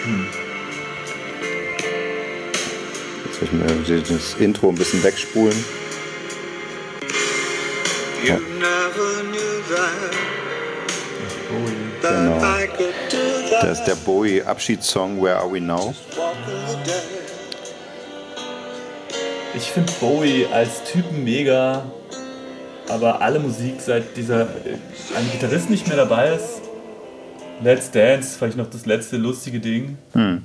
Hm. 0.04 0.26
Jetzt 3.24 3.40
will 3.40 3.48
ich 3.48 3.88
mir 3.88 4.02
das 4.02 4.34
Intro 4.34 4.68
ein 4.68 4.74
bisschen 4.74 5.02
wegspulen. 5.02 5.64
Ja, 8.26 8.38
genau. 12.02 12.40
Das 13.62 13.78
ist 13.78 13.84
der 13.84 13.94
Bowie-Abschiedssong 13.94 15.22
Where 15.22 15.36
Are 15.36 15.52
We 15.52 15.60
Now? 15.60 15.94
Ich 19.56 19.70
finde 19.70 19.92
Bowie 20.00 20.46
als 20.52 20.82
Typen 20.84 21.22
mega, 21.24 21.84
aber 22.88 23.20
alle 23.20 23.38
Musik, 23.38 23.80
seit 23.80 24.16
dieser 24.16 24.42
äh, 24.42 24.76
ein 25.16 25.30
Gitarrist 25.32 25.70
nicht 25.70 25.86
mehr 25.86 25.96
dabei 25.96 26.34
ist, 26.34 26.60
Let's 27.62 27.90
Dance, 27.90 28.36
vielleicht 28.36 28.56
noch 28.56 28.68
das 28.68 28.84
letzte 28.84 29.16
lustige 29.16 29.60
Ding, 29.60 29.96
Hm. 30.12 30.42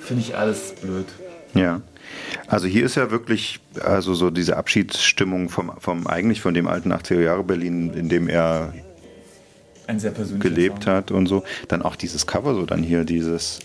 finde 0.00 0.22
ich 0.22 0.36
alles 0.36 0.74
blöd. 0.80 1.06
Ja. 1.54 1.80
Also 2.48 2.66
hier 2.66 2.84
ist 2.84 2.96
ja 2.96 3.10
wirklich 3.10 3.60
also 3.80 4.14
so 4.14 4.30
diese 4.30 4.56
Abschiedsstimmung 4.56 5.48
vom, 5.48 5.72
vom 5.78 6.06
eigentlich 6.06 6.40
von 6.40 6.52
dem 6.52 6.66
alten 6.66 6.92
80er 6.92 7.20
Jahre 7.20 7.44
Berlin, 7.44 7.94
in 7.94 8.08
dem 8.08 8.28
er 8.28 8.74
Ein 9.86 10.00
sehr 10.00 10.12
gelebt 10.40 10.86
hat 10.86 11.10
und 11.12 11.26
so. 11.26 11.44
Dann 11.68 11.82
auch 11.82 11.94
dieses 11.94 12.26
Cover, 12.26 12.54
so 12.54 12.66
dann 12.66 12.82
hier 12.82 13.04
dieses 13.04 13.60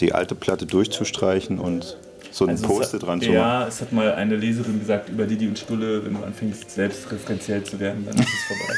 die 0.00 0.14
alte 0.14 0.34
Platte 0.34 0.64
durchzustreichen 0.64 1.58
und 1.58 1.98
so 2.32 2.44
ein 2.44 2.50
Also 2.50 2.66
Poster 2.66 2.98
dran 2.98 3.20
zu 3.20 3.28
machen. 3.28 3.36
Ja, 3.36 3.68
es 3.68 3.80
hat 3.80 3.92
mal 3.92 4.12
eine 4.14 4.36
Leserin 4.36 4.80
gesagt, 4.80 5.08
über 5.08 5.24
Didi 5.26 5.46
und 5.48 5.58
Stulle, 5.58 6.04
wenn 6.04 6.14
du 6.14 6.22
anfängst, 6.24 6.70
selbstreferenziell 6.70 7.62
zu 7.62 7.78
werden, 7.78 8.04
dann 8.06 8.18
ist 8.18 8.28
es 8.28 8.44
vorbei. 8.44 8.74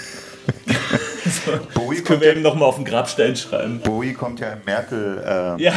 so, 1.25 1.81
Bowie 1.81 1.97
das 1.97 2.05
können 2.05 2.21
wir 2.21 2.33
eben 2.33 2.43
nochmal 2.43 2.69
auf 2.69 2.77
den 2.77 2.85
Grabstein 2.85 3.37
schreiben. 3.37 3.81
Bowie 3.81 4.13
kommt 4.13 4.41
ja 4.41 4.53
im 4.53 4.65
Merkel 4.65 5.23
äh, 5.59 5.63
Ja. 5.63 5.73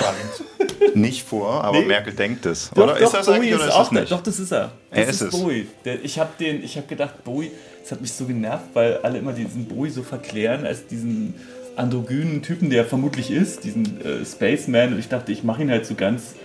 Nicht 0.93 1.28
vor, 1.28 1.63
aber 1.63 1.80
Nee. 1.80 1.86
Merkel 1.86 2.13
denkt 2.13 2.45
es. 2.45 2.71
Doch, 2.73 2.84
oder 2.84 2.93
doch, 2.95 3.01
ist 3.01 3.13
das 3.13 3.25
Bowie 3.25 3.38
eigentlich 3.38 3.55
oder 3.55 3.63
ist 3.63 3.69
ist 3.69 3.75
auch 3.75 3.84
das 3.84 3.91
nicht? 3.91 4.11
Doch, 4.11 4.21
das 4.23 4.39
ist 4.39 4.51
er. 4.51 4.71
Das 4.89 4.97
Er 4.99 5.07
ist, 5.07 5.21
ist 5.21 5.34
es. 5.34 5.39
Bowie. 5.41 5.67
Der, 5.86 6.03
ich 6.03 6.19
habe 6.19 6.30
den, 6.39 6.63
ich 6.63 6.75
habe 6.78 6.88
gedacht, 6.88 7.23
Bowie, 7.23 7.51
das 7.82 7.91
hat 7.91 8.01
mich 8.01 8.11
so 8.13 8.25
genervt, 8.25 8.65
weil 8.73 8.97
alle 8.97 9.19
immer 9.19 9.34
diesen 9.34 9.65
Bowie 9.65 9.89
so 9.89 10.01
verklären 10.03 10.65
als 10.65 10.88
diesen 10.88 11.36
androgynen 11.75 12.41
Typen, 12.41 12.70
der 12.70 12.86
vermutlich 12.86 13.29
ist, 13.32 13.63
diesen 13.63 14.01
äh, 14.01 14.25
Spaceman. 14.25 14.93
Und 14.93 14.99
ich 14.99 15.08
dachte, 15.09 15.32
ich 15.32 15.43
mache 15.43 15.62
ihn 15.62 15.70
halt 15.70 15.86
so 15.86 15.95
ganz 15.95 16.36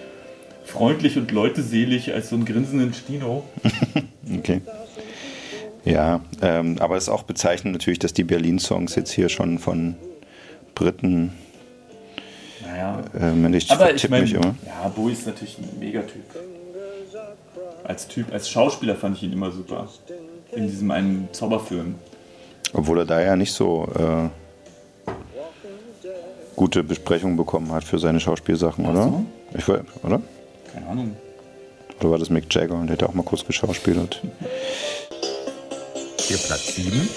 freundlich 0.64 1.16
und 1.16 1.30
leuteselig 1.30 2.12
als 2.12 2.30
so 2.30 2.36
einen 2.36 2.44
grinsenden 2.44 2.94
Stino. 2.94 3.44
Okay. 4.38 4.62
Ja, 5.84 6.20
ähm, 6.40 6.76
aber 6.78 6.96
es 6.96 7.04
ist 7.04 7.08
auch 7.08 7.24
bezeichnend 7.24 7.74
natürlich, 7.74 7.98
dass 7.98 8.12
die 8.14 8.22
Berlin-Songs 8.22 8.94
jetzt 8.94 9.10
hier 9.10 9.28
schon 9.28 9.58
von 9.58 9.96
Briten. 10.74 11.32
Naja. 12.64 13.02
Ähm, 13.20 13.52
ich 13.52 13.70
Aber 13.70 13.92
ich 13.92 14.08
meine, 14.08 14.30
immer. 14.30 14.54
ja, 14.64 14.88
Bowie 14.88 15.12
ist 15.12 15.26
natürlich 15.26 15.58
ein 15.58 15.78
Megatyp. 15.78 16.22
Als 17.84 18.06
Typ, 18.06 18.32
als 18.32 18.48
Schauspieler 18.48 18.94
fand 18.94 19.16
ich 19.16 19.24
ihn 19.24 19.32
immer 19.32 19.50
super. 19.50 19.88
In 20.52 20.68
diesem 20.68 20.90
einen 20.90 21.28
Zauberfilm. 21.32 21.96
Obwohl 22.72 23.00
er 23.00 23.04
da 23.04 23.20
ja 23.20 23.36
nicht 23.36 23.52
so 23.52 23.88
äh, 23.98 25.10
gute 26.56 26.84
Besprechungen 26.84 27.36
bekommen 27.36 27.72
hat 27.72 27.84
für 27.84 27.98
seine 27.98 28.20
Schauspielsachen, 28.20 28.86
oder? 28.86 29.02
so? 29.04 29.24
Ich 29.54 29.68
oder? 29.68 30.22
Keine 30.72 30.86
Ahnung. 30.86 31.16
Oder 32.00 32.10
war 32.10 32.18
das 32.18 32.30
Mick 32.30 32.44
Jagger 32.50 32.74
und 32.74 32.86
der 32.88 32.96
hat 32.96 33.02
auch 33.04 33.14
mal 33.14 33.22
kurz 33.22 33.44
geschauspielert? 33.44 34.22
Hier 36.18 36.36
Platz 36.38 36.74
7. 36.74 37.08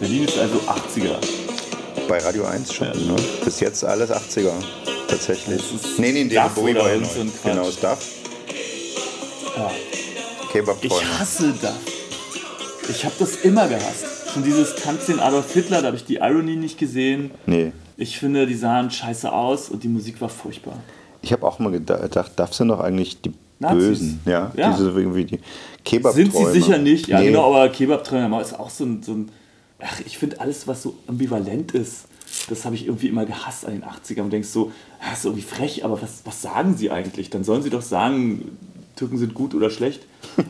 Berlin 0.00 0.24
ist 0.24 0.38
also 0.38 0.58
80er. 0.58 1.16
Bei 2.08 2.18
Radio 2.18 2.44
1 2.44 2.72
schon, 2.72 2.88
ne? 2.88 3.16
Bis 3.44 3.60
jetzt 3.60 3.84
alles 3.84 4.10
80er. 4.10 4.52
tatsächlich. 5.08 5.62
Nee, 5.98 6.12
nee, 6.12 6.24
Duff 6.24 6.54
Bowie 6.54 6.74
war 6.74 6.90
ja 6.90 6.98
neu. 6.98 7.08
Genau, 7.44 7.68
ist 7.68 7.82
Duff. 7.82 7.98
Ja. 9.56 9.70
Kebab-Träume. 10.52 11.02
Ich 11.02 11.18
hasse 11.18 11.52
Duff. 11.52 11.72
Ich 12.88 13.04
habe 13.04 13.14
das 13.18 13.36
immer 13.36 13.68
gehasst. 13.68 14.04
Schon 14.32 14.44
dieses 14.44 14.74
Tanz 14.76 15.06
den 15.06 15.20
Adolf 15.20 15.52
Hitler, 15.52 15.80
da 15.80 15.88
habe 15.88 15.96
ich 15.96 16.04
die 16.04 16.16
Irony 16.16 16.56
nicht 16.56 16.78
gesehen. 16.78 17.30
Nee. 17.46 17.72
Ich 17.96 18.18
finde, 18.18 18.46
die 18.46 18.54
sahen 18.54 18.90
scheiße 18.90 19.32
aus 19.32 19.68
und 19.68 19.82
die 19.84 19.88
Musik 19.88 20.20
war 20.20 20.28
furchtbar. 20.28 20.74
Ich 21.22 21.32
habe 21.32 21.46
auch 21.46 21.58
mal 21.58 21.72
geda- 21.72 22.02
gedacht, 22.02 22.32
Duff 22.36 22.52
sind 22.54 22.68
doch 22.68 22.80
eigentlich 22.80 23.20
die 23.22 23.32
Nazis. 23.60 23.78
Bösen. 24.00 24.20
Ja, 24.26 24.52
Ja. 24.56 24.72
diese 24.72 24.90
irgendwie 24.90 25.24
die 25.24 25.40
kebab 25.84 26.12
Sind 26.14 26.32
sie 26.34 26.46
sicher 26.52 26.78
nicht, 26.78 27.06
ja 27.08 27.20
nee. 27.20 27.26
genau, 27.28 27.54
aber 27.54 27.68
Kebab-Träume 27.68 28.40
ist 28.40 28.58
auch 28.58 28.68
so 28.70 28.84
ein, 28.84 29.02
so 29.02 29.12
ein 29.12 29.30
ach, 29.80 30.00
ich 30.04 30.18
finde 30.18 30.40
alles, 30.40 30.66
was 30.66 30.82
so 30.82 30.96
ambivalent 31.06 31.72
ist, 31.72 32.06
das 32.48 32.64
habe 32.64 32.74
ich 32.74 32.86
irgendwie 32.86 33.08
immer 33.08 33.24
gehasst 33.26 33.64
an 33.64 33.72
den 33.72 33.84
80ern 33.84 34.22
und 34.22 34.32
denkst 34.32 34.48
so, 34.48 34.72
ja, 35.06 35.12
ist 35.12 35.24
irgendwie 35.24 35.42
frech, 35.44 35.84
aber 35.84 36.00
was, 36.02 36.22
was 36.24 36.42
sagen 36.42 36.76
sie 36.76 36.90
eigentlich? 36.90 37.30
Dann 37.30 37.44
sollen 37.44 37.62
sie 37.62 37.70
doch 37.70 37.82
sagen, 37.82 38.56
Türken 38.96 39.18
sind 39.18 39.34
gut 39.34 39.54
oder 39.54 39.70
schlecht, 39.70 40.06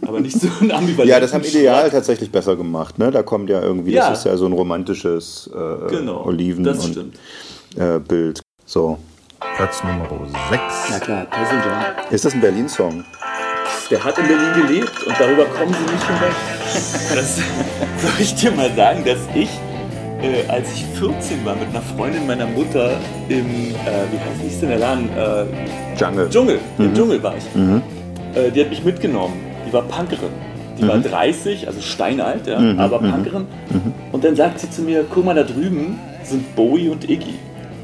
aber 0.07 0.21
nicht 0.21 0.39
so 0.39 0.49
ein 0.61 0.71
ambivalent. 0.71 1.09
Ja, 1.11 1.19
das 1.21 1.33
haben 1.33 1.45
Ideal 1.45 1.91
tatsächlich 1.91 2.31
besser 2.31 2.57
gemacht. 2.57 2.99
Ne? 2.99 3.11
Da 3.11 3.23
kommt 3.23 3.49
ja 3.51 3.61
irgendwie, 3.63 3.93
Ja. 3.93 4.11
das 4.11 4.21
ist 4.21 4.25
ja 4.27 4.37
so 4.37 4.47
ein 4.47 4.53
romantisches 4.53 5.51
äh, 5.55 5.89
Genau, 5.91 6.25
Oliven- 6.27 6.65
das 6.65 6.85
und 6.85 6.93
stimmt. 6.93 7.17
äh, 7.77 7.99
Bild. 7.99 8.41
So, 8.67 8.99
Platz 9.57 9.83
Nummer 9.83 10.09
6. 10.51 10.63
Na 10.91 10.99
klar, 10.99 11.25
Passenger. 11.27 11.97
Ist 12.11 12.25
das 12.25 12.35
ein 12.35 12.41
Berlin-Song? 12.41 13.05
Der 13.91 14.03
hat 14.03 14.19
in 14.19 14.27
Berlin 14.27 14.67
gelebt 14.67 15.03
und 15.07 15.15
darüber 15.19 15.45
kommen 15.45 15.75
sie 15.75 15.93
nicht 15.93 16.07
hinweg. 16.07 16.33
Das 17.15 17.37
soll 18.03 18.21
ich 18.21 18.35
dir 18.35 18.51
mal 18.53 18.75
sagen, 18.75 19.05
dass 19.05 19.19
ich, 19.35 19.51
äh, 20.23 20.47
als 20.49 20.73
ich 20.73 20.85
14 20.99 21.45
war, 21.45 21.55
mit 21.57 21.69
einer 21.69 21.83
Freundin 21.83 22.27
meiner 22.27 22.47
Mutter 22.47 22.99
im, 23.29 23.47
äh, 23.47 23.75
wie 24.11 24.19
heißt 24.19 24.41
hieß 24.43 24.61
denn 24.61 24.69
der 24.71 24.79
Laden? 24.79 25.09
Äh, 25.17 25.45
Jungle. 26.01 26.29
Dschungel. 26.31 26.59
Im 26.79 26.87
Mhm. 26.91 26.95
Dschungel 26.95 27.23
war 27.23 27.35
ich. 27.37 27.55
Mhm. 27.55 27.83
Äh, 28.35 28.51
die 28.51 28.61
hat 28.61 28.71
mich 28.71 28.85
mitgenommen. 28.85 29.35
Die 29.67 29.73
war 29.73 29.83
Punkerin. 29.83 30.31
Die 30.79 30.87
war 30.89 30.97
Mhm. 30.97 31.05
30, 31.05 31.67
also 31.69 31.81
steinalt, 31.81 32.47
ja, 32.47 32.59
Mhm, 32.59 32.79
aber 32.81 33.01
mhm. 33.01 33.13
Punkerin. 33.13 33.47
Mhm. 33.71 33.95
Und 34.13 34.25
dann 34.25 34.35
sagt 34.35 34.61
sie 34.61 34.71
zu 34.71 34.83
mir, 34.83 35.05
guck 35.13 35.25
mal, 35.25 35.35
da 35.35 35.45
drüben 35.45 35.99
sind 36.25 36.55
Bowie 36.57 36.89
und 36.89 37.09
Iggy. 37.09 37.35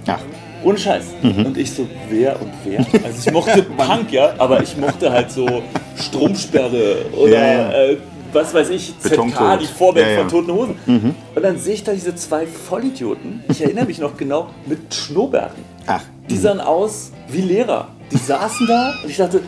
Ach. 0.06 0.18
Ohne 0.64 0.76
Scheiß. 0.76 1.04
Mhm. 1.22 1.46
Und 1.46 1.56
ich 1.56 1.70
so, 1.70 1.86
wer 2.10 2.40
und 2.40 2.50
wer? 2.64 2.80
Also 3.04 3.26
ich 3.28 3.32
mochte 3.32 3.62
Punk, 3.76 4.12
ja, 4.12 4.34
aber 4.38 4.62
ich 4.62 4.76
mochte 4.76 5.10
halt 5.10 5.30
so 5.30 5.46
Stromsperre 5.96 6.96
oder 7.16 7.32
Ja, 7.32 7.52
ja. 7.52 7.72
Äh, 7.72 7.96
was 8.32 8.54
weiß 8.54 8.70
ich, 8.70 8.94
ZK, 9.00 9.58
die 9.60 9.66
Vorband 9.66 10.06
Ja, 10.06 10.12
ja. 10.12 10.18
von 10.20 10.28
Toten 10.28 10.52
Hosen. 10.52 10.74
Mhm. 10.86 11.14
Und 11.34 11.42
dann 11.42 11.58
sehe 11.58 11.74
ich 11.74 11.82
da 11.84 11.92
diese 11.92 12.14
zwei 12.14 12.46
Vollidioten, 12.46 13.42
ich 13.48 13.60
erinnere 13.62 13.86
mich 13.86 13.98
noch 13.98 14.16
genau, 14.16 14.48
mit 14.66 14.92
Schnurrbärten. 14.94 15.64
Ach. 15.86 16.02
Die 16.28 16.36
sahen 16.36 16.60
aus 16.60 17.10
wie 17.28 17.40
Lehrer. 17.40 17.88
Die 18.12 18.18
saßen 18.18 18.66
da 18.68 18.92
und 19.02 19.10
ich 19.10 19.16
dachte, 19.16 19.40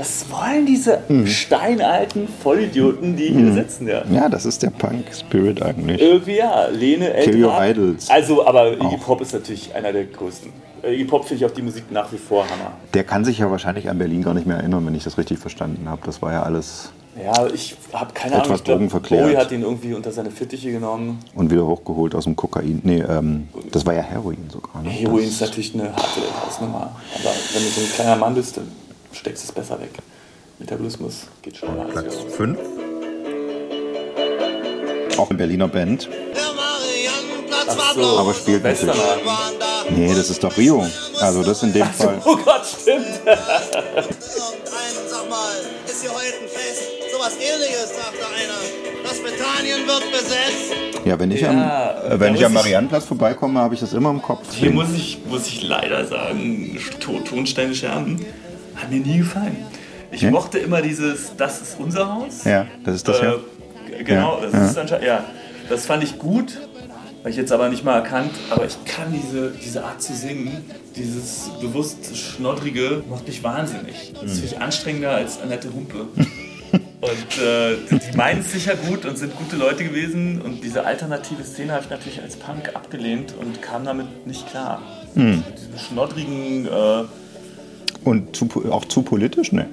was 0.00 0.24
wollen 0.30 0.66
diese 0.66 0.98
steinalten 1.26 2.26
Vollidioten, 2.42 3.16
die 3.16 3.26
hier 3.28 3.34
Mhm. 3.40 3.54
sitzen, 3.54 3.86
ja? 3.88 4.02
Ja, 4.10 4.28
das 4.28 4.46
ist 4.46 4.62
der 4.62 4.70
Punk-Spirit 4.70 5.62
eigentlich. 5.62 6.00
Irgendwie 6.00 6.36
ja, 6.36 6.66
Lene, 6.68 7.06
Kill 7.22 7.34
Elton 7.34 7.44
Your 7.44 7.64
Idols. 7.64 8.10
Also, 8.10 8.46
aber 8.46 8.72
Iggy 8.72 8.96
Pop 8.96 9.20
ist 9.20 9.32
natürlich 9.34 9.74
einer 9.74 9.92
der 9.92 10.04
größten. 10.04 10.50
Äh, 10.82 10.94
Iggy 10.94 11.04
Pop 11.04 11.24
finde 11.26 11.44
ich 11.44 11.50
auch 11.50 11.54
die 11.54 11.62
Musik 11.62 11.84
nach 11.92 12.10
wie 12.12 12.16
vor 12.18 12.44
Hammer. 12.44 12.72
Der 12.94 13.04
kann 13.04 13.24
sich 13.24 13.38
ja 13.38 13.50
wahrscheinlich 13.50 13.88
an 13.90 13.98
Berlin 13.98 14.22
gar 14.22 14.34
nicht 14.34 14.46
mehr 14.46 14.56
erinnern, 14.56 14.86
wenn 14.86 14.94
ich 14.94 15.04
das 15.04 15.18
richtig 15.18 15.38
verstanden 15.38 15.88
habe. 15.88 16.00
Das 16.06 16.22
war 16.22 16.32
ja 16.32 16.42
alles 16.42 16.90
Ja, 17.22 17.46
ich 17.52 17.76
habe 17.92 18.14
keine 18.14 18.36
Etwas 18.36 18.44
Ahnung. 18.46 18.56
Ich 18.56 18.64
glaub, 18.64 18.76
drogenverklärt. 18.78 19.24
Bowie 19.26 19.36
hat 19.36 19.52
ihn 19.52 19.62
irgendwie 19.62 19.92
unter 19.94 20.12
seine 20.12 20.30
Fittiche 20.30 20.70
genommen. 20.72 21.18
und 21.34 21.50
wieder 21.50 21.66
hochgeholt 21.66 22.14
aus 22.14 22.24
dem 22.24 22.36
Kokain. 22.36 22.80
Nee, 22.84 23.02
ähm, 23.06 23.48
das 23.72 23.84
war 23.84 23.92
ja 23.94 24.02
Heroin 24.02 24.38
sogar. 24.50 24.80
Ne? 24.82 24.88
Heroin 24.90 25.24
Das- 25.24 25.32
ist 25.34 25.40
natürlich 25.42 25.74
eine 25.74 25.92
harte 25.92 26.20
Hausnummer. 26.46 26.92
Aber 27.16 27.34
wenn 27.52 27.62
du 27.62 27.68
so 27.68 27.80
ein 27.82 27.92
kleiner 27.94 28.16
Mann 28.16 28.34
bist, 28.34 28.56
dann 28.56 28.68
steckst 29.12 29.44
du 29.44 29.48
es 29.48 29.52
besser 29.52 29.80
weg. 29.80 29.90
Metabolismus 30.58 31.26
geht 31.42 31.56
schneller. 31.56 31.84
Platz 31.84 32.14
wir. 32.24 32.30
5. 32.30 32.58
Auch 35.18 35.28
eine 35.30 35.38
Berliner 35.38 35.68
Band. 35.68 36.08
Ach 37.72 37.94
so, 37.94 38.18
Aber 38.18 38.34
spielt 38.34 38.62
natürlich. 38.64 38.94
Westermann. 38.96 39.52
Nee, 39.90 40.14
das 40.14 40.30
ist 40.30 40.42
doch 40.42 40.56
Rio. 40.56 40.86
Also 41.20 41.42
das 41.42 41.62
in 41.62 41.72
dem 41.72 41.86
Fall. 41.86 42.20
Oh 42.24 42.36
Gott, 42.44 42.62
stimmt. 42.64 43.06
Sag 43.24 43.36
mal, 45.28 45.52
ist 45.86 46.00
hier 46.02 46.10
heute 46.10 46.36
ein 46.42 46.48
Fest? 46.48 46.82
Sowas 47.12 47.32
ähnliches, 47.34 47.90
sagte 47.96 48.26
einer. 48.34 48.60
Das 49.02 49.18
Britannien 49.18 49.86
wird 49.86 50.10
besetzt. 50.12 51.04
Ja, 51.04 51.18
wenn 51.18 51.30
ich 51.32 51.40
Ja, 51.40 51.50
am, 51.50 52.12
äh, 52.12 52.20
wenn 52.20 52.34
ich 52.34 52.44
am 52.44 52.52
ich- 52.52 52.58
Mariannplatz 52.58 53.04
vorbeikomme, 53.06 53.58
habe 53.60 53.74
ich 53.74 53.80
das 53.80 53.92
immer 53.92 54.10
im 54.10 54.22
Kopf. 54.22 54.42
Hier 54.52 54.70
muss 54.70 54.92
ich, 54.94 55.18
muss 55.26 55.46
ich 55.48 55.62
leider 55.62 56.06
sagen, 56.06 56.78
To- 57.00 57.20
Tonsteine 57.20 57.74
Scherben 57.74 58.24
hat 58.82 58.90
mir 58.90 59.00
nie 59.00 59.18
gefallen. 59.18 59.56
Ich 60.12 60.22
Ja? 60.22 60.30
mochte 60.30 60.58
immer 60.58 60.82
dieses, 60.82 61.36
das 61.36 61.60
ist 61.60 61.76
unser 61.78 62.12
Haus. 62.12 62.44
Ja, 62.44 62.66
das 62.84 62.96
ist 62.96 63.08
das 63.08 63.20
Äh, 63.20 63.20
g- 63.88 64.04
Genau, 64.04 64.38
Ja, 64.40 64.46
das 64.46 64.52
ja. 64.54 64.66
ist 64.66 64.78
anscheinend, 64.78 65.06
ja. 65.06 65.24
Das 65.68 65.86
fand 65.86 66.02
ich 66.02 66.18
gut, 66.18 66.58
habe 67.20 67.30
ich 67.30 67.36
jetzt 67.36 67.52
aber 67.52 67.68
nicht 67.68 67.84
mal 67.84 67.96
erkannt, 67.96 68.32
aber 68.50 68.64
ich 68.66 68.76
kann 68.84 69.12
diese, 69.12 69.50
diese 69.52 69.84
Art 69.84 70.02
zu 70.02 70.14
singen, 70.14 70.64
dieses 70.96 71.50
bewusst 71.60 72.16
Schnoddrige, 72.16 73.04
macht 73.08 73.26
mich 73.28 73.42
wahnsinnig. 73.44 74.12
Das 74.14 74.22
Mhm. 74.22 74.28
finde 74.28 74.46
ich 74.46 74.58
anstrengender 74.60 75.10
als 75.12 75.40
Annette 75.40 75.72
Humpe. 75.72 76.06
Und 77.02 77.42
äh, 77.42 77.76
die 78.12 78.16
meinen 78.16 78.40
es 78.40 78.52
sicher 78.52 78.74
gut 78.76 79.06
und 79.06 79.16
sind 79.16 79.34
gute 79.34 79.56
Leute 79.56 79.84
gewesen. 79.84 80.42
Und 80.42 80.62
diese 80.62 80.84
alternative 80.84 81.42
Szene 81.44 81.72
habe 81.72 81.84
ich 81.84 81.90
natürlich 81.90 82.20
als 82.20 82.36
Punk 82.36 82.76
abgelehnt 82.76 83.32
und 83.40 83.62
kam 83.62 83.86
damit 83.86 84.26
nicht 84.26 84.46
klar. 84.50 84.82
Hm. 85.14 85.42
Diese 85.56 85.78
schnoddrigen, 85.82 86.66
äh, 86.66 87.04
Und 88.04 88.34
zu, 88.34 88.48
auch 88.70 88.84
zu 88.86 89.02
politisch? 89.02 89.52
Ne. 89.52 89.68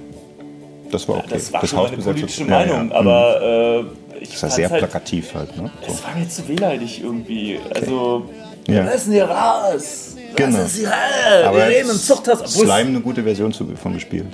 Das 0.91 1.07
war 1.07 1.17
okay. 1.17 1.27
das 1.31 1.51
war 1.53 1.65
schon 1.67 1.83
meine 1.83 1.97
politische 1.97 2.43
Ja, 2.43 2.61
ja. 2.61 2.67
Meinung, 2.67 2.85
Mhm. 2.87 2.91
aber 2.93 3.41
äh, 3.41 3.83
ich 4.21 4.31
Das 4.31 4.43
war 4.43 4.49
sehr 4.51 4.69
halt, 4.69 4.79
plakativ 4.79 5.33
halt. 5.35 5.55
Ne? 5.57 5.69
So. 5.85 5.93
Es 5.93 6.03
war 6.03 6.15
mir 6.15 6.27
zu 6.29 6.47
wehleidig 6.47 7.01
irgendwie. 7.03 7.59
Also, 7.73 8.29
Ja. 8.67 8.73
wir 8.75 8.83
müssen 8.83 9.11
hier 9.13 9.25
raus. 9.25 10.15
Genau. 10.35 10.57
Das 10.57 10.71
ist 10.73 10.77
hier, 10.79 10.87
äh, 10.89 11.53
wir 11.53 11.67
reden 11.67 11.89
im 11.89 11.95
Zuchthaus. 11.97 12.53
Slime 12.53 12.73
eine 12.89 13.01
gute 13.01 13.23
Version 13.23 13.53
von 13.53 13.93
gespielt. 13.93 14.25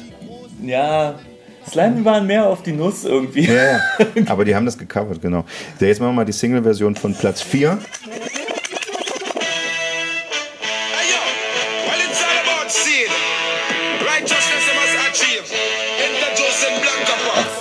Ja, 0.64 1.16
Slime 1.70 2.04
waren 2.04 2.26
mehr 2.28 2.46
auf 2.48 2.62
die 2.64 2.72
Nuss 2.74 3.04
irgendwie. 3.06 3.46
Ja, 3.46 3.64
ja. 3.64 3.80
Aber 4.28 4.44
die 4.46 4.56
haben 4.56 4.66
das 4.66 4.78
gecovert, 4.78 5.22
genau. 5.22 5.46
Jetzt 5.80 6.00
machen 6.00 6.10
wir 6.12 6.16
mal 6.18 6.26
die 6.26 6.32
Single-Version 6.34 6.96
von 6.96 7.14
Platz 7.14 7.42
4. 7.42 7.78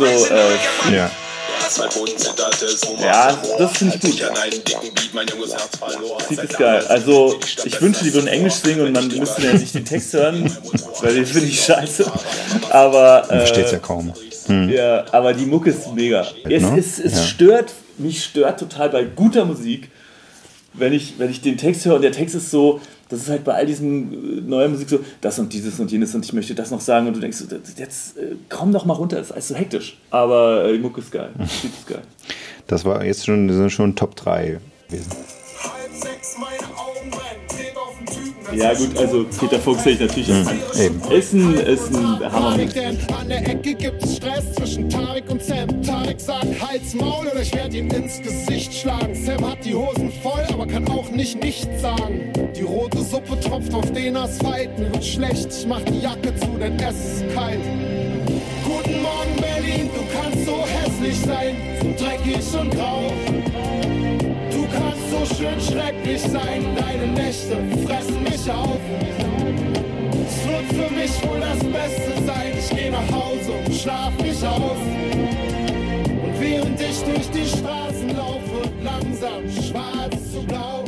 so, 0.07 0.35
äh, 0.35 0.95
Ja. 0.95 1.11
Ja, 3.01 3.39
das 3.59 3.77
finde 3.79 3.97
ich 3.97 4.01
gut. 4.03 4.31
Sieht 6.29 6.39
ist 6.43 6.59
geil. 6.59 6.85
Also, 6.89 7.39
ich 7.65 7.81
wünschte, 7.81 8.05
die 8.05 8.13
würden 8.15 8.27
Englisch 8.29 8.55
singen 8.55 8.87
und 8.87 8.93
man 8.93 9.09
müsste 9.09 9.43
ja 9.43 9.53
nicht 9.55 9.75
den 9.75 9.85
Text 9.85 10.13
hören, 10.13 10.55
weil 11.01 11.15
den 11.15 11.27
finde 11.27 11.49
ich 11.49 11.65
scheiße. 11.65 12.11
Aber. 12.71 13.27
Äh, 13.31 13.71
ja 13.73 13.79
kaum. 13.79 14.13
Hm. 14.47 14.69
Ja, 14.71 15.05
aber 15.13 15.33
die 15.35 15.47
Mucke 15.47 15.71
ist 15.71 15.93
mega. 15.95 16.27
Es, 16.45 16.63
Ne? 16.63 16.79
es, 16.79 16.99
es 16.99 17.13
Ja. 17.15 17.23
stört, 17.25 17.73
mich 17.99 18.25
stört 18.25 18.59
total 18.61 18.89
bei 18.91 19.05
guter 19.05 19.45
Musik, 19.45 19.89
wenn 20.75 20.93
ich, 20.93 21.15
wenn 21.19 21.31
ich 21.31 21.41
den 21.43 21.57
Text 21.57 21.85
höre 21.85 21.95
und 21.97 22.03
der 22.03 22.13
Text 22.13 22.35
ist 22.35 22.51
so, 22.51 22.81
das 23.13 23.21
ist 23.25 23.29
halt 23.29 23.45
bei 23.45 23.53
all 23.53 23.67
diesen 23.67 24.39
äh, 24.39 24.41
neuer 24.41 24.69
Musik 24.69 24.89
so, 24.89 25.01
das 25.21 25.39
und 25.39 25.53
dieses 25.53 25.79
und 25.79 25.93
jenes 25.93 26.15
und 26.15 26.25
ich 26.25 26.33
möchte 26.33 26.55
das 26.55 26.71
noch 26.71 26.81
sagen 26.81 27.07
und 27.07 27.15
du 27.15 27.21
denkst, 27.21 27.45
jetzt 27.77 28.17
äh, 28.17 28.37
komm 28.49 28.73
doch 28.73 28.87
mal 28.87 28.95
runter, 28.95 29.17
das 29.17 29.27
ist 29.27 29.33
alles 29.33 29.49
so 29.49 29.55
hektisch. 29.55 29.99
Aber 30.11 30.65
äh, 30.65 30.73
die 30.73 30.79
Mucke 30.79 31.01
ist 31.03 31.13
geil, 31.13 31.31
die 31.35 31.43
Musik 31.43 31.71
ist 31.79 31.87
geil. 31.87 32.03
Das 32.67 32.85
war 32.87 33.05
jetzt 33.05 33.27
schon, 33.27 33.49
das 33.49 33.59
sind 33.59 33.71
schon 33.71 33.95
Top 33.95 34.17
3 34.17 34.61
gewesen. 34.89 35.11
Ja 38.55 38.75
gut, 38.75 38.97
also 38.99 39.25
Peter 39.41 39.59
Fuchs 39.59 39.85
hätte 39.85 39.91
ich 39.93 40.01
natürlich 40.01 40.29
Mhm, 40.29 40.49
an. 40.49 40.59
eben. 40.81 41.03
Ist 41.13 41.33
ein, 41.33 41.55
ist 41.55 41.95
ein 41.95 42.33
Hammer. 42.33 42.57
Denn 42.59 42.99
an 43.19 43.29
der 43.29 43.49
Ecke 43.49 43.75
gibt 43.75 44.03
es 44.05 44.17
Stress 44.17 44.53
zwischen 44.55 44.89
Tarek 44.91 45.25
und 45.31 45.43
Sam. 45.43 45.83
Tarek 45.83 46.21
sagt, 46.21 46.45
Hals, 46.61 46.95
Maul 46.95 47.27
oder 47.29 47.41
ich 47.43 47.55
werde 47.55 47.77
ihm 47.79 47.89
ins 47.91 48.21
Gesicht 48.21 48.75
schlagen. 48.75 49.15
Sam 49.15 49.49
hat 49.51 49.65
die 49.65 49.75
Hosen 49.75 50.13
voll, 50.23 50.45
aber 50.53 50.67
kann 50.67 50.87
auch 50.89 51.09
nicht 51.11 51.43
nichts 51.43 51.81
sagen. 51.81 52.33
Die 52.57 52.63
rote 52.63 53.03
Suppe 53.03 53.39
tropft 53.41 53.73
auf 53.75 53.91
den 53.93 54.17
Asphalt, 54.17 54.79
mir 54.79 54.93
wird 54.93 55.05
schlecht, 55.05 55.49
ich 55.59 55.67
mach 55.67 55.81
die 55.83 56.01
Jacke 56.01 56.35
zu, 56.37 56.47
denn 56.61 56.77
es 56.79 56.95
ist 57.23 57.35
kalt. 57.35 57.59
Guten 58.65 59.03
Morgen 59.03 59.37
Berlin, 59.41 59.91
du 59.95 60.03
kannst 60.13 60.47
so 60.47 60.65
hässlich 60.67 61.19
sein, 61.27 61.57
so 61.81 62.05
dreckig 62.05 62.61
und 62.61 62.71
grau. 62.71 63.13
Du 64.53 64.67
kannst 64.69 65.11
so 65.11 65.35
schön 65.35 65.61
schrecklich 65.61 66.21
sein, 66.21 66.65
deine 66.77 67.07
Nächte 67.13 67.57
fressen 67.87 68.23
mich 68.23 68.51
auf. 68.51 68.79
Es 70.27 70.47
wird 70.47 70.67
für 70.69 70.95
mich 70.95 71.11
wohl 71.25 71.41
das 71.41 71.59
Beste 71.59 72.27
sein. 72.27 72.53
Ich 72.59 72.77
geh 72.77 72.91
nach 72.91 73.11
Hause 73.11 73.53
und 73.65 73.75
schlaf 73.75 74.13
mich 74.21 74.47
aus. 74.47 74.79
Und 76.23 76.41
während 76.41 76.81
ich 76.81 77.01
durch 77.03 77.31
die 77.31 77.47
Straßen 77.47 78.17
laufe, 78.17 78.71
langsam 78.83 79.51
schwarz 79.51 80.33
zu 80.33 80.43
blau. 80.47 80.85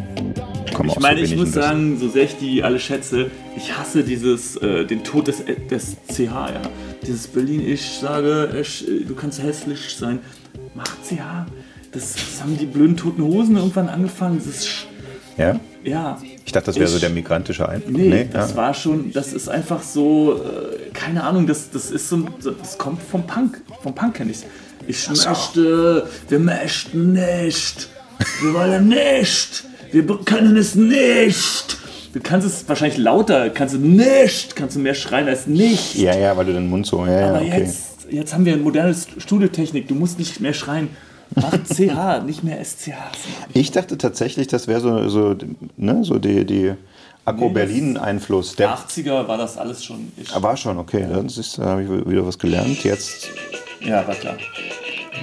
Ich 0.86 1.00
meine, 1.00 1.20
ich 1.20 1.36
muss 1.36 1.52
sagen, 1.52 1.98
so 1.98 2.08
sehr 2.08 2.24
ich 2.24 2.36
die 2.36 2.62
alle 2.62 2.78
schätze, 2.78 3.30
ich 3.56 3.76
hasse 3.76 4.02
dieses, 4.02 4.56
äh, 4.56 4.84
den 4.84 5.04
Tod 5.04 5.28
des, 5.28 5.44
des 5.70 5.96
CH, 6.08 6.20
ja. 6.20 6.62
Dieses 7.06 7.28
Berlin, 7.28 7.66
ich 7.66 7.82
sage, 7.82 8.56
ich, 8.60 8.86
äh, 8.86 9.04
du 9.04 9.14
kannst 9.14 9.42
hässlich 9.42 9.94
sein. 9.96 10.18
Mach 10.74 10.96
CH. 11.02 11.46
Das, 11.94 12.12
das 12.14 12.42
haben 12.42 12.58
die 12.58 12.66
blöden 12.66 12.96
toten 12.96 13.22
Hosen 13.22 13.56
irgendwann 13.56 13.88
angefangen. 13.88 14.42
Das 14.44 14.66
Ja? 15.36 15.58
ja. 15.84 16.18
Ich 16.44 16.52
dachte, 16.52 16.66
das 16.66 16.76
wäre 16.76 16.88
so 16.88 16.98
der 16.98 17.10
migrantische 17.10 17.68
Ein. 17.68 17.82
Nee, 17.88 18.28
das 18.30 18.50
ja. 18.50 18.56
war 18.56 18.74
schon, 18.74 19.12
das 19.12 19.32
ist 19.32 19.48
einfach 19.48 19.82
so, 19.82 20.34
äh, 20.34 20.90
keine 20.92 21.24
Ahnung, 21.24 21.46
das, 21.46 21.70
das 21.70 21.90
ist 21.90 22.08
so, 22.08 22.26
das 22.42 22.76
kommt 22.78 23.00
vom 23.02 23.26
Punk. 23.26 23.62
Vom 23.82 23.94
Punk 23.94 24.14
kenne 24.14 24.32
ich's. 24.32 24.44
Ich 24.86 24.98
so. 24.98 25.12
möchte, 25.28 26.08
wir 26.28 26.38
möchten 26.38 27.12
nicht, 27.12 27.88
wir 28.42 28.54
wollen 28.54 28.88
nicht, 28.88 29.64
wir 29.92 30.04
können 30.24 30.56
es 30.56 30.74
nicht. 30.74 31.78
Du 32.12 32.20
kannst 32.20 32.46
es 32.46 32.68
wahrscheinlich 32.68 32.98
lauter, 32.98 33.50
kannst 33.50 33.74
du 33.74 33.78
nicht, 33.78 34.54
kannst 34.54 34.76
du 34.76 34.80
mehr 34.80 34.94
schreien 34.94 35.26
als 35.26 35.46
nicht. 35.46 35.94
Ja, 35.96 36.14
ja, 36.16 36.36
weil 36.36 36.46
du 36.46 36.52
den 36.52 36.68
Mund 36.68 36.86
so. 36.86 37.04
Ja, 37.06 37.20
ja, 37.20 37.28
Aber 37.30 37.38
okay. 37.38 37.60
jetzt, 37.60 38.06
jetzt 38.10 38.34
haben 38.34 38.44
wir 38.44 38.52
eine 38.52 38.62
moderne 38.62 38.94
Studiotechnik, 39.18 39.88
du 39.88 39.94
musst 39.94 40.18
nicht 40.18 40.40
mehr 40.40 40.52
schreien. 40.52 40.90
Mach 41.34 41.52
CH, 41.64 42.24
nicht 42.24 42.44
mehr 42.44 42.62
SCH. 42.64 42.92
Ich 43.52 43.70
dachte 43.72 43.98
tatsächlich, 43.98 44.46
das 44.46 44.68
wäre 44.68 44.80
so, 44.80 45.08
so, 45.08 45.36
ne, 45.76 46.04
so 46.04 46.18
die, 46.18 46.44
die 46.44 46.72
Nee, 47.26 47.30
Akku-Berlin-Einfluss. 47.30 48.54
Der 48.56 48.76
80er 48.76 49.26
war 49.26 49.38
das 49.38 49.56
alles 49.56 49.82
schon. 49.82 50.12
Ich, 50.18 50.30
Ah, 50.34 50.42
war 50.42 50.56
schon, 50.58 50.76
okay. 50.78 51.06
Dann 51.10 51.28
siehst 51.30 51.56
du, 51.56 51.62
da 51.62 51.68
habe 51.70 51.82
ich 51.82 51.88
wieder 52.06 52.26
was 52.26 52.38
gelernt. 52.38 52.84
Jetzt 52.84 53.28
ja, 53.80 54.06
war 54.06 54.14
klar. 54.14 54.36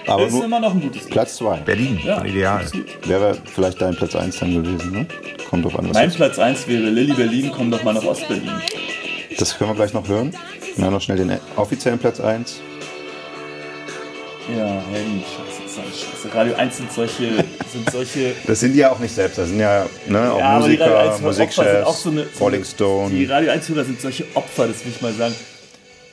aber 0.08 0.26
ist 0.26 0.34
nur 0.34 0.46
immer 0.46 0.60
noch 0.60 0.74
ein 0.74 0.82
gutes 0.82 1.04
Lied. 1.04 1.12
Platz 1.12 1.36
2. 1.38 1.58
Berlin, 1.60 2.00
Ja, 2.04 2.26
ideal. 2.26 2.66
Wäre 3.06 3.38
vielleicht 3.46 3.80
dein 3.82 3.96
Platz 3.96 4.16
1 4.16 4.40
dann 4.40 4.52
gewesen, 4.64 4.92
ne? 4.92 5.06
Kommt 5.48 5.64
drauf 5.66 5.78
an, 5.78 5.90
was 5.90 5.94
Mein 5.94 6.08
das, 6.08 6.16
Platz 6.16 6.40
1 6.40 6.68
wäre 6.68 6.90
Lilly 6.90 7.14
Berlin, 7.14 7.52
komm 7.56 7.70
doch 7.70 7.84
mal 7.84 7.94
nach 7.94 8.04
Ostberlin. 8.04 8.50
das 9.38 9.56
können 9.58 9.70
wir 9.70 9.76
gleich 9.76 9.94
noch 9.94 10.08
hören. 10.08 10.36
Ja, 10.78 10.90
noch 10.90 11.02
schnell 11.02 11.18
den 11.18 11.32
offiziellen 11.56 12.00
Platz 12.00 12.20
1. 12.20 12.62
Ja, 14.58 14.82
Helden, 14.92 15.24
scheiße, 15.76 16.06
scheiße. 16.24 16.36
Radio 16.36 16.56
1 16.56 16.78
sind 16.78 16.92
solche, 16.92 17.44
sind 17.72 17.90
solche. 17.92 18.34
Das 18.48 18.60
sind 18.60 18.74
die 18.74 18.80
ja 18.80 18.92
auch 18.92 19.00
nicht 19.00 19.14
selbst, 19.14 19.38
das 19.38 19.50
sind 19.50 19.60
ja, 19.60 19.86
ne, 20.08 20.32
auch 20.34 20.40
Ja, 20.40 20.60
Musiker, 20.60 21.00
1 21.00 21.08
Opfer 21.08 21.14
sind 21.16 21.26
Musikchefs, 21.26 22.04
so 22.04 22.10
eine- 22.10 22.26
Rolling 22.40 22.64
Stone. 22.64 23.10
Die 23.16 23.26
Radio 23.26 23.52
1-Hörer 23.52 23.84
sind 23.86 24.02
solche 24.02 24.26
Opfer, 24.36 24.68
das 24.68 24.84
will 24.86 24.92
ich 24.96 25.02
mal 25.02 25.14
sagen. 25.14 25.34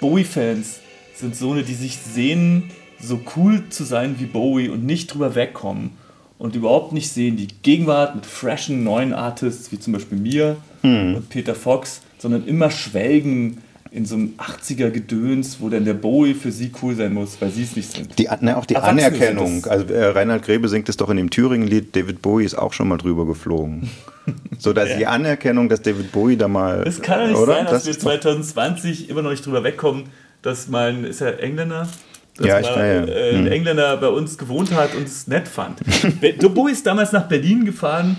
Bowie-Fans 0.01 0.80
sind 1.14 1.35
so 1.36 1.52
eine, 1.52 1.62
die 1.62 1.74
sich 1.74 1.97
sehen, 1.98 2.70
so 3.01 3.20
cool 3.36 3.62
zu 3.70 3.85
sein 3.85 4.16
wie 4.18 4.26
Bowie 4.26 4.68
und 4.68 4.85
nicht 4.85 5.12
drüber 5.12 5.35
wegkommen. 5.35 5.90
Und 6.39 6.55
überhaupt 6.55 6.93
nicht 6.93 7.10
sehen 7.10 7.36
die 7.36 7.48
Gegenwart 7.62 8.14
mit 8.14 8.24
freshen 8.24 8.85
neuen 8.85 9.12
Artists, 9.12 9.72
wie 9.72 9.80
zum 9.80 9.93
Beispiel 9.93 10.18
mir 10.18 10.56
Hm. 10.82 11.16
und 11.16 11.28
Peter 11.30 11.56
Fox, 11.56 12.01
sondern 12.18 12.47
immer 12.47 12.70
schwelgen 12.70 13.60
in 13.90 14.05
so 14.06 14.15
einem 14.16 14.35
80er-Gedöns, 14.39 15.59
wo 15.60 15.69
dann 15.69 15.85
der 15.85 15.94
Bowie 15.94 16.35
für 16.35 16.52
sie 16.52 16.70
cool 16.82 16.94
sein 16.94 17.15
muss, 17.15 17.40
weil 17.40 17.51
sie 17.51 17.62
es 17.62 17.74
nicht 17.77 17.90
sind. 17.94 18.19
Die, 18.19 18.28
ne, 18.40 18.56
auch 18.56 18.66
die 18.66 18.74
Erwachsene 18.74 19.06
Anerkennung. 19.06 19.65
Also 19.66 19.93
äh, 19.93 20.06
Reinhard 20.06 20.43
Grebe 20.44 20.69
singt 20.69 20.89
es 20.89 20.97
doch 20.97 21.10
in 21.10 21.16
dem 21.16 21.31
Thüringen-Lied, 21.31 21.94
David 21.97 22.20
Bowie 22.23 22.44
ist 22.44 22.55
auch 22.56 22.73
schon 22.73 22.89
mal 22.89 22.98
drüber 22.98 23.27
geflogen. 23.27 23.89
So 24.59 24.74
dass 24.74 24.94
die 24.98 25.06
Anerkennung, 25.06 25.70
dass 25.70 25.81
David 25.81 26.12
Bowie 26.12 26.36
da 26.36 26.48
mal. 26.48 26.82
Es 26.86 27.01
kann 27.01 27.20
doch 27.20 27.27
nicht 27.28 27.36
oder? 27.39 27.55
sein, 27.55 27.65
dass 27.65 27.73
Das 27.73 27.85
wir 27.86 27.90
ist 27.93 28.02
doch- 28.05 28.10
2020 28.10 29.09
immer 29.09 29.23
noch 29.23 29.31
nicht 29.31 29.47
drüber 29.47 29.65
wegkommen, 29.65 30.05
dass 30.43 30.69
mein, 30.69 31.05
ist 31.05 31.23
er 31.23 31.43
Engländer? 31.43 31.89
Dass 32.36 32.47
Ja, 32.47 32.60
ich 32.60 32.66
mal, 32.66 33.06
ja. 33.09 33.15
äh, 33.15 33.31
ein 33.36 33.47
Hm. 33.47 33.52
Engländer 33.52 33.97
bei 33.97 34.09
uns 34.09 34.36
gewohnt 34.36 34.74
hat 34.74 34.94
und 34.94 35.05
es 35.06 35.28
nett 35.28 35.48
fand. 35.48 35.78
Bowie 36.55 36.73
ist 36.73 36.86
damals 36.86 37.12
nach 37.12 37.27
Berlin 37.27 37.65
gefahren, 37.65 38.19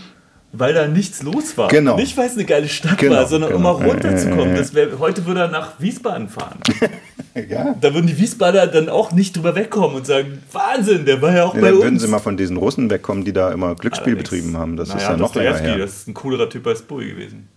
weil 0.51 0.73
da 0.73 0.87
nichts 0.87 1.21
los 1.23 1.57
war. 1.57 1.67
Genau. 1.69 1.95
Nicht, 1.95 2.17
weil 2.17 2.27
es 2.27 2.33
eine 2.33 2.45
geile 2.45 2.67
Stadt 2.67 2.97
Genau, 2.97 3.15
war, 3.17 3.27
sondern 3.27 3.51
genau. 3.53 3.73
um 3.75 3.81
mal 3.81 3.87
runterzukommen. 3.89 4.55
Äh, 4.55 4.73
wär, 4.73 4.99
heute 4.99 5.25
würde 5.25 5.41
er 5.41 5.47
nach 5.49 5.79
Wiesbaden 5.79 6.27
fahren. 6.29 6.59
ja. 7.49 7.75
Da 7.79 7.93
würden 7.93 8.07
die 8.07 8.17
Wiesbadener 8.17 8.67
dann 8.67 8.89
auch 8.89 9.11
nicht 9.11 9.35
drüber 9.37 9.55
wegkommen 9.55 9.95
und 9.97 10.05
sagen, 10.07 10.41
Wahnsinn, 10.51 11.05
der 11.05 11.21
war 11.21 11.35
ja 11.35 11.45
auch 11.45 11.53
Ja, 11.55 11.61
bei 11.61 11.67
dann 11.67 11.75
uns. 11.75 11.83
würden 11.85 11.99
sie 11.99 12.07
mal 12.07 12.19
von 12.19 12.35
diesen 12.37 12.57
Russen 12.57 12.89
wegkommen, 12.89 13.25
die 13.25 13.33
da 13.33 13.51
immer 13.51 13.75
Glücksspiel 13.75 14.15
betrieben 14.15 14.57
haben. 14.57 14.75
Das 14.77 14.89
ist 14.89 14.95
Naja, 14.95 15.11
ja 15.11 15.17
noch 15.17 15.35
länger 15.35 15.57
her. 15.57 15.77
Das 15.77 15.91
ist 15.97 16.07
ein 16.07 16.13
coolerer 16.13 16.49
Typ 16.49 16.65
als 16.67 16.81
Bowie 16.81 17.09
gewesen. 17.09 17.47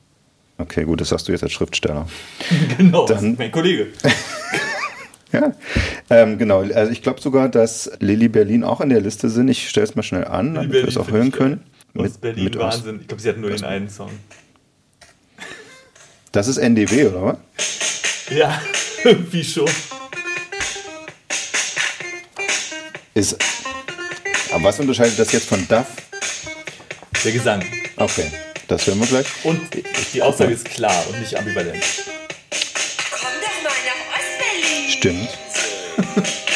Okay, 0.59 0.85
gut, 0.85 1.01
das 1.01 1.09
sagst 1.09 1.27
du 1.28 1.32
jetzt 1.32 1.43
als 1.43 1.52
Schriftsteller. 1.52 2.06
Genau, 2.78 3.06
das 3.06 3.20
Dann- 3.20 3.32
ist 3.32 3.39
mein 3.39 3.51
Kollege. 3.52 3.86
Ja, 5.32 5.51
ähm, 6.10 6.36
genau. 6.36 6.60
Also 6.60 6.93
ich 6.93 7.01
glaube 7.02 7.19
sogar, 7.23 7.48
dass 7.48 7.90
Lilly 8.01 8.28
Berlin 8.28 8.64
auch 8.64 8.82
in 8.82 8.90
der 8.90 9.01
Liste 9.01 9.31
sind. 9.31 9.48
Ich 9.48 9.66
stelle 9.70 9.85
es 9.86 9.94
mal 9.94 10.02
schnell 10.02 10.27
an, 10.27 10.52
damit 10.55 10.73
wir 10.74 10.86
es 10.86 10.98
auch 10.98 11.10
hören 11.10 11.32
können. 11.32 11.62
Aus 11.94 12.12
Berlin, 12.19 12.44
mit 12.44 12.56
Ost- 12.56 12.78
Wahnsinn. 12.78 13.01
Ich 13.02 13.09
glaube, 13.09 13.23
sie 13.23 13.28
hatten 13.28 13.40
nur 13.40 13.51
den 13.51 13.64
einen 13.64 13.90
Song. 13.90 14.10
Das 16.32 16.48
ist 16.48 16.56
NDW, 16.56 17.06
oder 17.09 17.23
was? 17.24 17.36
Ja, 18.31 18.60
irgendwie 19.05 19.44
schon. 19.44 19.69
Ist. 23.14 23.36
Aber 24.52 24.64
was 24.64 24.81
unterscheidet 24.81 25.19
das 25.19 25.32
jetzt 25.32 25.47
von 25.48 25.66
Duff? 25.69 25.86
Der 27.24 27.32
Gesang. 27.32 27.62
Okay, 27.97 28.31
das 28.69 28.86
hören 28.86 29.01
wir 29.01 29.06
gleich. 29.06 29.27
Und 29.44 29.60
die 30.14 30.23
Aussage 30.23 30.52
ist 30.55 30.64
klar 30.64 31.05
und 31.09 31.20
nicht 31.20 31.36
ambivalent. 31.36 31.85
Stimmt. 34.89 35.28
Man 35.97 36.24
lässt 36.24 36.52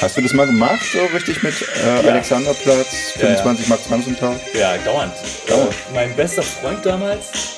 Hast 0.00 0.16
du 0.16 0.22
das 0.22 0.32
mal 0.32 0.46
gemacht, 0.46 0.80
so 0.92 0.98
richtig 1.14 1.42
mit 1.42 1.54
äh, 1.60 2.02
Ja. 2.04 2.10
Alexanderplatz, 2.10 2.86
Ja, 3.16 3.28
ja. 3.28 3.36
25 3.36 3.68
Max 3.68 3.86
Franzentag? 3.86 4.36
Ja, 4.54 4.76
dauernd. 4.78 5.12
Dauernd. 5.46 5.72
Äh, 5.72 5.94
mein 5.94 6.16
bester 6.16 6.42
Freund 6.42 6.84
damals, 6.86 7.49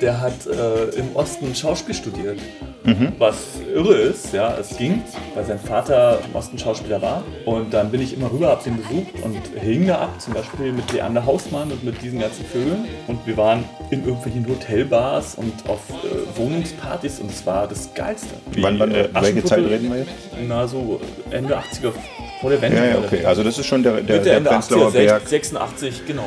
der 0.00 0.20
hat 0.20 0.46
äh, 0.46 0.96
im 0.98 1.14
Osten 1.14 1.54
Schauspiel 1.54 1.94
studiert. 1.94 2.38
Mhm. 2.84 3.12
Was 3.18 3.36
irre 3.74 3.94
ist, 3.94 4.32
ja, 4.32 4.56
es 4.58 4.76
ging, 4.78 5.02
weil 5.34 5.44
sein 5.44 5.58
Vater 5.58 6.18
im 6.26 6.34
Osten 6.34 6.58
Schauspieler 6.58 7.02
war. 7.02 7.22
Und 7.44 7.74
dann 7.74 7.90
bin 7.90 8.00
ich 8.00 8.14
immer 8.16 8.32
rüber, 8.32 8.48
hab 8.48 8.64
den 8.64 8.78
besucht 8.78 9.22
und 9.22 9.36
hing 9.60 9.86
da 9.86 9.96
ab, 9.98 10.20
zum 10.20 10.32
Beispiel 10.32 10.72
mit 10.72 10.90
Leander 10.92 11.26
Hausmann 11.26 11.70
und 11.70 11.84
mit 11.84 12.00
diesen 12.00 12.20
ganzen 12.20 12.44
Vögeln. 12.46 12.86
Und 13.06 13.26
wir 13.26 13.36
waren 13.36 13.64
in 13.90 14.04
irgendwelchen 14.06 14.46
Hotelbars 14.48 15.34
und 15.34 15.52
auf 15.68 15.80
äh, 15.90 16.38
Wohnungspartys 16.38 17.20
und 17.20 17.30
es 17.30 17.44
war 17.44 17.68
das 17.68 17.92
Geilste. 17.94 18.28
Wie, 18.52 18.62
Wann- 18.62 18.78
wann- 18.78 18.92
welche 18.92 19.10
Aschenputtel- 19.14 19.44
Zeit 19.46 19.58
reden 19.64 19.90
wir 19.90 19.98
jetzt? 19.98 20.10
Na, 20.48 20.66
so 20.66 21.00
Ende 21.30 21.56
80er, 21.58 21.92
vor 22.40 22.48
der 22.50 22.62
Wende. 22.62 22.78
Ja, 22.78 22.84
ja, 22.86 22.98
okay. 22.98 23.24
Also 23.26 23.42
das 23.44 23.58
ist 23.58 23.66
schon 23.66 23.82
der, 23.82 24.00
der, 24.00 24.20
der 24.20 24.36
Ende 24.38 24.48
Prenzlauer 24.48 24.88
80er, 24.88 24.92
Berg. 24.92 25.28
86, 25.28 26.06
genau. 26.06 26.24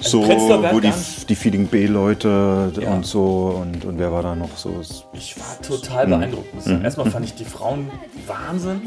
So, 0.00 0.22
wo 0.22 0.80
die, 0.80 0.92
die 1.28 1.34
Feeding 1.34 1.66
B-Leute 1.68 2.72
Ja. 2.80 2.92
und 2.92 3.06
so 3.06 3.58
und, 3.60 3.84
und 3.84 3.98
wer 3.98 4.12
war 4.12 4.22
da 4.22 4.34
noch 4.34 4.56
so? 4.56 4.80
Ich 5.14 5.36
war 5.38 5.60
total 5.62 6.06
Mhm. 6.06 6.10
beeindruckt. 6.10 6.66
Mhm. 6.66 6.84
Erstmal 6.84 7.10
fand 7.10 7.24
ich 7.24 7.34
die 7.34 7.44
Frauen 7.44 7.90
Wahnsinn. 8.26 8.82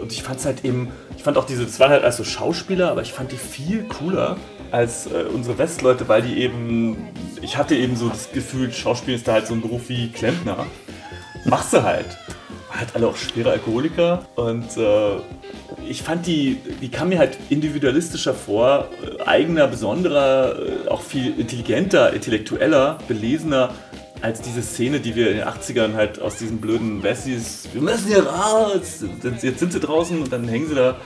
Und 0.00 0.12
ich 0.12 0.22
fand 0.22 0.38
es 0.40 0.46
halt 0.46 0.64
eben, 0.64 0.88
ich 1.16 1.22
fand 1.24 1.36
auch 1.36 1.44
diese, 1.44 1.64
das 1.64 1.80
waren 1.80 1.90
halt 1.90 2.04
also 2.04 2.22
Schauspieler, 2.24 2.90
aber 2.90 3.02
ich 3.02 3.12
fand 3.12 3.32
die 3.32 3.36
viel 3.36 3.82
cooler 3.84 4.36
als 4.70 5.06
äh, 5.06 5.24
unsere 5.32 5.58
Westleute, 5.58 6.08
weil 6.08 6.22
die 6.22 6.38
eben, 6.38 7.08
ich 7.42 7.56
hatte 7.56 7.74
eben 7.74 7.96
so 7.96 8.08
das 8.08 8.30
Gefühl, 8.32 8.72
Schauspiel 8.72 9.14
ist 9.14 9.26
da 9.26 9.32
halt 9.32 9.46
so 9.46 9.54
ein 9.54 9.60
Beruf 9.60 9.88
wie 9.88 10.10
Klempner. 10.10 10.66
Machst 11.44 11.72
du 11.72 11.82
halt. 11.82 12.06
Halt 12.70 12.94
alle 12.94 13.08
auch 13.08 13.16
schwere 13.16 13.50
Alkoholiker 13.50 14.26
und 14.36 14.76
äh, 14.76 15.16
ich 15.88 16.02
fand 16.02 16.26
die, 16.26 16.58
die 16.82 16.90
kam 16.90 17.08
mir 17.08 17.18
halt 17.18 17.38
individualistischer 17.48 18.34
vor, 18.34 18.88
äh, 19.02 19.22
eigener, 19.22 19.66
besonderer, 19.66 20.56
äh, 20.58 20.88
auch 20.88 21.00
viel 21.00 21.38
intelligenter, 21.38 22.12
intellektueller, 22.12 22.98
belesener 23.08 23.74
als 24.20 24.42
diese 24.42 24.62
Szene, 24.62 25.00
die 25.00 25.14
wir 25.14 25.30
in 25.30 25.38
den 25.38 25.46
80ern 25.46 25.94
halt 25.94 26.20
aus 26.20 26.36
diesen 26.36 26.60
blöden 26.60 27.02
Wessis, 27.02 27.68
wir 27.72 27.80
müssen 27.80 28.08
hier 28.08 28.26
raus, 28.26 29.04
jetzt 29.42 29.60
sind 29.60 29.72
sie 29.72 29.80
draußen 29.80 30.20
und 30.20 30.32
dann 30.32 30.48
hängen 30.48 30.68
sie 30.68 30.74
da 30.74 30.96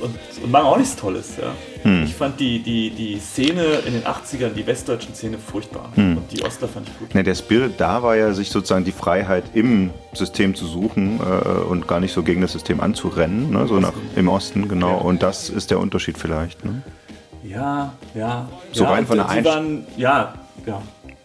und, 0.00 0.14
und 0.42 0.50
machen 0.50 0.66
auch 0.66 0.78
nichts 0.78 0.96
Tolles. 0.96 1.36
Ja. 1.40 1.52
Hm. 1.82 2.04
Ich 2.04 2.14
fand 2.14 2.40
die, 2.40 2.60
die, 2.60 2.90
die 2.90 3.18
Szene 3.18 3.62
in 3.86 3.92
den 3.92 4.02
80ern, 4.04 4.50
die 4.54 4.66
westdeutschen 4.66 5.14
Szene, 5.14 5.38
furchtbar. 5.38 5.90
Hm. 5.94 6.18
Und 6.18 6.32
die 6.32 6.42
Ostler 6.42 6.68
fand 6.68 6.88
ich 6.88 6.98
gut. 6.98 7.14
Ne, 7.14 7.22
der 7.22 7.34
Spirit 7.34 7.74
da 7.78 8.02
war 8.02 8.16
ja, 8.16 8.32
sich 8.32 8.50
sozusagen 8.50 8.84
die 8.84 8.92
Freiheit 8.92 9.44
im 9.54 9.90
System 10.12 10.54
zu 10.54 10.66
suchen 10.66 11.20
äh, 11.20 11.48
und 11.48 11.86
gar 11.86 12.00
nicht 12.00 12.12
so 12.12 12.22
gegen 12.22 12.40
das 12.40 12.52
System 12.52 12.80
anzurennen, 12.80 13.50
ne? 13.50 13.66
so 13.66 13.78
nach, 13.78 13.92
im 14.14 14.28
Osten, 14.28 14.68
genau. 14.68 14.98
Und 14.98 15.22
das 15.22 15.50
ist 15.50 15.70
der 15.70 15.78
Unterschied 15.78 16.18
vielleicht. 16.18 16.64
Ne? 16.64 16.82
Ja, 17.44 17.92
ja. 18.14 18.48
So 18.72 18.84
ja, 18.84 18.90
rein 18.90 19.06
von 19.06 19.16
der 19.18 19.26
die 19.26 19.32
Einst- 19.32 19.50
waren, 19.50 19.86
Ja, 19.96 20.34
ja. 20.66 20.82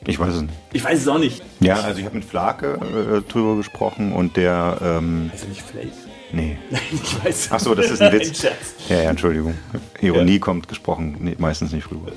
Ich 0.08 0.20
weiß 0.20 0.34
es 0.34 0.42
nicht. 0.42 0.54
Ich 0.74 0.84
weiß 0.84 1.00
es 1.00 1.08
auch 1.08 1.20
nicht. 1.20 1.44
Ja, 1.60 1.76
also 1.76 2.00
ich 2.00 2.06
habe 2.06 2.16
mit 2.16 2.26
Flake 2.26 2.80
äh, 2.82 3.32
drüber 3.32 3.56
gesprochen 3.56 4.14
und 4.14 4.36
der. 4.36 4.78
Ähm, 4.82 5.30
Heißt 5.32 5.44
er 5.44 5.50
nicht 5.50 5.62
Flake? 5.62 5.90
Nee. 6.34 6.58
ich 6.92 7.24
weiß. 7.24 7.50
Ach 7.52 7.60
so, 7.60 7.76
das 7.76 7.92
ist 7.92 8.02
ein 8.02 8.12
Witz. 8.20 8.44
Ja, 8.90 9.04
ja, 9.04 9.10
Entschuldigung. 9.10 9.56
Ironie 10.02 10.40
kommt 10.40 10.68
gesprochen 10.68 11.18
nee, 11.20 11.36
meistens 11.38 11.72
nicht 11.72 11.90
rüber. 11.92 12.12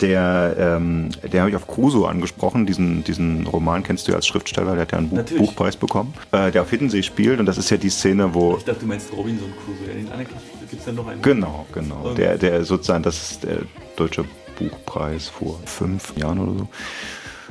Der, 0.00 0.54
ähm, 0.58 1.10
der 1.32 1.40
habe 1.40 1.50
ich 1.50 1.56
auf 1.56 1.66
Crusoe 1.66 2.08
angesprochen, 2.08 2.66
diesen, 2.66 3.04
diesen 3.04 3.46
Roman 3.46 3.82
kennst 3.82 4.06
du 4.06 4.12
ja 4.12 4.16
als 4.16 4.26
Schriftsteller, 4.26 4.72
der 4.72 4.82
hat 4.82 4.92
ja 4.92 4.98
einen 4.98 5.10
Buch. 5.10 5.24
Buchpreis 5.38 5.76
bekommen, 5.76 6.14
äh, 6.32 6.50
der 6.50 6.62
auf 6.62 6.70
Hiddensee 6.70 7.02
spielt 7.02 7.40
und 7.40 7.46
das 7.46 7.58
ist 7.58 7.70
ja 7.70 7.76
die 7.76 7.88
Szene, 7.88 8.34
wo... 8.34 8.56
Ich 8.56 8.64
dachte, 8.64 8.80
du 8.80 8.86
meinst 8.86 9.10
Robinson 9.12 9.52
Crusoe. 9.64 9.88
Ja, 9.88 9.94
den 9.94 10.12
anderen 10.12 10.28
gibt 10.70 10.80
es 10.80 10.86
ja 10.86 10.92
noch 10.92 11.06
einen. 11.06 11.22
Genau, 11.22 11.66
genau. 11.72 12.14
Der, 12.14 12.36
der 12.38 12.64
sozusagen, 12.64 13.02
das 13.02 13.32
ist 13.32 13.44
der 13.44 13.58
deutsche 13.96 14.24
Buchpreis 14.58 15.28
vor 15.28 15.58
fünf 15.64 16.16
Jahren 16.16 16.38
oder 16.38 16.58
so. 16.58 16.68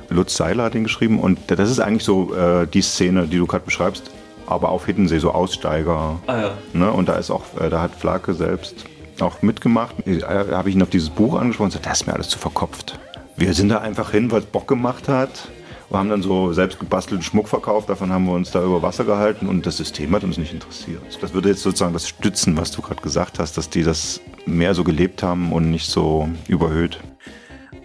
Lutz 0.10 0.38
Seiler 0.38 0.65
hat 0.65 0.73
den 0.73 0.84
geschrieben 0.84 1.19
und 1.19 1.39
das 1.48 1.69
ist 1.69 1.80
eigentlich 1.80 2.03
so 2.03 2.34
äh, 2.34 2.68
die 2.68 2.81
Szene, 2.81 3.27
die 3.27 3.38
du 3.38 3.45
gerade 3.45 3.65
beschreibst, 3.65 4.11
aber 4.48 4.69
auf 4.69 4.86
Hiddensee, 4.86 5.19
so 5.19 5.32
Aussteiger. 5.32 6.19
Ah 6.28 6.38
ja. 6.41 6.52
Ne? 6.74 6.91
Und 6.91 7.10
da 7.10 7.15
ist 7.15 7.30
auch, 7.30 7.44
äh, 7.60 7.69
da 7.69 7.82
hat 7.82 7.95
Flake 7.95 8.34
selbst 8.34 8.86
auch 9.19 9.41
mitgemacht. 9.41 9.95
Äh, 10.07 10.19
Da 10.19 10.57
habe 10.57 10.69
ich 10.69 10.76
ihn 10.76 10.82
auf 10.82 10.90
dieses 10.90 11.10
Buch 11.10 11.36
angesprochen 11.40 11.65
und 11.65 11.69
gesagt, 11.72 11.86
das 11.86 12.02
ist 12.02 12.07
mir 12.07 12.14
alles 12.14 12.30
zu 12.30 12.40
verkopft. 12.40 12.99
Wir 13.36 13.53
sind 13.53 13.69
da 13.69 13.80
einfach 13.80 14.11
hin, 14.11 14.32
weil 14.32 14.40
es 14.40 14.45
Bock 14.45 14.68
gemacht 14.68 15.07
hat. 15.07 15.49
Wir 15.90 15.99
haben 15.99 16.10
dann 16.10 16.22
so 16.22 16.52
selbst 16.52 16.80
gebastelten 16.80 17.24
Schmuck 17.24 17.48
verkauft, 17.48 17.90
davon 17.90 18.11
haben 18.11 18.26
wir 18.26 18.34
uns 18.34 18.52
da 18.52 18.61
über 18.61 18.82
Wasser 18.82 19.06
gehalten 19.06 19.48
und 19.48 19.65
das 19.65 19.78
System 19.78 20.14
hat 20.14 20.24
uns 20.26 20.38
nicht 20.38 20.52
interessiert. 20.52 21.02
Das 21.22 21.34
würde 21.34 21.48
jetzt 21.48 21.64
sozusagen 21.64 21.94
das 21.94 22.10
stützen, 22.10 22.57
was 22.57 22.72
du 22.72 22.82
gerade 22.82 23.02
gesagt 23.02 23.40
hast, 23.40 23.57
dass 23.57 23.69
die 23.69 23.84
das 23.84 24.19
mehr 24.45 24.74
so 24.74 24.84
gelebt 24.84 25.24
haben 25.24 25.53
und 25.53 25.72
nicht 25.72 25.90
so 25.90 26.28
überhöht. 26.49 26.99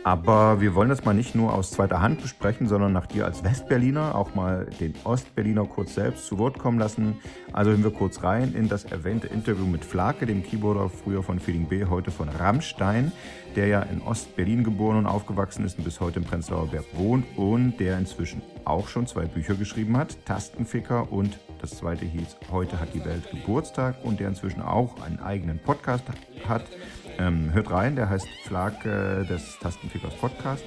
Aber 0.04 0.60
wir 0.60 0.74
wollen 0.74 0.88
das 0.88 1.04
mal 1.04 1.14
nicht 1.14 1.36
nur 1.36 1.54
aus 1.54 1.70
zweiter 1.70 2.02
Hand 2.02 2.22
besprechen, 2.22 2.66
sondern 2.66 2.92
nach 2.92 3.06
dir 3.06 3.24
als 3.24 3.44
Westberliner 3.44 4.16
auch 4.16 4.34
mal 4.34 4.66
den 4.80 4.94
Ostberliner 5.04 5.64
kurz 5.64 5.94
selbst 5.94 6.26
zu 6.26 6.38
Wort 6.38 6.58
kommen 6.58 6.78
lassen. 6.78 7.18
Also 7.52 7.70
hören 7.70 7.84
wir 7.84 7.92
kurz 7.92 8.24
rein 8.24 8.52
in 8.54 8.68
das 8.68 8.84
erwähnte 8.84 9.28
Interview 9.28 9.64
mit 9.64 9.84
Flake, 9.84 10.26
dem 10.26 10.42
Keyboarder 10.42 10.88
früher 10.88 11.22
von 11.22 11.38
Feeling 11.38 11.68
B, 11.68 11.84
heute 11.84 12.10
von 12.10 12.28
Rammstein, 12.28 13.12
der 13.54 13.68
ja 13.68 13.82
in 13.82 14.02
Ostberlin 14.02 14.64
geboren 14.64 14.98
und 14.98 15.06
aufgewachsen 15.06 15.64
ist 15.64 15.78
und 15.78 15.84
bis 15.84 16.00
heute 16.00 16.18
im 16.18 16.24
Prenzlauer 16.24 16.66
Berg 16.66 16.86
wohnt 16.94 17.24
und 17.36 17.78
der 17.78 17.96
inzwischen 17.96 18.42
auch 18.64 18.88
schon 18.88 19.06
zwei 19.06 19.26
Bücher 19.26 19.54
geschrieben 19.54 19.96
hat, 19.96 20.16
Tastenficker 20.24 21.12
und 21.12 21.38
das 21.60 21.76
zweite 21.76 22.04
hieß 22.04 22.38
Heute 22.50 22.80
hat 22.80 22.92
die 22.92 23.04
Welt 23.04 23.30
Geburtstag 23.30 23.94
und 24.02 24.18
der 24.18 24.28
inzwischen 24.28 24.62
auch 24.62 25.00
einen 25.00 25.20
eigenen 25.20 25.60
Podcast 25.60 26.04
hat. 26.48 26.64
Ähm, 27.18 27.52
hört 27.52 27.70
rein, 27.70 27.96
der 27.96 28.08
heißt 28.08 28.28
Flag 28.44 28.84
äh, 28.84 29.24
des 29.24 29.58
Tastenfickers 29.60 30.14
Podcast. 30.14 30.64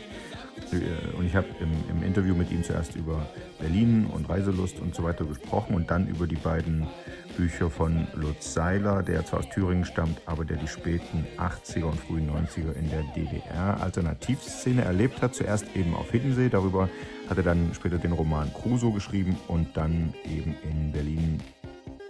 Äh, 0.71 1.15
Und 1.17 1.25
ich 1.25 1.35
habe 1.35 1.47
im, 1.59 1.71
im 1.89 2.03
Interview 2.03 2.35
mit 2.35 2.51
ihm 2.51 2.63
zuerst 2.63 2.95
über 2.95 3.25
Berlin 3.59 4.07
und 4.13 4.29
Reiselust 4.29 4.79
und 4.79 4.95
so 4.95 5.03
weiter 5.03 5.25
gesprochen 5.25 5.75
und 5.75 5.91
dann 5.91 6.07
über 6.07 6.27
die 6.27 6.35
beiden 6.35 6.87
Bücher 7.35 7.69
von 7.69 8.07
Lutz 8.15 8.53
Seiler, 8.53 9.03
der 9.03 9.25
zwar 9.25 9.39
aus 9.39 9.49
Thüringen 9.49 9.85
stammt, 9.85 10.21
aber 10.25 10.45
der 10.45 10.57
die 10.57 10.67
späten 10.67 11.25
80er 11.37 11.83
und 11.83 11.99
frühen 11.99 12.29
90er 12.29 12.73
in 12.73 12.89
der 12.89 13.03
DDR-Alternativszene 13.15 14.83
erlebt 14.83 15.21
hat. 15.21 15.35
Zuerst 15.35 15.65
eben 15.75 15.93
auf 15.95 16.11
Hiddensee, 16.11 16.49
darüber 16.49 16.89
hat 17.29 17.37
er 17.37 17.43
dann 17.43 17.71
später 17.73 17.97
den 17.97 18.13
Roman 18.13 18.53
Crusoe 18.53 18.93
geschrieben 18.93 19.35
und 19.47 19.75
dann 19.75 20.13
eben 20.23 20.55
in 20.63 20.91
Berlin 20.93 21.39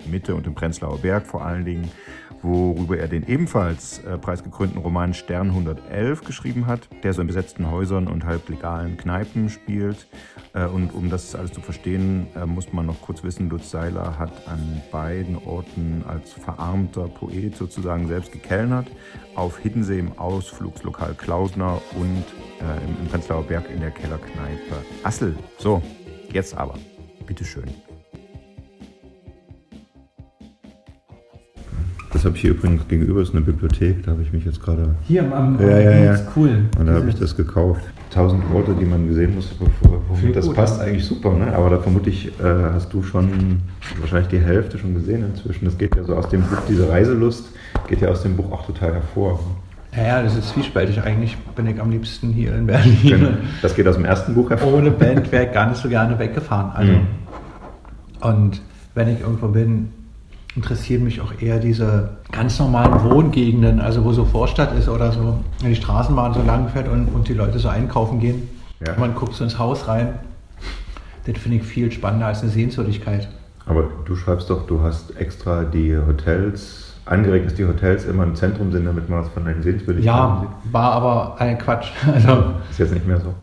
Mitte 0.05 0.35
und 0.35 0.45
im 0.45 0.53
Prenzlauer 0.53 0.99
Berg 0.99 1.25
vor 1.25 1.43
allen 1.43 1.65
Dingen, 1.65 1.89
worüber 2.45 2.97
er 2.97 3.07
den 3.07 3.27
ebenfalls 3.27 3.99
äh, 3.99 4.17
preisgekrönten 4.17 4.79
Roman 4.79 5.13
Stern 5.13 5.49
111 5.49 6.23
geschrieben 6.23 6.67
hat, 6.67 6.87
der 7.03 7.13
so 7.13 7.21
in 7.21 7.27
besetzten 7.27 7.69
Häusern 7.71 8.07
und 8.07 8.25
halblegalen 8.25 8.97
Kneipen 8.97 9.49
spielt. 9.49 10.07
Äh, 10.53 10.65
und 10.65 10.93
um 10.93 11.09
das 11.09 11.35
alles 11.35 11.51
zu 11.51 11.61
verstehen, 11.61 12.27
äh, 12.35 12.45
muss 12.45 12.71
man 12.71 12.85
noch 12.85 13.01
kurz 13.01 13.23
wissen, 13.23 13.49
Lutz 13.49 13.71
Seiler 13.71 14.17
hat 14.19 14.47
an 14.47 14.81
beiden 14.91 15.37
Orten 15.37 16.03
als 16.07 16.33
verarmter 16.33 17.07
Poet 17.07 17.55
sozusagen 17.55 18.07
selbst 18.07 18.31
gekellnert. 18.31 18.87
Auf 19.35 19.59
Hiddensee 19.59 19.99
im 19.99 20.17
Ausflugslokal 20.17 21.13
Klausner 21.15 21.81
und 21.95 22.23
äh, 22.59 22.85
im, 22.85 22.97
im 23.01 23.07
Prenzlauer 23.07 23.43
Berg 23.43 23.69
in 23.69 23.81
der 23.81 23.91
Kellerkneipe 23.91 24.75
Assel. 25.03 25.35
So, 25.57 25.81
jetzt 26.31 26.55
aber, 26.55 26.75
bitteschön. 27.25 27.84
Das 32.25 32.31
habe 32.31 32.37
ich 32.37 32.41
hier 32.41 32.51
übrigens 32.55 32.87
gegenüber, 32.87 33.21
ist 33.21 33.35
eine 33.35 33.41
Bibliothek, 33.41 34.01
da 34.03 34.13
habe 34.13 34.23
ich 34.23 34.33
mich 34.33 34.43
jetzt 34.45 34.59
gerade. 34.59 34.95
Hier 35.07 35.21
am- 35.21 35.31
am- 35.31 35.61
ja, 35.61 35.77
ja, 35.77 35.91
ja. 36.05 36.15
cool. 36.35 36.63
Und 36.79 36.87
da 36.87 36.93
habe 36.93 37.07
ich 37.07 37.13
das 37.13 37.37
gekauft. 37.37 37.81
Tausend 38.09 38.51
Worte, 38.51 38.73
die 38.73 38.85
man 38.85 39.07
gesehen 39.07 39.35
muss, 39.35 39.45
bevor. 39.49 40.01
Viel 40.15 40.31
Das 40.31 40.47
gut, 40.47 40.55
passt 40.55 40.81
eigentlich 40.81 41.05
super, 41.05 41.33
ne? 41.33 41.53
Aber 41.55 41.69
da 41.69 41.77
vermute 41.77 42.09
ich, 42.09 42.29
äh, 42.39 42.43
hast 42.73 42.91
du 42.91 43.03
schon 43.03 43.59
wahrscheinlich 43.99 44.29
die 44.29 44.39
Hälfte 44.39 44.79
schon 44.79 44.95
gesehen 44.95 45.23
inzwischen. 45.23 45.65
Das 45.65 45.77
geht 45.77 45.95
ja 45.95 46.03
so 46.03 46.15
aus 46.15 46.27
dem 46.29 46.41
Buch, 46.41 46.57
diese 46.67 46.89
Reiselust 46.89 47.45
geht 47.87 48.01
ja 48.01 48.07
aus 48.09 48.23
dem 48.23 48.35
Buch 48.35 48.51
auch 48.51 48.65
total 48.65 48.93
hervor. 48.95 49.39
Ja, 49.95 50.03
ja, 50.03 50.23
das 50.23 50.35
ist 50.35 50.49
zwiespältig. 50.49 51.03
Eigentlich 51.03 51.37
bin 51.55 51.67
ich 51.67 51.79
am 51.79 51.91
liebsten 51.91 52.29
hier 52.29 52.55
in 52.55 52.65
Berlin. 52.65 52.97
Genau. 53.03 53.29
Das 53.61 53.75
geht 53.75 53.87
aus 53.87 53.97
dem 53.97 54.05
ersten 54.05 54.33
Buch 54.33 54.49
hervor. 54.49 54.73
Ohne 54.73 54.89
Band 54.89 55.31
wäre 55.31 55.45
ich 55.45 55.51
gar 55.51 55.69
nicht 55.69 55.79
so 55.79 55.87
gerne 55.89 56.17
weggefahren. 56.17 56.71
Also, 56.73 56.91
Mhm. 56.91 57.07
Und 58.21 58.61
wenn 58.95 59.09
ich 59.09 59.19
irgendwo 59.21 59.49
bin, 59.49 59.89
interessieren 60.55 61.03
mich 61.03 61.19
auch 61.21 61.33
eher 61.41 61.59
diese 61.59 62.17
ganz 62.31 62.59
normalen 62.59 63.03
Wohngegenden, 63.03 63.81
also 63.81 64.03
wo 64.05 64.13
so 64.13 64.25
Vorstadt 64.25 64.77
ist 64.77 64.87
oder 64.87 65.11
so, 65.11 65.39
wenn 65.61 65.69
die 65.69 65.75
Straßenbahn 65.75 66.33
so 66.33 66.41
lang 66.41 66.69
fährt 66.69 66.87
und, 66.87 67.07
und 67.07 67.27
die 67.27 67.33
Leute 67.33 67.59
so 67.59 67.67
einkaufen 67.67 68.19
gehen. 68.19 68.49
Ja. 68.85 68.95
Man 68.97 69.15
guckt 69.15 69.33
so 69.33 69.43
ins 69.43 69.59
Haus 69.59 69.87
rein. 69.87 70.19
Das 71.25 71.37
finde 71.37 71.57
ich 71.57 71.63
viel 71.63 71.91
spannender 71.91 72.27
als 72.27 72.41
eine 72.41 72.51
Sehenswürdigkeit. 72.51 73.27
Aber 73.65 73.85
du 74.05 74.15
schreibst 74.15 74.49
doch, 74.49 74.67
du 74.67 74.81
hast 74.81 75.17
extra 75.17 75.63
die 75.63 75.97
Hotels, 75.97 76.95
angeregt, 77.05 77.47
dass 77.47 77.55
die 77.55 77.65
Hotels 77.65 78.05
immer 78.05 78.23
im 78.23 78.35
Zentrum 78.35 78.71
sind, 78.71 78.85
damit 78.85 79.09
man 79.09 79.19
was 79.19 79.29
von 79.29 79.45
deinen 79.45 79.61
Sehenswürdigkeiten 79.61 80.15
Ja, 80.15 80.47
war 80.71 80.91
aber 80.93 81.35
ein 81.39 81.57
Quatsch. 81.57 81.91
Also, 82.13 82.27
sieht. 82.27 82.71
Ist 82.71 82.79
jetzt 82.79 82.93
nicht 82.93 83.07
mehr 83.07 83.19
so. 83.19 83.33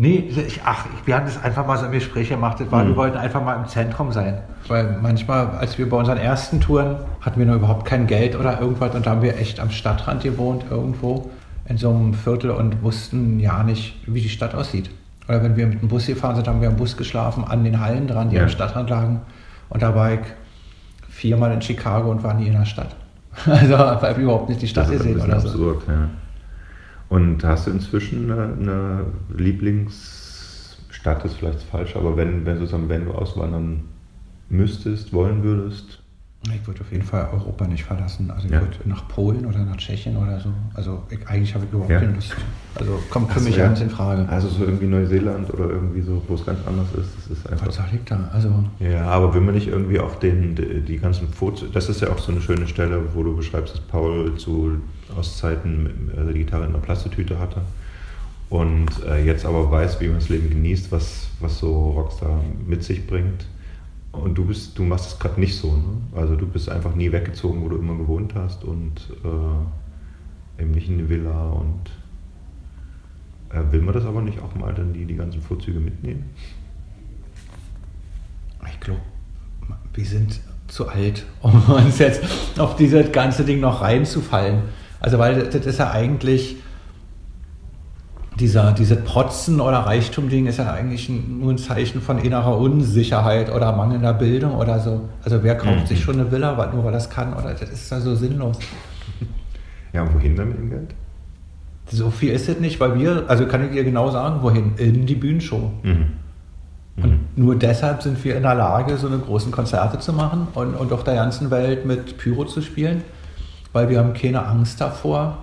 Nee, 0.00 0.30
ich, 0.46 0.60
ach, 0.64 0.86
wir 1.06 1.16
haben 1.16 1.26
das 1.26 1.42
einfach 1.42 1.66
mal 1.66 1.76
so 1.76 1.86
im 1.86 1.90
Gespräch 1.90 2.28
gemacht. 2.28 2.58
War, 2.70 2.84
Mhm. 2.84 2.88
Wir 2.90 2.96
wollten 2.96 3.16
einfach 3.16 3.42
mal 3.44 3.54
im 3.56 3.66
Zentrum 3.66 4.12
sein. 4.12 4.38
Weil 4.68 4.96
manchmal, 5.02 5.48
als 5.58 5.76
wir 5.76 5.88
bei 5.90 5.96
unseren 5.96 6.18
ersten 6.18 6.60
Touren, 6.60 6.98
hatten 7.20 7.40
wir 7.40 7.46
noch 7.46 7.56
überhaupt 7.56 7.84
kein 7.84 8.06
Geld 8.06 8.36
oder 8.38 8.60
irgendwas 8.60 8.94
und 8.94 9.06
da 9.06 9.10
haben 9.10 9.22
wir 9.22 9.36
echt 9.36 9.58
am 9.58 9.70
Stadtrand 9.70 10.22
gewohnt, 10.22 10.64
irgendwo 10.70 11.28
in 11.66 11.78
so 11.78 11.90
einem 11.90 12.14
Viertel 12.14 12.50
und 12.52 12.80
wussten 12.84 13.40
ja 13.40 13.64
nicht, 13.64 13.96
wie 14.06 14.20
die 14.20 14.28
Stadt 14.28 14.54
aussieht. 14.54 14.88
Oder 15.28 15.42
wenn 15.42 15.56
wir 15.56 15.66
mit 15.66 15.82
dem 15.82 15.88
Bus 15.88 16.06
gefahren 16.06 16.36
sind, 16.36 16.46
haben 16.46 16.60
wir 16.60 16.68
im 16.68 16.76
Bus 16.76 16.96
geschlafen, 16.96 17.42
an 17.44 17.64
den 17.64 17.80
Hallen 17.80 18.06
dran, 18.06 18.30
die 18.30 18.36
Ja. 18.36 18.44
am 18.44 18.48
Stadtrand 18.48 18.88
lagen. 18.90 19.20
Und 19.68 19.82
da 19.82 19.96
war 19.96 20.12
ich 20.12 20.20
viermal 21.08 21.50
in 21.52 21.60
Chicago 21.60 22.08
und 22.10 22.22
war 22.22 22.34
nie 22.34 22.46
in 22.46 22.52
der 22.52 22.64
Stadt. 22.66 22.94
Also 23.46 23.76
habe 23.76 24.12
ich 24.12 24.18
überhaupt 24.18 24.48
nicht 24.48 24.62
die 24.62 24.68
Stadt 24.68 24.90
gesehen 24.90 25.20
oder 25.20 25.40
so. 25.40 25.48
absurd, 25.48 25.82
ja. 25.88 26.08
Und 27.08 27.42
hast 27.44 27.66
du 27.66 27.70
inzwischen 27.70 28.30
eine, 28.30 28.52
eine 28.52 29.06
Lieblingsstadt, 29.36 31.24
ist 31.24 31.36
vielleicht 31.36 31.62
falsch, 31.62 31.96
aber 31.96 32.16
wenn, 32.16 32.44
wenn 32.44 32.58
sozusagen, 32.58 32.88
wenn 32.88 33.06
du 33.06 33.12
auswandern 33.12 33.84
müsstest, 34.50 35.12
wollen 35.12 35.42
würdest? 35.42 35.97
Ich 36.44 36.66
würde 36.66 36.80
auf 36.80 36.92
jeden 36.92 37.02
Fall 37.04 37.28
Europa 37.32 37.66
nicht 37.66 37.82
verlassen. 37.84 38.30
Also 38.30 38.46
ich 38.46 38.52
Ja. 38.52 38.60
würde 38.60 38.76
nach 38.84 39.06
Polen 39.08 39.44
oder 39.44 39.58
nach 39.64 39.76
Tschechien 39.76 40.16
oder 40.16 40.38
so. 40.38 40.50
Also 40.72 41.02
ich, 41.10 41.26
eigentlich 41.28 41.52
habe 41.54 41.64
ich 41.64 41.70
überhaupt 41.72 41.90
Ja. 41.90 41.98
keine 42.00 42.12
Lust. 42.14 42.34
Also 42.76 42.98
kommt 43.10 43.28
für 43.32 43.34
Ach 43.38 43.42
so, 43.42 43.48
mich 43.48 43.56
ja. 43.56 43.66
ganz 43.66 43.80
in 43.80 43.90
Frage. 43.90 44.26
Also 44.28 44.48
so 44.48 44.64
irgendwie 44.64 44.86
Neuseeland 44.86 45.52
oder 45.52 45.68
irgendwie 45.68 46.00
so, 46.00 46.22
wo 46.28 46.34
es 46.34 46.46
ganz 46.46 46.60
anders 46.66 46.86
ist, 46.96 47.10
das 47.16 47.38
ist 47.38 47.50
einfach. 47.50 47.66
Was 47.66 47.74
soll 47.74 47.86
ich 47.92 48.04
da? 48.04 48.30
Also 48.32 48.64
Ja, 48.78 49.06
aber 49.06 49.34
will 49.34 49.40
man 49.40 49.54
nicht 49.56 49.66
irgendwie 49.66 49.98
auch 49.98 50.14
den, 50.14 50.54
die, 50.86 50.98
ganzen 50.98 51.28
Fotos, 51.28 51.70
das 51.72 51.88
ist 51.88 52.00
ja 52.00 52.08
auch 52.10 52.18
so 52.18 52.30
eine 52.30 52.40
schöne 52.40 52.68
Stelle, 52.68 53.02
wo 53.14 53.22
du 53.24 53.36
beschreibst, 53.36 53.74
dass 53.74 53.80
Paul 53.80 54.36
zu 54.36 54.80
Ostzeiten 55.18 56.10
also 56.16 56.30
die 56.32 56.38
Gitarre 56.38 56.64
in 56.64 56.70
einer 56.70 56.78
Plastetüte 56.78 57.38
hatte 57.40 57.62
und 58.48 58.86
äh, 59.06 59.24
jetzt 59.24 59.44
aber 59.44 59.70
weiß, 59.70 60.00
wie 60.00 60.06
man 60.06 60.18
das 60.20 60.28
Leben 60.28 60.48
genießt, 60.50 60.92
was, 60.92 61.26
was 61.40 61.58
so 61.58 61.90
Rockstar 61.90 62.40
mit 62.66 62.84
sich 62.84 63.06
bringt. 63.06 63.46
Und 64.12 64.36
du 64.36 64.46
bist, 64.46 64.78
du 64.78 64.82
machst 64.82 65.06
es 65.06 65.18
gerade 65.18 65.38
nicht 65.38 65.56
so, 65.56 65.76
ne? 65.76 66.18
Also 66.18 66.34
du 66.34 66.46
bist 66.46 66.68
einfach 66.68 66.94
nie 66.94 67.12
weggezogen, 67.12 67.62
wo 67.62 67.68
du 67.68 67.76
immer 67.76 67.96
gewohnt 67.96 68.34
hast 68.34 68.64
und 68.64 68.94
äh, 69.24 70.62
eben 70.62 70.70
nicht 70.72 70.88
in 70.88 70.94
eine 70.94 71.08
Villa 71.08 71.50
und 71.50 71.90
äh, 73.50 73.70
will 73.70 73.82
man 73.82 73.94
das 73.94 74.04
aber 74.04 74.22
nicht 74.22 74.40
auch 74.40 74.54
mal 74.54 74.72
dann 74.74 74.92
die, 74.92 75.04
die 75.04 75.16
ganzen 75.16 75.42
Vorzüge 75.42 75.78
mitnehmen? 75.78 76.24
ich 78.72 78.80
glaube, 78.80 79.00
wir 79.94 80.04
sind 80.04 80.40
zu 80.68 80.88
alt, 80.88 81.24
um 81.40 81.62
uns 81.68 81.98
jetzt 81.98 82.22
auf 82.58 82.76
dieses 82.76 83.12
ganze 83.12 83.44
Ding 83.44 83.60
noch 83.60 83.82
reinzufallen. 83.82 84.62
Also 85.00 85.18
weil 85.18 85.48
das 85.48 85.66
ist 85.66 85.78
ja 85.78 85.90
eigentlich 85.90 86.56
dieser, 88.38 88.72
dieses 88.72 89.02
Protzen 89.04 89.60
oder 89.60 89.78
Reichtum-Ding 89.80 90.46
ist 90.46 90.58
ja 90.58 90.72
eigentlich 90.72 91.08
ein, 91.08 91.40
nur 91.40 91.50
ein 91.52 91.58
Zeichen 91.58 92.00
von 92.00 92.18
innerer 92.18 92.56
Unsicherheit 92.56 93.52
oder 93.52 93.72
mangelnder 93.72 94.14
Bildung 94.14 94.54
oder 94.54 94.80
so. 94.80 95.08
Also 95.24 95.42
wer 95.42 95.56
kauft 95.56 95.82
Mhm. 95.82 95.86
sich 95.86 96.00
schon 96.02 96.14
eine 96.20 96.30
Villa, 96.30 96.70
nur 96.72 96.84
weil 96.84 96.92
das 96.92 97.10
kann? 97.10 97.34
Oder 97.34 97.52
das 97.54 97.68
ist 97.68 97.90
ja 97.90 98.00
so 98.00 98.14
sinnlos. 98.14 98.58
Ja, 99.94 100.02
und 100.02 100.14
wohin 100.14 100.36
dann 100.36 100.48
mit 100.50 100.58
dem 100.58 100.68
Geld? 100.68 100.94
So 101.90 102.10
viel 102.10 102.32
ist 102.34 102.46
es 102.46 102.60
nicht, 102.60 102.78
weil 102.78 102.98
wir, 103.00 103.24
also 103.26 103.46
kann 103.46 103.64
ich 103.64 103.72
dir 103.72 103.84
genau 103.84 104.10
sagen, 104.10 104.42
wohin? 104.42 104.74
In 104.76 105.06
die 105.06 105.14
Bühnenshow. 105.14 105.70
Mhm. 105.82 106.06
Und 107.02 107.20
nur 107.36 107.56
deshalb 107.56 108.02
sind 108.02 108.22
wir 108.22 108.36
in 108.36 108.42
der 108.42 108.54
Lage, 108.54 108.98
so 108.98 109.06
eine 109.06 109.18
großen 109.18 109.50
Konzerte 109.50 109.98
zu 109.98 110.12
machen 110.12 110.48
und, 110.52 110.74
und 110.74 110.92
auf 110.92 111.04
der 111.04 111.14
ganzen 111.14 111.50
Welt 111.50 111.86
mit 111.86 112.18
Pyro 112.18 112.44
zu 112.44 112.60
spielen, 112.60 113.02
weil 113.72 113.88
wir 113.88 113.98
haben 113.98 114.12
keine 114.12 114.44
Angst 114.44 114.78
davor, 114.80 115.38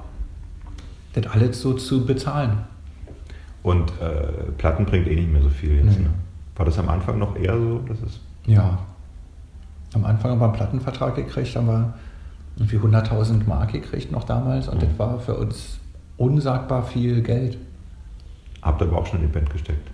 das 1.14 1.26
alles 1.34 1.60
so 1.60 1.74
zu 1.74 2.06
bezahlen. 2.06 2.60
Und 3.66 4.00
äh, 4.00 4.52
Platten 4.60 4.86
bringt 4.86 5.08
eh 5.08 5.16
nicht 5.16 5.34
mehr 5.34 5.42
so 5.42 5.50
viel 5.50 5.78
jetzt. 5.78 5.98
Nee. 5.98 6.04
Ne? 6.04 6.12
War 6.56 6.68
das 6.68 6.78
am 6.78 6.88
Anfang 6.88 7.18
noch 7.18 7.36
eher 7.36 7.58
so, 7.58 7.80
dass 7.80 8.00
es 8.04 8.20
Ja. 8.46 8.78
Am 9.96 10.06
Anfang 10.06 10.32
haben 10.32 10.40
wir 10.40 10.46
einen 10.46 10.54
Plattenvertrag 10.54 11.16
gekriegt, 11.16 11.56
haben 11.56 11.66
wir 11.66 11.94
irgendwie 12.58 12.78
100.000 12.78 13.48
Mark 13.48 13.72
gekriegt 13.72 14.12
noch 14.12 14.24
damals 14.24 14.68
und 14.68 14.84
das 14.84 14.90
war 15.00 15.20
für 15.20 15.36
uns 15.36 15.80
unsagbar 16.18 16.84
viel 16.84 17.24
Geld. 17.24 17.58
Habt 18.62 18.84
ihr 18.84 18.88
aber 18.88 19.00
auch 19.00 19.08
schon 19.08 19.22
in 19.22 19.28
die 19.28 19.34
Band 19.34 19.50
gesteckt? 19.50 19.90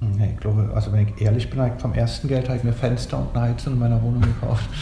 Nee, 0.00 0.32
ich 0.34 0.40
glaube, 0.40 0.70
also 0.74 0.92
wenn 0.92 1.08
ich 1.08 1.20
ehrlich 1.22 1.48
bin, 1.48 1.60
ich 1.64 1.80
vom 1.80 1.94
ersten 1.94 2.28
Geld 2.28 2.48
habe 2.48 2.58
ich 2.58 2.64
mir 2.64 2.72
Fenster 2.74 3.18
und 3.18 3.34
eine 3.34 3.48
Heizung 3.52 3.72
in 3.74 3.78
meiner 3.78 4.02
Wohnung 4.02 4.20
gekauft. 4.22 4.68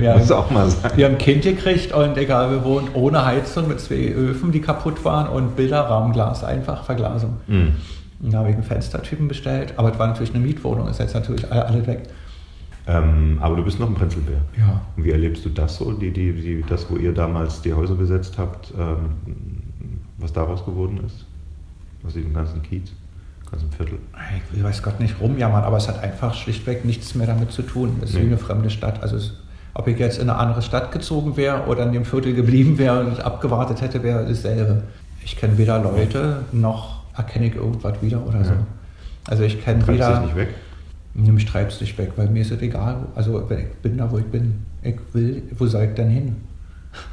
Ja. 0.00 0.16
Muss 0.18 0.30
auch 0.30 0.50
mal 0.50 0.68
sein. 0.70 0.92
Wir 0.96 1.06
haben 1.06 1.12
ein 1.14 1.18
Kind 1.18 1.42
gekriegt 1.42 1.92
und 1.92 2.16
egal, 2.18 2.50
wir 2.50 2.62
wohnen 2.64 2.88
ohne 2.94 3.24
Heizung 3.24 3.66
mit 3.68 3.80
zwei 3.80 4.08
Öfen, 4.12 4.52
die 4.52 4.60
kaputt 4.60 5.02
waren 5.04 5.28
und 5.28 5.56
Bilderrahmenglas, 5.56 6.44
einfach 6.44 6.84
Verglasung. 6.84 7.38
Mhm. 7.46 7.72
Und 8.20 8.32
da 8.32 8.38
habe 8.38 8.50
ich 8.50 8.54
einen 8.54 8.64
Fenstertypen 8.64 9.26
bestellt, 9.26 9.74
aber 9.76 9.92
es 9.92 9.98
war 9.98 10.08
natürlich 10.08 10.34
eine 10.34 10.44
Mietwohnung, 10.44 10.88
ist 10.88 11.00
jetzt 11.00 11.14
natürlich 11.14 11.50
all- 11.50 11.62
alles 11.62 11.86
weg. 11.86 12.02
Ähm, 12.86 13.38
aber 13.40 13.56
du 13.56 13.64
bist 13.64 13.80
noch 13.80 13.88
ein 13.88 13.94
Prenzlbär. 13.94 14.38
Ja. 14.58 14.80
Und 14.96 15.04
wie 15.04 15.10
erlebst 15.10 15.44
du 15.44 15.48
das 15.50 15.76
so, 15.76 15.90
die, 15.92 16.10
die, 16.10 16.32
die, 16.32 16.64
das, 16.68 16.90
wo 16.90 16.96
ihr 16.96 17.12
damals 17.12 17.62
die 17.62 17.72
Häuser 17.72 17.94
besetzt 17.94 18.36
habt, 18.38 18.72
ähm, 18.78 19.16
was 20.18 20.32
daraus 20.32 20.64
geworden 20.64 21.00
ist? 21.06 21.24
Aus 22.06 22.14
diesem 22.14 22.32
ganzen 22.32 22.62
Kiez, 22.62 22.90
ganzen 23.50 23.70
Viertel? 23.72 23.98
Ich 24.54 24.62
weiß 24.62 24.82
Gott 24.82 25.00
nicht 25.00 25.20
rumjammern, 25.20 25.64
aber 25.64 25.76
es 25.76 25.88
hat 25.88 26.02
einfach 26.02 26.34
schlichtweg 26.34 26.84
nichts 26.84 27.14
mehr 27.14 27.26
damit 27.26 27.52
zu 27.52 27.62
tun. 27.62 27.98
Es 28.02 28.10
ist 28.10 28.16
Nee. 28.16 28.22
wie 28.22 28.26
eine 28.26 28.38
fremde 28.38 28.70
Stadt. 28.70 29.02
Also 29.02 29.16
es, 29.16 29.34
ob 29.74 29.88
ich 29.88 29.98
jetzt 29.98 30.18
in 30.18 30.30
eine 30.30 30.38
andere 30.38 30.62
Stadt 30.62 30.92
gezogen 30.92 31.36
wäre 31.36 31.66
oder 31.66 31.84
in 31.84 31.92
dem 31.92 32.04
Viertel 32.04 32.34
geblieben 32.34 32.78
wäre 32.78 33.00
und 33.04 33.20
abgewartet 33.20 33.80
hätte, 33.80 34.02
wäre 34.02 34.24
dasselbe. 34.26 34.82
Ich 35.24 35.36
kenne 35.36 35.58
weder 35.58 35.78
Leute 35.82 36.44
noch 36.52 36.98
erkenne 37.16 37.46
ich 37.46 37.56
irgendwas 37.56 38.00
wieder 38.00 38.24
oder 38.24 38.44
so. 38.44 38.52
Ja. 38.52 38.66
Also 39.28 39.42
ich 39.42 39.62
kenne 39.62 39.86
weder. 39.88 40.12
dich 40.20 40.26
nicht 40.26 40.36
weg? 40.36 40.54
Nee, 41.14 41.32
mich 41.32 41.46
treibst 41.46 41.76
es 41.76 41.80
nicht 41.80 41.98
weg, 41.98 42.12
weil 42.16 42.28
mir 42.28 42.42
ist 42.42 42.52
es 42.52 42.62
egal. 42.62 42.96
Also 43.16 43.42
ich 43.50 43.66
bin 43.82 43.98
da, 43.98 44.08
wo 44.10 44.18
ich 44.18 44.24
bin. 44.26 44.62
Ich 44.82 44.94
will, 45.12 45.42
wo 45.58 45.66
soll 45.66 45.84
ich 45.84 45.94
denn 45.94 46.08
hin? 46.08 46.36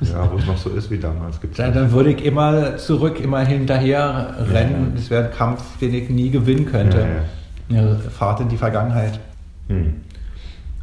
Ja, 0.02 0.30
wo 0.32 0.38
es 0.38 0.46
noch 0.46 0.58
so 0.58 0.70
ist 0.72 0.92
wie 0.92 0.98
damals. 0.98 1.40
Gibt's 1.40 1.58
Dann, 1.58 1.74
dann 1.74 1.92
würde 1.92 2.12
ich 2.12 2.24
immer 2.24 2.78
zurück, 2.78 3.20
immer 3.20 3.42
hinterher 3.46 4.36
rennen. 4.52 4.94
Das 4.96 5.10
wäre 5.10 5.26
ein 5.26 5.32
Kampf, 5.32 5.78
den 5.80 5.94
ich 5.94 6.10
nie 6.10 6.30
gewinnen 6.30 6.66
könnte. 6.66 7.06
Eine 7.70 7.96
Fahrt 7.98 8.42
in 8.42 8.50
die 8.50 8.58
Vergangenheit. 8.58 9.20
Hm. 9.68 10.02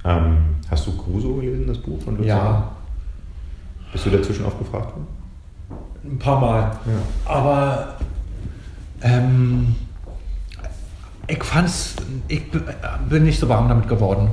Ähm, 0.05 0.37
hast 0.71 0.87
du 0.87 0.97
Crusoe 0.97 1.41
gelesen, 1.41 1.67
das 1.67 1.79
Buch 1.79 2.03
von 2.03 2.17
Lutz 2.17 2.27
Ja. 2.27 2.73
Bist 3.93 4.07
du 4.07 4.11
dazwischen 4.11 4.45
aufgefragt 4.47 4.87
worden? 4.87 5.07
Ein 6.05 6.19
paar 6.19 6.41
Mal. 6.41 6.77
Aber 7.25 7.97
ähm, 9.03 9.77
ich 11.29 11.45
fand's, 11.45 11.95
ich 12.29 12.51
bin 13.09 13.25
nicht 13.25 13.39
so 13.39 13.49
warm 13.49 13.69
damit 13.69 13.89
geworden. 13.89 14.31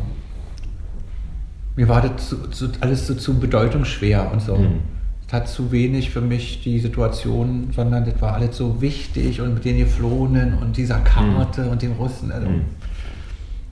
Mir 1.80 1.88
war 1.88 2.02
das 2.02 2.28
zu, 2.28 2.36
zu, 2.50 2.70
alles 2.82 3.08
so 3.08 3.16
zu 3.16 3.40
bedeutungsschwer 3.40 4.30
und 4.34 4.42
so. 4.42 4.58
Mhm. 4.58 4.82
Es 5.26 5.32
hat 5.32 5.48
zu 5.48 5.72
wenig 5.72 6.10
für 6.10 6.20
mich 6.20 6.62
die 6.62 6.78
Situation, 6.78 7.70
sondern 7.74 8.04
das 8.04 8.22
war 8.22 8.34
alles 8.34 8.58
so 8.58 8.82
wichtig 8.82 9.40
und 9.40 9.54
mit 9.54 9.64
den 9.64 9.78
Geflohenen 9.78 10.56
und 10.56 10.76
dieser 10.76 11.00
Karte 11.00 11.70
und 11.70 11.82
den 11.82 11.94
Russen. 11.94 12.34
Also, 12.34 12.50
Mhm. 12.50 12.66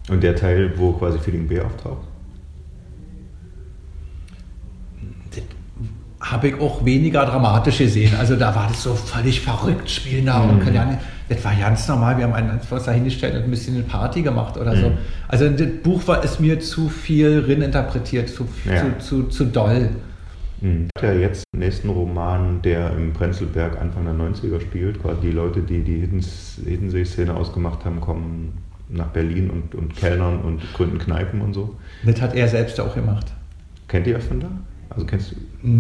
Und 0.09 0.23
der 0.23 0.37
Teil, 0.37 0.71
wo 0.77 0.93
quasi 0.93 1.19
Feeling 1.19 1.49
B 1.49 1.59
auftaucht? 1.59 2.07
habe 6.19 6.47
ich 6.47 6.59
auch 6.59 6.83
weniger 6.83 7.25
dramatisch 7.25 7.77
gesehen. 7.77 8.15
Also 8.17 8.35
da 8.37 8.55
war 8.55 8.67
das 8.69 8.81
so 8.83 8.95
völlig 8.95 9.41
verrückt, 9.41 9.89
spielen 9.89 10.25
da 10.25 10.41
und 10.41 10.65
Mhm. 10.65 10.73
ja 10.73 10.85
nicht, 10.85 10.99
das 11.29 11.43
war 11.43 11.53
ganz 11.55 11.87
normal, 11.87 12.17
wir 12.17 12.23
haben 12.25 12.33
einen 12.33 12.59
was 12.69 12.83
dahingestellt 12.85 13.35
und 13.35 13.43
ein 13.43 13.49
bisschen 13.49 13.75
eine 13.75 13.83
Party 13.83 14.21
gemacht 14.21 14.57
oder 14.57 14.75
so. 14.75 14.89
Mhm. 14.89 14.97
Also 15.27 15.49
das 15.49 15.67
Buch 15.83 16.07
war 16.07 16.23
ist 16.23 16.39
mir 16.39 16.59
zu 16.59 16.87
viel 16.89 17.39
rininterpretiert, 17.39 18.29
zu, 18.29 18.47
Ja. 18.65 18.83
zu, 18.99 19.23
zu, 19.23 19.23
zu 19.29 19.45
doll. 19.45 19.89
Mhm. 20.61 20.87
Hat 20.97 21.03
ja 21.03 21.13
jetzt 21.13 21.43
den 21.53 21.59
nächsten 21.59 21.89
Roman, 21.89 22.61
der 22.63 22.91
im 22.91 23.13
Prenzlberg 23.13 23.79
Anfang 23.79 24.05
der 24.05 24.13
90er 24.13 24.59
spielt. 24.61 25.01
Quasi 25.01 25.21
die 25.21 25.31
Leute, 25.31 25.59
die 25.61 25.81
die 25.83 25.99
Hiddens- 26.01 26.63
Hiddensee-Szene 26.65 27.33
ausgemacht 27.35 27.85
haben, 27.85 27.99
kommen 28.01 28.53
nach 28.89 29.07
Berlin 29.07 29.49
und, 29.49 29.75
und 29.75 29.95
kellnern 29.95 30.39
und 30.39 30.61
gründen 30.73 30.97
Kneipen 30.97 31.41
und 31.41 31.53
so. 31.53 31.75
Das 32.05 32.21
hat 32.21 32.33
er 32.35 32.47
selbst 32.47 32.79
auch 32.79 32.95
gemacht. 32.95 33.25
Kennt 33.89 34.07
ihr 34.07 34.19
von 34.19 34.39
da? 34.39 34.47
Also 34.89 35.05
kennst 35.05 35.31
du? 35.31 35.35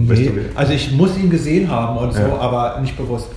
weißt 0.09 0.21
Nee, 0.21 0.27
du, 0.27 0.35
wer- 0.35 0.43
also 0.59 0.73
ich 0.73 0.91
muss 0.91 1.17
ihn 1.17 1.29
gesehen 1.29 1.71
haben 1.71 1.97
und 1.97 2.13
so, 2.13 2.19
Ja. 2.21 2.37
aber 2.37 2.79
nicht 2.81 2.97
bewusst. 2.97 3.29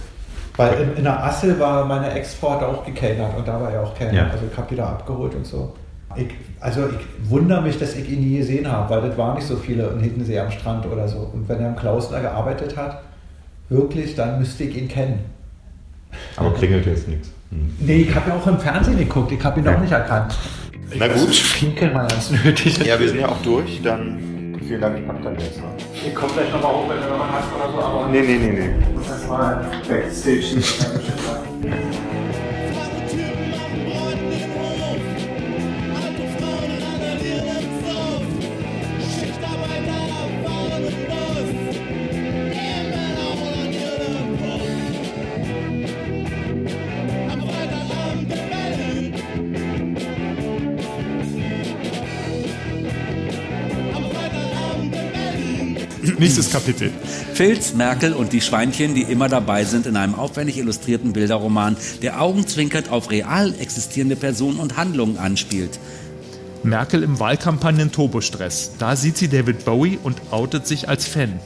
Weil 0.56 0.80
in, 0.82 0.96
in 0.96 1.04
der 1.04 1.24
Assel 1.24 1.58
war 1.58 1.84
meine 1.84 2.10
hat 2.10 2.62
auch 2.62 2.84
gekellnert 2.84 3.36
und 3.36 3.46
da 3.46 3.60
war 3.60 3.70
er 3.72 3.82
auch 3.82 3.94
Kellner. 3.94 4.14
Ja. 4.14 4.24
Also 4.30 4.44
ich 4.50 4.56
habe 4.56 4.66
die 4.70 4.76
da 4.76 4.86
abgeholt 4.90 5.34
und 5.34 5.46
so. 5.46 5.74
Ich, 6.16 6.26
also 6.58 6.88
ich 6.88 7.30
wundere 7.30 7.62
mich, 7.62 7.78
dass 7.78 7.94
ich 7.94 8.08
ihn 8.10 8.20
nie 8.20 8.38
gesehen 8.38 8.70
habe, 8.70 8.90
weil 8.94 9.08
das 9.08 9.16
waren 9.16 9.36
nicht 9.36 9.46
so 9.46 9.56
viele 9.56 9.88
in 9.90 10.00
Hiddensee 10.00 10.38
am 10.40 10.50
Strand 10.50 10.84
oder 10.86 11.06
so. 11.06 11.30
Und 11.32 11.48
wenn 11.48 11.60
er 11.60 11.68
im 11.68 11.76
Klausner 11.76 12.20
gearbeitet 12.20 12.76
hat, 12.76 13.00
wirklich, 13.68 14.16
dann 14.16 14.38
müsste 14.38 14.64
ich 14.64 14.76
ihn 14.76 14.88
kennen. 14.88 15.20
aber 16.36 16.52
klingelt 16.54 16.84
jetzt 16.86 17.06
nichts. 17.06 17.30
Hm. 17.50 17.74
Nee, 17.78 18.02
ich 18.02 18.14
habe 18.14 18.30
ja 18.30 18.36
auch 18.36 18.46
im 18.46 18.58
Fernsehen 18.58 18.98
geguckt, 18.98 19.30
ich 19.32 19.42
habe 19.42 19.60
ihn 19.60 19.66
Ja. 19.66 19.76
auch 19.76 19.80
nicht 19.80 19.92
erkannt. 19.92 20.36
Na 20.96 21.06
gut. 21.06 21.34
Finkel 21.34 21.92
mal 21.92 22.08
ganz 22.08 22.30
nötig. 22.30 22.84
Ja, 22.84 22.98
wir 22.98 23.08
sind 23.08 23.20
ja 23.20 23.28
auch 23.28 23.40
durch. 23.42 23.80
Dann 23.82 24.18
vielen 24.70 24.82
Dank, 24.82 24.98
ich 24.98 25.06
pack 25.06 25.20
dann 25.22 25.36
jetzt. 25.36 25.56
Ne? 25.56 25.64
Ich 26.06 26.14
komme 26.14 26.32
gleich 26.32 26.52
nochmal 26.52 26.72
hoch, 26.72 26.88
wenn 26.88 27.02
du 27.02 27.08
noch 27.08 27.18
was 27.18 27.32
hast 27.32 27.52
oder 27.56 27.72
so, 27.72 27.78
aber. 27.80 28.08
Nee, 28.08 28.20
nee, 28.20 28.38
nee, 28.38 28.52
nee. 28.52 28.70
Das 29.08 29.28
war 29.28 29.64
Backstage. 29.88 30.62
Nächstes 56.20 56.52
Kapitel. 56.52 56.90
Filz, 57.32 57.72
Merkel 57.72 58.12
und 58.12 58.34
die 58.34 58.42
Schweinchen, 58.42 58.94
die 58.94 59.04
immer 59.04 59.30
dabei 59.30 59.64
sind 59.64 59.86
in 59.86 59.96
einem 59.96 60.14
aufwendig 60.14 60.58
illustrierten 60.58 61.14
Bilderroman, 61.14 61.78
der 62.02 62.20
augenzwinkert 62.20 62.90
auf 62.90 63.10
real 63.10 63.54
existierende 63.58 64.16
Personen 64.16 64.58
und 64.58 64.76
Handlungen 64.76 65.16
anspielt. 65.16 65.78
Merkel 66.62 67.04
im 67.04 67.18
Wahlkampagnen-Turbostress. 67.18 68.72
Da 68.78 68.96
sieht 68.96 69.16
sie 69.16 69.28
David 69.28 69.64
Bowie 69.64 69.98
und 70.02 70.20
outet 70.30 70.66
sich 70.66 70.90
als 70.90 71.08
Fan. 71.08 71.40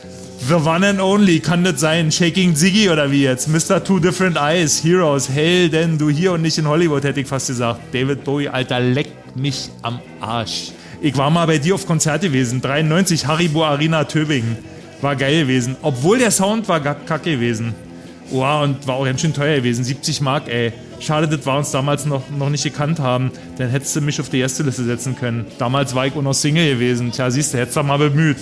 The 0.48 0.54
one 0.54 0.84
and 0.84 1.00
only, 1.00 1.38
kann 1.38 1.62
das 1.62 1.78
sein? 1.78 2.10
Shaking 2.10 2.56
Ziggy 2.56 2.90
oder 2.90 3.12
wie 3.12 3.22
jetzt? 3.22 3.46
Mr. 3.46 3.84
Two 3.84 4.00
Different 4.00 4.36
Eyes, 4.36 4.82
Heroes, 4.82 5.28
Helden, 5.28 5.98
du 5.98 6.10
hier 6.10 6.32
und 6.32 6.42
nicht 6.42 6.58
in 6.58 6.66
Hollywood, 6.66 7.04
hätte 7.04 7.20
ich 7.20 7.28
fast 7.28 7.46
gesagt. 7.46 7.80
David 7.94 8.24
Bowie, 8.24 8.48
Alter, 8.48 8.80
leck 8.80 9.06
mich 9.36 9.70
am 9.82 10.00
Arsch. 10.20 10.72
Ich 11.04 11.18
war 11.18 11.28
mal 11.28 11.46
bei 11.46 11.58
dir 11.58 11.74
auf 11.74 11.86
Konzert 11.86 12.22
gewesen, 12.22 12.62
93, 12.62 13.26
Haribo 13.26 13.62
Arena 13.62 14.04
Tübingen. 14.04 14.56
War 15.02 15.16
geil 15.16 15.42
gewesen, 15.42 15.76
obwohl 15.82 16.16
der 16.16 16.30
Sound 16.30 16.66
war 16.66 16.80
kacke 16.80 17.32
gewesen. 17.32 17.74
Wow, 18.30 18.64
und 18.64 18.86
war 18.86 18.94
auch 18.94 19.04
ganz 19.04 19.20
schön 19.20 19.34
teuer 19.34 19.56
gewesen, 19.56 19.84
70 19.84 20.22
Mark, 20.22 20.48
ey. 20.48 20.72
Schade, 21.00 21.28
dass 21.28 21.44
wir 21.44 21.58
uns 21.58 21.70
damals 21.72 22.06
noch, 22.06 22.22
noch 22.30 22.48
nicht 22.48 22.64
gekannt 22.64 23.00
haben. 23.00 23.32
Dann 23.58 23.68
hättest 23.68 23.94
du 23.94 24.00
mich 24.00 24.18
auf 24.18 24.30
die 24.30 24.38
erste 24.38 24.62
Liste 24.62 24.82
setzen 24.82 25.14
können. 25.14 25.44
Damals 25.58 25.94
war 25.94 26.06
ich 26.06 26.16
auch 26.16 26.22
noch 26.22 26.32
Single 26.32 26.72
gewesen. 26.72 27.12
Tja, 27.12 27.30
siehst 27.30 27.52
du, 27.52 27.58
hättest 27.58 27.76
du 27.76 27.82
mal 27.82 27.98
bemüht. 27.98 28.38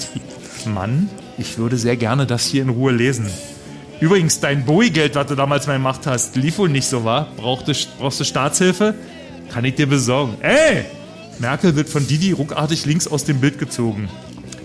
Mann, 0.64 1.10
ich 1.39 1.59
würde 1.59 1.76
sehr 1.76 1.97
gerne 1.97 2.26
das 2.26 2.47
hier 2.47 2.62
in 2.62 2.68
Ruhe 2.68 2.93
lesen. 2.93 3.28
Übrigens, 3.98 4.39
dein 4.39 4.64
Bowie-Geld, 4.64 5.16
was 5.16 5.26
du 5.26 5.34
damals 5.34 5.66
mal 5.66 5.78
gemacht 5.78 6.02
hast, 6.06 6.36
lief 6.36 6.59
wohl 6.59 6.68
nicht 6.68 6.86
so, 6.86 7.05
wa? 7.05 7.26
Brauchte, 7.36 7.72
brauchst 7.98 8.20
du 8.20 8.24
Staatshilfe? 8.24 8.94
Kann 9.52 9.64
ich 9.64 9.74
dir 9.74 9.89
besorgen. 9.89 10.36
Ey! 10.43 10.84
Merkel 11.43 11.74
wird 11.74 11.89
von 11.89 12.06
Didi 12.06 12.31
ruckartig 12.31 12.86
links 12.86 13.09
aus 13.09 13.24
dem 13.24 13.40
Bild 13.40 13.59
gezogen. 13.59 14.09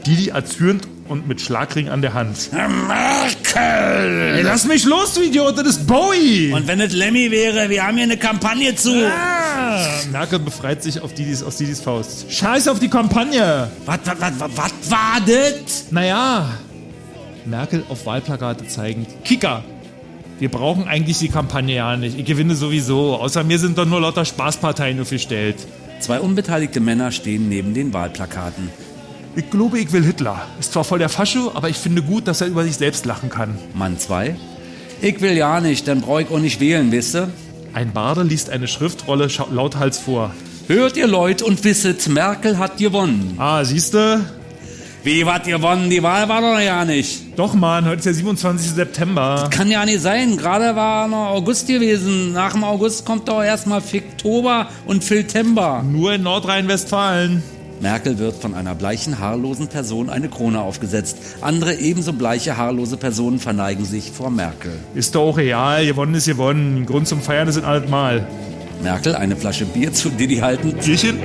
Didi 0.06 0.30
erzürnt 0.30 0.88
und 1.08 1.28
mit 1.28 1.41
Schlagring 1.41 1.90
an 1.90 2.04
der 2.04 2.14
Hand. 2.14 2.52
Merkel! 2.54 4.36
Ey, 4.36 4.44
lass 4.44 4.68
mich 4.68 4.86
los, 4.86 5.16
du 5.16 5.24
Idiot, 5.24 5.58
das 5.58 5.66
ist 5.66 5.88
Bowie! 5.88 6.54
Und 6.54 6.68
wenn 6.68 6.80
es 6.80 6.94
Lemmy 6.94 7.32
wäre, 7.32 7.72
wir 7.72 7.84
haben 7.84 7.95
hier 7.95 8.04
eine 8.04 8.18
Kampagne 8.18 8.76
zu. 8.76 8.91
Ah, 9.08 9.88
Merkel 10.12 10.38
befreit 10.38 10.84
sich 10.84 11.02
auf 11.02 11.16
Didis, 11.16 11.41
aus 11.41 11.58
Didis 11.58 11.82
Faust. 11.82 12.32
Scheiß 12.32 12.68
auf 12.68 12.78
die 12.78 12.90
Kampagne! 12.90 13.72
Was, 13.88 13.99
was, 14.06 14.22
was, 14.22 14.34
was, 14.40 14.52
was 14.56 14.91
war 14.91 15.20
das? 15.26 15.88
Naja, 15.90 16.48
Merkel 17.45 17.86
auf 17.90 18.06
Wahlplakate 18.06 18.68
zeigend. 18.68 19.08
Kicker! 19.24 19.64
Wir 20.38 20.49
brauchen 20.49 20.88
eigentlich 20.88 21.18
die 21.18 21.30
Kampagne 21.30 21.74
ja 21.76 21.98
nicht. 21.98 22.20
Ich 22.20 22.26
gewinne 22.26 22.54
sowieso. 22.54 23.16
Außer 23.16 23.44
mir 23.44 23.58
sind 23.58 23.80
doch 23.80 23.88
nur 23.88 23.99
lauter 23.99 24.26
Spaßparteien 24.26 25.02
aufgestellt. 25.02 25.56
Zwei 25.99 26.19
unbeteiligte 26.19 26.80
Männer 26.80 27.11
stehen 27.11 27.49
neben 27.49 27.74
den 27.74 27.94
Wahlplakaten. 27.94 28.69
Ich 29.36 29.49
glaube, 29.49 29.80
ich 29.80 29.91
will 29.91 30.03
Hitler. 30.03 30.48
Ist 30.60 30.74
zwar 30.74 30.84
voll 30.84 30.99
der 30.99 31.10
Fascho, 31.10 31.52
aber 31.53 31.69
ich 31.69 31.78
finde 31.78 32.02
gut, 32.02 32.28
dass 32.28 32.41
er 32.41 32.48
über 32.48 32.64
sich 32.64 32.78
selbst 32.78 33.06
lachen 33.06 33.30
kann. 33.30 33.57
Mann 33.74 33.99
2. 33.99 34.36
Ich 35.02 35.22
will 35.22 35.38
ja 35.38 35.60
nicht, 35.60 35.88
dann 35.88 36.02
brauch 36.02 36.19
ich 36.19 36.30
auch 36.30 36.40
nicht 36.40 36.60
wählen, 36.60 36.91
wisst 36.91 37.15
ihr? 37.15 37.30
Ein 37.74 37.94
Barde 37.94 38.24
liest 38.24 38.49
eine 38.49 38.68
Schriftrolle 38.68 39.28
lauthals 39.52 39.99
vor. 39.99 40.34
Hört 40.68 40.98
ihr 40.98 41.07
Leute 41.07 41.45
und 41.45 41.64
wisset, 41.64 42.07
Merkel 42.07 42.57
hat 42.57 42.78
gewonnen. 42.78 43.36
Ah, 43.38 43.64
siehste? 43.64 44.22
Wie 45.08 45.26
wat 45.26 45.46
gewonnen? 45.46 45.90
Die 45.90 46.04
Wahl 46.04 46.28
war 46.28 46.42
doch 46.42 46.60
ja 46.60 46.84
nicht. 46.84 47.40
Doch, 47.40 47.54
Mann, 47.54 47.86
heute 47.86 48.00
ist 48.00 48.06
der 48.08 48.14
27. 48.14 48.72
September. 48.72 49.48
Kann 49.50 49.72
ja 49.72 49.86
nicht 49.86 50.02
sein. 50.02 50.36
Gerade 50.36 50.76
war 50.76 51.08
noch 51.08 51.28
August 51.28 51.66
gewesen. 51.66 52.34
Nach 52.34 52.52
dem 52.52 52.66
August 52.66 53.06
kommt 53.06 53.30
doch 53.30 53.42
erstmal 53.42 53.80
Fiktober 53.80 54.68
und 54.86 55.06
Filtember. 55.06 55.82
Nur 55.90 56.16
in 56.16 56.24
Nordrhein-Westfalen. 56.24 57.42
Merkel 57.80 58.20
wird 58.20 58.36
von 58.36 58.54
einer 58.54 58.76
bleichen, 58.76 59.18
haarlosen 59.18 59.70
Person 59.70 60.10
eine 60.10 60.28
Krone 60.28 60.60
aufgesetzt. 60.60 61.20
Andere 61.40 61.76
ebenso 61.76 62.12
bleiche, 62.12 62.58
haarlose 62.58 62.98
Personen 62.98 63.40
verneigen 63.40 63.86
sich 63.86 64.12
vor 64.12 64.30
Merkel. 64.30 64.74
Ist 64.94 65.16
doch 65.16 65.22
auch 65.22 65.38
real. 65.38 65.86
Gewonnen 65.86 66.16
ist 66.16 66.26
gewonnen. 66.26 66.86
Grund 66.86 67.08
zum 67.08 67.22
Feiern 67.22 67.48
ist 67.48 67.56
in 67.56 67.64
alles 67.64 67.90
Mal. 67.90 68.28
Merkel 68.84 69.16
eine 69.16 69.38
Flasche 69.38 69.64
Bier 69.64 69.94
zu 69.94 70.10
Diddy 70.10 70.40
halten. 70.40 70.74
Bierchen? 70.84 71.20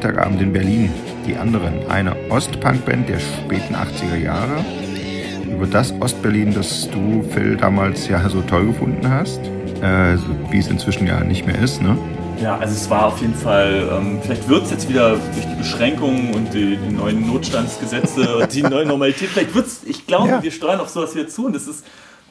Freitagabend 0.00 0.40
in 0.40 0.52
Berlin. 0.52 0.90
Die 1.26 1.36
anderen. 1.36 1.86
Eine 1.90 2.16
Ostpunk-Band 2.30 3.06
der 3.06 3.18
späten 3.20 3.74
80er 3.74 4.16
Jahre. 4.16 4.64
Über 5.46 5.66
das 5.66 5.92
Ostberlin, 6.00 6.54
das 6.54 6.88
du, 6.90 7.22
Phil, 7.34 7.58
damals 7.58 8.08
ja 8.08 8.26
so 8.30 8.40
toll 8.40 8.68
gefunden 8.68 9.10
hast. 9.10 9.40
Äh, 9.82 10.16
so 10.16 10.24
wie 10.50 10.58
es 10.58 10.68
inzwischen 10.68 11.06
ja 11.06 11.20
nicht 11.20 11.46
mehr 11.46 11.60
ist, 11.60 11.82
ne? 11.82 11.98
Ja, 12.42 12.56
also 12.56 12.72
es 12.74 12.88
war 12.88 13.08
auf 13.08 13.20
jeden 13.20 13.34
Fall, 13.34 13.90
ähm, 13.92 14.20
vielleicht 14.22 14.48
wird 14.48 14.64
es 14.64 14.70
jetzt 14.70 14.88
wieder 14.88 15.10
durch 15.34 15.46
die 15.46 15.58
Beschränkungen 15.58 16.32
und 16.32 16.54
die, 16.54 16.78
die 16.78 16.94
neuen 16.94 17.26
Notstandsgesetze 17.26 18.36
und 18.38 18.54
die 18.54 18.62
neue 18.62 18.86
Normalität, 18.86 19.28
vielleicht 19.28 19.54
wird 19.54 19.66
es, 19.66 19.84
ich 19.84 20.06
glaube, 20.06 20.28
Ja. 20.30 20.42
wir 20.42 20.50
steuern 20.50 20.80
auf 20.80 20.88
sowas 20.88 21.14
wieder 21.14 21.28
zu 21.28 21.44
und 21.44 21.54
das 21.54 21.66
ist 21.66 21.84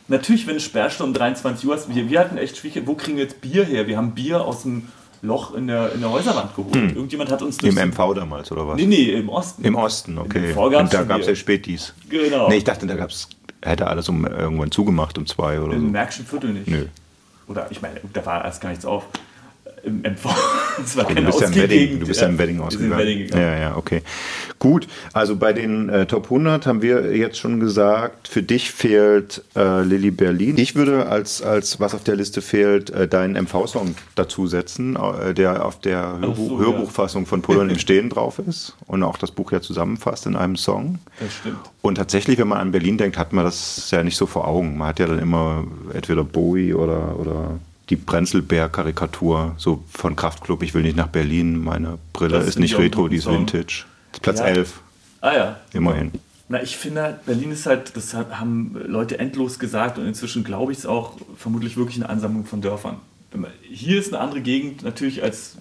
natürlich, 0.07 0.47
wenn 0.47 0.59
Sperrstunde 0.59 1.11
um 1.11 1.13
23 1.13 1.67
Uhr 1.69 1.75
ist, 1.75 1.93
wir, 1.93 2.09
wir 2.09 2.19
hatten 2.19 2.39
echt 2.39 2.57
Schwierigkeiten, 2.57 2.87
wo 2.87 2.95
kriegen 2.95 3.17
wir 3.17 3.25
jetzt 3.25 3.41
Bier 3.41 3.63
her? 3.63 3.85
Wir 3.85 3.97
haben 3.97 4.15
Bier 4.15 4.43
aus 4.43 4.63
dem 4.63 4.87
Loch 5.21 5.53
in 5.53 5.67
der, 5.67 5.93
in 5.93 6.01
der 6.01 6.11
Häuserwand 6.11 6.55
geholt. 6.55 6.75
Hm. 6.75 6.95
Irgendjemand 6.95 7.31
hat 7.31 7.41
uns 7.41 7.57
Im 7.57 7.75
MV 7.75 8.13
damals, 8.13 8.51
oder 8.51 8.67
was? 8.67 8.77
Nee, 8.77 8.85
nee, 8.85 9.11
im 9.11 9.29
Osten. 9.29 9.63
Im 9.63 9.75
Osten, 9.75 10.17
okay. 10.17 10.53
Und 10.53 10.93
da 10.93 11.03
gab 11.03 11.21
es 11.21 11.27
ja 11.27 11.35
Spätis. 11.35 11.93
Genau. 12.09 12.47
Nee, 12.49 12.57
ich 12.57 12.63
dachte, 12.63 12.87
da 12.87 12.95
gab's, 12.95 13.29
hätte 13.61 13.87
alles 13.87 14.07
um 14.09 14.25
irgendwann 14.25 14.71
zugemacht 14.71 15.17
um 15.17 15.25
zwei 15.25 15.59
oder 15.59 15.73
so. 15.73 15.77
Im 15.77 15.91
Märkischen 15.91 16.25
Viertel 16.25 16.53
nicht. 16.53 16.67
Nö. 16.67 16.85
Oder 17.47 17.67
ich 17.71 17.81
meine, 17.81 17.99
da 18.13 18.25
war 18.25 18.45
erst 18.45 18.61
gar 18.61 18.69
nichts 18.69 18.85
auf. 18.85 19.05
Im. 19.83 20.03
Es 20.81 20.95
war 20.95 21.03
Du 21.05 21.13
keine 21.13 21.25
bist 21.25 21.41
ja 21.41 21.47
im. 21.47 21.55
Wedding, 21.55 21.99
du 21.99 22.07
bist 22.07 22.21
ja 22.21 22.27
im 22.27 22.37
Wedding 22.37 22.61
ausgegangen. 22.61 22.91
im 22.93 22.97
Wedding 22.99 23.17
gegangen. 23.19 23.43
Ja, 23.43 23.59
ja, 23.59 23.75
okay. 23.75 24.01
Gut, 24.59 24.87
also 25.11 25.35
bei 25.35 25.51
den 25.51 25.89
äh, 25.89 26.05
Top 26.05 26.25
100 26.25 26.65
haben 26.67 26.81
wir 26.81 27.15
jetzt 27.17 27.37
schon 27.37 27.59
gesagt, 27.59 28.27
für 28.29 28.41
dich 28.43 28.71
fehlt 28.71 29.43
äh, 29.57 29.81
Lilly 29.83 30.11
Berlin. 30.11 30.57
Ich 30.57 30.75
würde 30.75 31.07
als, 31.07 31.41
als 31.41 31.79
was 31.81 31.93
auf 31.93 32.03
der 32.05 32.15
Liste 32.15 32.41
fehlt, 32.41 32.89
äh, 32.91 33.07
deinen 33.09 33.35
MV-Song 33.43 33.95
dazusetzen, 34.15 34.95
äh, 34.97 35.33
der 35.33 35.65
auf 35.65 35.79
der 35.81 36.13
Ach 36.17 36.21
Hörbuch, 36.21 36.49
so, 36.49 36.59
ja. 36.59 36.65
Hörbuchfassung 36.65 37.25
von 37.25 37.41
Pullern 37.41 37.69
im 37.69 37.79
Stehen 37.79 38.09
drauf 38.09 38.39
ist 38.39 38.75
und 38.87 39.03
auch 39.03 39.17
das 39.17 39.31
Buch 39.31 39.51
ja 39.51 39.59
zusammenfasst 39.61 40.25
in 40.27 40.35
einem 40.37 40.55
Song. 40.55 40.99
Das 41.19 41.33
stimmt. 41.33 41.57
Und 41.81 41.95
tatsächlich, 41.95 42.37
wenn 42.37 42.47
man 42.47 42.57
an 42.59 42.71
Berlin 42.71 42.97
denkt, 42.97 43.17
hat 43.17 43.33
man 43.33 43.43
das 43.45 43.91
ja 43.91 44.03
nicht 44.03 44.15
so 44.17 44.25
vor 44.25 44.47
Augen. 44.47 44.77
Man 44.77 44.87
hat 44.89 44.99
ja 44.99 45.07
dann 45.07 45.19
immer 45.19 45.65
entweder 45.93 46.23
Bowie 46.23 46.73
oder, 46.73 47.17
oder 47.19 47.59
die 47.89 47.95
Brenzelbär-Karikatur, 47.95 49.55
so 49.57 49.83
von 49.89 50.15
Kraftklub, 50.15 50.63
ich 50.63 50.73
will 50.73 50.83
nicht 50.83 50.97
nach 50.97 51.07
Berlin, 51.07 51.59
meine 51.63 51.97
Brille 52.13 52.37
Das 52.37 52.47
ist 52.47 52.59
nicht 52.59 52.77
Retro, 52.77 53.07
die 53.07 53.17
ist. 53.17 53.25
Vintage. 53.27 53.85
Das 54.11 54.17
ist 54.17 54.21
Platz 54.21 54.39
Ja. 54.39 54.45
11, 54.45 54.79
Ah 55.21 55.33
ja. 55.33 55.59
immerhin. 55.73 56.11
Na, 56.47 56.63
ich 56.63 56.77
finde, 56.77 57.03
halt, 57.03 57.25
Berlin 57.25 57.51
ist 57.51 57.65
halt, 57.65 57.95
das 57.95 58.13
haben 58.13 58.75
Leute 58.87 59.19
endlos 59.19 59.59
gesagt 59.59 59.97
und 59.97 60.07
inzwischen 60.07 60.43
glaube 60.43 60.71
ich 60.71 60.79
es 60.79 60.85
auch 60.85 61.13
vermutlich 61.37 61.77
wirklich 61.77 61.97
eine 61.97 62.09
Ansammlung 62.09 62.45
von 62.45 62.61
Dörfern. 62.61 62.97
Hier 63.61 63.99
ist 63.99 64.13
eine 64.13 64.21
andere 64.23 64.41
Gegend 64.41 64.81
natürlich 64.83 65.21
als 65.21 65.57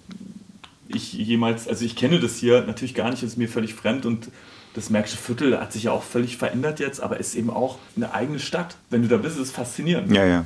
ich 0.87 1.13
jemals, 1.13 1.67
also 1.67 1.85
ich 1.85 1.95
kenne 1.95 2.19
das 2.19 2.37
hier 2.37 2.63
natürlich 2.65 2.95
gar 2.95 3.11
nicht, 3.11 3.21
ist 3.21 3.37
mir 3.37 3.47
völlig 3.47 3.75
fremd 3.75 4.07
und 4.07 4.29
das 4.73 4.89
Märkische 4.89 5.17
Viertel 5.17 5.59
hat 5.59 5.73
sich 5.73 5.83
ja 5.83 5.91
auch 5.91 6.01
völlig 6.03 6.37
verändert 6.37 6.79
jetzt, 6.79 7.01
aber 7.01 7.19
ist 7.19 7.35
eben 7.35 7.49
auch 7.51 7.77
eine 7.95 8.13
eigene 8.13 8.39
Stadt. 8.39 8.75
Wenn 8.89 9.03
du 9.03 9.07
da 9.07 9.17
bist, 9.17 9.35
ist 9.35 9.43
es 9.43 9.51
faszinierend. 9.51 10.11
Ja, 10.11 10.25
ja. 10.25 10.45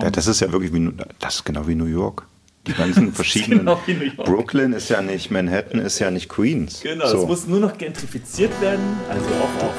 Ja 0.00 0.10
das 0.10 0.26
ist 0.26 0.40
ja 0.40 0.52
wirklich 0.52 0.72
wie, 0.72 0.92
das 1.18 1.36
ist 1.36 1.44
genau 1.44 1.66
wie 1.66 1.74
New 1.74 1.86
York. 1.86 2.26
Die 2.66 2.72
ganzen 2.72 3.12
verschiedenen. 3.14 3.60
genau 3.60 3.80
wie 3.86 3.94
New 3.94 4.04
York. 4.04 4.24
Brooklyn 4.24 4.72
ist 4.72 4.88
ja 4.88 5.00
nicht 5.00 5.30
Manhattan, 5.30 5.80
ist 5.80 5.98
ja 5.98 6.10
nicht 6.10 6.28
Queens. 6.28 6.80
Genau, 6.82 7.06
so. 7.06 7.22
es 7.22 7.26
muss 7.26 7.46
nur 7.46 7.60
noch 7.60 7.78
gentrifiziert 7.78 8.60
werden, 8.60 8.84
also 9.08 9.26
auch 9.26 9.64
auf. 9.64 9.74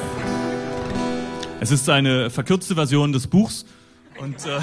Es 1.60 1.70
ist 1.70 1.88
eine 1.90 2.30
verkürzte 2.30 2.74
Version 2.74 3.12
des 3.12 3.26
Buchs 3.26 3.66
und 4.20 4.36
äh, 4.46 4.60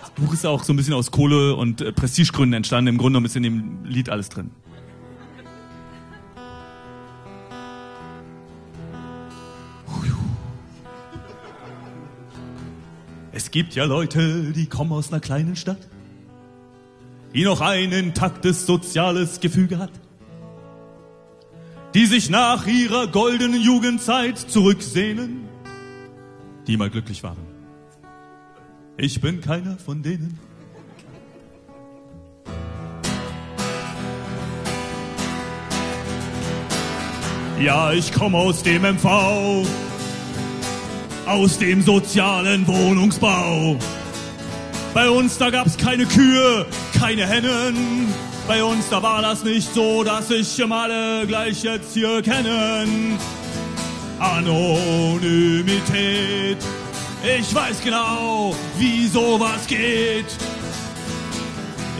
das 0.00 0.10
Buch 0.16 0.32
ist 0.32 0.44
auch 0.44 0.64
so 0.64 0.72
ein 0.72 0.76
bisschen 0.76 0.94
aus 0.94 1.10
Kohle 1.10 1.54
und 1.54 1.80
äh, 1.80 1.92
Prestigegründen 1.92 2.54
entstanden. 2.54 2.88
Im 2.88 2.98
Grunde 2.98 3.12
genommen 3.12 3.26
ist 3.26 3.36
in 3.36 3.44
dem 3.44 3.84
Lied 3.84 4.08
alles 4.10 4.28
drin. 4.28 4.50
Es 13.40 13.50
gibt 13.50 13.74
ja 13.74 13.86
Leute, 13.86 14.52
die 14.52 14.66
kommen 14.66 14.92
aus 14.92 15.10
einer 15.10 15.18
kleinen 15.18 15.56
Stadt, 15.56 15.78
die 17.34 17.42
noch 17.42 17.62
ein 17.62 17.90
intaktes 17.90 18.66
soziales 18.66 19.40
Gefüge 19.40 19.78
hat, 19.78 19.90
die 21.94 22.04
sich 22.04 22.28
nach 22.28 22.66
ihrer 22.66 23.06
goldenen 23.06 23.62
Jugendzeit 23.62 24.36
zurücksehnen, 24.36 25.48
die 26.66 26.76
mal 26.76 26.90
glücklich 26.90 27.22
waren. 27.22 27.38
Ich 28.98 29.22
bin 29.22 29.40
keiner 29.40 29.78
von 29.78 30.02
denen. 30.02 30.38
Ja, 37.58 37.90
ich 37.92 38.12
komme 38.12 38.36
aus 38.36 38.62
dem 38.62 38.82
MV, 38.82 39.66
aus 41.26 41.58
dem 41.58 41.82
sozialen 41.82 42.66
Wohnungsbau. 42.66 43.76
Bei 44.94 45.08
uns, 45.08 45.38
da 45.38 45.50
gab's 45.50 45.76
keine 45.76 46.04
Kühe, 46.06 46.66
keine 46.98 47.26
Hennen. 47.26 48.12
Bei 48.48 48.64
uns, 48.64 48.88
da 48.90 49.02
war 49.02 49.22
das 49.22 49.44
nicht 49.44 49.72
so, 49.72 50.02
dass 50.02 50.28
sich 50.28 50.58
immer 50.58 50.82
alle 50.82 51.26
gleich 51.26 51.62
jetzt 51.62 51.94
hier 51.94 52.20
kennen. 52.22 53.18
Anonymität, 54.18 54.58
ich 57.38 57.54
weiß 57.54 57.80
genau, 57.82 58.54
wie 58.76 59.06
sowas 59.06 59.66
geht. 59.66 60.26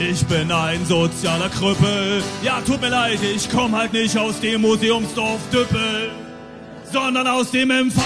Ich 0.00 0.24
bin 0.26 0.50
ein 0.50 0.84
sozialer 0.86 1.48
Krüppel. 1.50 2.22
Ja, 2.42 2.60
tut 2.62 2.80
mir 2.80 2.88
leid, 2.88 3.20
ich 3.22 3.48
komm 3.50 3.76
halt 3.76 3.92
nicht 3.92 4.18
aus 4.18 4.40
dem 4.40 4.62
Museumsdorf 4.62 5.40
Düppel, 5.52 6.10
sondern 6.90 7.26
aus 7.26 7.50
dem 7.50 7.68
MV. 7.68 8.02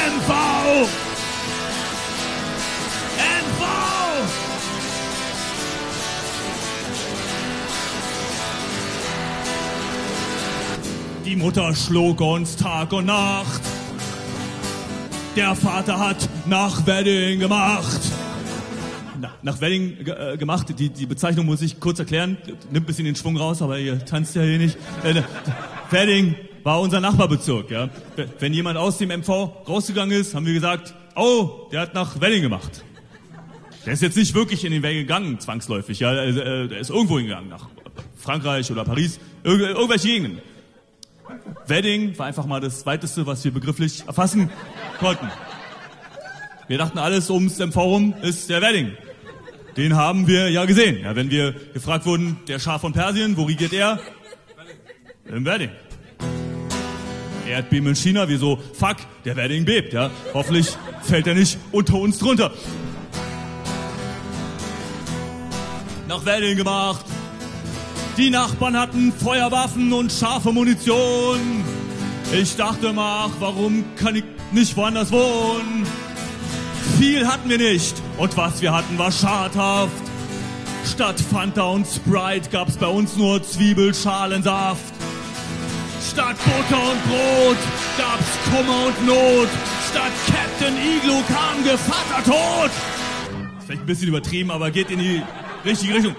MV! 0.00 0.30
MV! 3.18 3.62
Die 11.26 11.36
Mutter 11.36 11.74
schlug 11.74 12.22
uns 12.22 12.56
Tag 12.56 12.94
und 12.94 13.06
Nacht. 13.06 13.60
Der 15.36 15.54
Vater 15.54 15.98
hat 15.98 16.28
nach 16.46 16.86
Wedding 16.86 17.40
gemacht. 17.40 18.00
Na, 19.20 19.30
nach 19.42 19.60
Wedding 19.60 19.98
äh, 20.06 20.38
gemacht. 20.38 20.74
Die, 20.78 20.88
die 20.88 21.04
Bezeichnung 21.04 21.44
muss 21.44 21.60
ich 21.60 21.78
kurz 21.78 21.98
erklären. 21.98 22.38
Nimmt 22.70 22.84
ein 22.84 22.86
bisschen 22.86 23.04
den 23.04 23.16
Schwung 23.16 23.36
raus, 23.36 23.60
aber 23.60 23.78
ihr 23.78 24.02
tanzt 24.02 24.34
ja 24.34 24.40
hier 24.40 24.56
nicht. 24.56 24.78
Äh, 25.04 25.22
Wedding 25.90 26.36
war 26.62 26.80
unser 26.80 27.00
Nachbarbezirk. 27.00 27.70
Ja. 27.70 27.88
Wenn 28.38 28.52
jemand 28.52 28.78
aus 28.78 28.98
dem 28.98 29.10
MV 29.10 29.28
rausgegangen 29.68 30.18
ist, 30.18 30.34
haben 30.34 30.46
wir 30.46 30.54
gesagt, 30.54 30.94
oh, 31.16 31.68
der 31.72 31.80
hat 31.80 31.94
nach 31.94 32.20
Wedding 32.20 32.42
gemacht. 32.42 32.84
Der 33.86 33.94
ist 33.94 34.02
jetzt 34.02 34.16
nicht 34.16 34.34
wirklich 34.34 34.64
in 34.64 34.72
den 34.72 34.82
Wedding 34.82 35.00
gegangen, 35.00 35.40
zwangsläufig. 35.40 36.00
Ja. 36.00 36.12
Der 36.14 36.78
ist 36.78 36.90
irgendwo 36.90 37.18
hingegangen, 37.18 37.48
nach 37.48 37.68
Frankreich 38.16 38.70
oder 38.70 38.84
Paris, 38.84 39.18
Irg 39.42 39.60
irgendwelche 39.60 40.08
Gegenden. 40.08 40.40
Wedding 41.66 42.18
war 42.18 42.26
einfach 42.26 42.44
mal 42.44 42.60
das 42.60 42.84
Weiteste, 42.84 43.26
was 43.26 43.44
wir 43.44 43.52
begrifflich 43.52 44.04
erfassen 44.06 44.50
konnten. 44.98 45.30
Wir 46.68 46.78
dachten, 46.78 46.98
alles 46.98 47.30
ums 47.30 47.58
MV 47.58 47.76
rum 47.76 48.14
ist 48.22 48.50
der 48.50 48.60
Wedding. 48.62 48.92
Den 49.76 49.96
haben 49.96 50.26
wir 50.26 50.50
ja 50.50 50.64
gesehen. 50.64 51.00
Ja, 51.00 51.16
wenn 51.16 51.30
wir 51.30 51.52
gefragt 51.52 52.04
wurden, 52.04 52.38
der 52.48 52.58
Schah 52.58 52.78
von 52.78 52.92
Persien, 52.92 53.36
wo 53.36 53.44
regiert 53.44 53.72
er? 53.72 54.00
Im 55.24 55.44
Wedding. 55.44 55.70
Erdbeben 57.50 57.88
in 57.88 57.96
China, 57.96 58.28
wir 58.28 58.38
so, 58.38 58.58
fuck, 58.74 58.96
der 59.24 59.36
Wedding 59.36 59.64
bebt, 59.64 59.92
ja. 59.92 60.10
Hoffentlich 60.34 60.68
fällt 61.02 61.26
er 61.26 61.34
nicht 61.34 61.58
unter 61.72 61.94
uns 61.94 62.18
drunter. 62.18 62.52
Nach 66.08 66.24
Wedding 66.24 66.56
gemacht. 66.56 67.04
Die 68.16 68.30
Nachbarn 68.30 68.76
hatten 68.78 69.12
Feuerwaffen 69.12 69.92
und 69.92 70.12
scharfe 70.12 70.52
Munition. 70.52 71.38
Ich 72.32 72.56
dachte 72.56 72.92
mal, 72.92 73.26
ach, 73.26 73.32
warum 73.40 73.84
kann 73.96 74.16
ich 74.16 74.24
nicht 74.52 74.76
woanders 74.76 75.10
wohnen? 75.10 75.86
Viel 76.98 77.26
hatten 77.26 77.48
wir 77.48 77.58
nicht 77.58 77.94
und 78.18 78.36
was 78.36 78.60
wir 78.60 78.72
hatten 78.72 78.98
war 78.98 79.10
schadhaft. 79.10 79.92
Statt 80.84 81.20
Fanta 81.20 81.62
und 81.62 81.86
Sprite 81.86 82.50
gab's 82.50 82.76
bei 82.76 82.86
uns 82.86 83.16
nur 83.16 83.42
Zwiebelschalensaft. 83.42 84.99
Statt 86.10 86.36
Butter 86.38 86.82
und 86.90 87.04
Brot 87.04 87.56
gab's 87.96 88.24
Kummer 88.50 88.86
und 88.86 89.06
Not. 89.06 89.48
Statt 89.90 90.10
Captain 90.26 90.74
Igloo 90.76 91.22
kam 91.28 91.62
Gevatter 91.62 92.24
Tod. 92.24 92.70
Vielleicht 93.64 93.82
ein 93.82 93.86
bisschen 93.86 94.08
übertrieben, 94.08 94.50
aber 94.50 94.72
geht 94.72 94.90
in 94.90 94.98
die 94.98 95.22
richtige 95.64 95.94
Richtung. 95.94 96.16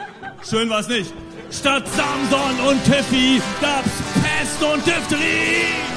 Schön 0.50 0.70
war's 0.70 0.88
nicht. 0.88 1.14
Statt 1.52 1.84
Samson 1.90 2.70
und 2.70 2.84
Tiffy 2.86 3.42
gab's 3.60 3.90
Pest 4.24 4.64
und 4.64 4.86
Diphtherie. 4.88 5.91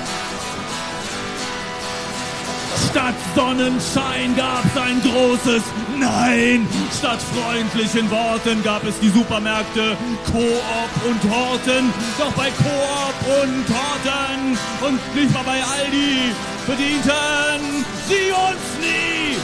Statt 2.90 3.14
Sonnenschein 3.34 4.34
gab's 4.36 4.76
ein 4.76 5.01
großes 5.02 5.62
Nein. 5.98 6.66
Statt 6.96 7.20
freundlichen 7.22 8.10
Worten 8.10 8.62
gab 8.62 8.84
es 8.84 8.98
die 9.01 9.10
Supermärkte 9.10 9.96
Coop 10.26 11.06
und 11.09 11.22
Horten. 11.30 11.92
Doch 12.18 12.32
bei 12.32 12.51
Coop 12.51 13.42
und 13.42 13.64
Horten 13.68 14.59
und 14.80 15.14
nicht 15.14 15.32
mal 15.32 15.44
bei 15.44 15.62
Aldi 15.62 16.32
bedienten 16.66 17.84
sie 18.09 18.30
uns 18.32 18.64
nie. 18.80 19.36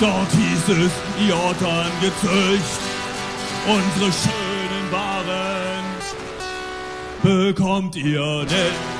Dort 0.00 0.30
hieß 0.32 0.76
es, 0.86 1.26
ihr 1.26 1.36
Otterngezücht, 1.36 2.80
unsere 3.66 4.10
schönen 4.12 4.92
Waren 4.92 5.70
bekommt 7.22 7.96
ihr 7.96 8.44
nicht. 8.44 8.99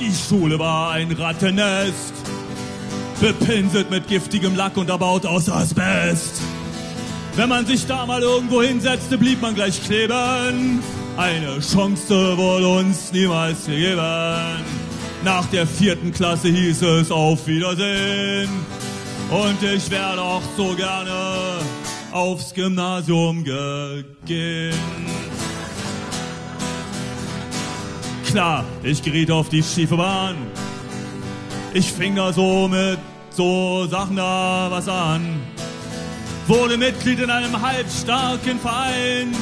Die 0.00 0.12
Schule 0.12 0.58
war 0.58 0.92
ein 0.92 1.10
Rattennest, 1.10 2.12
bepinselt 3.20 3.90
mit 3.90 4.06
giftigem 4.06 4.54
Lack 4.54 4.76
und 4.76 4.88
erbaut 4.88 5.26
aus 5.26 5.48
Asbest. 5.50 6.40
Wenn 7.34 7.48
man 7.48 7.66
sich 7.66 7.86
da 7.86 8.06
mal 8.06 8.22
irgendwo 8.22 8.62
hinsetzte, 8.62 9.18
blieb 9.18 9.42
man 9.42 9.54
gleich 9.54 9.82
kleben. 9.82 10.82
Eine 11.16 11.58
Chance 11.60 12.36
wurde 12.36 12.68
uns 12.68 13.12
niemals 13.12 13.66
gegeben. 13.66 14.62
Nach 15.24 15.46
der 15.46 15.66
vierten 15.66 16.12
Klasse 16.12 16.48
hieß 16.48 16.82
es 16.82 17.10
auf 17.10 17.46
Wiedersehen. 17.46 18.48
Und 19.30 19.62
ich 19.62 19.90
wär 19.90 20.14
doch 20.14 20.42
so 20.56 20.74
gerne 20.74 21.58
aufs 22.12 22.54
Gymnasium 22.54 23.42
gegangen. 23.42 24.74
Klar, 28.28 28.62
ich 28.82 29.02
geriet 29.02 29.30
auf 29.30 29.48
die 29.48 29.62
schiefe 29.62 29.96
Bahn. 29.96 30.36
Ich 31.72 31.90
fing 31.90 32.14
da 32.14 32.30
so 32.30 32.68
mit 32.68 32.98
so 33.30 33.86
Sachen 33.86 34.16
da 34.16 34.66
was 34.70 34.86
an. 34.86 35.40
Wurde 36.46 36.76
Mitglied 36.76 37.20
in 37.20 37.30
einem 37.30 37.58
halbstarken 37.62 38.60
Verein. 38.60 39.34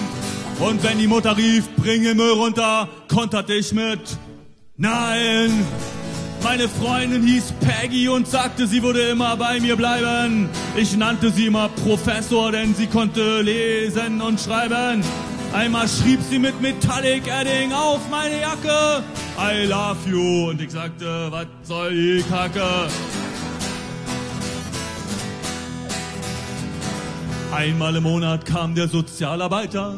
Und 0.60 0.84
wenn 0.84 0.98
die 0.98 1.08
Mutter 1.08 1.36
rief, 1.36 1.68
bring 1.76 2.04
den 2.04 2.16
Müll 2.16 2.34
runter, 2.34 2.88
konterte 3.08 3.54
ich 3.54 3.72
mit 3.72 4.00
Nein. 4.76 5.66
Meine 6.44 6.68
Freundin 6.68 7.24
hieß 7.24 7.54
Peggy 7.58 8.08
und 8.08 8.28
sagte, 8.28 8.68
sie 8.68 8.84
würde 8.84 9.00
immer 9.08 9.36
bei 9.36 9.58
mir 9.58 9.74
bleiben. 9.74 10.48
Ich 10.76 10.96
nannte 10.96 11.32
sie 11.32 11.46
immer 11.46 11.68
Professor, 11.70 12.52
denn 12.52 12.72
sie 12.72 12.86
konnte 12.86 13.40
lesen 13.40 14.20
und 14.20 14.40
schreiben. 14.40 15.02
Einmal 15.52 15.89
schrieb 15.89 16.20
sie 16.28 16.39
mit 16.39 16.60
Metallic 16.60 17.27
Edding 17.27 17.73
auf 17.73 18.01
meine 18.10 18.40
Jacke 18.40 19.02
I 19.39 19.66
love 19.66 20.09
you 20.09 20.48
und 20.48 20.62
ich 20.62 20.70
sagte, 20.70 21.28
was 21.31 21.47
soll 21.62 21.94
die 21.94 22.23
Kacke? 22.23 22.89
Einmal 27.52 27.97
im 27.97 28.02
Monat 28.02 28.47
kam 28.47 28.74
der 28.74 28.89
Sozialarbeiter 28.89 29.94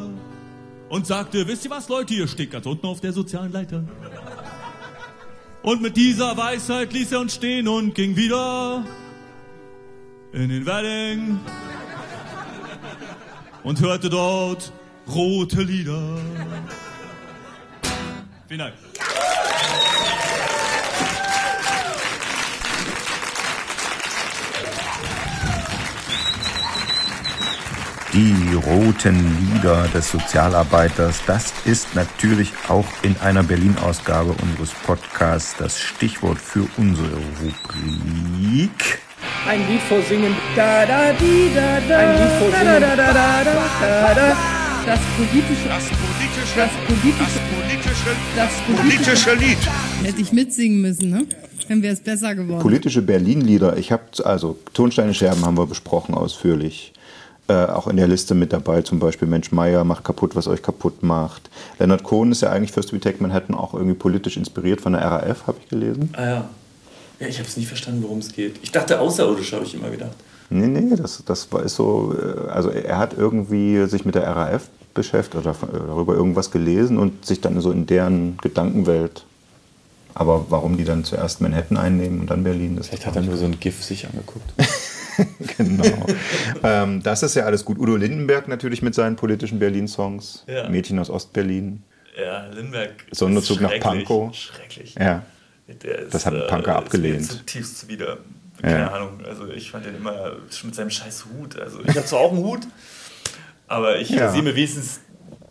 und 0.89 1.07
sagte, 1.07 1.47
wisst 1.47 1.63
ihr 1.65 1.71
was 1.71 1.87
Leute, 1.87 2.13
ihr 2.13 2.27
steht 2.27 2.51
ganz 2.51 2.65
unten 2.65 2.85
auf 2.85 2.99
der 2.99 3.13
sozialen 3.13 3.53
Leiter. 3.53 3.83
Und 5.61 5.81
mit 5.81 5.95
dieser 5.95 6.35
Weisheit 6.35 6.91
ließ 6.91 7.13
er 7.13 7.21
uns 7.21 7.35
stehen 7.35 7.67
und 7.69 7.95
ging 7.95 8.15
wieder 8.15 8.83
in 10.33 10.49
den 10.49 10.65
Wedding 10.65 11.39
und 13.63 13.79
hörte 13.79 14.09
dort 14.09 14.73
rote 15.09 15.61
Lieder. 15.61 16.17
Vielen 18.47 18.59
Dank. 18.59 18.73
Die 28.11 28.55
roten 28.55 29.53
Lieder 29.53 29.87
des 29.89 30.09
Sozialarbeiters, 30.09 31.21
das 31.27 31.53
ist 31.65 31.93
natürlich 31.93 32.51
auch 32.67 32.87
in 33.03 33.15
einer 33.21 33.43
Berlin-Ausgabe 33.43 34.33
unseres 34.41 34.71
Podcasts 34.71 35.55
das 35.59 35.79
Stichwort 35.79 36.39
für 36.39 36.67
unsere 36.77 37.17
Rubrik. 37.39 38.99
Ein 39.47 39.67
Lied 39.67 39.81
vorsingen. 39.81 40.35
Da 40.55 40.85
da 40.87 41.13
di 41.13 41.51
da 41.53 41.79
da. 41.87 41.97
Ein 41.97 42.17
Lied 42.17 42.31
vorsingen. 42.39 42.81
Da 42.81 42.95
da 42.95 42.95
da 42.95 43.13
da 43.13 43.43
da 43.43 44.13
da 44.13 44.13
da. 44.15 44.68
Das 44.85 44.99
politische. 45.17 45.67
Das 45.67 45.83
politische. 45.89 46.55
Das 46.55 46.71
politische. 46.87 48.15
Das 48.35 48.51
politische. 48.75 49.33
Lied. 49.35 49.57
Hätte 50.03 50.21
ich 50.21 50.31
mitsingen 50.31 50.81
müssen, 50.81 51.09
ne? 51.09 51.25
Dann 51.67 51.81
wäre 51.83 51.93
es 51.93 51.99
besser 51.99 52.33
geworden. 52.35 52.61
Politische 52.61 53.01
Berlin-Lieder. 53.01 53.77
Ich 53.77 53.91
habe 53.91 54.03
also 54.23 54.57
Tonsteine 54.73 55.13
Scherben 55.13 55.45
haben 55.45 55.57
wir 55.57 55.67
besprochen 55.67 56.15
ausführlich. 56.15 56.93
Äh, 57.47 57.65
auch 57.65 57.87
in 57.87 57.97
der 57.97 58.07
Liste 58.07 58.35
mit 58.35 58.53
dabei, 58.53 58.81
zum 58.81 58.99
Beispiel 58.99 59.27
Mensch 59.27 59.51
Meier 59.51 59.83
macht 59.83 60.03
kaputt, 60.03 60.35
was 60.35 60.47
euch 60.47 60.61
kaputt 60.61 61.03
macht. 61.03 61.49
Leonard 61.79 62.03
Cohen 62.03 62.31
ist 62.31 62.41
ja 62.41 62.51
eigentlich 62.51 62.71
First 62.71 62.93
We 62.93 62.99
Take 62.99 63.21
Manhattan 63.21 63.55
auch 63.55 63.73
irgendwie 63.73 63.95
politisch 63.95 64.37
inspiriert 64.37 64.81
von 64.81 64.93
der 64.93 65.01
RAF, 65.01 65.47
habe 65.47 65.57
ich 65.61 65.69
gelesen. 65.69 66.09
Ah 66.13 66.25
ja. 66.25 66.49
Ja, 67.19 67.27
ich 67.27 67.37
habe 67.37 67.49
es 67.49 67.57
nie 67.57 67.65
verstanden, 67.65 68.01
worum 68.03 68.19
es 68.19 68.31
geht. 68.31 68.55
Ich 68.61 68.71
dachte, 68.71 68.99
außerirdisch 68.99 69.51
habe 69.53 69.65
ich 69.65 69.73
immer 69.73 69.89
gedacht. 69.89 70.15
Nee, 70.49 70.67
nee, 70.67 70.95
das, 70.95 71.23
das 71.25 71.51
war 71.51 71.63
ist 71.63 71.75
so, 71.75 72.15
äh, 72.17 72.49
also 72.49 72.69
er 72.69 72.97
hat 72.97 73.13
irgendwie 73.15 73.85
sich 73.85 74.05
mit 74.05 74.15
der 74.15 74.27
RAF 74.27 74.69
beschäftigt 74.93 75.35
oder 75.35 75.55
darüber 75.87 76.15
irgendwas 76.15 76.51
gelesen 76.51 76.97
und 76.97 77.25
sich 77.25 77.41
dann 77.41 77.59
so 77.61 77.71
in 77.71 77.85
deren 77.85 78.37
Gedankenwelt. 78.37 79.25
Aber 80.15 80.47
warum 80.49 80.75
die 80.75 80.83
dann 80.83 81.03
zuerst 81.03 81.39
Manhattan 81.39 81.77
einnehmen 81.77 82.19
und 82.19 82.31
dann 82.31 82.43
Berlin? 82.43 82.75
Das 82.75 82.87
Vielleicht 82.87 83.05
hat 83.05 83.15
er 83.15 83.21
nur 83.21 83.37
so 83.37 83.45
ein 83.45 83.59
GIF 83.59 83.83
sich 83.83 84.07
angeguckt. 84.07 84.53
genau. 85.57 86.05
ähm, 86.63 87.03
das 87.03 87.23
ist 87.23 87.35
ja 87.35 87.45
alles 87.45 87.63
gut. 87.63 87.77
Udo 87.77 87.95
Lindenberg 87.95 88.47
natürlich 88.47 88.81
mit 88.81 88.95
seinen 88.95 89.15
politischen 89.15 89.59
Berlin-Songs. 89.59 90.45
Ja. 90.47 90.67
Mädchen 90.67 90.97
aus 90.99 91.09
Ostberlin. 91.09 91.83
Ja, 92.19 92.47
Lindenberg. 92.47 93.05
Sonderzug 93.11 93.61
nach 93.61 93.79
Pankow. 93.79 94.33
Schrecklich. 94.35 94.95
Ja. 94.99 95.23
Der 95.83 95.99
ist, 95.99 96.13
Das 96.13 96.25
hat 96.25 96.33
ein 96.33 96.47
Punker 96.47 96.71
äh, 96.71 96.75
abgelehnt. 96.75 97.21
Ist 97.21 97.31
mir 97.31 97.37
zutiefst 97.37 97.87
zuwider. 98.59 98.69
Ja. 98.79 98.85
Keine 98.87 98.91
Ahnung. 98.93 99.19
Also 99.25 99.47
ich 99.47 99.71
fand 99.71 99.85
den 99.85 99.95
immer 99.95 100.33
mit 100.63 100.75
seinem 100.75 100.89
scheiß 100.89 101.25
Hut. 101.25 101.59
Also 101.59 101.79
ich 101.81 101.89
habe 101.95 102.05
zwar 102.05 102.19
auch 102.19 102.31
einen 102.31 102.43
Hut, 102.43 102.61
aber 103.67 103.97
ich 103.99 104.09
Ja. 104.09 104.31
sehe 104.31 104.41
mir 104.41 104.55
wenigstens 104.55 105.01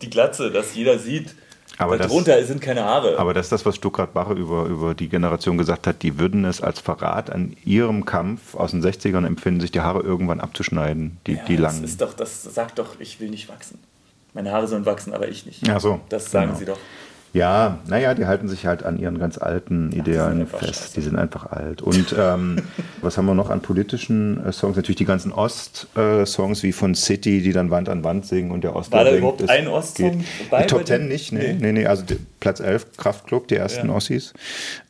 die 0.01 0.09
Glatze, 0.09 0.51
dass 0.51 0.75
jeder 0.75 0.97
sieht, 0.99 1.35
Aber 1.77 1.97
das- 1.97 2.07
darunter 2.07 2.41
sind 2.43 2.61
keine 2.61 2.83
Haare. 2.83 3.17
Aber 3.17 3.33
das 3.33 3.47
ist 3.47 3.51
das, 3.51 3.65
was 3.65 3.75
Stuttgart-Bache 3.75 4.33
über, 4.33 4.65
über 4.65 4.93
die 4.93 5.07
Generation 5.09 5.57
gesagt 5.57 5.87
hat. 5.87 6.03
Die 6.03 6.19
würden 6.19 6.43
es 6.45 6.61
als 6.61 6.79
Verrat 6.79 7.29
an 7.29 7.55
ihrem 7.65 8.05
Kampf 8.05 8.55
aus 8.55 8.71
den 8.71 8.81
60ern 8.81 9.25
empfinden, 9.25 9.61
sich 9.61 9.71
die 9.71 9.81
Haare 9.81 10.01
irgendwann 10.01 10.39
abzuschneiden, 10.41 11.17
die, 11.27 11.33
ja, 11.33 11.43
die 11.47 11.55
das 11.57 11.73
langen. 11.73 11.83
ist 11.85 12.01
doch, 12.01 12.13
das 12.13 12.43
sagt 12.43 12.79
doch, 12.79 12.99
ich 12.99 13.19
will 13.19 13.29
nicht 13.29 13.47
wachsen. 13.49 13.79
Meine 14.33 14.51
Haare 14.51 14.67
sollen 14.67 14.85
wachsen, 14.85 15.13
aber 15.13 15.27
ich 15.27 15.45
nicht. 15.45 15.67
Ach 15.69 15.79
so, 15.81 15.99
Das 16.09 16.29
sagen 16.31 16.47
genau. 16.47 16.59
sie 16.59 16.65
doch. 16.65 16.77
Ja, 17.31 17.77
naja, 17.87 18.15
die 18.15 18.25
halten 18.25 18.47
sich 18.47 18.65
halt 18.65 18.83
an 18.83 18.97
ihren 18.97 19.19
ganz 19.19 19.37
alten 19.37 19.91
Idealen 19.91 20.47
fest. 20.47 20.65
scheiße. 20.65 20.93
Die 20.95 21.01
sind 21.01 21.15
einfach 21.15 21.45
alt. 21.51 21.81
Und 21.81 22.15
ähm, 22.17 22.57
Was 23.01 23.17
haben 23.17 23.27
wir 23.27 23.35
noch 23.35 23.49
an 23.51 23.61
politischen 23.61 24.43
äh, 24.45 24.51
Songs? 24.51 24.75
Natürlich 24.75 24.97
die 24.97 25.05
ganzen 25.05 25.31
Ost-Songs 25.31 26.63
wie 26.63 26.71
von 26.71 26.95
City, 26.95 27.41
die 27.41 27.51
dann 27.53 27.69
Wand 27.69 27.87
an 27.89 28.03
Wand 28.03 28.25
singen 28.25 28.51
und 28.51 28.63
der 28.63 28.75
Ostler 28.75 28.97
War 28.99 29.05
da 29.05 29.15
überhaupt 29.15 29.41
es 29.41 29.49
ein 29.49 29.67
Ostsong 29.67 30.17
geht. 30.19 30.27
dabei 30.49 30.63
Top 30.63 30.79
bei 30.79 30.83
10 30.85 31.01
dir? 31.01 31.07
nicht, 31.07 31.31
nee, 31.31 31.53
Nee. 31.59 31.71
nee, 31.71 31.85
also 31.85 32.03
die, 32.03 32.17
Platz 32.39 32.59
11, 32.59 32.97
Kraftklub, 32.97 33.47
die 33.47 33.55
ersten 33.55 33.87
Ja. 33.89 33.95
Ossis. 33.95 34.33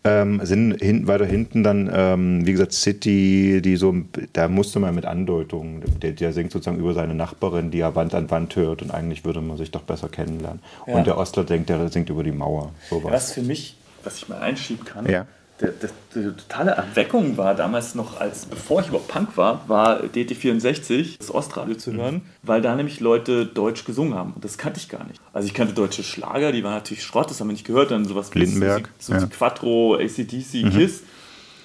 Ähm, 0.04 0.40
sind 0.44 0.82
hin, 0.82 1.08
weiter 1.08 1.26
hinten 1.26 1.64
dann, 1.64 1.90
ähm, 1.94 2.46
wie 2.46 2.52
gesagt, 2.52 2.74
City, 2.74 3.62
die 3.62 3.76
so, 3.76 3.96
da 4.34 4.48
musste 4.48 4.80
man 4.80 4.96
mit 4.96 5.06
Andeutungen, 5.06 5.84
der, 6.02 6.12
der 6.12 6.34
singt 6.34 6.52
sozusagen 6.52 6.80
über 6.80 6.94
seine 6.94 7.16
Nachbarin, 7.16 7.72
die 7.72 7.80
er 7.80 7.96
Wand 7.96 8.14
an 8.14 8.30
Wand 8.32 8.56
hört 8.56 8.82
und 8.82 8.92
eigentlich 8.92 9.26
würde 9.26 9.42
man 9.42 9.58
sich 9.58 9.72
doch 9.72 9.82
besser 9.82 10.10
kennenlernen. 10.10 10.62
Ja. 10.88 10.96
Und 10.96 11.08
der 11.08 11.18
Ostler 11.18 11.44
denkt, 11.44 11.70
der 11.70 11.90
singt 11.90 12.10
über 12.10 12.24
die 12.24 12.32
Mauer. 12.32 12.72
Sowas. 12.90 13.12
Was 13.12 13.32
für 13.34 13.42
mich, 13.42 13.78
was 14.04 14.18
ich 14.18 14.30
mal 14.30 14.40
einschieben 14.40 14.86
kann, 14.86 15.10
Ja. 15.10 15.26
Der, 15.62 15.72
der, 15.72 15.90
die 16.16 16.22
totale 16.38 16.72
Erweckung 16.72 17.36
war 17.38 17.54
damals 17.54 17.94
noch, 17.96 18.20
als 18.20 18.46
bevor 18.46 18.82
ich 18.82 18.88
überhaupt 18.88 19.10
Punk 19.10 19.36
war, 19.38 19.64
war 19.68 20.02
DT64, 20.04 21.18
das 21.18 21.34
Ostradio 21.34 21.76
zu 21.76 21.94
hören, 21.94 22.22
weil 22.44 22.62
da 22.62 22.76
nämlich 22.76 23.00
Leute 23.02 23.46
Deutsch 23.46 23.84
gesungen 23.86 24.14
haben. 24.16 24.34
Und 24.34 24.46
das 24.46 24.58
kannte 24.58 24.80
ich 24.80 24.88
gar 24.90 25.06
nicht. 25.06 25.20
Also 25.34 25.48
ich 25.48 25.54
kannte 25.54 25.74
deutsche 25.74 26.04
Schlager, 26.04 26.52
die 26.52 26.64
waren 26.64 26.74
natürlich 26.76 27.04
Schrott, 27.04 27.30
das 27.30 27.40
haben 27.40 27.48
wir 27.50 27.54
nicht 27.54 27.66
gehört. 27.66 27.92
Dann 27.92 28.06
sowas 28.06 28.34
wie 28.34 28.40
Lindenberg, 28.40 28.90
so 29.00 29.14
ja. 29.14 29.26
Quattro, 29.26 29.96
ACDC, 29.96 30.64
Mhm. 30.66 30.70
Kiss. 30.72 31.04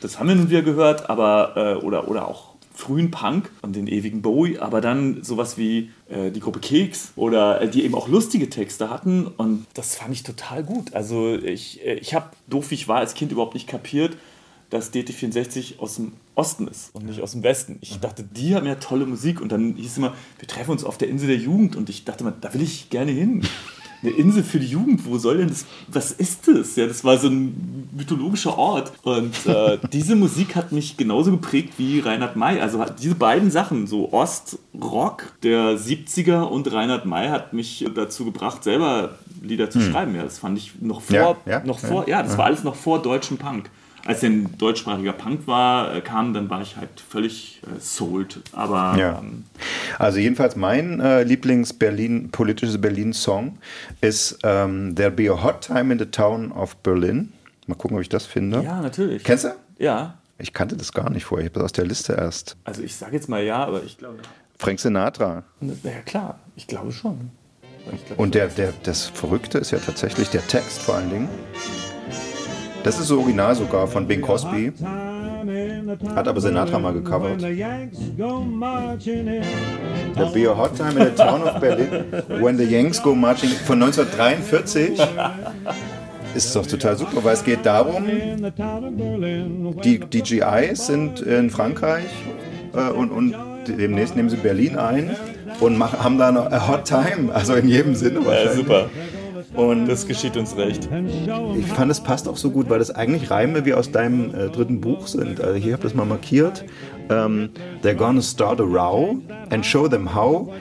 Das 0.01 0.19
haben 0.19 0.29
wir 0.29 0.35
nun 0.35 0.51
wieder 0.51 0.63
gehört, 0.63 1.09
aber 1.09 1.53
äh, 1.57 1.85
oder, 1.85 2.09
oder 2.09 2.29
auch 2.29 2.55
frühen 2.75 3.11
Punk 3.13 3.51
und 3.63 3.77
den 3.77 3.87
ewigen 3.87 4.21
Bowie, 4.21 4.59
aber 4.59 4.81
dann 4.81 5.23
sowas 5.23 5.57
wie 5.57 5.91
die 6.31 6.41
Gruppe 6.41 6.61
Keks 6.61 7.13
oder 7.17 7.61
äh, 7.61 7.69
die 7.69 7.85
eben 7.85 7.95
auch 7.95 8.09
lustige 8.09 8.49
Texte 8.49 8.91
hatten 8.91 9.27
und 9.27 9.67
das 9.75 9.97
fand 9.97 10.13
ich 10.13 10.23
total 10.23 10.63
gut. 10.63 10.95
Also 10.95 11.35
ich, 11.37 11.85
äh, 11.85 11.95
ich 11.95 12.15
habe, 12.15 12.31
doof 12.47 12.71
wie 12.71 12.75
ich 12.75 12.89
war, 12.89 12.99
als 12.99 13.15
Kind 13.15 13.33
überhaupt 13.33 13.55
nicht 13.55 13.69
kapiert, 13.69 14.17
dass 14.71 14.93
DT64 14.93 15.79
aus 15.79 15.97
dem 15.97 16.13
Osten 16.35 16.67
ist 16.69 16.95
und 16.95 17.07
nicht 17.07 17.21
aus 17.21 17.33
dem 17.33 17.43
Westen. 17.43 17.79
Ich 17.81 18.01
dachte, 18.01 18.25
die 18.25 18.55
haben 18.55 18.67
ja 18.67 18.77
tolle 18.77 19.07
Musik 19.07 19.41
und 19.41 19.53
dann 19.53 19.77
hieß 19.77 19.93
es 19.93 19.99
immer, 19.99 20.15
wir 20.39 20.49
treffen 20.49 20.73
uns 20.73 20.85
auf 20.85 20.99
der 20.99 21.09
Insel 21.09 21.29
der 21.29 21.37
Jugend 21.37 21.77
und 21.77 21.89
ich 21.91 22.05
dachte 22.05 22.25
mal, 22.25 22.35
da 22.41 22.53
will 22.55 22.63
ich 22.63 22.91
gerne 22.91 23.13
hin. 23.13 23.47
Eine 24.05 24.13
Insel 24.13 24.43
für 24.43 24.59
die 24.61 24.67
Jugend, 24.67 25.07
wo 25.07 25.17
soll 25.19 25.39
denn 25.39 25.49
das, 25.49 25.65
was 25.89 26.13
ist 26.13 26.47
das? 26.47 26.77
Ja, 26.77 26.87
das 26.87 27.03
war 27.05 27.17
so 27.17 27.29
ein 27.29 27.89
mythologischer 27.97 28.59
Ort. 28.59 28.93
Und 29.03 29.35
äh, 29.47 29.79
diese 29.93 30.15
Musik 30.15 30.55
hat 30.57 30.73
mich 30.73 30.97
genauso 30.97 31.31
geprägt 31.31 31.75
wie 31.79 32.01
Reinhard 32.01 32.37
May. 32.37 32.61
Also 32.61 32.85
diese 33.01 33.15
beiden 33.15 33.51
Sachen, 33.51 33.87
so 33.87 34.13
Ostrock 34.13 35.33
der 35.43 35.79
70er 35.79 36.43
und 36.43 36.71
Reinhard 36.73 37.07
May, 37.07 37.29
hat 37.29 37.53
mich 37.53 37.85
dazu 37.95 38.25
gebracht, 38.25 38.63
selber 38.65 39.19
Lieder 39.43 39.71
zu 39.71 39.79
Hm. 39.81 39.91
schreiben. 39.93 40.15
Ja, 40.15 40.23
das 40.23 40.39
fand 40.39 40.59
ich 40.59 40.73
noch 40.81 41.01
vor, 41.01 41.15
Ja, 41.17 41.37
ja, 41.47 41.65
noch 41.65 41.79
vor, 41.79 42.09
ja, 42.09 42.23
das 42.23 42.37
war 42.39 42.47
alles 42.47 42.65
noch 42.65 42.75
vor 42.75 43.01
deutschem 43.03 43.37
Punk. 43.39 43.71
Als 44.07 44.23
ein 44.23 44.57
deutschsprachiger 44.59 45.15
Punk 45.15 45.47
war, 45.47 45.95
äh, 45.95 46.01
kam, 46.03 46.35
dann 46.35 46.51
war 46.51 46.61
ich 46.61 46.77
halt 46.77 47.01
völlig 47.01 47.61
äh, 47.65 47.81
sold. 47.81 48.41
Aber 48.53 48.97
Ja. 48.99 49.19
ähm, 49.19 49.45
Also 49.99 50.19
jedenfalls 50.19 50.57
mein 50.57 51.01
äh, 51.01 51.23
Lieblings-Berlin, 51.23 52.31
politisches 52.31 52.79
Berlin-Song 52.81 53.59
ist 54.03 54.39
ähm, 54.43 54.95
There'll 54.95 55.11
be 55.11 55.31
a 55.33 55.43
hot 55.43 55.63
time 55.63 55.93
in 55.93 55.99
the 55.99 56.07
town 56.07 56.53
of 56.53 56.77
Berlin. 56.77 57.33
Mal 57.67 57.77
gucken, 57.77 57.97
ob 57.97 58.03
ich 58.03 58.11
das 58.11 58.27
finde. 58.27 58.61
ja, 58.63 58.81
natürlich. 58.83 59.25
Kennst 59.25 59.45
du? 59.45 59.55
Ja. 59.79 60.19
Ich 60.37 60.53
kannte 60.53 60.77
das 60.77 60.93
gar 60.93 61.09
nicht 61.11 61.25
vorher. 61.25 61.47
Ich 61.47 61.51
habe 61.53 61.61
das 61.61 61.65
aus 61.67 61.73
der 61.73 61.87
Liste 61.87 62.13
erst. 62.13 62.57
Also 62.65 62.83
ich 62.83 62.95
sage 62.95 63.15
jetzt 63.17 63.29
mal 63.29 63.43
ja, 63.43 63.65
aber 63.65 63.83
ich 63.85 63.97
glaube. 63.97 64.19
Frank 64.59 64.81
Sinatra. 64.81 65.45
Na 65.61 65.73
ja, 65.85 66.01
klar, 66.05 66.39
ich 66.57 66.67
glaube 66.67 66.93
schon. 66.93 67.31
Ich 67.93 68.05
glaube, 68.07 68.21
Und 68.23 68.35
der, 68.35 68.49
der, 68.49 68.73
das 68.83 69.07
Verrückte 69.07 69.59
ist 69.59 69.71
ja 69.71 69.79
tatsächlich 69.79 70.29
der 70.31 70.47
Text 70.47 70.83
vor 70.83 70.97
allen 70.97 71.11
Dingen. 71.11 71.29
Das 72.85 73.01
ist 73.01 73.09
so 73.09 73.19
original 73.19 73.55
sogar 73.55 73.87
von 73.87 74.07
Bing 74.07 74.21
Crosby. 74.21 74.73
Hat 76.15 76.29
aber 76.29 76.41
Sinatra 76.41 76.79
mal 76.79 76.93
gecovert. 76.93 77.41
There'll 80.15 80.33
be 80.33 80.49
a 80.49 80.55
hot 80.57 80.77
time 80.77 80.97
in 80.97 81.07
the 81.07 81.15
town 81.17 81.43
of 81.43 81.59
Berlin 81.61 82.05
when 82.41 82.57
the 82.57 82.65
Yanks 82.65 83.03
go 83.03 83.15
marching 83.15 83.51
von 83.51 83.83
1943. 83.83 85.01
Ist 86.35 86.55
doch 86.55 86.67
total 86.67 86.97
super, 86.97 87.25
weil 87.25 87.35
es 87.35 87.45
geht 87.45 87.65
darum, 87.65 88.05
die, 89.83 89.99
GIs 89.99 90.87
sind 90.87 91.21
in 91.21 91.49
Frankreich 91.49 92.07
äh, 92.75 92.91
und, 92.91 93.11
und 93.11 93.35
demnächst 93.69 94.17
nehmen 94.17 94.29
sie 94.29 94.37
Berlin 94.37 94.77
ein 94.77 95.17
und 95.61 95.79
machen, 95.79 96.03
haben 96.03 96.19
da 96.19 96.33
noch 96.33 96.51
a 96.51 96.69
hot 96.69 96.85
time, 96.85 97.33
also 97.33 97.55
in 97.55 97.69
jedem 97.69 97.95
Sinne. 97.95 98.21
Ja, 98.27 98.53
super. 98.53 98.91
Und 99.55 99.87
das 99.87 100.07
geschieht 100.07 100.37
uns 100.37 100.57
recht. 100.57 100.89
Ich 101.57 101.67
fand, 101.67 101.91
es 101.91 102.01
passt 102.01 102.29
auch 102.29 102.37
so 102.37 102.51
gut, 102.51 102.69
weil 102.69 102.81
das 102.81 102.91
eigentlich 102.91 103.31
Reime 103.31 103.65
wie 103.65 103.75
aus 103.75 103.91
deinem 103.91 104.35
äh, 104.35 104.49
dritten 104.49 104.81
Buch 104.81 105.07
sind. 105.07 105.41
Also 105.41 105.55
hier 105.55 105.75
habe 105.75 105.81
ich 105.83 105.91
das 105.91 105.95
mal 105.95 106.07
markiert. 106.07 106.65
Ähm, 107.09 107.51
They're 107.83 107.95
gonna 107.95 108.23
start 108.23 108.61
a 108.61 108.65
row 108.65 109.17
and 109.51 109.65
show 109.65 109.87
them 109.89 110.15
how. 110.15 110.53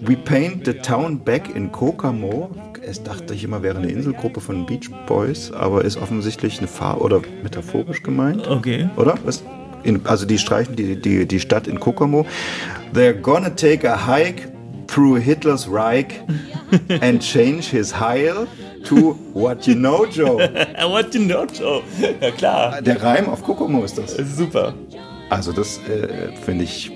We 0.00 0.14
paint 0.14 0.64
the 0.66 0.74
town 0.74 1.18
back 1.18 1.54
in 1.54 1.72
Kokomo. 1.72 2.50
Es 2.82 3.02
dachte 3.02 3.34
ich 3.34 3.42
immer, 3.42 3.62
wäre 3.62 3.78
eine 3.78 3.88
Inselgruppe 3.90 4.40
von 4.40 4.64
Beach 4.66 4.90
Boys, 5.06 5.50
aber 5.50 5.84
ist 5.84 5.96
offensichtlich 5.96 6.58
eine 6.58 6.68
Farbe 6.68 7.02
oder 7.02 7.22
metaphorisch 7.42 8.02
gemeint. 8.02 8.46
Okay. 8.46 8.88
Oder? 8.96 9.14
Was? 9.24 9.42
In, 9.82 10.06
also 10.06 10.26
die 10.26 10.38
streichen 10.38 10.76
die, 10.76 11.00
die, 11.00 11.26
die 11.26 11.40
Stadt 11.40 11.66
in 11.66 11.80
Kokomo. 11.80 12.26
They're 12.94 13.14
gonna 13.14 13.50
take 13.50 13.90
a 13.90 14.06
hike 14.06 14.55
through 14.96 15.16
Hitler's 15.16 15.68
Reich 15.68 16.22
and 17.02 17.20
change 17.20 17.68
his 17.68 17.92
Heil 17.92 18.48
to 18.84 19.12
what 19.34 19.66
you 19.66 19.74
know, 19.74 20.06
Joe. 20.06 20.38
What 20.88 21.14
you 21.14 21.26
know, 21.26 21.44
Joe. 21.44 21.82
Ja, 22.20 22.30
klar. 22.30 22.80
Der 22.80 23.02
Reim 23.02 23.28
auf 23.28 23.42
Kokomo 23.42 23.84
ist 23.84 23.98
das. 23.98 24.16
Super. 24.16 24.72
Also 25.28 25.52
das 25.52 25.78
äh, 25.86 26.32
finde 26.44 26.64
ich 26.64 26.92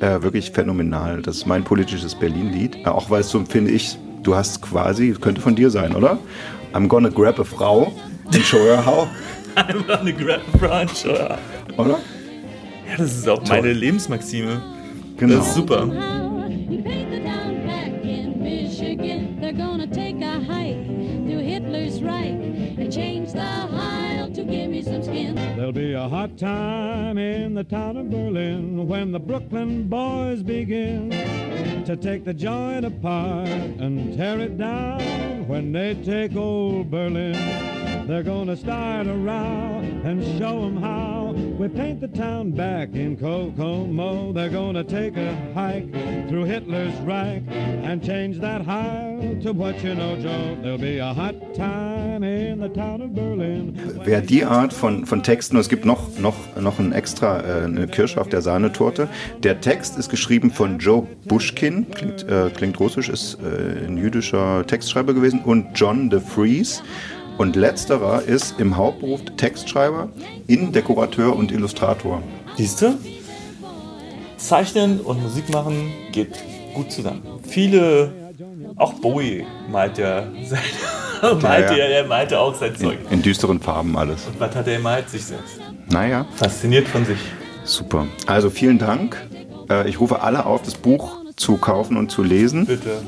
äh, 0.00 0.20
wirklich 0.22 0.50
phänomenal. 0.50 1.22
Das 1.22 1.36
ist 1.36 1.46
mein 1.46 1.62
politisches 1.62 2.16
Berlin-Lied. 2.16 2.78
Äh, 2.84 2.88
auch 2.88 3.08
weil 3.08 3.20
es 3.20 3.28
so, 3.28 3.44
finde 3.44 3.70
ich, 3.70 3.96
du 4.24 4.34
hast 4.34 4.60
quasi, 4.60 5.12
könnte 5.12 5.40
von 5.40 5.54
dir 5.54 5.70
sein, 5.70 5.94
oder? 5.94 6.18
I'm 6.72 6.88
gonna 6.88 7.08
grab 7.08 7.38
a 7.38 7.44
Frau 7.44 7.92
and 8.26 8.42
show 8.42 8.58
her 8.64 8.84
how. 8.84 9.06
Einfach 9.54 10.00
eine 10.00 10.12
Grab 10.12 10.40
Branch, 10.58 11.04
oder? 11.04 11.38
Oder? 11.76 12.00
Ja, 12.88 12.96
das 12.98 13.16
ist 13.16 13.28
auch 13.28 13.46
meine 13.46 13.72
Lebensmaxime. 13.72 14.60
Genau. 15.16 15.36
Das 15.36 15.46
ist 15.46 15.54
super. 15.54 16.33
There'll 25.64 25.72
be 25.72 25.94
a 25.94 26.06
hot 26.10 26.36
time 26.36 27.16
in 27.16 27.54
the 27.54 27.64
town 27.64 27.96
of 27.96 28.10
Berlin 28.10 28.86
when 28.86 29.12
the 29.12 29.18
Brooklyn 29.18 29.88
boys 29.88 30.42
begin 30.42 31.08
to 31.86 31.96
take 31.96 32.22
the 32.26 32.34
joint 32.34 32.84
apart 32.84 33.48
and 33.48 34.14
tear 34.14 34.40
it 34.40 34.58
down. 34.58 35.48
When 35.48 35.72
they 35.72 35.94
take 35.94 36.36
old 36.36 36.90
Berlin, 36.90 37.34
they're 38.06 38.22
gonna 38.22 38.56
start 38.56 39.06
a 39.06 39.14
row 39.14 39.80
and 40.04 40.22
show 40.38 40.64
'em 40.66 40.76
how 40.76 41.34
we 41.58 41.68
paint 41.68 42.00
the 42.00 42.08
town 42.08 42.50
back 42.50 42.94
in 42.94 43.16
Kokomo. 43.16 44.32
They're 44.32 44.50
gonna 44.50 44.84
take 44.84 45.16
a 45.16 45.34
hike 45.54 45.88
through 46.28 46.44
Hitler's 46.44 46.94
Reich 47.06 47.42
and 47.82 48.02
change 48.02 48.40
that 48.40 48.66
Heil 48.66 49.40
to 49.42 49.52
what 49.52 49.82
you 49.82 49.94
know, 49.94 50.16
Joe. 50.16 50.56
There'll 50.62 50.78
be 50.78 50.98
a 50.98 51.12
hot 51.14 51.34
time 51.54 52.22
in 52.22 52.60
the 52.60 52.68
town 52.68 53.00
of 53.02 53.14
Berlin. 53.14 53.78
Wer 54.04 54.20
die 54.20 54.44
Art 54.44 54.72
von, 54.72 55.06
von 55.06 55.22
Texten, 55.22 55.56
es 55.56 55.68
gibt 55.68 55.84
noch, 55.84 56.18
noch, 56.18 56.36
noch 56.60 56.78
ein 56.78 56.92
extra, 56.92 57.40
äh, 57.40 57.64
eine 57.64 57.86
Kirsche 57.86 58.20
auf 58.20 58.28
der 58.28 58.42
Sahnetorte. 58.42 59.08
Der 59.42 59.60
Text 59.60 59.98
ist 59.98 60.10
geschrieben 60.10 60.50
von 60.50 60.78
Joe 60.78 61.06
Bushkin, 61.26 61.86
klingt, 61.90 62.28
äh, 62.28 62.50
klingt 62.54 62.78
russisch, 62.80 63.08
ist 63.08 63.38
äh, 63.40 63.86
ein 63.86 63.96
jüdischer 63.96 64.66
Textschreiber 64.66 65.14
gewesen, 65.14 65.40
und 65.40 65.66
John 65.74 66.10
de 66.10 66.20
Vries. 66.20 66.82
Und 67.38 67.56
letzterer 67.56 68.22
ist 68.22 68.60
im 68.60 68.76
Hauptberuf 68.76 69.20
Textschreiber, 69.36 70.08
Innendekorateur 70.46 71.34
und 71.34 71.50
Illustrator. 71.50 72.22
Siehst 72.56 72.80
du? 72.82 72.96
Zeichnen 74.36 75.00
und 75.00 75.22
Musik 75.22 75.48
machen 75.50 75.92
geht 76.12 76.28
gut 76.74 76.92
zusammen. 76.92 77.22
Viele, 77.48 78.12
auch 78.76 78.92
Bowie 78.94 79.44
malt 79.70 79.98
ja 79.98 80.24
sein, 80.44 80.60
malte 81.40 81.76
ja, 81.78 81.84
er 81.86 82.06
malte 82.06 82.38
auch 82.38 82.54
sein 82.54 82.76
Zeug. 82.76 82.98
In 83.10 83.22
düsteren 83.22 83.60
Farben 83.60 83.96
alles. 83.96 84.26
Und 84.26 84.38
was 84.38 84.54
hat 84.54 84.66
er 84.68 84.76
gemalt? 84.76 85.08
Sich 85.08 85.24
selbst. 85.24 85.58
Naja. 85.88 86.26
Fasziniert 86.36 86.86
von 86.88 87.04
sich. 87.04 87.18
Super. 87.64 88.06
Also 88.26 88.50
vielen 88.50 88.78
Dank. 88.78 89.16
Äh, 89.70 89.88
Ich 89.88 89.98
rufe 89.98 90.20
alle 90.22 90.44
auf, 90.46 90.62
das 90.62 90.74
Buch 90.74 91.16
zu 91.36 91.56
kaufen 91.56 91.96
und 91.96 92.10
zu 92.10 92.22
lesen. 92.22 92.66
Bitte. 92.66 93.02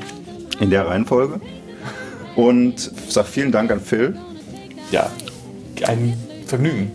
In 0.59 0.69
der 0.71 0.87
Reihenfolge. 0.87 1.39
Und 2.37 2.91
sag 3.09 3.25
vielen 3.25 3.51
Dank 3.51 3.71
an 3.71 3.81
Phil. 3.81 4.15
Ja, 4.91 5.09
ein 5.87 6.13
Vergnügen. 6.45 6.91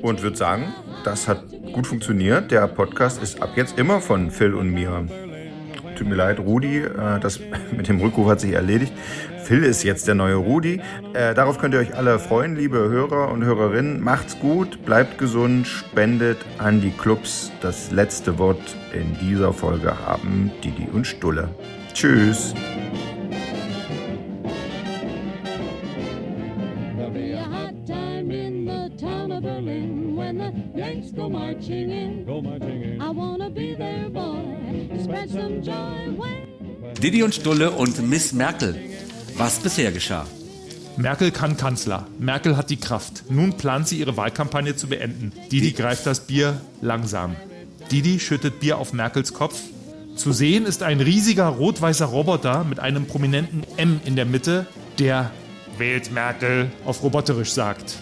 Und 0.00 0.22
würde 0.22 0.38
sagen, 0.38 0.72
das 1.04 1.28
hat 1.28 1.42
gut 1.74 1.86
funktioniert. 1.86 2.50
Der 2.50 2.66
Podcast 2.66 3.22
ist 3.22 3.42
ab 3.42 3.50
jetzt 3.56 3.78
immer 3.78 4.00
von 4.00 4.30
Phil 4.30 4.54
und 4.54 4.70
mir. 4.70 5.06
tut 5.96 6.08
mir 6.08 6.14
leid, 6.14 6.40
Rudi, 6.40 6.78
äh, 6.78 7.20
das 7.20 7.40
mit 7.76 7.88
dem 7.88 8.00
Rückruf 8.00 8.26
hat 8.26 8.40
sich 8.40 8.54
erledigt. 8.54 8.92
Phil 9.44 9.64
ist 9.64 9.82
jetzt 9.82 10.08
der 10.08 10.14
neue 10.14 10.36
Rudi. 10.36 10.80
Äh, 11.12 11.34
darauf 11.34 11.58
könnt 11.58 11.74
ihr 11.74 11.80
euch 11.80 11.94
alle 11.94 12.18
freuen, 12.18 12.56
liebe 12.56 12.78
Hörer 12.78 13.30
und 13.30 13.44
Hörerinnen. 13.44 14.00
Macht's 14.00 14.38
gut, 14.38 14.82
bleibt 14.86 15.18
gesund, 15.18 15.66
spendet 15.66 16.38
an 16.56 16.80
die 16.80 16.90
Clubs. 16.90 17.52
Das 17.60 17.90
letzte 17.90 18.38
Wort 18.38 18.74
in 18.94 19.14
dieser 19.20 19.52
Folge 19.52 19.94
haben 20.06 20.50
Didi 20.64 20.88
und 20.90 21.06
Stulle. 21.06 21.50
Tschüss. 21.92 22.54
The 30.36 30.78
Yanks 30.78 31.12
go 31.14 31.28
marching 31.30 31.90
in. 31.90 32.26
Go 32.26 32.42
marching 32.42 32.82
in. 32.82 33.00
I 33.00 33.10
wanna 33.10 33.48
be 33.48 33.74
their 33.74 34.10
boy, 34.10 34.44
spread 35.02 35.30
some 35.30 35.62
joy 35.62 36.12
when 36.16 36.94
Didi 37.02 37.22
und 37.22 37.34
Stulle 37.34 37.70
und 37.70 38.06
Miss 38.08 38.32
Merkel. 38.32 38.76
Was 39.36 39.58
bisher 39.60 39.92
geschah. 39.92 40.26
Merkel 40.98 41.30
kann 41.30 41.56
Kanzler. 41.56 42.06
Merkel 42.18 42.56
hat 42.56 42.68
die 42.70 42.76
Kraft. 42.76 43.24
Nun 43.30 43.54
plant 43.54 43.88
sie 43.88 43.98
ihre 43.98 44.16
Wahlkampagne 44.16 44.76
zu 44.76 44.88
beenden. 44.88 45.32
Didi 45.50 45.72
greift 45.72 46.06
das 46.06 46.20
Bier 46.20 46.60
langsam. 46.82 47.36
Didi 47.90 48.18
schüttet 48.18 48.60
Bier 48.60 48.78
auf 48.78 48.92
Merkels 48.92 49.32
Kopf. 49.32 49.60
Zu 50.16 50.32
sehen 50.32 50.66
ist 50.66 50.82
ein 50.82 51.00
riesiger 51.00 51.46
rot-weißer 51.46 52.06
Roboter 52.06 52.64
mit 52.64 52.80
einem 52.80 53.06
prominenten 53.06 53.62
M 53.76 54.00
in 54.04 54.16
der 54.16 54.24
Mitte, 54.24 54.66
der 54.98 55.30
Wählt 55.78 56.12
Merkel 56.12 56.70
auf 56.86 57.02
roboterisch 57.02 57.52
sagt. 57.52 57.98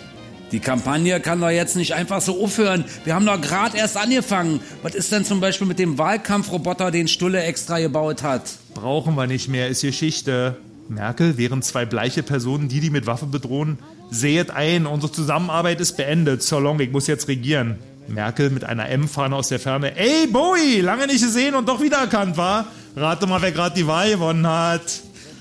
Die 0.52 0.60
Kampagne 0.60 1.18
kann 1.20 1.40
doch 1.40 1.50
jetzt 1.50 1.76
nicht 1.76 1.94
einfach 1.94 2.20
so 2.20 2.42
aufhören. 2.42 2.84
Wir 3.04 3.14
haben 3.14 3.26
doch 3.26 3.40
gerade 3.40 3.76
erst 3.76 3.96
angefangen. 3.96 4.60
Was 4.82 4.94
ist 4.94 5.10
denn 5.10 5.24
zum 5.24 5.40
Beispiel 5.40 5.66
mit 5.66 5.78
dem 5.78 5.98
Wahlkampfroboter, 5.98 6.90
den 6.90 7.08
Stulle 7.08 7.42
extra 7.42 7.80
gebaut 7.80 8.22
hat? 8.22 8.42
Brauchen 8.74 9.14
wir 9.16 9.26
nicht 9.26 9.48
mehr, 9.48 9.68
ist 9.68 9.82
Geschichte. 9.82 10.56
Merkel, 10.88 11.38
während 11.38 11.64
zwei 11.64 11.86
bleiche 11.86 12.22
Personen 12.22 12.68
Didi 12.68 12.90
mit 12.90 13.06
Waffe 13.06 13.26
bedrohen, 13.26 13.78
sehet 14.10 14.50
ein, 14.50 14.86
unsere 14.86 15.10
Zusammenarbeit 15.10 15.80
ist 15.80 15.96
beendet. 15.96 16.42
So 16.42 16.58
long, 16.58 16.78
ich 16.78 16.92
muss 16.92 17.06
jetzt 17.06 17.26
regieren. 17.28 17.78
Merkel 18.06 18.50
mit 18.50 18.64
einer 18.64 18.88
M-Fahne 18.90 19.34
aus 19.34 19.48
der 19.48 19.58
Ferne. 19.58 19.96
Ey, 19.96 20.26
Bowie, 20.26 20.80
lange 20.80 21.06
nicht 21.06 21.22
gesehen 21.22 21.54
und 21.54 21.68
doch 21.68 21.80
wiedererkannt, 21.80 22.36
war? 22.36 22.66
Rate 22.96 23.26
mal, 23.26 23.40
wer 23.40 23.50
gerade 23.50 23.74
die 23.74 23.86
Wahl 23.86 24.10
gewonnen 24.10 24.46
hat. 24.46 24.82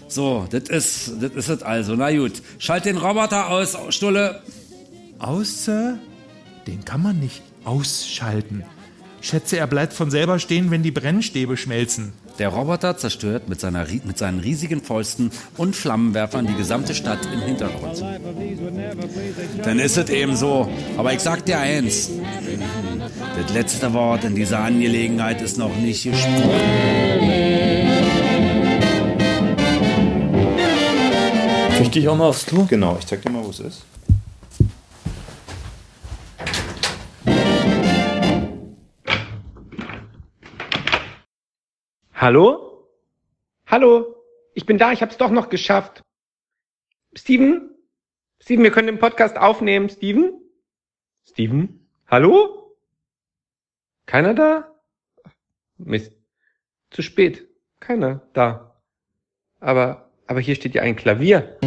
So, 0.07 0.47
das 0.49 0.69
ist 0.69 1.11
das 1.19 1.31
ist 1.31 1.49
es 1.49 1.63
also. 1.63 1.95
Na 1.95 2.11
gut, 2.15 2.33
schalt 2.59 2.85
den 2.85 2.97
Roboter 2.97 3.49
aus, 3.49 3.77
Stulle. 3.89 4.41
Aus, 5.23 5.63
Sir? 5.63 5.99
Den 6.67 6.83
kann 6.83 7.01
man 7.01 7.17
nicht 7.17 7.41
ausschalten. 7.63 8.65
Schätze, 9.21 9.57
er 9.57 9.67
bleibt 9.67 9.93
von 9.93 10.11
selber 10.11 10.37
stehen, 10.37 10.69
wenn 10.69 10.83
die 10.83 10.91
Brennstäbe 10.91 11.55
schmelzen. 11.55 12.11
Der 12.39 12.49
Roboter 12.49 12.97
zerstört 12.97 13.47
mit, 13.47 13.61
seiner, 13.61 13.87
mit 14.03 14.17
seinen 14.17 14.41
riesigen 14.41 14.81
Fäusten 14.81 15.31
und 15.55 15.77
Flammenwerfern 15.77 16.45
die 16.45 16.55
gesamte 16.55 16.93
Stadt 16.93 17.25
im 17.33 17.39
Hintergrund. 17.39 18.03
Dann 19.63 19.79
ist 19.79 19.97
es 19.97 20.09
eben 20.09 20.35
so. 20.35 20.69
Aber 20.97 21.13
ich 21.13 21.21
sag 21.21 21.45
dir 21.45 21.57
eins. 21.57 22.09
Das 23.41 23.53
letzte 23.53 23.93
Wort 23.93 24.25
in 24.25 24.35
dieser 24.35 24.59
Angelegenheit 24.59 25.41
ist 25.41 25.57
noch 25.57 25.73
nicht 25.77 26.03
gesprochen. 26.03 26.51
Krieg 31.77 31.91
dich 31.93 32.09
auch 32.09 32.17
mal 32.17 32.27
aufs 32.27 32.45
Klo? 32.45 32.65
Genau, 32.65 32.97
ich 32.99 33.05
zeig 33.05 33.21
dir 33.21 33.29
mal, 33.29 33.45
wo 33.45 33.51
es 33.51 33.61
ist. 33.61 33.83
Hallo? 42.23 42.87
Hallo? 43.67 44.15
Ich 44.53 44.65
bin 44.65 44.77
da, 44.77 44.93
ich 44.93 45.01
hab's 45.01 45.17
doch 45.17 45.29
noch 45.29 45.49
geschafft. 45.49 46.03
Steven? 47.13 47.75
Steven, 48.41 48.63
wir 48.63 48.71
können 48.71 48.87
den 48.87 48.97
Podcast 48.97 49.37
aufnehmen. 49.37 49.89
Steven? 49.89 50.31
Steven? 51.27 51.85
Hallo? 52.07 52.77
Keiner 54.05 54.33
da? 54.33 54.73
Mist. 55.77 56.13
Zu 56.91 57.01
spät. 57.01 57.45
Keiner 57.81 58.21
da. 58.31 58.81
Aber, 59.59 60.09
aber 60.25 60.39
hier 60.39 60.55
steht 60.55 60.75
ja 60.75 60.81
ein 60.81 60.95
Klavier. 60.95 61.57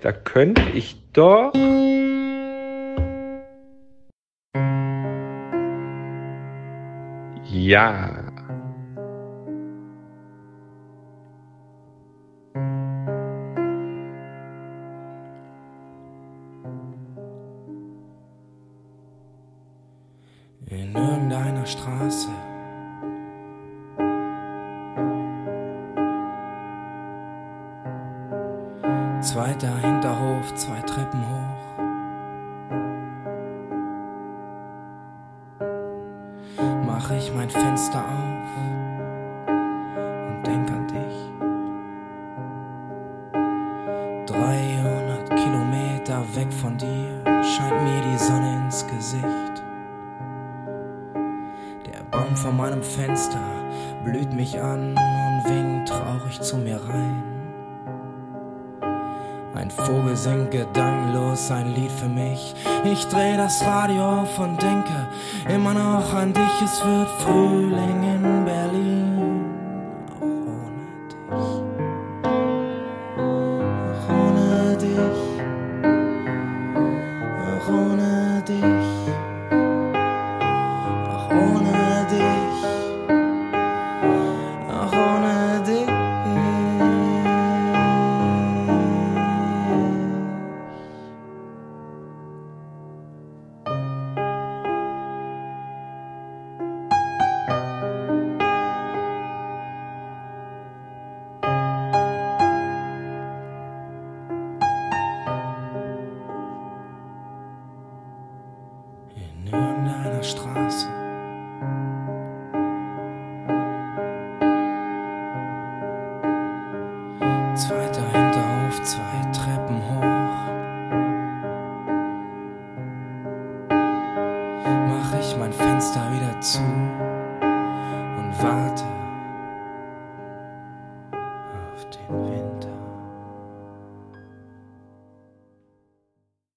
Da 0.00 0.12
könnte 0.12 0.62
ich 0.72 1.10
doch. 1.12 1.52
Ja. 7.72 8.21